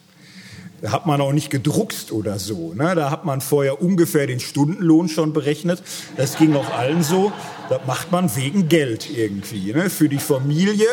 Da 0.81 0.91
hat 0.91 1.07
man 1.07 1.19
auch 1.19 1.31
nicht 1.31 1.49
gedruckst 1.49 2.11
oder 2.11 2.37
so. 2.37 2.73
Ne? 2.75 2.93
Da 2.93 3.09
hat 3.09 3.25
man 3.25 3.41
vorher 3.41 3.81
ungefähr 3.81 4.27
den 4.27 4.39
Stundenlohn 4.39 5.09
schon 5.09 5.33
berechnet. 5.33 5.81
Das 6.15 6.37
ging 6.37 6.55
auch 6.55 6.69
allen 6.69 7.01
so. 7.01 7.31
Das 7.69 7.79
macht 7.87 8.11
man 8.11 8.35
wegen 8.35 8.69
Geld 8.69 9.09
irgendwie. 9.09 9.73
Ne? 9.73 9.89
Für 9.89 10.09
die 10.09 10.19
Familie 10.19 10.87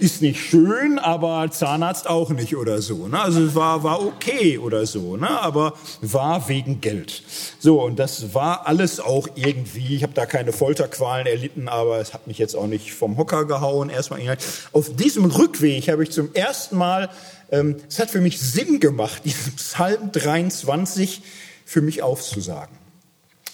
ist 0.00 0.22
nicht 0.22 0.40
schön, 0.40 0.98
aber 0.98 1.50
Zahnarzt 1.50 2.08
auch 2.08 2.30
nicht 2.30 2.56
oder 2.56 2.80
so. 2.80 3.08
Ne? 3.08 3.20
Also 3.20 3.44
es 3.44 3.54
war, 3.54 3.82
war 3.82 4.04
okay 4.04 4.58
oder 4.58 4.86
so, 4.86 5.16
ne? 5.16 5.28
aber 5.28 5.74
war 6.00 6.48
wegen 6.48 6.80
Geld. 6.80 7.22
So, 7.58 7.82
und 7.82 7.98
das 7.98 8.34
war 8.34 8.66
alles 8.66 9.00
auch 9.00 9.28
irgendwie, 9.34 9.96
ich 9.96 10.02
habe 10.02 10.14
da 10.14 10.26
keine 10.26 10.52
Folterqualen 10.52 11.26
erlitten, 11.26 11.68
aber 11.68 11.98
es 11.98 12.14
hat 12.14 12.26
mich 12.26 12.38
jetzt 12.38 12.56
auch 12.56 12.66
nicht 12.66 12.92
vom 12.92 13.16
Hocker 13.16 13.44
gehauen. 13.44 13.90
Erstmal 13.90 14.38
auf 14.72 14.96
diesem 14.96 15.26
Rückweg 15.26 15.88
habe 15.88 16.02
ich 16.02 16.10
zum 16.10 16.34
ersten 16.34 16.76
Mal, 16.76 17.10
ähm, 17.50 17.76
es 17.88 17.98
hat 17.98 18.10
für 18.10 18.20
mich 18.20 18.40
Sinn 18.40 18.80
gemacht, 18.80 19.22
diesen 19.24 19.54
Psalm 19.56 20.12
23 20.12 21.22
für 21.64 21.82
mich 21.82 22.02
aufzusagen. 22.02 22.76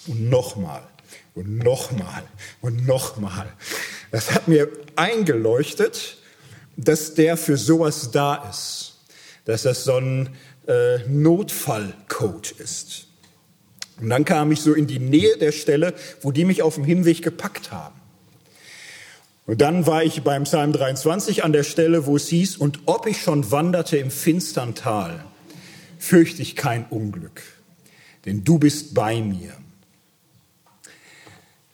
Und 0.07 0.31
nochmal 0.31 0.83
und 1.37 1.59
nochmal 1.59 2.23
und 2.61 2.87
nochmal. 2.87 3.53
Das 4.11 4.33
hat 4.33 4.49
mir 4.49 4.69
eingeleuchtet, 4.97 6.17
dass 6.77 7.15
der 7.15 7.37
für 7.37 7.57
sowas 7.57 8.11
da 8.11 8.49
ist, 8.51 8.95
dass 9.45 9.63
das 9.63 9.85
so 9.85 9.97
ein 9.97 10.31
äh, 10.67 10.99
Notfallcode 11.09 12.53
ist. 12.53 13.07
Und 14.01 14.11
dann 14.11 14.25
kam 14.25 14.53
ich 14.53 14.61
so 14.61 14.75
in 14.75 14.87
die 14.87 14.99
Nähe 14.99 15.39
der 15.39 15.53
Stelle, 15.53 15.95
wo 16.21 16.31
die 16.31 16.45
mich 16.45 16.63
auf 16.63 16.75
dem 16.75 16.85
Hinweg 16.85 17.23
gepackt 17.23 17.73
haben. 17.73 17.99
Und 19.47 19.61
dann 19.61 19.87
war 19.87 20.03
ich 20.03 20.23
beim 20.23 20.43
Psalm 20.43 20.73
23 20.73 21.45
an 21.45 21.53
der 21.53 21.63
Stelle, 21.63 22.07
wo 22.07 22.17
es 22.17 22.29
hieß, 22.29 22.57
und 22.57 22.81
ob 22.87 23.07
ich 23.07 23.23
schon 23.23 23.51
wanderte 23.51 23.97
im 23.97 24.11
finstern 24.11 24.75
Tal, 24.75 25.25
fürchte 25.99 26.43
ich 26.43 26.57
kein 26.57 26.85
Unglück, 26.87 27.43
denn 28.25 28.45
du 28.45 28.59
bist 28.59 28.93
bei 28.93 29.21
mir. 29.21 29.53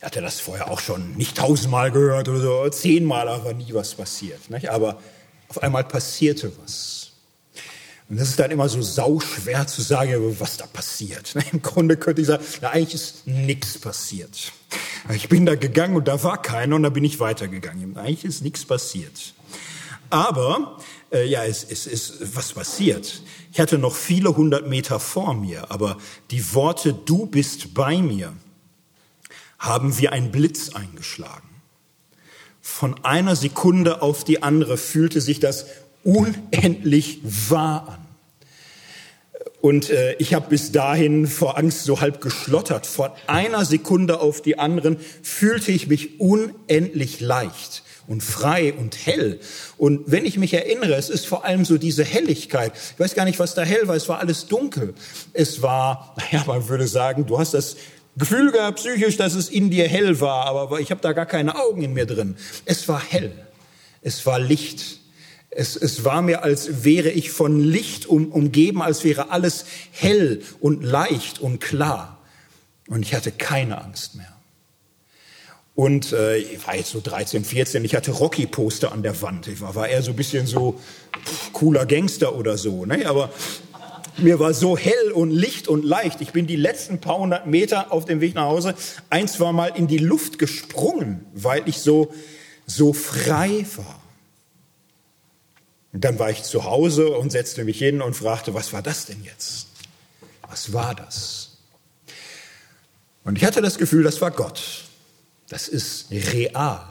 Ich 0.02 0.06
hatte 0.06 0.20
das 0.20 0.40
vorher 0.40 0.68
auch 0.68 0.80
schon 0.80 1.14
nicht 1.14 1.36
tausendmal 1.36 1.92
gehört 1.92 2.28
oder 2.28 2.40
so, 2.40 2.68
zehnmal, 2.70 3.28
aber 3.28 3.54
nie 3.54 3.72
was 3.72 3.94
passiert. 3.94 4.50
Nicht? 4.50 4.68
Aber 4.68 4.98
auf 5.46 5.62
einmal 5.62 5.84
passierte 5.84 6.50
was. 6.60 7.12
Und 8.08 8.18
das 8.18 8.30
ist 8.30 8.40
dann 8.40 8.50
immer 8.50 8.68
so 8.68 8.82
sauschwer 8.82 9.64
zu 9.68 9.80
sagen, 9.80 10.40
was 10.40 10.56
da 10.56 10.66
passiert. 10.66 11.36
Im 11.52 11.62
Grunde 11.62 11.96
könnte 11.96 12.20
ich 12.20 12.26
sagen, 12.26 12.44
na, 12.60 12.70
eigentlich 12.70 12.94
ist 12.94 13.28
nichts 13.28 13.78
passiert. 13.78 14.50
Ich 15.14 15.28
bin 15.28 15.46
da 15.46 15.54
gegangen 15.54 15.94
und 15.94 16.08
da 16.08 16.20
war 16.24 16.42
keiner 16.42 16.74
und 16.74 16.82
da 16.82 16.88
bin 16.88 17.04
ich 17.04 17.20
weitergegangen. 17.20 17.96
Eigentlich 17.96 18.24
ist 18.24 18.42
nichts 18.42 18.64
passiert. 18.64 19.34
Aber 20.10 20.78
äh, 21.12 21.24
ja, 21.28 21.44
es, 21.44 21.62
es 21.62 21.86
ist 21.86 22.34
was 22.34 22.54
passiert. 22.54 23.22
Ich 23.52 23.60
hatte 23.60 23.78
noch 23.78 23.94
viele 23.94 24.36
hundert 24.36 24.66
Meter 24.66 24.98
vor 24.98 25.32
mir, 25.34 25.70
aber 25.70 25.96
die 26.32 26.54
Worte 26.54 26.92
"Du 26.92 27.26
bist 27.26 27.72
bei 27.72 27.98
mir" 27.98 28.32
haben 29.62 29.96
wir 29.98 30.12
ein 30.12 30.32
Blitz 30.32 30.70
eingeschlagen. 30.74 31.48
Von 32.60 33.04
einer 33.04 33.36
Sekunde 33.36 34.02
auf 34.02 34.24
die 34.24 34.42
andere 34.42 34.76
fühlte 34.76 35.20
sich 35.20 35.38
das 35.38 35.66
unendlich 36.02 37.20
wahr 37.48 37.88
an. 37.88 37.98
Und 39.60 39.90
äh, 39.90 40.14
ich 40.14 40.34
habe 40.34 40.48
bis 40.48 40.72
dahin 40.72 41.28
vor 41.28 41.56
Angst 41.56 41.84
so 41.84 42.00
halb 42.00 42.20
geschlottert. 42.20 42.84
Von 42.84 43.10
einer 43.28 43.64
Sekunde 43.64 44.20
auf 44.20 44.42
die 44.42 44.58
anderen 44.58 44.96
fühlte 45.22 45.70
ich 45.70 45.86
mich 45.86 46.18
unendlich 46.18 47.20
leicht 47.20 47.84
und 48.08 48.24
frei 48.24 48.74
und 48.74 49.06
hell. 49.06 49.38
Und 49.78 50.10
wenn 50.10 50.26
ich 50.26 50.36
mich 50.36 50.54
erinnere, 50.54 50.94
es 50.94 51.08
ist 51.08 51.26
vor 51.26 51.44
allem 51.44 51.64
so 51.64 51.78
diese 51.78 52.02
Helligkeit. 52.02 52.72
Ich 52.94 52.98
weiß 52.98 53.14
gar 53.14 53.24
nicht, 53.24 53.38
was 53.38 53.54
da 53.54 53.62
hell 53.62 53.86
war. 53.86 53.94
Es 53.94 54.08
war 54.08 54.18
alles 54.18 54.46
dunkel. 54.46 54.94
Es 55.32 55.62
war, 55.62 56.16
naja, 56.32 56.42
man 56.48 56.68
würde 56.68 56.88
sagen, 56.88 57.26
du 57.26 57.38
hast 57.38 57.54
das 57.54 57.76
Gefühl 58.16 58.52
gehabt 58.52 58.78
psychisch, 58.78 59.16
dass 59.16 59.34
es 59.34 59.48
in 59.48 59.70
dir 59.70 59.88
hell 59.88 60.20
war, 60.20 60.46
aber 60.46 60.80
ich 60.80 60.90
habe 60.90 61.00
da 61.00 61.12
gar 61.12 61.26
keine 61.26 61.56
Augen 61.56 61.82
in 61.82 61.94
mir 61.94 62.06
drin. 62.06 62.36
Es 62.64 62.86
war 62.88 63.02
hell, 63.02 63.32
es 64.02 64.26
war 64.26 64.38
Licht. 64.38 64.98
Es, 65.54 65.76
es 65.76 66.04
war 66.04 66.22
mir, 66.22 66.44
als 66.44 66.84
wäre 66.84 67.10
ich 67.10 67.30
von 67.30 67.60
Licht 67.60 68.06
um, 68.06 68.32
umgeben, 68.32 68.80
als 68.80 69.04
wäre 69.04 69.30
alles 69.30 69.66
hell 69.90 70.42
und 70.60 70.82
leicht 70.82 71.40
und 71.40 71.60
klar. 71.60 72.18
Und 72.88 73.02
ich 73.02 73.14
hatte 73.14 73.32
keine 73.32 73.82
Angst 73.82 74.14
mehr. 74.14 74.32
Und 75.74 76.12
äh, 76.12 76.36
ich 76.36 76.66
war 76.66 76.76
jetzt 76.76 76.90
so 76.90 77.00
13, 77.02 77.44
14, 77.44 77.84
ich 77.84 77.94
hatte 77.94 78.10
Rocky-Poster 78.10 78.92
an 78.92 79.02
der 79.02 79.20
Wand. 79.22 79.46
Ich 79.46 79.60
war, 79.60 79.74
war 79.74 79.88
eher 79.88 80.02
so 80.02 80.10
ein 80.10 80.16
bisschen 80.16 80.46
so 80.46 80.78
pff, 81.24 81.52
cooler 81.52 81.86
Gangster 81.86 82.34
oder 82.34 82.58
so. 82.58 82.84
Ne? 82.84 83.06
Aber 83.06 83.30
mir 84.18 84.38
war 84.38 84.54
so 84.54 84.76
hell 84.76 85.12
und 85.12 85.30
licht 85.30 85.68
und 85.68 85.84
leicht. 85.84 86.20
Ich 86.20 86.32
bin 86.32 86.46
die 86.46 86.56
letzten 86.56 87.00
paar 87.00 87.18
hundert 87.18 87.46
Meter 87.46 87.92
auf 87.92 88.04
dem 88.04 88.20
Weg 88.20 88.34
nach 88.34 88.44
Hause 88.44 88.74
ein, 89.10 89.28
zwei 89.28 89.52
Mal 89.52 89.68
in 89.68 89.86
die 89.86 89.98
Luft 89.98 90.38
gesprungen, 90.38 91.24
weil 91.34 91.68
ich 91.68 91.78
so, 91.78 92.12
so 92.66 92.92
frei 92.92 93.66
war. 93.76 94.00
Und 95.92 96.04
dann 96.04 96.18
war 96.18 96.30
ich 96.30 96.42
zu 96.42 96.64
Hause 96.64 97.10
und 97.10 97.30
setzte 97.30 97.64
mich 97.64 97.78
hin 97.78 98.00
und 98.00 98.14
fragte, 98.14 98.54
was 98.54 98.72
war 98.72 98.82
das 98.82 99.06
denn 99.06 99.22
jetzt? 99.22 99.66
Was 100.48 100.72
war 100.72 100.94
das? 100.94 101.58
Und 103.24 103.36
ich 103.36 103.44
hatte 103.44 103.60
das 103.60 103.78
Gefühl, 103.78 104.02
das 104.02 104.20
war 104.20 104.30
Gott. 104.30 104.84
Das 105.48 105.68
ist 105.68 106.10
real. 106.10 106.86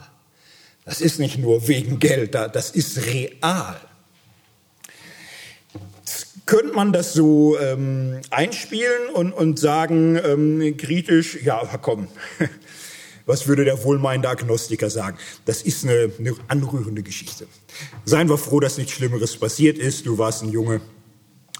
Das 0.84 1.00
ist 1.00 1.18
nicht 1.18 1.38
nur 1.38 1.68
wegen 1.68 1.98
Geld, 1.98 2.34
das 2.34 2.70
ist 2.70 3.06
real 3.06 3.80
könnte 6.46 6.74
man 6.74 6.92
das 6.92 7.12
so 7.12 7.58
ähm, 7.58 8.20
einspielen 8.30 9.10
und, 9.14 9.32
und 9.32 9.58
sagen, 9.58 10.18
ähm, 10.22 10.76
kritisch, 10.76 11.38
ja, 11.42 11.62
komm, 11.80 12.08
Was 13.26 13.46
würde 13.46 13.64
der 13.64 13.84
wohlmeinende 13.84 14.28
Agnostiker 14.28 14.90
sagen? 14.90 15.16
Das 15.44 15.62
ist 15.62 15.84
eine, 15.84 16.10
eine 16.18 16.34
anrührende 16.48 17.02
Geschichte. 17.02 17.46
Seien 18.04 18.28
wir 18.28 18.38
froh, 18.38 18.60
dass 18.60 18.78
nichts 18.78 18.92
Schlimmeres 18.92 19.36
passiert 19.36 19.78
ist. 19.78 20.06
Du 20.06 20.18
warst 20.18 20.42
ein 20.42 20.50
Junge. 20.50 20.80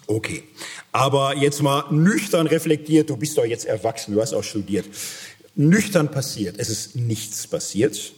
Okay. 0.07 0.43
Aber 0.91 1.37
jetzt 1.37 1.63
mal 1.63 1.85
nüchtern 1.91 2.47
reflektiert. 2.47 3.11
Du 3.11 3.17
bist 3.17 3.39
doch 3.39 3.45
jetzt 3.45 3.65
erwachsen. 3.65 4.15
Du 4.15 4.21
hast 4.21 4.35
auch 4.35 4.43
studiert. 4.43 4.87
Nüchtern 5.55 6.11
passiert. 6.11 6.57
Es 6.59 6.69
ist 6.69 6.97
nichts 6.97 7.47
passiert. 7.47 8.13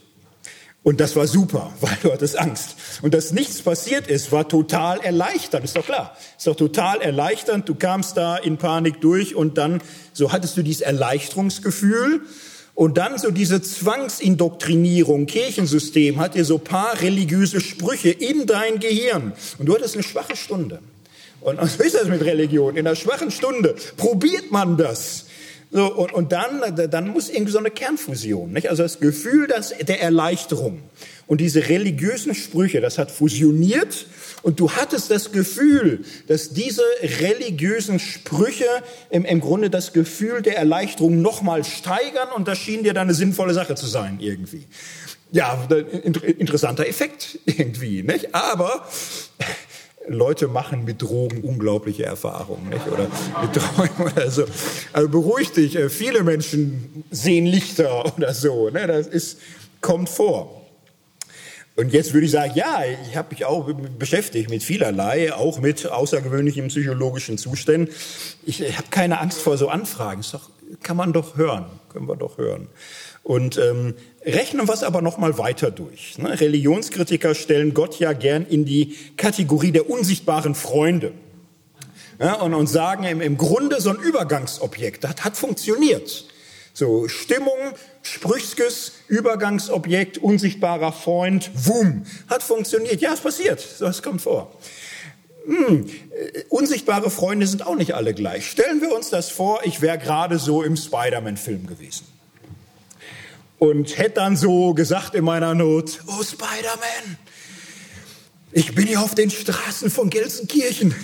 Und 0.84 1.00
das 1.00 1.16
war 1.16 1.26
super, 1.26 1.72
weil 1.80 1.96
du 2.02 2.12
hattest 2.12 2.38
Angst. 2.38 2.76
Und 3.02 3.14
dass 3.14 3.32
nichts 3.32 3.62
passiert 3.62 4.06
ist, 4.06 4.30
war 4.30 4.46
total 4.46 5.00
erleichternd, 5.00 5.64
ist 5.64 5.76
doch 5.76 5.84
klar. 5.84 6.16
Ist 6.36 6.46
doch 6.46 6.54
total 6.54 7.00
erleichternd. 7.00 7.68
Du 7.68 7.74
kamst 7.74 8.16
da 8.16 8.36
in 8.36 8.58
Panik 8.58 9.00
durch 9.00 9.34
und 9.34 9.58
dann, 9.58 9.80
so 10.12 10.30
hattest 10.30 10.56
du 10.56 10.62
dieses 10.62 10.82
Erleichterungsgefühl. 10.82 12.20
Und 12.74 12.98
dann 12.98 13.18
so 13.18 13.30
diese 13.30 13.62
Zwangsindoktrinierung, 13.62 15.26
Kirchensystem 15.26 16.18
hat 16.18 16.34
dir 16.34 16.44
so 16.44 16.58
paar 16.58 17.00
religiöse 17.00 17.60
Sprüche 17.60 18.10
in 18.10 18.46
dein 18.46 18.80
Gehirn. 18.80 19.32
Und 19.58 19.66
du 19.66 19.74
hattest 19.74 19.94
eine 19.94 20.02
schwache 20.02 20.36
Stunde. 20.36 20.80
Und 21.40 21.58
so 21.70 21.82
ist 21.82 21.94
das 21.94 22.08
mit 22.08 22.22
Religion. 22.22 22.76
In 22.76 22.86
einer 22.86 22.96
schwachen 22.96 23.30
Stunde 23.30 23.74
probiert 23.96 24.50
man 24.50 24.76
das. 24.76 25.26
So, 25.76 25.92
und, 25.92 26.12
und 26.12 26.30
dann, 26.30 26.76
dann 26.88 27.08
muss 27.08 27.28
irgendwie 27.28 27.50
so 27.50 27.58
eine 27.58 27.72
Kernfusion, 27.72 28.52
nicht? 28.52 28.70
Also 28.70 28.84
das 28.84 29.00
Gefühl 29.00 29.48
dass, 29.48 29.70
der 29.76 30.00
Erleichterung 30.00 30.80
und 31.26 31.40
diese 31.40 31.68
religiösen 31.68 32.32
Sprüche, 32.36 32.80
das 32.80 32.96
hat 32.96 33.10
fusioniert 33.10 34.06
und 34.44 34.60
du 34.60 34.70
hattest 34.70 35.10
das 35.10 35.32
Gefühl, 35.32 36.04
dass 36.28 36.50
diese 36.50 36.84
religiösen 37.18 37.98
Sprüche 37.98 38.68
im, 39.10 39.24
im 39.24 39.40
Grunde 39.40 39.68
das 39.68 39.92
Gefühl 39.92 40.42
der 40.42 40.56
Erleichterung 40.58 41.20
nochmal 41.20 41.64
steigern 41.64 42.28
und 42.36 42.46
das 42.46 42.58
schien 42.58 42.84
dir 42.84 42.94
dann 42.94 43.08
eine 43.08 43.14
sinnvolle 43.14 43.52
Sache 43.52 43.74
zu 43.74 43.86
sein 43.86 44.18
irgendwie. 44.20 44.68
Ja, 45.32 45.66
interessanter 46.38 46.86
Effekt 46.86 47.40
irgendwie, 47.46 48.04
nicht? 48.04 48.32
Aber 48.32 48.86
Leute 50.06 50.48
machen 50.48 50.84
mit 50.84 51.00
Drogen 51.00 51.42
unglaubliche 51.42 52.04
Erfahrungen, 52.04 52.68
nicht? 52.68 52.86
Oder 52.86 53.08
mit 53.40 53.52
Träumen 53.52 54.12
oder 54.12 54.30
so. 54.30 54.44
Also 54.92 55.08
beruhig 55.08 55.52
dich, 55.52 55.76
äh, 55.76 55.88
viele 55.88 56.22
Menschen 56.22 57.04
sehen 57.10 57.46
Lichter 57.46 58.14
oder 58.16 58.34
so, 58.34 58.70
ne? 58.70 58.86
Das 58.86 59.06
ist, 59.06 59.38
kommt 59.80 60.08
vor. 60.08 60.60
Und 61.76 61.92
jetzt 61.92 62.12
würde 62.14 62.26
ich 62.26 62.30
sagen, 62.30 62.52
ja, 62.54 62.82
ich 63.08 63.16
habe 63.16 63.28
mich 63.32 63.44
auch 63.44 63.68
beschäftigt 63.98 64.48
mit 64.48 64.62
vielerlei, 64.62 65.34
auch 65.34 65.58
mit 65.58 65.86
außergewöhnlichen 65.86 66.68
psychologischen 66.68 67.36
Zuständen. 67.36 67.92
Ich 68.44 68.60
habe 68.60 68.88
keine 68.90 69.20
Angst 69.20 69.40
vor 69.40 69.58
so 69.58 69.68
Anfragen. 69.68 70.20
Das 70.20 70.30
doch, 70.30 70.50
kann 70.82 70.96
man 70.96 71.12
doch 71.12 71.36
hören, 71.36 71.66
können 71.90 72.08
wir 72.08 72.16
doch 72.16 72.38
hören. 72.38 72.68
Und 73.22 73.58
ähm, 73.58 73.94
rechnen 74.24 74.68
wir 74.68 74.74
es 74.74 74.82
aber 74.82 75.00
noch 75.00 75.18
mal 75.18 75.38
weiter 75.38 75.70
durch. 75.70 76.18
Ne? 76.18 76.38
Religionskritiker 76.40 77.34
stellen 77.34 77.72
Gott 77.72 77.98
ja 77.98 78.12
gern 78.12 78.46
in 78.46 78.64
die 78.64 78.96
Kategorie 79.16 79.72
der 79.72 79.88
unsichtbaren 79.88 80.54
Freunde. 80.54 81.12
Ja, 82.18 82.34
und, 82.34 82.54
und 82.54 82.68
sagen 82.68 83.04
im, 83.04 83.20
im 83.20 83.36
Grunde 83.36 83.80
so 83.80 83.90
ein 83.90 83.96
Übergangsobjekt, 83.96 85.04
das 85.04 85.24
hat 85.24 85.36
funktioniert. 85.36 86.26
So 86.72 87.08
Stimmung, 87.08 87.56
Sprüchskes, 88.02 88.92
Übergangsobjekt, 89.08 90.18
unsichtbarer 90.18 90.92
Freund, 90.92 91.50
wum, 91.54 92.04
hat 92.28 92.42
funktioniert. 92.42 93.00
Ja, 93.00 93.14
es 93.14 93.20
passiert, 93.20 93.64
das 93.80 94.02
kommt 94.02 94.22
vor. 94.22 94.52
Hm, 95.46 95.86
äh, 95.86 96.42
unsichtbare 96.48 97.10
Freunde 97.10 97.46
sind 97.46 97.66
auch 97.66 97.76
nicht 97.76 97.94
alle 97.94 98.14
gleich. 98.14 98.50
Stellen 98.50 98.80
wir 98.80 98.94
uns 98.94 99.10
das 99.10 99.30
vor, 99.30 99.60
ich 99.64 99.80
wäre 99.80 99.98
gerade 99.98 100.38
so 100.38 100.62
im 100.62 100.76
Spider-Man-Film 100.76 101.66
gewesen 101.66 102.06
und 103.58 103.96
hätte 103.98 104.16
dann 104.16 104.36
so 104.36 104.74
gesagt 104.74 105.14
in 105.14 105.24
meiner 105.24 105.54
Not, 105.54 106.00
oh 106.06 106.22
Spider-Man, 106.22 107.18
ich 108.52 108.74
bin 108.74 108.86
hier 108.86 109.00
auf 109.00 109.14
den 109.14 109.30
Straßen 109.30 109.90
von 109.90 110.10
Gelsenkirchen 110.10 110.94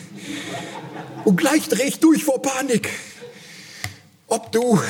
und 1.25 1.37
gleich 1.37 1.69
drehe 1.69 1.87
ich 1.87 2.01
durch 2.01 2.25
vor 2.25 2.41
Panik. 2.43 2.89
Ob 4.27 4.53
du 4.53 4.81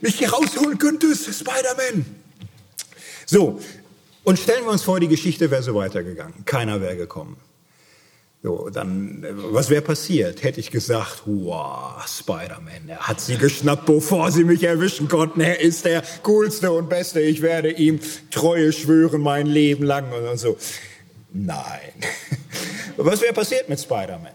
mich 0.00 0.18
hier 0.18 0.30
rausholen 0.30 0.78
könntest, 0.78 1.24
Spider-Man. 1.34 2.06
So, 3.26 3.60
und 4.24 4.38
stellen 4.38 4.64
wir 4.64 4.70
uns 4.70 4.82
vor, 4.82 5.00
die 5.00 5.08
Geschichte 5.08 5.50
wäre 5.50 5.62
so 5.62 5.74
weitergegangen. 5.74 6.44
Keiner 6.44 6.80
wäre 6.80 6.96
gekommen. 6.96 7.36
So, 8.42 8.70
dann, 8.70 9.26
was 9.52 9.68
wäre 9.68 9.82
passiert? 9.82 10.42
Hätte 10.42 10.60
ich 10.60 10.70
gesagt, 10.70 11.24
wow, 11.26 12.02
Spider-Man, 12.06 12.88
er 12.88 13.00
hat 13.00 13.20
sie 13.20 13.36
geschnappt, 13.36 13.84
bevor 13.84 14.32
sie 14.32 14.44
mich 14.44 14.62
erwischen 14.62 15.08
konnten. 15.08 15.42
Er 15.42 15.60
ist 15.60 15.84
der 15.84 16.02
coolste 16.22 16.72
und 16.72 16.88
beste. 16.88 17.20
Ich 17.20 17.42
werde 17.42 17.70
ihm 17.70 18.00
Treue 18.30 18.72
schwören 18.72 19.20
mein 19.20 19.46
Leben 19.46 19.84
lang 19.84 20.10
und 20.12 20.38
so. 20.38 20.56
Nein. 21.34 21.92
Was 22.96 23.20
wäre 23.20 23.34
passiert 23.34 23.68
mit 23.68 23.78
Spider-Man? 23.78 24.32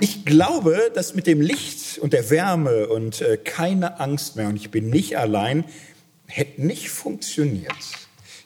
Ich 0.00 0.26
glaube, 0.26 0.90
dass 0.94 1.14
mit 1.14 1.26
dem 1.26 1.40
Licht 1.40 1.98
und 2.00 2.12
der 2.12 2.28
Wärme 2.28 2.88
und 2.88 3.22
äh, 3.22 3.38
keine 3.38 3.98
Angst 3.98 4.36
mehr 4.36 4.48
und 4.48 4.56
ich 4.56 4.70
bin 4.70 4.90
nicht 4.90 5.16
allein, 5.16 5.64
hätte 6.26 6.60
nicht 6.60 6.90
funktioniert. 6.90 7.72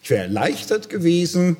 Ich 0.00 0.10
wäre 0.10 0.22
erleichtert 0.22 0.88
gewesen, 0.88 1.56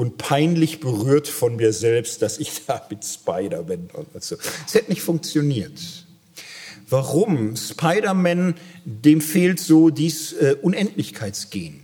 und 0.00 0.16
peinlich 0.16 0.80
berührt 0.80 1.28
von 1.28 1.56
mir 1.56 1.74
selbst, 1.74 2.22
dass 2.22 2.38
ich 2.38 2.64
da 2.66 2.82
mit 2.88 3.04
Spider 3.04 3.64
bin 3.64 3.90
und 3.92 4.24
so. 4.24 4.38
Es 4.66 4.72
hätte 4.72 4.88
nicht 4.88 5.02
funktioniert. 5.02 5.78
Warum? 6.88 7.54
Spider-Man, 7.54 8.54
dem 8.86 9.20
fehlt 9.20 9.60
so 9.60 9.90
dies 9.90 10.32
äh, 10.32 10.56
Unendlichkeitsgehen. 10.62 11.82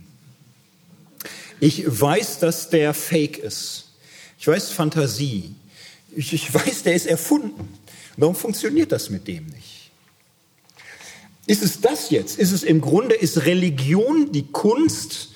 Ich 1.59 1.83
weiß, 1.85 2.39
dass 2.39 2.71
der 2.71 2.95
Fake 2.95 3.37
ist. 3.37 3.91
Ich 4.39 4.47
weiß 4.47 4.71
Fantasie. 4.71 5.53
Ich, 6.15 6.33
ich 6.33 6.51
weiß, 6.51 6.81
der 6.81 6.95
ist 6.95 7.05
erfunden. 7.05 7.77
Warum 8.15 8.33
funktioniert 8.33 8.91
das 8.91 9.11
mit 9.11 9.27
dem 9.27 9.45
nicht? 9.45 9.91
Ist 11.45 11.61
es 11.61 11.81
das 11.81 12.09
jetzt? 12.09 12.39
Ist 12.39 12.51
es 12.51 12.63
im 12.63 12.81
Grunde, 12.81 13.13
ist 13.13 13.45
Religion 13.45 14.31
die 14.31 14.47
Kunst, 14.47 15.33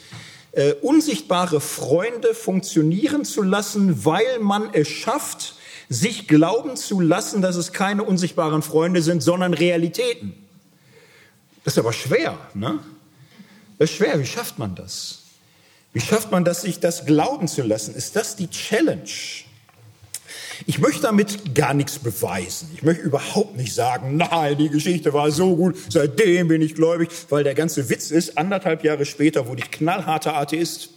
äh, 0.53 0.73
unsichtbare 0.81 1.61
Freunde 1.61 2.33
funktionieren 2.33 3.25
zu 3.25 3.41
lassen, 3.41 4.05
weil 4.05 4.39
man 4.39 4.73
es 4.73 4.87
schafft, 4.87 5.55
sich 5.89 6.27
glauben 6.27 6.75
zu 6.75 6.99
lassen, 7.01 7.41
dass 7.41 7.55
es 7.55 7.73
keine 7.73 8.03
unsichtbaren 8.03 8.61
Freunde 8.61 9.01
sind, 9.01 9.21
sondern 9.21 9.53
Realitäten. 9.53 10.33
Das 11.63 11.73
ist 11.73 11.79
aber 11.79 11.93
schwer, 11.93 12.37
ne? 12.53 12.79
Das 13.77 13.89
ist 13.89 13.97
schwer. 13.97 14.19
Wie 14.19 14.25
schafft 14.25 14.59
man 14.59 14.75
das? 14.75 15.23
Wie 15.93 15.99
schafft 15.99 16.31
man 16.31 16.45
das, 16.45 16.61
sich 16.61 16.79
das 16.79 17.05
glauben 17.05 17.47
zu 17.47 17.61
lassen? 17.63 17.95
Ist 17.95 18.15
das 18.15 18.35
die 18.35 18.49
Challenge? 18.49 19.03
Ich 20.65 20.79
möchte 20.79 21.01
damit 21.01 21.55
gar 21.55 21.73
nichts 21.73 21.99
beweisen. 21.99 22.69
Ich 22.73 22.83
möchte 22.83 23.03
überhaupt 23.03 23.57
nicht 23.57 23.73
sagen, 23.73 24.17
nein, 24.17 24.57
die 24.57 24.69
Geschichte 24.69 25.13
war 25.13 25.31
so 25.31 25.55
gut, 25.55 25.75
seitdem 25.89 26.47
bin 26.47 26.61
ich 26.61 26.75
gläubig, 26.75 27.09
weil 27.29 27.43
der 27.43 27.55
ganze 27.55 27.89
Witz 27.89 28.11
ist, 28.11 28.37
anderthalb 28.37 28.83
Jahre 28.83 29.05
später 29.05 29.47
wurde 29.47 29.61
ich 29.63 29.71
knallharter 29.71 30.35
Atheist. 30.35 30.89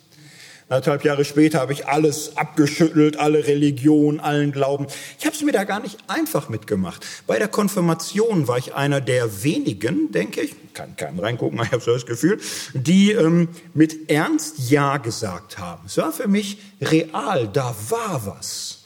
Anderthalb 0.68 1.04
Jahre 1.04 1.26
später 1.26 1.60
habe 1.60 1.74
ich 1.74 1.86
alles 1.86 2.38
abgeschüttelt, 2.38 3.18
alle 3.18 3.46
Religion, 3.46 4.18
allen 4.18 4.50
Glauben. 4.50 4.86
Ich 5.18 5.26
habe 5.26 5.36
es 5.36 5.42
mir 5.42 5.52
da 5.52 5.64
gar 5.64 5.80
nicht 5.80 5.98
einfach 6.08 6.48
mitgemacht. 6.48 7.06
Bei 7.26 7.38
der 7.38 7.48
Konfirmation 7.48 8.48
war 8.48 8.56
ich 8.56 8.74
einer 8.74 9.02
der 9.02 9.44
wenigen, 9.44 10.10
denke 10.10 10.40
ich, 10.40 10.54
kann 10.72 10.96
keinem 10.96 11.18
reingucken, 11.18 11.60
ich 11.62 11.70
habe 11.70 11.82
so 11.82 11.92
das 11.92 12.06
Gefühl, 12.06 12.40
die 12.72 13.12
ähm, 13.12 13.48
mit 13.74 14.10
Ernst 14.10 14.70
Ja 14.70 14.96
gesagt 14.96 15.58
haben. 15.58 15.82
Es 15.86 15.98
war 15.98 16.12
für 16.12 16.28
mich 16.28 16.58
real, 16.80 17.46
da 17.52 17.74
war 17.90 18.26
was. 18.26 18.83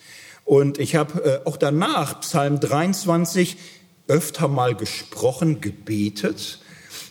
Und 0.49 0.79
ich 0.79 0.97
habe 0.97 1.43
äh, 1.45 1.47
auch 1.47 1.59
danach 1.59 2.23
Psalm 2.23 2.59
23 2.59 3.59
öfter 4.07 4.49
mal 4.49 4.75
gesprochen, 4.75 5.61
gebetet. 5.61 6.61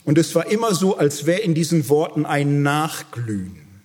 Und 0.05 0.17
es 0.17 0.33
war 0.33 0.47
immer 0.47 0.73
so, 0.73 0.97
als 0.97 1.27
wäre 1.27 1.41
in 1.41 1.53
diesen 1.53 1.87
Worten 1.87 2.25
ein 2.25 2.63
Nachglühen. 2.63 3.83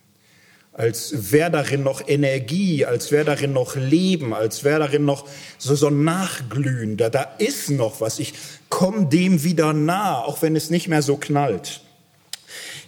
Als 0.72 1.32
wäre 1.32 1.50
darin 1.50 1.82
noch 1.82 2.08
Energie, 2.08 2.86
als 2.86 3.12
wäre 3.12 3.26
darin 3.26 3.52
noch 3.52 3.76
Leben, 3.76 4.32
als 4.32 4.64
wäre 4.64 4.78
darin 4.78 5.04
noch 5.04 5.28
so, 5.58 5.74
so 5.74 5.88
ein 5.88 6.02
Nachglühen. 6.02 6.96
Da, 6.96 7.10
da 7.10 7.20
ist 7.36 7.68
noch 7.68 8.00
was. 8.00 8.20
Ich 8.20 8.32
komme 8.70 9.08
dem 9.08 9.44
wieder 9.44 9.74
nah, 9.74 10.22
auch 10.22 10.40
wenn 10.40 10.56
es 10.56 10.70
nicht 10.70 10.88
mehr 10.88 11.02
so 11.02 11.18
knallt. 11.18 11.82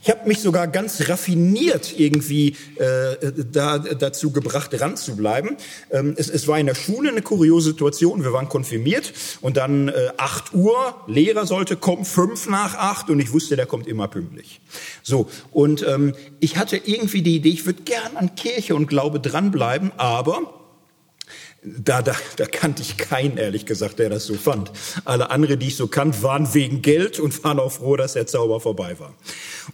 Ich 0.05 0.11
habe 0.11 0.29
mich 0.29 0.41
sogar 0.41 0.69
ganz 0.69 1.09
raffiniert 1.09 1.99
irgendwie 1.99 2.57
äh, 2.77 3.33
da, 3.51 3.79
dazu 3.79 4.33
gebracht, 4.33 4.71
dran 4.71 4.99
zu 4.99 5.17
bleiben. 5.17 5.57
Ähm, 5.91 6.13
es, 6.19 6.29
es 6.29 6.47
war 6.47 6.59
in 6.59 6.67
der 6.67 6.75
Schule 6.75 7.09
eine 7.09 7.23
kuriose 7.23 7.71
Situation. 7.71 8.23
Wir 8.23 8.35
waren 8.35 8.51
konfirmiert 8.51 9.15
und 9.41 9.57
dann 9.57 9.89
äh, 9.89 10.11
8 10.19 10.53
Uhr, 10.53 10.95
Lehrer 11.07 11.47
sollte 11.47 11.77
kommen, 11.77 12.05
fünf 12.05 12.47
nach 12.51 12.75
acht 12.75 13.09
und 13.09 13.19
ich 13.19 13.33
wusste, 13.33 13.57
der 13.57 13.65
kommt 13.65 13.87
immer 13.87 14.07
pünktlich. 14.07 14.61
So, 15.03 15.31
und 15.53 15.83
ähm, 15.89 16.15
ich 16.39 16.59
hatte 16.59 16.77
irgendwie 16.77 17.23
die 17.23 17.37
Idee, 17.37 17.49
ich 17.49 17.65
würde 17.65 17.83
gern 17.85 18.19
an 18.19 18.35
Kirche 18.35 18.75
und 18.75 18.89
Glaube 18.89 19.21
dranbleiben, 19.21 19.91
aber 19.97 20.64
da, 21.65 22.03
da, 22.03 22.15
da 22.37 22.45
kannte 22.47 22.83
ich 22.83 22.97
keinen, 22.97 23.39
ehrlich 23.39 23.65
gesagt, 23.65 23.99
der 23.99 24.11
das 24.11 24.27
so 24.27 24.35
fand. 24.35 24.71
Alle 25.05 25.31
anderen, 25.31 25.59
die 25.59 25.69
ich 25.69 25.77
so 25.77 25.87
kannte, 25.87 26.23
waren 26.23 26.53
wegen 26.53 26.83
Geld 26.83 27.19
und 27.19 27.43
waren 27.43 27.59
auch 27.59 27.73
froh, 27.73 27.97
dass 27.97 28.13
der 28.13 28.27
Zauber 28.27 28.61
vorbei 28.61 28.99
war. 28.99 29.15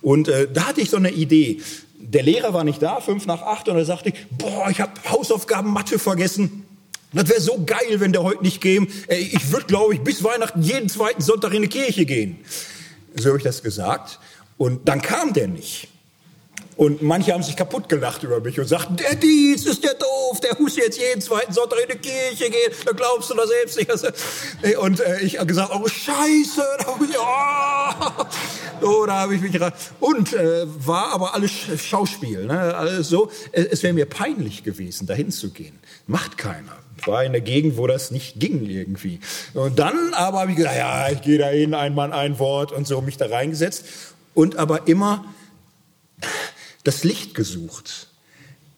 Und 0.01 0.29
äh, 0.29 0.49
da 0.53 0.69
hatte 0.69 0.81
ich 0.81 0.91
so 0.91 0.97
eine 0.97 1.11
Idee. 1.11 1.61
Der 1.99 2.23
Lehrer 2.23 2.55
war 2.55 2.65
nicht 2.65 2.81
da, 2.81 3.01
fünf 3.01 3.27
nach 3.27 3.43
acht, 3.43 3.69
und 3.69 3.77
er 3.77 3.85
sagte, 3.85 4.13
boah, 4.31 4.71
ich 4.71 4.81
habe 4.81 4.93
Hausaufgaben 5.11 5.73
Mathe 5.73 5.99
vergessen. 5.99 6.65
Das 7.13 7.29
wäre 7.29 7.41
so 7.41 7.65
geil, 7.67 7.99
wenn 7.99 8.13
der 8.13 8.23
heute 8.23 8.43
nicht 8.43 8.61
käme. 8.61 8.87
Ich 9.09 9.51
würde, 9.51 9.67
glaube 9.67 9.95
ich, 9.95 10.01
bis 10.01 10.23
Weihnachten 10.23 10.63
jeden 10.63 10.89
zweiten 10.89 11.21
Sonntag 11.21 11.53
in 11.55 11.63
die 11.63 11.69
Kirche 11.69 12.07
gehen. 12.07 12.39
So 13.17 13.31
habe 13.31 13.39
ich 13.39 13.45
das 13.45 13.65
gesagt. 13.65 14.21
Und 14.57 14.89
dann 14.89 15.03
kam 15.03 15.33
der 15.33 15.49
nicht. 15.49 15.89
Und 16.81 17.03
manche 17.03 17.35
haben 17.35 17.43
sich 17.43 17.57
kaputt 17.57 17.91
gelacht 17.91 18.23
über 18.23 18.41
mich 18.41 18.59
und 18.59 18.67
sagten, 18.67 18.97
der 18.97 19.15
Dietz 19.15 19.67
ist 19.67 19.85
der 19.85 19.93
doof, 19.93 20.41
der 20.41 20.59
muss 20.59 20.77
jetzt 20.77 20.99
jeden 20.99 21.21
zweiten 21.21 21.53
Sonntag 21.53 21.79
in 21.87 21.99
die 21.99 22.09
Kirche 22.09 22.49
gehen, 22.49 22.73
da 22.87 22.93
glaubst 22.93 23.29
du 23.29 23.35
das 23.35 23.51
selbst 23.51 23.77
nicht. 23.77 24.79
Und 24.79 25.01
äh, 25.01 25.21
ich 25.21 25.37
habe 25.37 25.47
gesagt, 25.47 25.73
oh 25.75 25.87
Scheiße, 25.87 26.65
da 26.79 26.99
ich, 27.05 27.17
oh. 27.19 28.25
so, 28.81 29.05
da 29.05 29.13
habe 29.13 29.35
ich 29.35 29.43
mich 29.43 29.61
und 30.01 30.33
äh, 30.33 30.65
war 30.87 31.13
aber 31.13 31.35
alles 31.35 31.53
Schauspiel, 31.53 32.47
ne? 32.47 32.75
alles 32.75 33.11
so. 33.11 33.31
Es 33.53 33.83
wäre 33.83 33.93
mir 33.93 34.07
peinlich 34.07 34.65
gewesen, 34.65 35.07
dahin 35.07 35.31
zu 35.31 35.51
gehen. 35.51 35.79
Macht 36.07 36.39
keiner. 36.39 36.79
War 37.05 37.25
in 37.25 37.33
der 37.33 37.43
Gegend, 37.43 37.77
wo 37.77 37.89
das 37.89 38.11
nicht 38.11 38.41
ging 38.41 38.65
irgendwie. 38.65 39.21
Und 39.53 39.79
dann 39.79 40.15
aber 40.15 40.41
habe 40.41 40.53
ich 40.53 40.57
gesagt, 40.57 40.79
ja, 40.79 41.11
ich 41.11 41.21
gehe 41.21 41.37
da 41.37 41.49
hin, 41.49 41.75
ein 41.75 41.95
Mann, 41.95 42.15
ein 42.15 42.39
Wort 42.39 42.73
und 42.73 42.87
so 42.87 43.03
mich 43.03 43.19
da 43.19 43.27
reingesetzt 43.27 43.85
und 44.33 44.57
aber 44.57 44.89
immer 44.89 45.27
das 46.85 47.05
Licht 47.05 47.35
gesucht, 47.35 48.09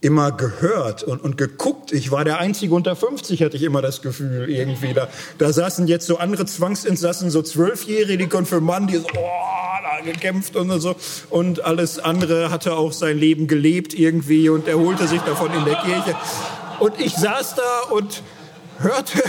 immer 0.00 0.32
gehört 0.32 1.04
und, 1.04 1.22
und 1.22 1.38
geguckt. 1.38 1.92
Ich 1.92 2.10
war 2.10 2.24
der 2.24 2.38
Einzige 2.38 2.74
unter 2.74 2.96
50, 2.96 3.42
hatte 3.42 3.56
ich 3.56 3.62
immer 3.62 3.82
das 3.82 4.02
Gefühl 4.02 4.50
irgendwie. 4.50 4.92
Da, 4.92 5.08
da 5.38 5.52
saßen 5.52 5.86
jetzt 5.86 6.06
so 6.06 6.18
andere 6.18 6.44
Zwangsinsassen, 6.44 7.30
so 7.30 7.42
Zwölfjährige, 7.42 8.18
die 8.18 8.28
Konfirmanden, 8.28 8.88
die 8.88 8.98
so, 8.98 9.06
oh, 9.16 9.72
da 9.82 10.04
gekämpft 10.04 10.56
und 10.56 10.80
so. 10.80 10.96
Und 11.30 11.64
alles 11.64 12.00
andere 12.00 12.50
hatte 12.50 12.74
auch 12.74 12.92
sein 12.92 13.16
Leben 13.18 13.46
gelebt 13.46 13.94
irgendwie 13.94 14.48
und 14.48 14.66
erholte 14.66 15.06
sich 15.06 15.20
davon 15.20 15.52
in 15.54 15.64
der 15.64 15.76
Kirche. 15.76 16.16
Und 16.80 17.00
ich 17.00 17.14
saß 17.14 17.54
da 17.54 17.92
und 17.92 18.22
hörte, 18.78 19.22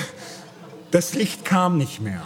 das 0.89 1.13
Licht 1.13 1.45
kam 1.45 1.77
nicht 1.77 2.01
mehr. 2.01 2.23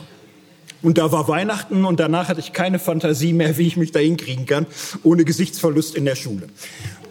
Und 0.87 0.97
da 0.97 1.11
war 1.11 1.27
Weihnachten 1.27 1.83
und 1.83 1.99
danach 1.99 2.29
hatte 2.29 2.39
ich 2.39 2.53
keine 2.53 2.79
Fantasie 2.79 3.33
mehr, 3.33 3.57
wie 3.57 3.67
ich 3.67 3.75
mich 3.75 3.91
da 3.91 3.99
hinkriegen 3.99 4.45
kann, 4.45 4.65
ohne 5.03 5.25
Gesichtsverlust 5.25 5.95
in 5.95 6.05
der 6.05 6.15
Schule. 6.15 6.47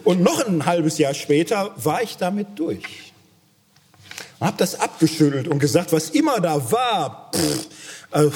Und 0.03 0.19
noch 0.19 0.43
ein 0.43 0.65
halbes 0.65 0.97
Jahr 0.97 1.13
später 1.13 1.75
war 1.75 2.01
ich 2.01 2.17
damit 2.17 2.47
durch. 2.55 3.13
Hab 4.41 4.57
das 4.57 4.79
abgeschüttelt 4.79 5.47
und 5.47 5.59
gesagt, 5.59 5.93
was 5.93 6.09
immer 6.09 6.41
da 6.41 6.71
war, 6.71 7.29
pff, 7.35 7.67
äh, 8.13 8.31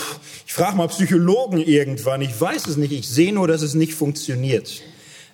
ich 0.45 0.53
frage 0.53 0.77
mal 0.77 0.89
Psychologen 0.89 1.57
irgendwann, 1.57 2.21
ich 2.21 2.39
weiß 2.39 2.67
es 2.67 2.77
nicht, 2.77 2.91
ich 2.91 3.09
sehe 3.09 3.33
nur, 3.33 3.47
dass 3.47 3.63
es 3.63 3.73
nicht 3.73 3.95
funktioniert, 3.95 4.83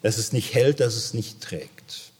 dass 0.03 0.17
es 0.17 0.31
nicht 0.31 0.53
hält, 0.53 0.79
dass 0.79 0.95
es 0.95 1.13
nicht 1.13 1.41
trägt. 1.41 2.13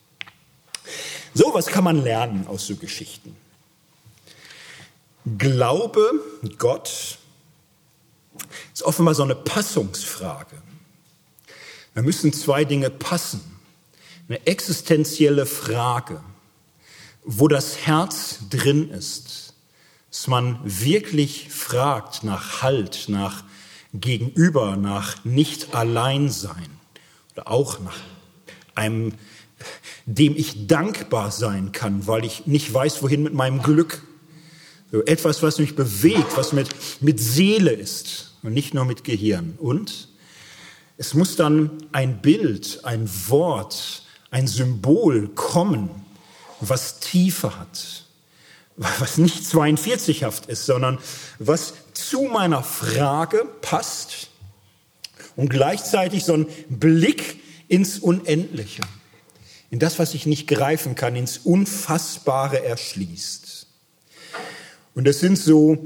So 1.34 1.54
was 1.54 1.68
kann 1.68 1.86
man 1.86 2.04
lernen 2.04 2.48
aus 2.48 2.68
so 2.68 2.76
Geschichten. 2.76 3.34
Glaube 5.38 6.12
Gott 6.58 7.18
ist 8.74 8.84
offenbar 8.84 9.16
so 9.16 9.24
eine 9.24 9.36
Passungsfrage. 9.36 10.56
Da 11.94 12.02
müssen 12.02 12.34
zwei 12.34 12.64
Dinge 12.64 12.90
passen. 12.90 13.42
Eine 14.30 14.46
existenzielle 14.46 15.46
Frage, 15.46 16.22
wo 17.24 17.48
das 17.48 17.86
Herz 17.86 18.40
drin 18.50 18.90
ist, 18.90 19.54
dass 20.12 20.28
man 20.28 20.60
wirklich 20.64 21.50
fragt 21.50 22.24
nach 22.24 22.62
Halt, 22.62 23.06
nach 23.08 23.44
Gegenüber, 23.94 24.76
nach 24.76 25.24
Nicht-Allein-Sein 25.26 26.70
oder 27.34 27.50
auch 27.50 27.80
nach 27.80 27.98
einem, 28.76 29.14
dem 30.06 30.36
ich 30.36 30.68
dankbar 30.68 31.32
sein 31.32 31.72
kann, 31.72 32.08
weil 32.08 32.26
ich 32.26 32.46
nicht 32.46 32.74
weiß, 32.74 33.02
wohin 33.02 33.24
mit 33.24 33.34
meinem 33.34 33.62
Glück. 33.62 34.04
Etwas, 35.06 35.44
was 35.44 35.60
mich 35.60 35.76
bewegt, 35.76 36.38
was 36.38 36.54
mit, 36.54 36.70
mit 37.02 37.20
Seele 37.20 37.72
ist 37.72 38.36
und 38.44 38.54
nicht 38.54 38.74
nur 38.74 38.86
mit 38.86 39.04
Gehirn. 39.04 39.56
Und 39.58 40.08
es 40.98 41.14
muss 41.14 41.36
dann 41.36 41.72
ein 41.92 42.22
Bild, 42.22 42.80
ein 42.84 43.10
Wort, 43.28 44.04
ein 44.32 44.48
Symbol 44.48 45.28
kommen, 45.30 45.90
was 46.60 47.00
Tiefe 47.00 47.58
hat, 47.60 48.06
was 48.78 49.18
nicht 49.18 49.44
42haft 49.44 50.48
ist, 50.48 50.66
sondern 50.66 50.98
was 51.40 51.74
zu 51.94 52.24
meiner 52.24 52.64
Frage 52.64 53.46
passt 53.62 54.30
und 55.36 55.50
gleichzeitig 55.50 56.24
so 56.26 56.34
ein 56.34 56.48
Blick 56.70 57.42
ins 57.68 58.00
Unendliche, 58.00 58.82
in 59.70 59.80
das, 59.80 60.00
was 60.00 60.14
ich 60.14 60.26
nicht 60.26 60.48
greifen 60.48 60.96
kann, 60.96 61.16
ins 61.16 61.38
Unfassbare 61.40 62.64
erschließt. 62.64 63.47
Und 64.98 65.08
es 65.08 65.20
sind 65.20 65.38
so 65.38 65.78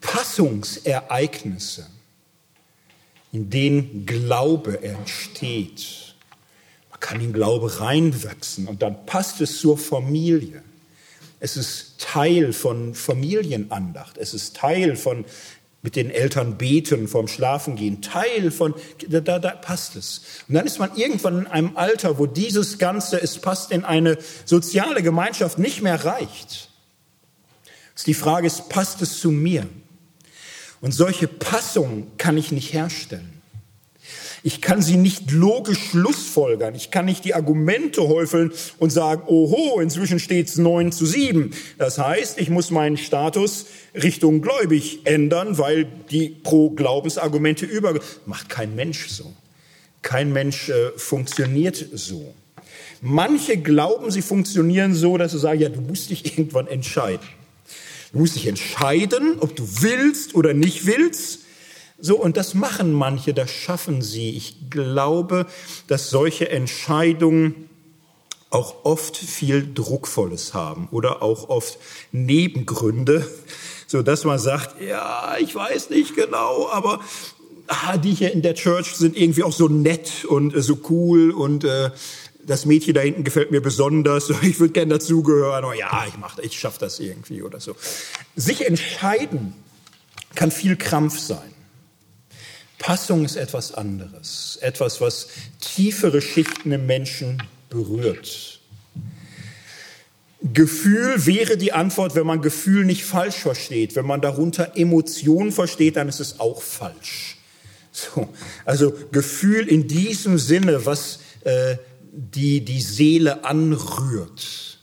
Passungsereignisse, 0.00 1.86
in 3.30 3.50
denen 3.50 4.06
Glaube 4.06 4.82
entsteht. 4.82 6.14
Man 6.90 6.98
kann 6.98 7.20
in 7.20 7.34
Glaube 7.34 7.80
reinwachsen 7.80 8.66
und 8.66 8.80
dann 8.80 9.04
passt 9.04 9.42
es 9.42 9.60
zur 9.60 9.76
Familie. 9.76 10.62
Es 11.40 11.58
ist 11.58 11.96
Teil 11.98 12.54
von 12.54 12.94
Familienandacht. 12.94 14.16
Es 14.16 14.32
ist 14.32 14.56
Teil 14.56 14.96
von 14.96 15.26
mit 15.82 15.94
den 15.94 16.08
Eltern 16.10 16.56
beten, 16.56 17.06
vorm 17.06 17.28
Schlafen 17.28 17.76
gehen. 17.76 18.00
Teil 18.00 18.50
von, 18.50 18.72
da, 19.06 19.20
da, 19.20 19.40
da 19.40 19.50
passt 19.50 19.94
es. 19.94 20.22
Und 20.48 20.54
dann 20.54 20.64
ist 20.64 20.78
man 20.78 20.96
irgendwann 20.96 21.40
in 21.40 21.46
einem 21.48 21.76
Alter, 21.76 22.18
wo 22.18 22.24
dieses 22.24 22.78
Ganze, 22.78 23.20
es 23.20 23.36
passt 23.36 23.72
in 23.72 23.84
eine 23.84 24.16
soziale 24.46 25.02
Gemeinschaft, 25.02 25.58
nicht 25.58 25.82
mehr 25.82 26.02
reicht. 26.02 26.70
Die 28.02 28.14
Frage 28.14 28.46
ist, 28.46 28.68
passt 28.68 29.02
es 29.02 29.20
zu 29.20 29.30
mir? 29.30 29.66
Und 30.80 30.92
solche 30.92 31.28
Passung 31.28 32.08
kann 32.18 32.36
ich 32.36 32.52
nicht 32.52 32.72
herstellen. 32.72 33.34
Ich 34.46 34.60
kann 34.60 34.82
sie 34.82 34.98
nicht 34.98 35.30
logisch 35.30 35.78
schlussfolgern. 35.78 36.74
Ich 36.74 36.90
kann 36.90 37.06
nicht 37.06 37.24
die 37.24 37.32
Argumente 37.32 38.06
häufeln 38.06 38.52
und 38.78 38.90
sagen, 38.90 39.22
oho, 39.26 39.80
inzwischen 39.80 40.18
steht 40.18 40.48
es 40.48 40.58
9 40.58 40.92
zu 40.92 41.06
7. 41.06 41.52
Das 41.78 41.98
heißt, 41.98 42.38
ich 42.38 42.50
muss 42.50 42.70
meinen 42.70 42.98
Status 42.98 43.64
Richtung 43.94 44.42
gläubig 44.42 45.00
ändern, 45.04 45.56
weil 45.56 45.86
die 46.10 46.28
Pro-Glaubensargumente 46.28 47.64
über... 47.64 47.98
Macht 48.26 48.50
kein 48.50 48.74
Mensch 48.74 49.08
so. 49.08 49.32
Kein 50.02 50.30
Mensch 50.34 50.68
äh, 50.68 50.90
funktioniert 50.98 51.82
so. 51.94 52.34
Manche 53.00 53.56
glauben, 53.56 54.10
sie 54.10 54.20
funktionieren 54.20 54.92
so, 54.92 55.16
dass 55.16 55.32
sie 55.32 55.38
sagen, 55.38 55.60
ja, 55.60 55.70
du 55.70 55.80
musst 55.80 56.10
dich 56.10 56.26
irgendwann 56.26 56.66
entscheiden. 56.66 57.26
Du 58.14 58.20
musst 58.20 58.36
dich 58.36 58.46
entscheiden, 58.46 59.38
ob 59.40 59.56
du 59.56 59.64
willst 59.80 60.36
oder 60.36 60.54
nicht 60.54 60.86
willst. 60.86 61.40
So, 61.98 62.16
und 62.16 62.36
das 62.36 62.54
machen 62.54 62.92
manche, 62.92 63.34
das 63.34 63.50
schaffen 63.50 64.02
sie. 64.02 64.30
Ich 64.36 64.70
glaube, 64.70 65.46
dass 65.88 66.10
solche 66.10 66.48
Entscheidungen 66.48 67.68
auch 68.50 68.84
oft 68.84 69.16
viel 69.16 69.68
Druckvolles 69.74 70.54
haben 70.54 70.86
oder 70.92 71.22
auch 71.22 71.48
oft 71.48 71.76
Nebengründe, 72.12 73.28
so 73.88 74.00
dass 74.02 74.22
man 74.22 74.38
sagt, 74.38 74.80
ja, 74.80 75.34
ich 75.40 75.52
weiß 75.52 75.90
nicht 75.90 76.14
genau, 76.14 76.68
aber 76.70 77.00
ah, 77.66 77.96
die 77.96 78.14
hier 78.14 78.32
in 78.32 78.42
der 78.42 78.54
Church 78.54 78.94
sind 78.94 79.16
irgendwie 79.16 79.42
auch 79.42 79.52
so 79.52 79.66
nett 79.66 80.24
und 80.24 80.54
äh, 80.54 80.62
so 80.62 80.78
cool 80.88 81.32
und 81.32 81.64
äh, 81.64 81.90
das 82.46 82.66
Mädchen 82.66 82.94
da 82.94 83.00
hinten 83.00 83.24
gefällt 83.24 83.50
mir 83.50 83.60
besonders, 83.60 84.30
ich 84.42 84.60
würde 84.60 84.72
gerne 84.72 84.94
dazugehören, 84.94 85.64
aber 85.64 85.74
ja, 85.74 86.04
ich 86.08 86.16
mach, 86.18 86.38
ich 86.38 86.58
schaffe 86.58 86.80
das 86.80 87.00
irgendwie 87.00 87.42
oder 87.42 87.60
so. 87.60 87.76
Sich 88.36 88.66
entscheiden 88.66 89.54
kann 90.34 90.50
viel 90.50 90.76
Krampf 90.76 91.18
sein. 91.18 91.54
Passung 92.78 93.24
ist 93.24 93.36
etwas 93.36 93.72
anderes, 93.72 94.58
etwas, 94.60 95.00
was 95.00 95.28
tiefere 95.60 96.20
Schichten 96.20 96.72
im 96.72 96.86
Menschen 96.86 97.42
berührt. 97.70 98.60
Gefühl 100.52 101.24
wäre 101.24 101.56
die 101.56 101.72
Antwort, 101.72 102.14
wenn 102.14 102.26
man 102.26 102.42
Gefühl 102.42 102.84
nicht 102.84 103.04
falsch 103.04 103.36
versteht. 103.36 103.96
Wenn 103.96 104.04
man 104.04 104.20
darunter 104.20 104.76
Emotionen 104.76 105.52
versteht, 105.52 105.96
dann 105.96 106.08
ist 106.08 106.20
es 106.20 106.38
auch 106.38 106.60
falsch. 106.60 107.38
So, 107.92 108.28
also 108.66 108.92
Gefühl 109.12 109.66
in 109.66 109.88
diesem 109.88 110.36
Sinne, 110.36 110.84
was 110.84 111.20
äh, 111.44 111.76
die 112.14 112.64
die 112.64 112.80
Seele 112.80 113.44
anrührt. 113.44 114.78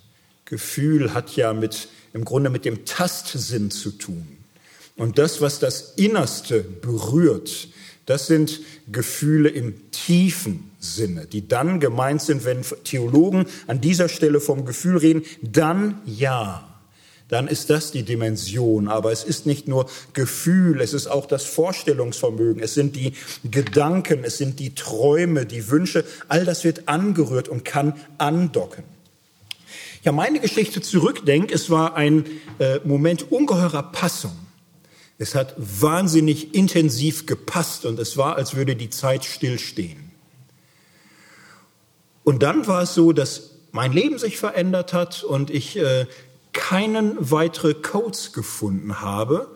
Gefühl 0.46 1.14
hat 1.14 1.36
ja 1.36 1.54
mit, 1.54 1.88
im 2.14 2.26
Grunde 2.26 2.50
mit 2.50 2.66
dem 2.66 2.86
Tastsinn 2.86 3.72
zu 3.72 3.92
tun. 3.92 4.38
Und 4.98 5.18
das, 5.18 5.42
was 5.42 5.60
das 5.60 5.94
Innerste 5.96 6.62
berührt, 6.62 7.70
das 8.06 8.28
sind 8.28 8.62
Gefühle 8.92 9.50
im 9.50 9.92
tiefen 9.92 10.72
Sinne, 10.80 11.28
die 11.28 11.48
dann 11.48 11.80
gemeint 11.80 12.22
sind, 12.22 12.44
wenn 12.44 12.64
Theologen 12.84 13.46
an 13.68 13.80
dieser 13.80 14.10
Stelle 14.10 14.42
vom 14.42 14.66
Gefühl 14.66 14.98
reden, 14.98 15.24
dann 15.42 16.02
ja. 16.06 16.71
Dann 17.32 17.48
ist 17.48 17.70
das 17.70 17.92
die 17.92 18.04
Dimension. 18.04 18.90
Aber 18.90 19.12
es 19.12 19.24
ist 19.24 19.46
nicht 19.46 19.66
nur 19.66 19.90
Gefühl, 20.14 20.82
es 20.82 20.94
ist 20.94 21.08
auch 21.08 21.26
das 21.26 21.46
Vorstellungsvermögen, 21.46 22.62
es 22.62 22.74
sind 22.74 22.98
die 22.98 23.14
Gedanken, 23.50 24.26
es 24.26 24.38
sind 24.38 24.60
die 24.60 24.76
Träume, 24.76 25.46
die 25.46 25.70
Wünsche, 25.70 26.04
all 26.28 26.44
das 26.44 26.66
wird 26.66 26.90
angerührt 26.90 27.48
und 27.48 27.64
kann 27.64 27.94
andocken. 28.18 28.84
Ja, 30.04 30.12
meine 30.12 30.42
Geschichte 30.42 30.82
zurückdenkt, 30.82 31.52
es 31.52 31.70
war 31.70 31.96
ein 31.96 32.26
äh, 32.60 32.80
Moment 32.84 33.32
ungeheurer 33.32 33.84
Passung. 33.84 34.36
Es 35.18 35.34
hat 35.34 35.56
wahnsinnig 35.58 36.54
intensiv 36.54 37.28
gepasst 37.28 37.86
und 37.86 37.98
es 37.98 38.18
war, 38.18 38.36
als 38.36 38.56
würde 38.56 38.76
die 38.76 38.90
Zeit 38.90 39.24
stillstehen. 39.24 40.12
Und 42.26 42.44
dann 42.44 42.68
war 42.68 42.82
es 42.82 42.94
so, 42.94 43.14
dass 43.14 43.52
mein 43.72 43.94
Leben 43.94 44.18
sich 44.18 44.38
verändert 44.38 44.92
hat 44.92 45.24
und 45.24 45.50
ich 45.50 45.78
äh, 45.78 46.08
keinen 46.54 47.18
weitere 47.20 47.74
Codes 47.74 48.34
gefunden 48.34 49.02
habe. 49.02 49.48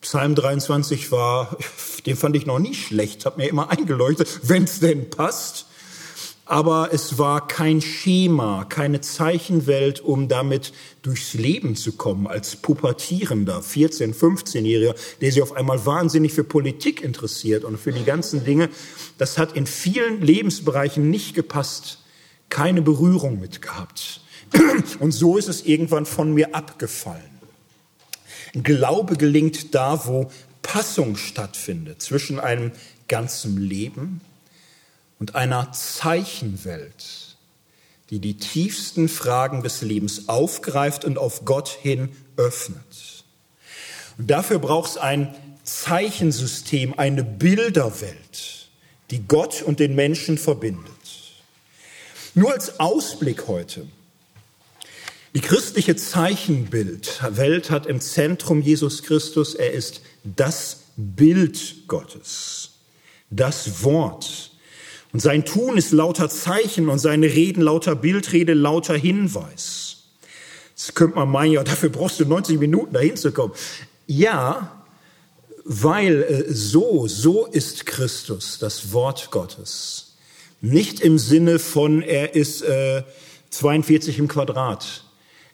Psalm 0.00 0.34
23 0.34 1.12
war, 1.12 1.56
den 2.06 2.16
fand 2.16 2.36
ich 2.36 2.46
noch 2.46 2.58
nie 2.58 2.74
schlecht, 2.74 3.26
hat 3.26 3.36
mir 3.36 3.48
immer 3.48 3.70
eingeleuchtet, 3.70 4.40
wenn 4.42 4.64
es 4.64 4.80
denn 4.80 5.10
passt 5.10 5.66
aber 6.50 6.88
es 6.92 7.16
war 7.16 7.46
kein 7.46 7.80
Schema, 7.80 8.64
keine 8.64 9.00
Zeichenwelt, 9.00 10.00
um 10.00 10.26
damit 10.26 10.72
durchs 11.00 11.34
Leben 11.34 11.76
zu 11.76 11.92
kommen 11.92 12.26
als 12.26 12.56
pubertierender 12.56 13.62
14, 13.62 14.12
15-Jähriger, 14.12 14.96
der 15.20 15.30
sich 15.30 15.42
auf 15.42 15.52
einmal 15.52 15.86
wahnsinnig 15.86 16.32
für 16.32 16.42
Politik 16.42 17.02
interessiert 17.02 17.62
und 17.62 17.78
für 17.78 17.92
die 17.92 18.02
ganzen 18.02 18.44
Dinge. 18.44 18.68
Das 19.16 19.38
hat 19.38 19.52
in 19.52 19.64
vielen 19.64 20.22
Lebensbereichen 20.22 21.08
nicht 21.08 21.36
gepasst, 21.36 21.98
keine 22.48 22.82
Berührung 22.82 23.38
mit 23.38 23.62
gehabt. 23.62 24.20
Und 24.98 25.12
so 25.12 25.36
ist 25.36 25.48
es 25.48 25.62
irgendwann 25.62 26.06
von 26.06 26.32
mir 26.32 26.54
abgefallen. 26.54 27.22
Glaube 28.52 29.16
gelingt 29.16 29.74
da, 29.74 30.06
wo 30.06 30.30
Passung 30.62 31.16
stattfindet 31.16 32.02
zwischen 32.02 32.40
einem 32.40 32.72
ganzen 33.08 33.56
Leben 33.60 34.20
und 35.18 35.34
einer 35.34 35.72
Zeichenwelt, 35.72 37.36
die 38.10 38.18
die 38.18 38.34
tiefsten 38.34 39.08
Fragen 39.08 39.62
des 39.62 39.82
Lebens 39.82 40.28
aufgreift 40.28 41.04
und 41.04 41.18
auf 41.18 41.44
Gott 41.44 41.68
hin 41.68 42.10
öffnet. 42.36 43.24
Und 44.18 44.30
dafür 44.30 44.58
braucht 44.58 44.90
es 44.90 44.96
ein 44.96 45.34
Zeichensystem, 45.64 46.98
eine 46.98 47.22
Bilderwelt, 47.22 48.68
die 49.10 49.20
Gott 49.26 49.62
und 49.62 49.78
den 49.78 49.94
Menschen 49.94 50.38
verbindet. 50.38 50.90
Nur 52.34 52.52
als 52.52 52.80
Ausblick 52.80 53.46
heute. 53.48 53.86
Die 55.34 55.40
christliche 55.40 55.96
Zeichenbildwelt 55.96 57.70
hat 57.70 57.86
im 57.86 58.00
Zentrum 58.00 58.62
Jesus 58.62 59.02
Christus. 59.02 59.54
Er 59.54 59.72
ist 59.72 60.00
das 60.24 60.84
Bild 60.96 61.86
Gottes, 61.86 62.70
das 63.30 63.84
Wort, 63.84 64.50
und 65.12 65.20
sein 65.20 65.44
Tun 65.44 65.76
ist 65.76 65.90
lauter 65.92 66.28
Zeichen 66.28 66.88
und 66.88 66.98
seine 66.98 67.26
Reden 67.26 67.62
lauter 67.62 67.96
Bildrede, 67.96 68.54
lauter 68.54 68.96
Hinweis. 68.96 70.04
Das 70.76 70.94
könnte 70.94 71.16
man 71.16 71.28
meinen, 71.28 71.52
ja, 71.52 71.64
dafür 71.64 71.88
brauchst 71.88 72.20
du 72.20 72.24
90 72.24 72.58
Minuten 72.58 72.92
dahin 72.92 73.16
zu 73.16 73.32
kommen. 73.32 73.52
Ja, 74.06 74.82
weil 75.64 76.22
äh, 76.22 76.44
so, 76.52 77.06
so 77.06 77.46
ist 77.46 77.86
Christus, 77.86 78.58
das 78.58 78.92
Wort 78.92 79.30
Gottes. 79.30 80.14
Nicht 80.60 81.00
im 81.00 81.18
Sinne 81.18 81.58
von, 81.58 82.02
er 82.02 82.34
ist 82.34 82.62
äh, 82.62 83.02
42 83.50 84.18
im 84.18 84.28
Quadrat. 84.28 85.04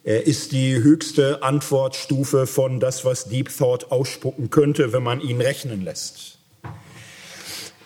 Er 0.07 0.25
ist 0.25 0.53
die 0.53 0.75
höchste 0.75 1.43
Antwortstufe 1.43 2.47
von 2.47 2.79
das, 2.79 3.05
was 3.05 3.25
Deep 3.25 3.51
Thought 3.51 3.91
ausspucken 3.91 4.51
könnte, 4.51 4.93
wenn 4.93 5.03
man 5.03 5.21
ihn 5.21 5.41
rechnen 5.41 5.83
lässt. 5.83 6.39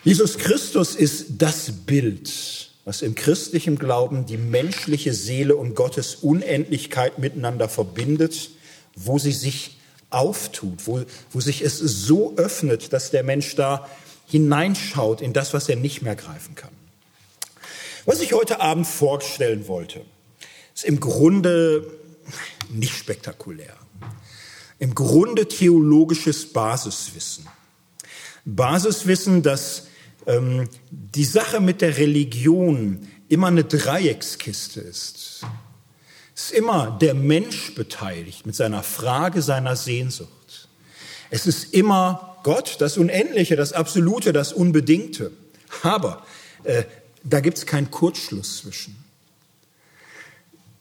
Jesus 0.04 0.36
Christus 0.36 0.94
ist 0.94 1.28
das 1.38 1.72
Bild, 1.86 2.70
was 2.84 3.00
im 3.00 3.14
christlichen 3.14 3.78
Glauben 3.78 4.26
die 4.26 4.36
menschliche 4.36 5.14
Seele 5.14 5.56
und 5.56 5.74
Gottes 5.74 6.16
Unendlichkeit 6.16 7.18
miteinander 7.18 7.70
verbindet, 7.70 8.50
wo 8.96 9.18
sie 9.18 9.32
sich 9.32 9.78
auftut, 10.10 10.86
wo, 10.86 11.00
wo 11.32 11.40
sich 11.40 11.62
es 11.62 11.78
so 11.78 12.34
öffnet, 12.36 12.92
dass 12.92 13.10
der 13.10 13.22
Mensch 13.22 13.56
da 13.56 13.88
hineinschaut 14.26 15.22
in 15.22 15.32
das, 15.32 15.54
was 15.54 15.70
er 15.70 15.76
nicht 15.76 16.02
mehr 16.02 16.16
greifen 16.16 16.54
kann. 16.54 16.72
Was 18.04 18.20
ich 18.20 18.34
heute 18.34 18.60
Abend 18.60 18.86
vorstellen 18.86 19.68
wollte, 19.68 20.02
ist 20.74 20.84
im 20.84 21.00
Grunde 21.00 21.99
nicht 22.72 22.96
spektakulär. 22.96 23.76
Im 24.78 24.94
Grunde 24.94 25.46
theologisches 25.46 26.52
Basiswissen. 26.52 27.46
Basiswissen, 28.44 29.42
das 29.42 29.88
ähm, 30.26 30.68
die 30.90 31.24
Sache 31.24 31.60
mit 31.60 31.80
der 31.80 31.96
Religion 31.96 33.06
immer 33.28 33.48
eine 33.48 33.64
Dreieckskiste 33.64 34.80
ist. 34.80 35.42
Es 36.34 36.44
ist 36.44 36.52
immer 36.52 36.96
der 37.00 37.14
Mensch 37.14 37.74
beteiligt 37.74 38.46
mit 38.46 38.54
seiner 38.54 38.82
Frage, 38.82 39.42
seiner 39.42 39.76
Sehnsucht. 39.76 40.68
Es 41.30 41.46
ist 41.46 41.74
immer 41.74 42.38
Gott, 42.42 42.76
das 42.80 42.96
Unendliche, 42.96 43.56
das 43.56 43.72
Absolute, 43.72 44.32
das 44.32 44.52
Unbedingte. 44.52 45.32
Aber 45.82 46.24
äh, 46.64 46.84
da 47.22 47.40
gibt 47.40 47.58
es 47.58 47.66
keinen 47.66 47.90
Kurzschluss 47.90 48.58
zwischen. 48.58 48.96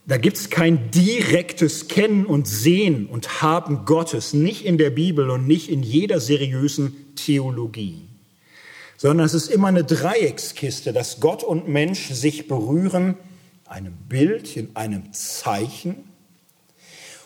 Da 0.09 0.17
gibt 0.17 0.35
es 0.35 0.49
kein 0.49 0.91
direktes 0.91 1.87
Kennen 1.87 2.25
und 2.25 2.47
Sehen 2.47 3.05
und 3.05 3.41
Haben 3.41 3.85
Gottes, 3.85 4.33
nicht 4.33 4.65
in 4.65 4.77
der 4.77 4.89
Bibel 4.89 5.29
und 5.29 5.47
nicht 5.47 5.69
in 5.69 5.83
jeder 5.83 6.19
seriösen 6.19 7.15
Theologie 7.15 8.09
sondern 8.99 9.25
es 9.25 9.33
ist 9.33 9.47
immer 9.47 9.69
eine 9.69 9.85
Dreieckskiste, 9.85 10.91
dass 10.91 11.21
Gott 11.21 11.41
und 11.41 11.69
Mensch 11.69 12.09
sich 12.09 12.49
berühren, 12.49 13.15
einem 13.65 13.93
Bild, 14.09 14.57
in 14.57 14.75
einem 14.75 15.13
Zeichen. 15.13 16.03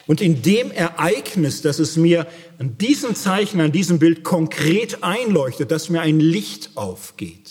Und 0.05 0.21
in 0.21 0.43
dem 0.43 0.69
Ereignis, 0.69 1.63
dass 1.63 1.79
es 1.79 1.97
mir 1.97 2.27
an 2.59 2.77
diesem 2.77 3.15
Zeichen, 3.15 3.59
an 3.59 3.71
diesem 3.71 3.97
Bild 3.97 4.23
konkret 4.23 5.03
einleuchtet, 5.03 5.71
dass 5.71 5.89
mir 5.89 6.01
ein 6.01 6.19
Licht 6.19 6.69
aufgeht. 6.75 7.49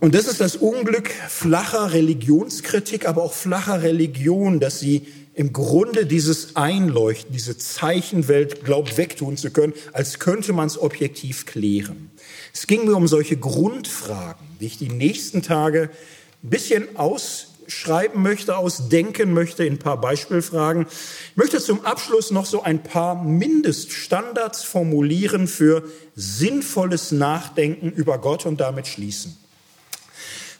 Und 0.00 0.14
das 0.14 0.28
ist 0.28 0.40
das 0.40 0.54
Unglück 0.54 1.10
flacher 1.10 1.92
Religionskritik, 1.92 3.08
aber 3.08 3.22
auch 3.22 3.32
flacher 3.32 3.82
Religion, 3.82 4.60
dass 4.60 4.78
sie 4.78 5.08
im 5.34 5.52
Grunde 5.52 6.06
dieses 6.06 6.54
Einleuchten, 6.56 7.32
diese 7.32 7.56
Zeichenwelt 7.56 8.64
glaubt 8.64 8.96
wegtun 8.96 9.36
zu 9.36 9.50
können, 9.50 9.72
als 9.92 10.20
könnte 10.20 10.52
man 10.52 10.68
es 10.68 10.80
objektiv 10.80 11.46
klären. 11.46 12.10
Es 12.52 12.68
ging 12.68 12.86
mir 12.86 12.96
um 12.96 13.08
solche 13.08 13.36
Grundfragen, 13.36 14.46
die 14.60 14.66
ich 14.66 14.78
die 14.78 14.88
nächsten 14.88 15.42
Tage 15.42 15.90
ein 16.44 16.50
bisschen 16.50 16.96
ausschreiben 16.96 18.22
möchte, 18.22 18.56
ausdenken 18.56 19.32
möchte 19.32 19.64
in 19.64 19.74
ein 19.74 19.78
paar 19.78 20.00
Beispielfragen. 20.00 20.86
Ich 21.30 21.36
möchte 21.36 21.60
zum 21.60 21.84
Abschluss 21.84 22.30
noch 22.30 22.46
so 22.46 22.62
ein 22.62 22.84
paar 22.84 23.22
Mindeststandards 23.24 24.62
formulieren 24.62 25.48
für 25.48 25.84
sinnvolles 26.14 27.10
Nachdenken 27.10 27.90
über 27.90 28.18
Gott 28.18 28.46
und 28.46 28.60
damit 28.60 28.86
schließen. 28.86 29.36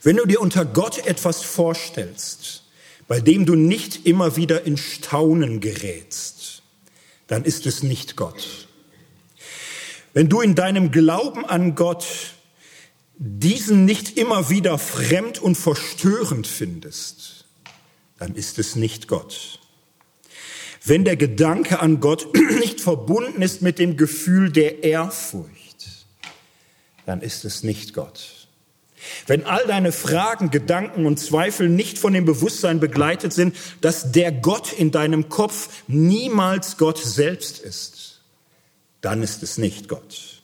Wenn 0.03 0.17
du 0.17 0.27
dir 0.27 0.41
unter 0.41 0.65
Gott 0.65 1.07
etwas 1.07 1.43
vorstellst, 1.43 2.65
bei 3.09 3.21
dem 3.21 3.47
du 3.47 3.55
nicht 3.55 4.07
immer 4.07 4.37
wieder 4.37 4.65
in 4.65 4.77
Staunen 4.77 5.61
gerätst, 5.61 6.63
dann 7.27 7.45
ist 7.45 7.67
es 7.67 7.83
nicht 7.83 8.17
Gott. 8.17 8.69
Wenn 10.13 10.29
du 10.29 10.41
in 10.41 10.55
deinem 10.55 10.91
Glauben 10.91 11.45
an 11.45 11.75
Gott 11.75 12.07
diesen 13.19 13.85
nicht 13.85 14.17
immer 14.17 14.49
wieder 14.49 14.79
fremd 14.79 15.41
und 15.41 15.57
verstörend 15.57 16.47
findest, 16.47 17.45
dann 18.19 18.35
ist 18.35 18.59
es 18.59 18.77
nicht 18.77 19.09
Gott. 19.09 19.59
Wenn 20.85 21.05
der 21.05 21.17
Gedanke 21.17 21.81
an 21.81 22.01
Gott 22.01 22.29
nicht 22.61 22.81
verbunden 22.81 23.43
ist 23.43 23.63
mit 23.63 23.79
dem 23.79 23.97
Gefühl 23.97 24.53
der 24.53 24.85
Ehrfurcht, 24.85 26.07
dann 27.07 27.21
ist 27.21 27.45
es 27.45 27.63
nicht 27.63 27.93
Gott. 27.93 28.38
Wenn 29.27 29.45
all 29.45 29.67
deine 29.67 29.93
Fragen, 29.93 30.51
Gedanken 30.51 31.07
und 31.07 31.19
Zweifel 31.19 31.69
nicht 31.69 31.99
von 31.99 32.13
dem 32.13 32.25
Bewusstsein 32.25 32.81
begleitet 32.81 33.33
sind, 33.33 33.57
dass 33.81 34.13
der 34.13 34.33
Gott 34.33 34.73
in 34.73 34.91
deinem 34.91 35.29
Kopf 35.29 35.69
niemals 35.87 36.77
Gott 36.77 36.99
selbst 36.99 37.59
ist, 37.59 38.21
dann 39.01 39.23
ist 39.23 39.43
es 39.43 39.59
nicht 39.59 39.89
Gott. 39.89 40.43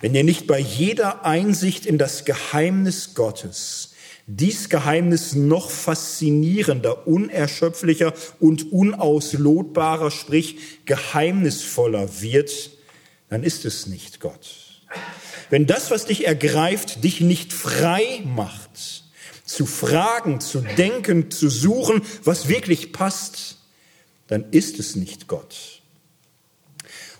Wenn 0.00 0.12
dir 0.12 0.24
nicht 0.24 0.46
bei 0.46 0.58
jeder 0.58 1.24
Einsicht 1.24 1.86
in 1.86 1.98
das 1.98 2.24
Geheimnis 2.24 3.14
Gottes 3.14 3.92
dies 4.26 4.68
Geheimnis 4.68 5.36
noch 5.36 5.70
faszinierender, 5.70 7.06
unerschöpflicher 7.06 8.12
und 8.40 8.72
unauslotbarer, 8.72 10.10
sprich 10.10 10.84
geheimnisvoller 10.84 12.20
wird, 12.20 12.70
dann 13.28 13.44
ist 13.44 13.64
es 13.64 13.86
nicht 13.86 14.18
Gott. 14.18 14.65
Wenn 15.50 15.66
das, 15.66 15.90
was 15.90 16.06
dich 16.06 16.26
ergreift, 16.26 17.04
dich 17.04 17.20
nicht 17.20 17.52
frei 17.52 18.22
macht, 18.24 19.04
zu 19.44 19.64
fragen, 19.64 20.40
zu 20.40 20.60
denken, 20.60 21.30
zu 21.30 21.48
suchen, 21.48 22.02
was 22.24 22.48
wirklich 22.48 22.92
passt, 22.92 23.58
dann 24.26 24.50
ist 24.50 24.78
es 24.78 24.96
nicht 24.96 25.28
Gott. 25.28 25.82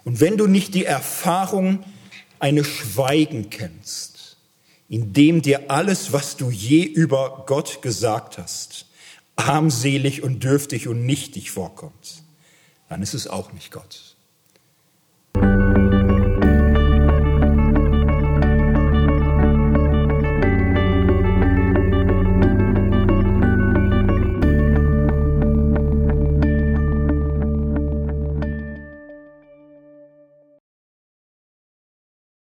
Und 0.05 0.20
wenn 0.20 0.36
du 0.36 0.47
nicht 0.47 0.74
die 0.74 0.85
Erfahrung 0.85 1.85
eines 2.39 2.66
Schweigen 2.66 3.51
kennst, 3.51 4.36
in 4.89 5.12
dem 5.12 5.43
dir 5.43 5.70
alles, 5.70 6.12
was 6.12 6.36
du 6.36 6.51
je 6.51 6.82
über 6.82 7.44
Gott 7.47 7.82
gesagt 7.82 8.39
hast, 8.39 8.86
armselig 9.36 10.23
und 10.23 10.43
dürftig 10.43 10.89
und 10.89 11.05
nichtig 11.05 11.51
vorkommt, 11.51 12.23
dann 12.89 13.03
ist 13.03 13.15
es 13.15 13.27
auch 13.27 13.53
nicht 13.53 13.70
Gott. 13.70 14.15